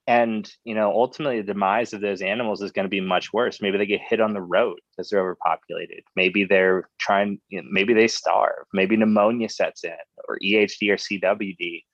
And 0.07 0.51
you 0.65 0.75
know 0.75 0.91
ultimately 0.93 1.41
the 1.41 1.53
demise 1.53 1.93
of 1.93 2.01
those 2.01 2.21
animals 2.21 2.61
is 2.61 2.73
going 2.73 2.85
to 2.85 2.91
be 2.91 3.01
much 3.01 3.33
worse. 3.33 3.63
Maybe 3.63 3.79
they 3.79 3.87
get 3.87 4.01
hit 4.01 4.21
on 4.21 4.35
the 4.35 4.43
road 4.43 4.79
because 4.91 5.09
they're 5.09 5.21
overpopulated. 5.21 6.05
Maybe 6.17 6.45
they're 6.45 6.89
trying 6.99 7.41
you 7.49 7.63
know, 7.63 7.69
maybe 7.71 7.95
they 7.95 8.09
starve. 8.09 8.67
Maybe 8.73 8.97
pneumonia 8.97 9.49
sets 9.49 9.85
in 9.85 9.93
or 10.29 10.39
ehd 10.45 10.91
or 10.91 10.97
cwd 10.97 11.85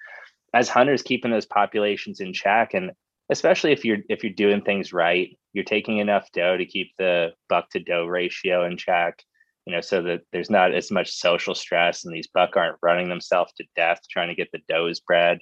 as 0.54 0.68
hunters 0.68 1.02
keeping 1.02 1.30
those 1.30 1.46
populations 1.46 2.20
in 2.20 2.32
check 2.32 2.74
and 2.74 2.90
especially 3.30 3.72
if 3.72 3.84
you're 3.84 3.98
if 4.08 4.24
you're 4.24 4.32
doing 4.32 4.60
things 4.60 4.92
right 4.92 5.38
you're 5.52 5.64
taking 5.64 5.98
enough 5.98 6.30
doe 6.32 6.56
to 6.56 6.66
keep 6.66 6.90
the 6.98 7.32
buck 7.48 7.68
to 7.70 7.78
doe 7.78 8.06
ratio 8.06 8.64
in 8.64 8.76
check 8.76 9.22
you 9.70 9.76
know 9.76 9.80
so 9.80 10.02
that 10.02 10.22
there's 10.32 10.50
not 10.50 10.74
as 10.74 10.90
much 10.90 11.12
social 11.12 11.54
stress 11.54 12.04
and 12.04 12.12
these 12.12 12.26
buck 12.26 12.56
aren't 12.56 12.76
running 12.82 13.08
themselves 13.08 13.52
to 13.52 13.64
death 13.76 14.00
trying 14.10 14.26
to 14.26 14.34
get 14.34 14.48
the 14.52 14.58
does 14.68 14.98
bred 14.98 15.38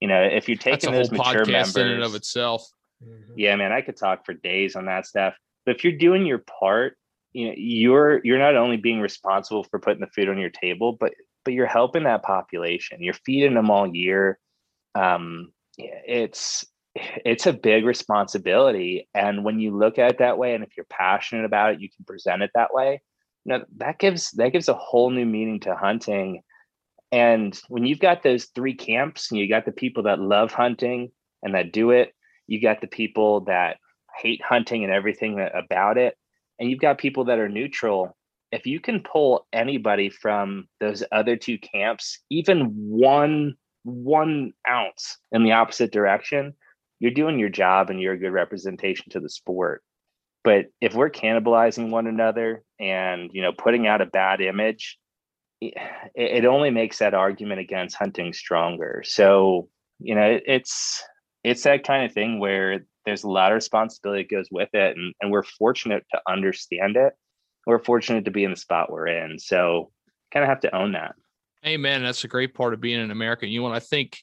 you 0.00 0.08
know 0.08 0.22
if 0.22 0.48
you're 0.48 0.56
taking 0.56 0.92
those 0.92 1.12
mature 1.12 1.44
members 1.44 1.76
in 1.76 1.88
and 1.88 2.02
of 2.02 2.14
itself. 2.14 2.66
Mm-hmm. 3.04 3.34
yeah 3.36 3.54
man 3.54 3.72
i 3.72 3.82
could 3.82 3.98
talk 3.98 4.24
for 4.24 4.32
days 4.32 4.74
on 4.76 4.86
that 4.86 5.06
stuff. 5.06 5.34
But 5.66 5.76
if 5.76 5.84
you're 5.84 5.98
doing 5.98 6.24
your 6.24 6.38
part 6.38 6.96
you 7.34 7.48
know 7.48 7.54
you're 7.58 8.22
you're 8.24 8.38
not 8.38 8.56
only 8.56 8.78
being 8.78 9.00
responsible 9.00 9.64
for 9.64 9.78
putting 9.78 10.00
the 10.00 10.06
food 10.06 10.30
on 10.30 10.38
your 10.38 10.50
table 10.50 10.96
but 10.98 11.12
but 11.44 11.52
you're 11.52 11.66
helping 11.66 12.04
that 12.04 12.22
population. 12.22 13.02
You're 13.02 13.14
feeding 13.26 13.54
them 13.54 13.70
all 13.70 13.94
year. 13.94 14.38
Um 14.94 15.52
it's 15.76 16.64
it's 16.94 17.46
a 17.46 17.52
big 17.52 17.84
responsibility. 17.84 19.06
And 19.14 19.44
when 19.44 19.60
you 19.60 19.76
look 19.76 19.98
at 19.98 20.12
it 20.12 20.18
that 20.20 20.38
way 20.38 20.54
and 20.54 20.64
if 20.64 20.70
you're 20.78 20.86
passionate 20.88 21.44
about 21.44 21.74
it 21.74 21.80
you 21.82 21.90
can 21.94 22.06
present 22.06 22.42
it 22.42 22.50
that 22.54 22.72
way 22.72 23.02
you 23.46 23.52
know 23.56 23.64
that 23.76 23.98
gives 24.00 24.32
that 24.32 24.50
gives 24.50 24.68
a 24.68 24.74
whole 24.74 25.10
new 25.10 25.24
meaning 25.24 25.60
to 25.60 25.76
hunting. 25.76 26.42
And 27.12 27.58
when 27.68 27.86
you've 27.86 28.00
got 28.00 28.24
those 28.24 28.46
three 28.46 28.74
camps 28.74 29.30
and 29.30 29.38
you 29.38 29.48
got 29.48 29.64
the 29.64 29.72
people 29.72 30.02
that 30.02 30.18
love 30.18 30.50
hunting 30.50 31.12
and 31.42 31.54
that 31.54 31.72
do 31.72 31.92
it 31.92 32.12
you 32.48 32.60
got 32.60 32.80
the 32.80 32.86
people 32.86 33.42
that 33.42 33.76
hate 34.20 34.42
hunting 34.42 34.84
and 34.84 34.92
everything 34.92 35.46
about 35.54 35.96
it 35.96 36.16
and 36.58 36.70
you've 36.70 36.80
got 36.80 36.98
people 36.98 37.24
that 37.26 37.38
are 37.38 37.48
neutral. 37.48 38.16
If 38.50 38.66
you 38.66 38.80
can 38.80 39.02
pull 39.02 39.46
anybody 39.52 40.08
from 40.08 40.66
those 40.80 41.04
other 41.12 41.36
two 41.36 41.58
camps 41.58 42.18
even 42.30 42.72
one 42.74 43.54
one 43.84 44.52
ounce 44.68 45.18
in 45.30 45.44
the 45.44 45.52
opposite 45.52 45.92
direction 45.92 46.52
you're 46.98 47.12
doing 47.12 47.38
your 47.38 47.50
job 47.50 47.90
and 47.90 48.00
you're 48.00 48.14
a 48.14 48.18
good 48.18 48.32
representation 48.32 49.04
to 49.10 49.20
the 49.20 49.28
sport. 49.28 49.84
But 50.42 50.66
if 50.80 50.94
we're 50.94 51.10
cannibalizing 51.10 51.90
one 51.90 52.06
another 52.08 52.64
and 52.80 53.30
you 53.32 53.42
know 53.42 53.52
putting 53.52 53.86
out 53.86 54.00
a 54.00 54.06
bad 54.06 54.40
image 54.40 54.98
it, 55.60 55.74
it 56.14 56.44
only 56.44 56.70
makes 56.70 56.98
that 56.98 57.14
argument 57.14 57.60
against 57.60 57.96
hunting 57.96 58.32
stronger 58.32 59.02
so 59.04 59.68
you 59.98 60.14
know 60.14 60.22
it, 60.22 60.42
it's 60.46 61.02
it's 61.44 61.62
that 61.62 61.84
kind 61.84 62.04
of 62.04 62.12
thing 62.12 62.38
where 62.38 62.80
there's 63.04 63.24
a 63.24 63.30
lot 63.30 63.52
of 63.52 63.56
responsibility 63.56 64.22
that 64.22 64.34
goes 64.34 64.48
with 64.50 64.68
it 64.72 64.96
and, 64.96 65.14
and 65.20 65.30
we're 65.30 65.42
fortunate 65.42 66.04
to 66.12 66.20
understand 66.28 66.96
it 66.96 67.14
we're 67.66 67.78
fortunate 67.82 68.24
to 68.24 68.30
be 68.30 68.44
in 68.44 68.50
the 68.50 68.56
spot 68.56 68.90
we're 68.90 69.06
in 69.06 69.38
so 69.38 69.90
kind 70.32 70.42
of 70.42 70.48
have 70.48 70.60
to 70.60 70.74
own 70.74 70.92
that 70.92 71.14
Amen. 71.66 72.04
That's 72.04 72.24
a 72.24 72.28
great 72.28 72.54
part 72.54 72.74
of 72.74 72.80
being 72.80 73.00
an 73.00 73.10
American. 73.10 73.48
You 73.48 73.62
know, 73.62 73.72
I 73.72 73.80
think 73.80 74.18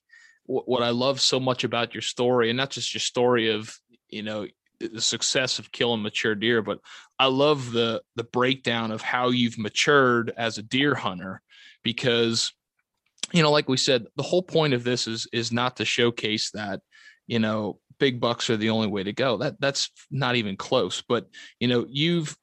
what 0.45 0.84
I 0.84 0.89
love 0.89 1.20
so 1.22 1.39
much 1.39 1.64
about 1.64 1.93
your 1.93 2.01
story, 2.01 2.49
and 2.49 2.58
not 2.58 2.70
just 2.70 2.93
your 2.93 2.99
story 2.99 3.51
of 3.51 3.74
you 4.10 4.24
know 4.24 4.47
the 4.88 5.01
success 5.01 5.59
of 5.59 5.71
killing 5.71 6.01
mature 6.01 6.36
deer, 6.36 6.61
but 6.61 6.79
I 7.19 7.27
love 7.27 7.71
the 7.71 8.01
the 8.15 8.23
breakdown 8.23 8.91
of 8.91 9.01
how 9.01 9.29
you've 9.29 9.57
matured 9.57 10.34
as 10.38 10.57
a 10.57 10.63
deer 10.63 10.95
hunter, 10.95 11.41
because 11.84 12.51
you 13.31 13.41
know, 13.41 13.51
like 13.51 13.69
we 13.69 13.77
said, 13.77 14.05
the 14.15 14.23
whole 14.23 14.43
point 14.43 14.73
of 14.73 14.84
this 14.84 15.07
is 15.07 15.27
is 15.31 15.51
not 15.51 15.77
to 15.77 15.86
showcase 15.86 16.51
that 16.51 16.81
you 17.27 17.39
know 17.39 17.79
big 17.99 18.19
bucks 18.19 18.49
are 18.49 18.57
the 18.57 18.69
only 18.69 18.88
way 18.88 19.03
to 19.03 19.13
go. 19.13 19.38
That 19.38 19.59
that's 19.59 19.89
not 20.11 20.36
even 20.36 20.57
close. 20.57 21.01
But 21.07 21.27
you 21.59 21.67
know, 21.67 21.86
you've 21.89 22.36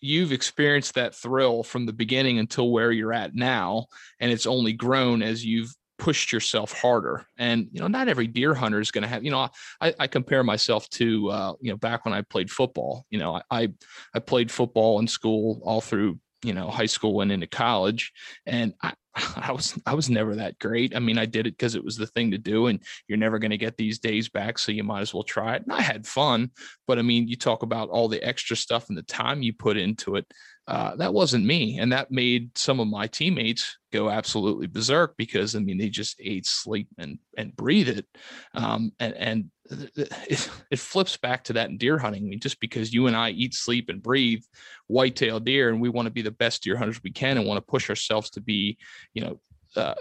you've 0.00 0.32
experienced 0.32 0.94
that 0.94 1.14
thrill 1.14 1.62
from 1.62 1.86
the 1.86 1.92
beginning 1.92 2.38
until 2.38 2.70
where 2.70 2.92
you're 2.92 3.12
at 3.12 3.34
now 3.34 3.86
and 4.20 4.30
it's 4.30 4.46
only 4.46 4.72
grown 4.72 5.22
as 5.22 5.44
you've 5.44 5.74
pushed 5.98 6.32
yourself 6.32 6.72
harder 6.72 7.24
and 7.38 7.68
you 7.72 7.80
know 7.80 7.88
not 7.88 8.08
every 8.08 8.26
deer 8.26 8.54
hunter 8.54 8.80
is 8.80 8.90
going 8.90 9.02
to 9.02 9.08
have 9.08 9.24
you 9.24 9.30
know 9.30 9.48
I, 9.80 9.94
I 9.98 10.06
compare 10.06 10.44
myself 10.44 10.88
to 10.90 11.30
uh, 11.30 11.52
you 11.60 11.70
know 11.70 11.76
back 11.76 12.04
when 12.04 12.14
i 12.14 12.22
played 12.22 12.50
football 12.50 13.06
you 13.10 13.18
know 13.18 13.40
I, 13.50 13.72
I 14.14 14.18
played 14.18 14.50
football 14.50 14.98
in 15.00 15.08
school 15.08 15.60
all 15.64 15.80
through 15.80 16.18
you 16.42 16.52
know 16.52 16.68
high 16.68 16.86
school 16.86 17.22
and 17.22 17.32
into 17.32 17.46
college 17.46 18.12
and 18.44 18.74
I, 18.82 18.92
I 19.36 19.52
was 19.52 19.78
I 19.86 19.94
was 19.94 20.10
never 20.10 20.36
that 20.36 20.58
great. 20.58 20.94
I 20.94 20.98
mean, 20.98 21.18
I 21.18 21.26
did 21.26 21.46
it 21.46 21.56
because 21.56 21.74
it 21.74 21.84
was 21.84 21.96
the 21.96 22.06
thing 22.06 22.30
to 22.32 22.38
do, 22.38 22.66
and 22.66 22.80
you're 23.08 23.18
never 23.18 23.38
going 23.38 23.50
to 23.50 23.56
get 23.56 23.76
these 23.76 23.98
days 23.98 24.28
back, 24.28 24.58
so 24.58 24.72
you 24.72 24.84
might 24.84 25.00
as 25.00 25.14
well 25.14 25.22
try 25.22 25.56
it. 25.56 25.62
And 25.62 25.72
I 25.72 25.80
had 25.80 26.06
fun, 26.06 26.50
but 26.86 26.98
I 26.98 27.02
mean, 27.02 27.28
you 27.28 27.36
talk 27.36 27.62
about 27.62 27.88
all 27.88 28.08
the 28.08 28.22
extra 28.22 28.56
stuff 28.56 28.88
and 28.88 28.98
the 28.98 29.02
time 29.02 29.42
you 29.42 29.52
put 29.52 29.76
into 29.76 30.16
it. 30.16 30.26
Uh, 30.68 30.96
that 30.96 31.14
wasn't 31.14 31.44
me, 31.44 31.78
and 31.78 31.92
that 31.92 32.10
made 32.10 32.56
some 32.58 32.80
of 32.80 32.88
my 32.88 33.06
teammates 33.06 33.78
go 33.92 34.10
absolutely 34.10 34.66
berserk 34.66 35.14
because 35.16 35.54
I 35.54 35.60
mean 35.60 35.78
they 35.78 35.88
just 35.88 36.16
ate, 36.20 36.44
sleep, 36.44 36.88
and 36.98 37.18
and 37.38 37.54
breathe 37.54 37.88
it, 37.88 38.06
um, 38.52 38.90
and 38.98 39.14
and 39.14 39.50
it, 39.70 40.50
it 40.70 40.78
flips 40.80 41.16
back 41.16 41.44
to 41.44 41.52
that 41.52 41.70
in 41.70 41.78
deer 41.78 41.98
hunting. 41.98 42.24
I 42.24 42.26
mean, 42.30 42.40
just 42.40 42.58
because 42.58 42.92
you 42.92 43.06
and 43.06 43.14
I 43.14 43.30
eat, 43.30 43.54
sleep, 43.54 43.88
and 43.88 44.02
breathe 44.02 44.42
whitetail 44.88 45.38
deer, 45.38 45.68
and 45.68 45.80
we 45.80 45.88
want 45.88 46.06
to 46.06 46.12
be 46.12 46.22
the 46.22 46.32
best 46.32 46.64
deer 46.64 46.76
hunters 46.76 47.00
we 47.00 47.12
can, 47.12 47.38
and 47.38 47.46
want 47.46 47.58
to 47.58 47.70
push 47.70 47.88
ourselves 47.88 48.30
to 48.30 48.40
be, 48.40 48.76
you 49.14 49.22
know, 49.22 49.40
uh, 49.76 49.94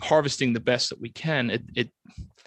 harvesting 0.00 0.52
the 0.52 0.60
best 0.60 0.90
that 0.90 1.00
we 1.00 1.10
can. 1.10 1.50
It, 1.50 1.62
it 1.74 1.90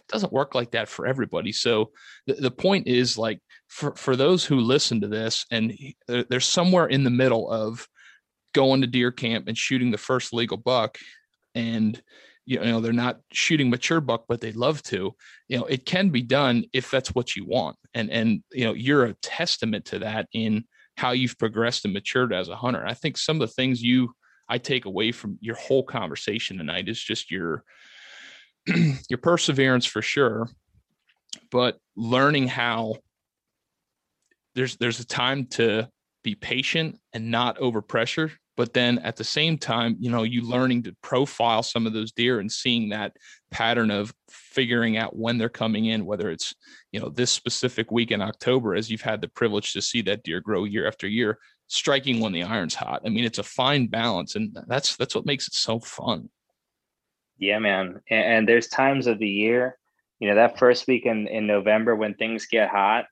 doesn't 0.08 0.34
work 0.34 0.56
like 0.56 0.72
that 0.72 0.90
for 0.90 1.06
everybody. 1.06 1.52
So 1.52 1.92
the, 2.26 2.34
the 2.34 2.52
point 2.52 2.88
is 2.88 3.18
like 3.18 3.40
for 3.68 3.96
for 3.96 4.16
those 4.16 4.46
who 4.46 4.60
listen 4.60 5.02
to 5.02 5.08
this, 5.08 5.46
and 5.52 5.74
they're 6.08 6.40
somewhere 6.40 6.88
in 6.88 7.04
the 7.04 7.10
middle 7.10 7.50
of 7.50 7.88
going 8.54 8.82
to 8.82 8.88
deer 8.88 9.12
camp 9.12 9.48
and 9.48 9.58
shooting 9.58 9.92
the 9.92 9.98
first 9.98 10.34
legal 10.34 10.58
buck, 10.58 10.98
and 11.56 12.02
you 12.48 12.60
know 12.60 12.80
they're 12.80 12.94
not 12.94 13.20
shooting 13.32 13.70
mature 13.70 14.02
buck 14.02 14.24
but 14.28 14.40
they'd 14.40 14.56
love 14.56 14.82
to 14.82 15.14
you 15.50 15.60
know 15.60 15.66
it 15.66 15.86
can 15.86 16.10
be 16.10 16.22
done 16.22 16.64
if 16.74 16.90
that's 16.90 17.14
what 17.14 17.36
you 17.36 17.46
want 17.46 17.76
and 17.94 18.10
and 18.10 18.42
you 18.52 18.64
know 18.64 18.74
you're 18.74 19.06
a 19.06 19.14
testament 19.16 19.86
to 19.86 20.00
that 20.00 20.28
in 20.32 20.64
how 20.96 21.12
you've 21.12 21.38
progressed 21.38 21.84
and 21.86 21.94
matured 21.94 22.34
as 22.34 22.48
a 22.48 22.56
hunter 22.56 22.86
i 22.88 22.94
think 22.94 23.18
some 23.18 23.40
of 23.42 23.48
the 23.48 23.54
things 23.54 23.84
you 23.84 24.14
i 24.50 24.58
take 24.58 24.86
away 24.86 25.12
from 25.12 25.38
your 25.42 25.56
whole 25.56 25.84
conversation 25.84 26.58
tonight 26.58 26.90
is 26.90 27.02
just 27.02 27.32
your 27.32 27.64
your 29.10 29.20
perseverance 29.22 29.86
for 29.86 30.02
sure 30.02 30.50
but 31.52 31.78
learning 31.96 32.48
how 32.48 32.96
there's 34.56 34.76
there's 34.78 35.00
a 35.00 35.06
time 35.06 35.46
to 35.46 35.88
be 36.24 36.36
patient 36.36 37.00
and 37.14 37.32
not 37.32 37.58
over 37.60 37.82
pressure 37.82 38.32
but 38.58 38.74
then 38.74 38.98
at 39.00 39.16
the 39.16 39.24
same 39.24 39.58
time 39.58 39.96
you 40.00 40.10
know 40.10 40.24
you 40.24 40.42
learning 40.42 40.84
to 40.84 40.96
profile 41.02 41.64
some 41.64 41.88
of 41.88 41.94
those 41.94 42.12
deer 42.12 42.40
and 42.40 42.52
seeing 42.52 42.90
that 42.90 43.16
pattern 43.52 43.92
of 43.92 44.14
figuring 44.30 44.98
out 44.98 45.16
when 45.16 45.38
they're 45.38 45.48
coming 45.48 45.86
in 45.86 46.06
whether 46.06 46.30
it's 46.30 46.54
you 46.92 47.00
know 47.00 47.10
this 47.10 47.32
specific 47.32 47.92
week 47.92 48.12
in 48.12 48.22
october 48.22 48.76
as 48.76 48.90
you've 48.90 49.02
had 49.02 49.22
the 49.22 49.30
privilege 49.30 49.72
to 49.72 49.82
see 49.82 50.02
that 50.02 50.24
deer 50.24 50.42
grow 50.42 50.66
year 50.66 50.88
after 50.88 51.08
year 51.08 51.38
striking 51.68 52.20
when 52.20 52.34
the 52.34 52.44
iron's 52.44 52.76
hot. 52.76 53.02
I 53.06 53.10
mean 53.10 53.26
it's 53.26 53.40
a 53.40 53.44
fine 53.44 53.88
balance 53.88 54.36
and 54.36 54.58
that's 54.68 54.96
that's 54.96 55.16
what 55.16 55.26
makes 55.26 55.48
it 55.48 55.54
so 55.54 55.80
fun. 55.80 56.30
Yeah 57.38 57.60
man 57.60 58.02
and, 58.10 58.26
and 58.26 58.50
there's 58.50 58.68
times 58.68 59.08
of 59.08 59.20
the 59.20 59.30
year 59.30 59.78
you 60.20 60.28
know 60.28 60.36
that 60.36 60.58
first 60.58 60.88
week 60.88 61.06
in, 61.06 61.28
in 61.28 61.46
november 61.46 61.96
when 61.96 62.16
things 62.16 62.48
get 62.48 62.70
hot 62.70 63.06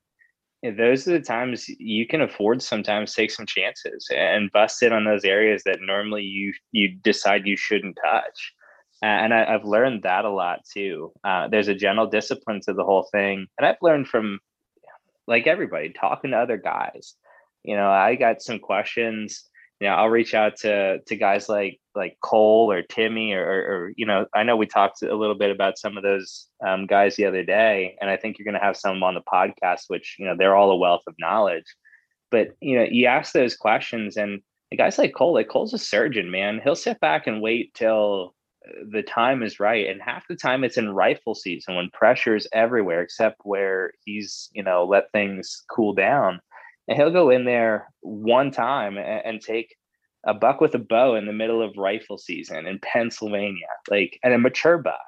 those 0.63 1.07
are 1.07 1.11
the 1.11 1.21
times 1.21 1.67
you 1.79 2.07
can 2.07 2.21
afford 2.21 2.61
sometimes 2.61 3.13
take 3.13 3.31
some 3.31 3.45
chances 3.45 4.07
and 4.15 4.51
bust 4.51 4.81
in 4.81 4.93
on 4.93 5.05
those 5.05 5.23
areas 5.23 5.63
that 5.65 5.79
normally 5.81 6.23
you 6.23 6.53
you 6.71 6.95
decide 7.03 7.45
you 7.45 7.57
shouldn't 7.57 7.97
touch. 8.03 8.53
And 9.01 9.33
I, 9.33 9.51
have 9.51 9.65
learned 9.65 10.03
that 10.03 10.25
a 10.25 10.29
lot 10.29 10.61
too. 10.73 11.11
Uh, 11.23 11.47
there's 11.47 11.67
a 11.67 11.75
general 11.75 12.07
discipline 12.07 12.61
to 12.61 12.73
the 12.73 12.83
whole 12.83 13.07
thing 13.11 13.45
and 13.57 13.67
i've 13.67 13.75
learned 13.81 14.07
from 14.07 14.39
like 15.27 15.47
everybody 15.47 15.89
talking 15.89 16.31
to 16.31 16.37
other 16.37 16.57
guys 16.57 17.15
you 17.65 17.75
know 17.75 17.89
i 17.89 18.15
got 18.15 18.41
some 18.41 18.59
questions. 18.59 19.49
You 19.81 19.87
know 19.87 19.95
i'll 19.95 20.09
reach 20.09 20.33
out 20.33 20.55
to 20.57 20.99
to 20.99 21.15
guys 21.17 21.49
like 21.49 21.81
like 21.95 22.17
cole 22.23 22.71
or 22.71 22.81
timmy 22.81 23.33
or, 23.33 23.43
or 23.43 23.93
you 23.97 24.05
know 24.05 24.25
i 24.33 24.41
know 24.43 24.55
we 24.55 24.67
talked 24.67 25.01
a 25.01 25.15
little 25.15 25.35
bit 25.35 25.51
about 25.51 25.77
some 25.77 25.97
of 25.97 26.03
those 26.03 26.47
um, 26.65 26.87
guys 26.87 27.17
the 27.17 27.25
other 27.25 27.43
day 27.43 27.97
and 27.99 28.09
i 28.09 28.15
think 28.15 28.37
you're 28.37 28.45
going 28.45 28.59
to 28.59 28.65
have 28.65 28.77
some 28.77 29.03
on 29.03 29.15
the 29.15 29.21
podcast 29.21 29.81
which 29.87 30.15
you 30.17 30.25
know 30.25 30.35
they're 30.37 30.55
all 30.55 30.71
a 30.71 30.77
wealth 30.77 31.03
of 31.07 31.15
knowledge. 31.19 31.65
But 32.31 32.55
you 32.61 32.77
know 32.77 32.85
you 32.89 33.05
ask 33.05 33.33
those 33.33 33.55
questions 33.55 34.15
and 34.15 34.41
the 34.71 34.77
guys 34.77 34.97
like 34.97 35.13
cole 35.13 35.33
like 35.33 35.49
cole's 35.49 35.73
a 35.73 35.77
surgeon 35.77 36.31
man. 36.31 36.61
He'll 36.63 36.75
sit 36.75 36.99
back 36.99 37.27
and 37.27 37.41
wait 37.41 37.73
till 37.73 38.33
the 38.91 39.03
time 39.03 39.43
is 39.43 39.59
right 39.59 39.87
and 39.87 40.01
half 40.01 40.27
the 40.27 40.35
time 40.35 40.63
it's 40.63 40.77
in 40.77 40.89
rifle 40.89 41.35
season 41.35 41.75
when 41.75 41.89
pressure 41.91 42.35
is 42.35 42.47
everywhere 42.51 43.01
except 43.01 43.37
where 43.43 43.91
he's 44.05 44.49
you 44.53 44.63
know 44.63 44.85
let 44.85 45.11
things 45.11 45.63
cool 45.69 45.93
down 45.93 46.39
and 46.87 46.97
he'll 46.97 47.11
go 47.11 47.29
in 47.29 47.45
there 47.45 47.87
one 48.01 48.51
time 48.51 48.97
and, 48.97 49.25
and 49.25 49.41
take 49.41 49.75
a 50.25 50.33
buck 50.33 50.59
with 50.61 50.73
a 50.75 50.79
bow 50.79 51.15
in 51.15 51.25
the 51.25 51.33
middle 51.33 51.61
of 51.61 51.75
rifle 51.77 52.17
season 52.17 52.65
in 52.65 52.79
pennsylvania 52.79 53.67
like 53.89 54.19
and 54.23 54.33
a 54.33 54.37
mature 54.37 54.77
buck 54.77 54.99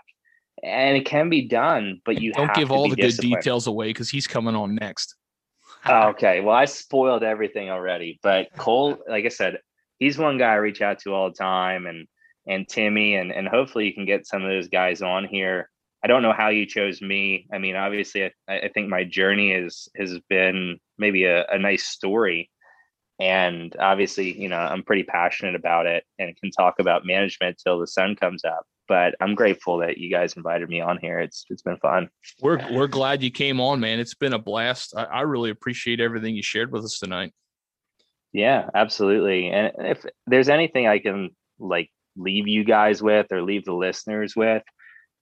and 0.63 0.97
it 0.97 1.05
can 1.05 1.30
be 1.30 1.47
done 1.47 2.01
but 2.05 2.21
you 2.21 2.32
don't 2.34 2.53
give 2.53 2.71
all 2.71 2.89
the 2.89 2.95
good 2.95 3.17
details 3.17 3.67
away 3.67 3.88
because 3.88 4.09
he's 4.09 4.28
coming 4.28 4.55
on 4.55 4.75
next 4.75 5.15
oh, 5.86 6.07
okay 6.09 6.41
well 6.41 6.55
i 6.55 6.65
spoiled 6.65 7.23
everything 7.23 7.69
already 7.69 8.19
but 8.23 8.47
cole 8.57 8.97
like 9.07 9.25
i 9.25 9.30
said 9.30 9.57
he's 9.99 10.17
one 10.17 10.38
guy 10.38 10.53
i 10.53 10.55
reach 10.55 10.82
out 10.82 10.99
to 10.99 11.13
all 11.13 11.30
the 11.30 11.36
time 11.36 11.86
and 11.86 12.07
and 12.47 12.67
Timmy, 12.67 13.15
and 13.15 13.32
and 13.32 13.47
hopefully 13.47 13.86
you 13.86 13.93
can 13.93 14.05
get 14.05 14.25
some 14.25 14.41
of 14.41 14.49
those 14.49 14.69
guys 14.69 15.01
on 15.01 15.25
here. 15.25 15.69
I 16.04 16.08
don't 16.08 16.22
know 16.22 16.34
how 16.34 16.50
you 16.50 16.66
chose 16.66 17.02
me. 17.02 17.48
I 17.52 17.58
mean, 17.58 17.76
obviously, 17.76 18.26
I, 18.26 18.32
I 18.48 18.70
think 18.74 18.89
my 18.89 19.04
journey 19.04 19.52
is 19.52 19.89
has 19.98 20.20
been 20.30 20.80
maybe 20.98 21.26
a, 21.26 21.45
a 21.48 21.58
nice 21.58 21.86
story, 21.86 22.50
and 23.20 23.76
obviously, 23.80 24.39
you 24.39 24.50
know, 24.50 24.58
I'm 24.58 24.84
pretty 24.84 25.04
passionate 25.04 25.56
about 25.56 25.88
it 25.88 26.04
and 26.20 26.36
can 26.38 26.52
talk 26.52 26.76
about 26.80 27.06
management 27.06 27.60
till 27.64 27.80
the 27.80 27.88
sun 27.88 28.16
comes 28.16 28.45
up. 28.45 28.66
But 28.88 29.16
I'm 29.20 29.36
grateful 29.36 29.80
that 29.80 29.98
you 29.98 30.10
guys 30.10 30.38
invited 30.38 30.70
me 30.70 30.80
on 30.80 30.98
here. 31.02 31.20
It's 31.20 31.45
it's 31.50 31.64
been 31.64 31.78
fun. 31.78 32.10
We're 32.41 32.60
we're 32.72 32.88
glad 32.88 33.24
you 33.24 33.32
came 33.32 33.60
on, 33.60 33.80
man. 33.80 34.00
It's 34.00 34.14
been 34.14 34.34
a 34.34 34.39
blast. 34.39 34.93
I, 34.95 35.04
I 35.04 35.22
really 35.22 35.50
appreciate 35.50 36.00
everything 36.00 36.36
you 36.36 36.43
shared 36.43 36.72
with 36.72 36.86
us 36.86 37.00
tonight. 37.00 37.34
Yeah, 38.34 38.70
absolutely. 38.76 39.50
And 39.50 39.72
if 39.80 40.06
there's 40.28 40.50
anything 40.50 40.88
I 40.88 41.00
can 41.00 41.32
like 41.60 41.89
leave 42.16 42.48
you 42.48 42.64
guys 42.64 43.02
with 43.02 43.32
or 43.32 43.41
leave 43.41 43.66
the 43.66 43.74
listeners 43.74 44.36
with 44.36 44.64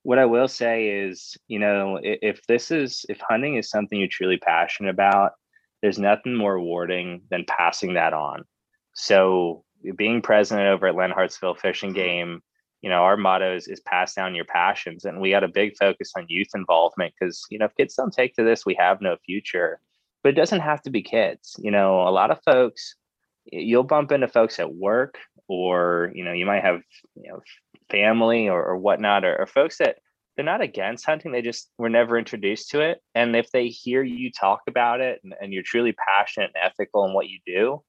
what 0.06 0.18
i 0.18 0.24
will 0.24 0.48
say 0.48 0.88
is 0.88 1.36
you 1.48 1.58
know 1.58 1.98
if 2.02 2.40
this 2.46 2.70
is 2.70 3.04
if 3.08 3.18
hunting 3.28 3.56
is 3.56 3.68
something 3.68 3.98
you're 3.98 4.08
truly 4.08 4.38
passionate 4.38 4.90
about 4.90 5.32
there's 5.82 5.98
nothing 5.98 6.34
more 6.34 6.54
rewarding 6.54 7.22
than 7.30 7.44
passing 7.46 7.94
that 7.94 8.12
on. 8.12 8.44
So 8.94 9.64
being 9.96 10.22
president 10.22 10.66
over 10.66 10.88
at 10.88 10.94
Lenhartsville 10.94 11.58
fishing 11.58 11.90
mm-hmm. 11.90 11.98
game 11.98 12.42
you 12.82 12.90
know 12.90 13.02
our 13.02 13.16
motto 13.16 13.56
is, 13.56 13.68
is 13.68 13.80
pass 13.80 14.14
down 14.14 14.34
your 14.34 14.44
passions 14.44 15.04
and 15.04 15.20
we 15.20 15.30
had 15.30 15.44
a 15.44 15.48
big 15.48 15.76
focus 15.76 16.12
on 16.16 16.26
youth 16.28 16.48
involvement 16.54 17.14
because 17.18 17.44
you 17.50 17.58
know 17.58 17.66
if 17.66 17.74
kids 17.76 17.94
don't 17.94 18.12
take 18.12 18.34
to 18.34 18.44
this 18.44 18.66
we 18.66 18.74
have 18.74 19.00
no 19.00 19.16
future. 19.24 19.80
But 20.22 20.30
it 20.30 20.36
doesn't 20.36 20.60
have 20.60 20.82
to 20.82 20.90
be 20.90 21.02
kids 21.02 21.54
you 21.58 21.70
know 21.70 22.02
a 22.02 22.10
lot 22.10 22.30
of 22.30 22.40
folks 22.44 22.96
you'll 23.44 23.84
bump 23.84 24.10
into 24.12 24.28
folks 24.28 24.58
at 24.58 24.74
work 24.74 25.18
or 25.46 26.10
you 26.14 26.24
know 26.24 26.32
you 26.32 26.46
might 26.46 26.64
have 26.64 26.80
you 27.14 27.30
know 27.30 27.40
family 27.90 28.48
or, 28.48 28.62
or 28.64 28.76
whatnot 28.76 29.24
or, 29.24 29.36
or 29.40 29.46
folks 29.46 29.78
that 29.78 29.96
they're 30.36 30.44
not 30.44 30.60
against 30.60 31.06
hunting 31.06 31.32
they 31.32 31.42
just 31.42 31.70
were 31.78 31.88
never 31.88 32.18
introduced 32.18 32.70
to 32.70 32.80
it. 32.80 33.00
And 33.14 33.34
if 33.34 33.50
they 33.50 33.68
hear 33.68 34.02
you 34.02 34.30
talk 34.30 34.60
about 34.68 35.00
it 35.00 35.20
and, 35.24 35.34
and, 35.40 35.52
you're 35.52 35.62
truly 35.62 35.92
passionate 35.92 36.50
and 36.54 36.64
ethical 36.64 37.06
in 37.06 37.14
what 37.14 37.28
you 37.28 37.38
do 37.46 37.82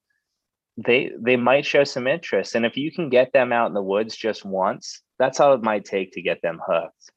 they 0.78 1.10
they 1.20 1.36
might 1.36 1.66
show 1.66 1.84
some 1.84 2.06
interest. 2.06 2.54
And 2.54 2.64
if 2.64 2.76
you 2.76 2.92
can 2.92 3.10
get 3.10 3.32
them 3.32 3.52
out 3.52 3.66
in 3.66 3.74
the 3.74 3.82
woods 3.82 4.16
just 4.16 4.44
once 4.44 5.02
that's 5.18 5.40
all 5.40 5.52
it 5.54 5.62
might 5.62 5.84
take 5.84 6.12
to 6.12 6.22
get 6.22 6.40
them 6.42 6.60
hooked. 6.64 7.10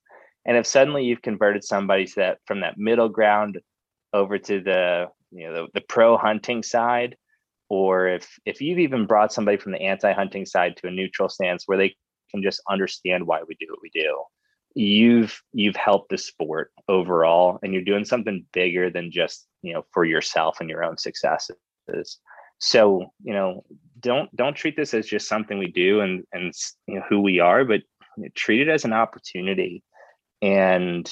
And 0.45 0.57
if 0.57 0.65
suddenly 0.65 1.05
you've 1.05 1.21
converted 1.21 1.63
somebody 1.63 2.05
to 2.07 2.15
that 2.17 2.37
from 2.45 2.61
that 2.61 2.77
middle 2.77 3.09
ground 3.09 3.59
over 4.13 4.37
to 4.37 4.61
the 4.61 5.07
you 5.31 5.47
know 5.47 5.53
the, 5.53 5.67
the 5.75 5.81
pro 5.81 6.17
hunting 6.17 6.63
side 6.63 7.15
or 7.69 8.07
if 8.07 8.27
if 8.45 8.59
you've 8.59 8.79
even 8.79 9.05
brought 9.05 9.31
somebody 9.31 9.57
from 9.57 9.71
the 9.71 9.81
anti-hunting 9.81 10.45
side 10.45 10.75
to 10.75 10.87
a 10.87 10.91
neutral 10.91 11.29
stance 11.29 11.63
where 11.65 11.77
they 11.77 11.95
can 12.31 12.41
just 12.41 12.61
understand 12.69 13.27
why 13.27 13.41
we 13.47 13.55
do 13.55 13.67
what 13.69 13.79
we 13.81 13.91
do. 13.93 14.23
You've 14.73 15.41
you've 15.53 15.75
helped 15.75 16.09
the 16.09 16.17
sport 16.17 16.71
overall 16.87 17.59
and 17.61 17.73
you're 17.73 17.83
doing 17.83 18.05
something 18.05 18.45
bigger 18.53 18.89
than 18.89 19.11
just 19.11 19.47
you 19.61 19.73
know 19.73 19.83
for 19.93 20.05
yourself 20.05 20.59
and 20.59 20.69
your 20.69 20.83
own 20.83 20.97
successes. 20.97 21.57
So 22.59 23.11
you 23.23 23.33
know 23.33 23.65
don't 23.99 24.33
don't 24.35 24.55
treat 24.55 24.77
this 24.77 24.93
as 24.93 25.07
just 25.07 25.27
something 25.27 25.57
we 25.57 25.71
do 25.71 25.99
and 25.99 26.23
and 26.31 26.53
you 26.87 26.95
know 26.95 27.05
who 27.09 27.19
we 27.19 27.39
are 27.39 27.65
but 27.65 27.81
treat 28.35 28.61
it 28.61 28.69
as 28.69 28.85
an 28.85 28.93
opportunity. 28.93 29.83
And 30.41 31.11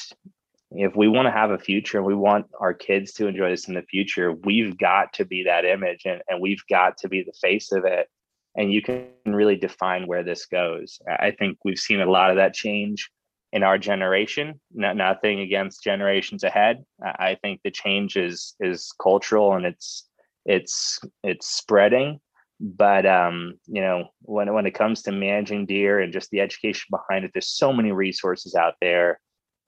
if 0.72 0.95
we 0.95 1.07
want 1.07 1.26
to 1.26 1.32
have 1.32 1.51
a 1.51 1.57
future 1.57 1.97
and 1.97 2.07
we 2.07 2.15
want 2.15 2.47
our 2.59 2.74
kids 2.74 3.13
to 3.13 3.28
enjoy 3.28 3.49
this 3.49 3.67
in 3.67 3.74
the 3.74 3.82
future, 3.82 4.34
we've 4.34 4.78
got 4.78 5.13
to 5.13 5.26
be 5.26 5.43
that 5.43 5.65
image 5.65 6.03
and, 6.05 6.22
and 6.28 6.41
we've 6.41 6.63
got 6.70 6.97
to 6.97 7.09
be 7.09 7.24
the 7.24 7.34
face 7.41 7.72
of 7.72 7.86
it. 7.86 8.07
And 8.56 8.72
you 8.72 8.82
can 8.82 9.08
really 9.26 9.56
define 9.56 10.08
where 10.08 10.24
this 10.24 10.45
goes. 10.45 11.00
I 11.08 11.32
think 11.32 11.58
we've 11.64 11.80
seen 11.80 12.02
a 12.02 12.10
lot 12.10 12.32
of 12.32 12.38
that 12.38 12.54
change 12.54 13.10
in 13.54 13.64
our 13.64 13.78
generation. 13.78 14.60
Not, 14.74 14.95
nothing 14.95 15.39
against 15.39 15.84
generations 15.84 16.43
ahead. 16.43 16.84
I 17.04 17.38
think 17.41 17.62
the 17.64 17.72
change 17.72 18.16
is 18.16 18.56
is 18.60 18.91
cultural 19.02 19.54
and 19.54 19.66
it's 19.66 20.08
it's 20.45 21.00
it's 21.24 21.50
spreading. 21.50 22.20
But 22.60 23.06
um, 23.06 23.54
you 23.68 23.82
know, 23.82 24.10
when 24.24 24.54
when 24.54 24.66
it 24.66 24.74
comes 24.74 25.04
to 25.04 25.12
managing 25.12 25.66
deer 25.66 26.00
and 26.00 26.12
just 26.12 26.30
the 26.32 26.41
education 26.41 26.88
behind 26.89 27.24
it, 27.24 27.32
there's 27.34 27.47
so 27.47 27.72
many 27.72 27.91
resources 27.91 28.56
out 28.56 28.74
there 28.82 29.20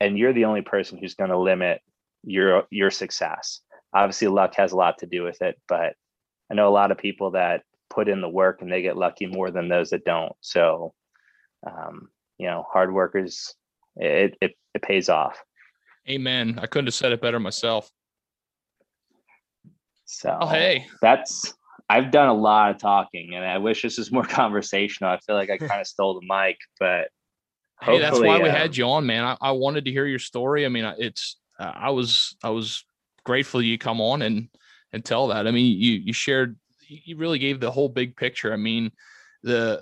and 0.02 0.18
you're 0.18 0.34
the 0.34 0.46
only 0.46 0.64
person 0.64 0.98
who's 0.98 1.14
going 1.14 1.30
to 1.30 1.38
limit 1.38 1.80
your 2.24 2.66
your 2.70 2.92
success 2.92 3.62
obviously 3.94 4.28
luck 4.28 4.54
has 4.56 4.74
a 4.74 4.76
lot 4.76 4.98
to 4.98 5.06
do 5.06 5.24
with 5.24 5.42
it 5.42 5.60
but 5.68 5.94
i 6.52 6.54
know 6.54 6.68
a 6.68 6.70
lot 6.70 6.92
of 6.92 6.98
people 6.98 7.32
that 7.32 7.62
put 7.92 8.08
in 8.10 8.22
the 8.22 8.30
work 8.30 8.62
and 8.62 8.72
they 8.72 8.82
get 8.82 8.98
lucky 8.98 9.26
more 9.26 9.52
than 9.52 9.68
those 9.68 9.90
that 9.90 10.06
don't 10.06 10.34
so 10.42 10.94
um, 11.68 12.10
you 12.38 12.48
know 12.48 12.66
hard 12.72 12.94
workers 12.94 13.54
it, 13.98 14.36
it 14.42 14.54
it 14.74 14.82
pays 14.82 15.10
off 15.10 15.44
amen 16.10 16.58
i 16.62 16.66
couldn't 16.66 16.88
have 16.88 16.94
said 16.94 17.12
it 17.12 17.22
better 17.22 17.40
myself 17.40 17.92
so 20.06 20.38
oh, 20.42 20.48
hey 20.48 20.86
that's 21.02 21.54
i've 21.90 22.12
done 22.12 22.30
a 22.30 22.34
lot 22.34 22.72
of 22.72 22.78
talking 22.78 23.36
and 23.36 23.46
i 23.46 23.58
wish 23.58 23.82
this 23.82 23.98
was 23.98 24.12
more 24.12 24.24
conversational 24.26 25.12
i 25.12 25.20
feel 25.20 25.36
like 25.36 25.50
i 25.50 25.58
kind 25.58 25.82
of 25.82 25.88
stole 25.88 26.20
the 26.20 26.26
mic 26.28 26.58
but 26.80 27.10
Hey, 27.84 27.98
that's 27.98 28.20
why 28.20 28.40
we 28.40 28.48
had 28.48 28.78
you 28.78 28.86
on, 28.86 29.08
man. 29.08 29.24
I, 29.24 29.36
I, 29.42 29.52
wanted 29.54 29.86
to 29.86 29.92
hear 29.92 30.06
your 30.06 30.20
story. 30.20 30.68
I 30.68 30.70
mean, 30.70 30.86
it's 31.00 31.38
uh, 31.60 31.72
I 31.74 31.90
was 31.90 32.38
I 32.44 32.52
was 32.52 32.86
grateful 33.24 33.60
you 33.60 33.80
come 33.80 34.00
on 34.00 34.22
and 34.22 34.50
and 34.94 35.04
tell 35.04 35.28
that. 35.28 35.48
I 35.48 35.52
mean, 35.52 35.66
you 35.80 35.94
you 35.94 36.14
shared 36.14 36.58
you 36.92 37.18
really 37.18 37.40
gave 37.40 37.60
the 37.60 37.72
whole 37.72 37.90
big 37.90 38.16
picture. 38.16 38.54
I 38.54 38.58
mean, 38.58 38.92
the 39.44 39.82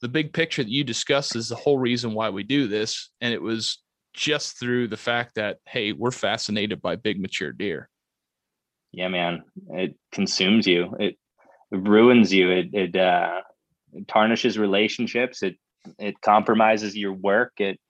the 0.00 0.08
big 0.08 0.32
picture 0.32 0.62
that 0.62 0.70
you 0.70 0.84
discussed 0.84 1.34
is 1.36 1.48
the 1.48 1.56
whole 1.56 1.78
reason 1.78 2.14
why 2.14 2.30
we 2.30 2.42
do 2.42 2.68
this, 2.68 3.10
and 3.20 3.32
it 3.32 3.42
was 3.42 3.78
just 4.12 4.58
through 4.58 4.88
the 4.88 4.96
fact 4.96 5.34
that 5.36 5.58
hey, 5.66 5.92
we're 5.92 6.10
fascinated 6.10 6.80
by 6.80 6.96
big 6.96 7.20
mature 7.20 7.52
deer. 7.52 7.88
Yeah, 8.92 9.08
man, 9.08 9.44
it 9.70 9.96
consumes 10.12 10.66
you. 10.66 10.94
It, 10.98 11.16
ruins 11.70 12.32
you. 12.32 12.50
It 12.50 12.68
it, 12.72 12.96
uh, 12.96 13.40
it 13.92 14.08
tarnishes 14.08 14.58
relationships. 14.58 15.42
It 15.42 15.56
it 15.98 16.20
compromises 16.20 16.96
your 16.96 17.12
work. 17.12 17.52
It 17.58 17.80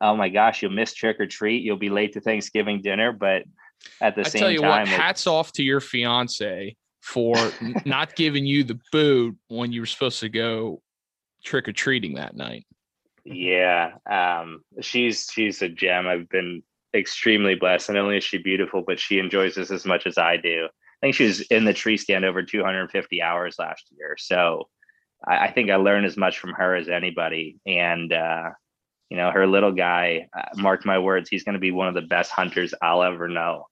oh 0.00 0.16
my 0.16 0.28
gosh, 0.28 0.62
you'll 0.62 0.72
miss 0.72 0.94
trick 0.94 1.20
or 1.20 1.26
treat. 1.26 1.62
You'll 1.62 1.78
be 1.78 1.90
late 1.90 2.14
to 2.14 2.20
Thanksgiving 2.20 2.82
dinner, 2.82 3.12
but 3.12 3.44
at 4.00 4.14
the 4.14 4.22
I 4.22 4.28
same 4.28 4.40
tell 4.40 4.50
you 4.50 4.60
time, 4.60 4.80
what, 4.80 4.88
hats 4.88 5.26
off 5.26 5.52
to 5.52 5.62
your 5.62 5.80
fiance 5.80 6.74
for 7.06 7.36
not 7.84 8.16
giving 8.16 8.44
you 8.44 8.64
the 8.64 8.80
boot 8.90 9.36
when 9.48 9.72
you 9.72 9.80
were 9.80 9.86
supposed 9.86 10.20
to 10.20 10.28
go 10.28 10.82
trick 11.44 11.68
or 11.68 11.72
treating 11.72 12.14
that 12.14 12.34
night. 12.34 12.66
Yeah, 13.24 13.92
um, 14.10 14.62
she's 14.80 15.28
she's 15.32 15.62
a 15.62 15.68
gem. 15.68 16.06
I've 16.06 16.28
been 16.28 16.62
extremely 16.94 17.54
blessed. 17.54 17.90
Not 17.90 17.98
only 17.98 18.16
is 18.16 18.24
she 18.24 18.38
beautiful, 18.38 18.82
but 18.86 18.98
she 18.98 19.18
enjoys 19.18 19.54
this 19.54 19.70
as 19.70 19.84
much 19.84 20.06
as 20.06 20.18
I 20.18 20.36
do. 20.36 20.66
I 20.66 21.06
think 21.06 21.14
she 21.14 21.24
was 21.24 21.40
in 21.42 21.64
the 21.64 21.74
tree 21.74 21.96
stand 21.96 22.24
over 22.24 22.42
250 22.42 23.22
hours 23.22 23.56
last 23.58 23.86
year. 23.96 24.16
So 24.18 24.68
I, 25.26 25.46
I 25.46 25.52
think 25.52 25.70
I 25.70 25.76
learned 25.76 26.06
as 26.06 26.16
much 26.16 26.38
from 26.38 26.54
her 26.54 26.74
as 26.74 26.88
anybody. 26.88 27.58
And, 27.66 28.12
uh, 28.12 28.50
you 29.10 29.16
know, 29.16 29.30
her 29.30 29.46
little 29.46 29.72
guy, 29.72 30.28
uh, 30.36 30.60
mark 30.60 30.86
my 30.86 30.98
words, 30.98 31.28
he's 31.28 31.44
going 31.44 31.54
to 31.54 31.60
be 31.60 31.70
one 31.70 31.88
of 31.88 31.94
the 31.94 32.02
best 32.02 32.30
hunters 32.30 32.74
I'll 32.80 33.02
ever 33.02 33.28
know. 33.28 33.66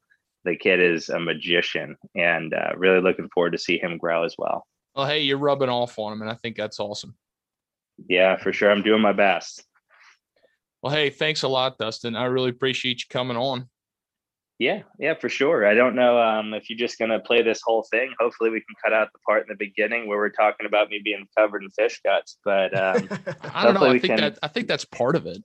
The 0.44 0.56
kid 0.56 0.80
is 0.80 1.08
a 1.08 1.18
magician, 1.18 1.96
and 2.14 2.54
uh, 2.54 2.72
really 2.76 3.00
looking 3.00 3.28
forward 3.32 3.52
to 3.52 3.58
see 3.58 3.78
him 3.78 3.98
grow 3.98 4.24
as 4.24 4.34
well. 4.38 4.66
Well, 4.94 5.06
hey, 5.06 5.20
you're 5.20 5.38
rubbing 5.38 5.68
off 5.68 5.98
on 5.98 6.12
him, 6.12 6.22
and 6.22 6.30
I 6.30 6.34
think 6.34 6.56
that's 6.56 6.78
awesome. 6.78 7.14
Yeah, 8.08 8.36
for 8.36 8.52
sure. 8.52 8.70
I'm 8.70 8.82
doing 8.82 9.00
my 9.00 9.12
best. 9.12 9.64
Well, 10.82 10.92
hey, 10.92 11.10
thanks 11.10 11.42
a 11.42 11.48
lot, 11.48 11.78
Dustin. 11.78 12.14
I 12.14 12.26
really 12.26 12.50
appreciate 12.50 13.00
you 13.00 13.06
coming 13.08 13.36
on. 13.36 13.68
Yeah, 14.58 14.82
yeah, 15.00 15.14
for 15.14 15.28
sure. 15.28 15.66
I 15.66 15.74
don't 15.74 15.96
know 15.96 16.20
um, 16.20 16.54
if 16.54 16.70
you're 16.70 16.78
just 16.78 16.96
gonna 16.98 17.18
play 17.18 17.42
this 17.42 17.60
whole 17.64 17.84
thing. 17.90 18.12
Hopefully, 18.20 18.50
we 18.50 18.60
can 18.60 18.74
cut 18.84 18.92
out 18.92 19.08
the 19.12 19.18
part 19.26 19.42
in 19.42 19.48
the 19.48 19.56
beginning 19.56 20.06
where 20.06 20.16
we're 20.16 20.28
talking 20.28 20.64
about 20.64 20.90
me 20.90 21.00
being 21.02 21.26
covered 21.36 21.64
in 21.64 21.70
fish 21.70 22.00
guts. 22.04 22.38
But 22.44 22.72
um, 22.76 23.08
I 23.42 23.64
don't 23.64 23.74
know. 23.74 23.86
I 23.86 23.98
think 23.98 24.04
can... 24.04 24.16
that 24.18 24.38
I 24.42 24.48
think 24.48 24.68
that's 24.68 24.84
part 24.84 25.16
of 25.16 25.26
it. 25.26 25.42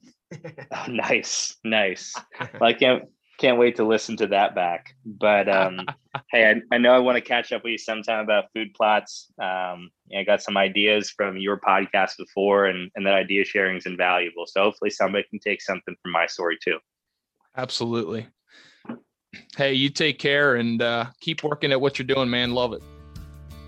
oh, 0.72 0.86
nice, 0.90 1.56
nice. 1.64 2.14
Well, 2.60 2.70
I 2.70 2.74
can't 2.74 3.06
can't 3.40 3.58
wait 3.58 3.78
to 3.78 3.84
listen 3.84 4.18
to 4.18 4.28
that 4.28 4.54
back. 4.54 4.96
But 5.06 5.50
um, 5.50 5.80
hey, 6.32 6.52
I, 6.52 6.76
I, 6.76 6.78
know 6.78 6.92
I 6.92 7.00
want 7.00 7.16
to 7.16 7.22
catch 7.22 7.52
up 7.52 7.64
with 7.64 7.72
you 7.72 7.78
sometime 7.78 8.24
about 8.24 8.46
food 8.54 8.74
plots. 8.76 9.32
Um, 9.42 9.90
I 10.16 10.24
got 10.24 10.44
some 10.44 10.58
ideas 10.58 11.10
from 11.10 11.38
your 11.38 11.60
podcast 11.60 12.18
before, 12.18 12.66
and 12.66 12.92
and 12.96 13.06
that 13.06 13.14
idea 13.14 13.46
sharing 13.46 13.78
is 13.78 13.86
invaluable. 13.86 14.46
So 14.46 14.62
hopefully, 14.64 14.92
somebody 14.92 15.26
can 15.30 15.40
take 15.40 15.62
something 15.62 15.96
from 16.04 16.12
my 16.12 16.28
story 16.28 16.58
too. 16.64 16.78
Absolutely. 17.58 18.28
Hey, 19.56 19.74
you 19.74 19.90
take 19.90 20.20
care 20.20 20.56
and 20.56 20.82
uh, 20.82 21.06
keep 21.20 21.44
working 21.44 21.72
at 21.72 21.80
what 21.80 21.98
you're 21.98 22.08
doing, 22.08 22.30
man. 22.30 22.52
Love 22.52 22.74
it. 22.74 22.82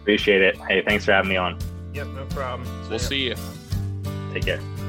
Appreciate 0.02 0.42
it. 0.42 0.58
Hey, 0.58 0.84
thanks 0.84 1.06
for 1.06 1.12
having 1.12 1.30
me 1.30 1.38
on. 1.38 1.58
Yep, 1.94 2.08
no 2.08 2.26
problem. 2.26 2.68
We'll 2.90 3.00
see 3.00 3.28
you. 3.28 3.36
Take 4.34 4.46
care. 4.46 4.81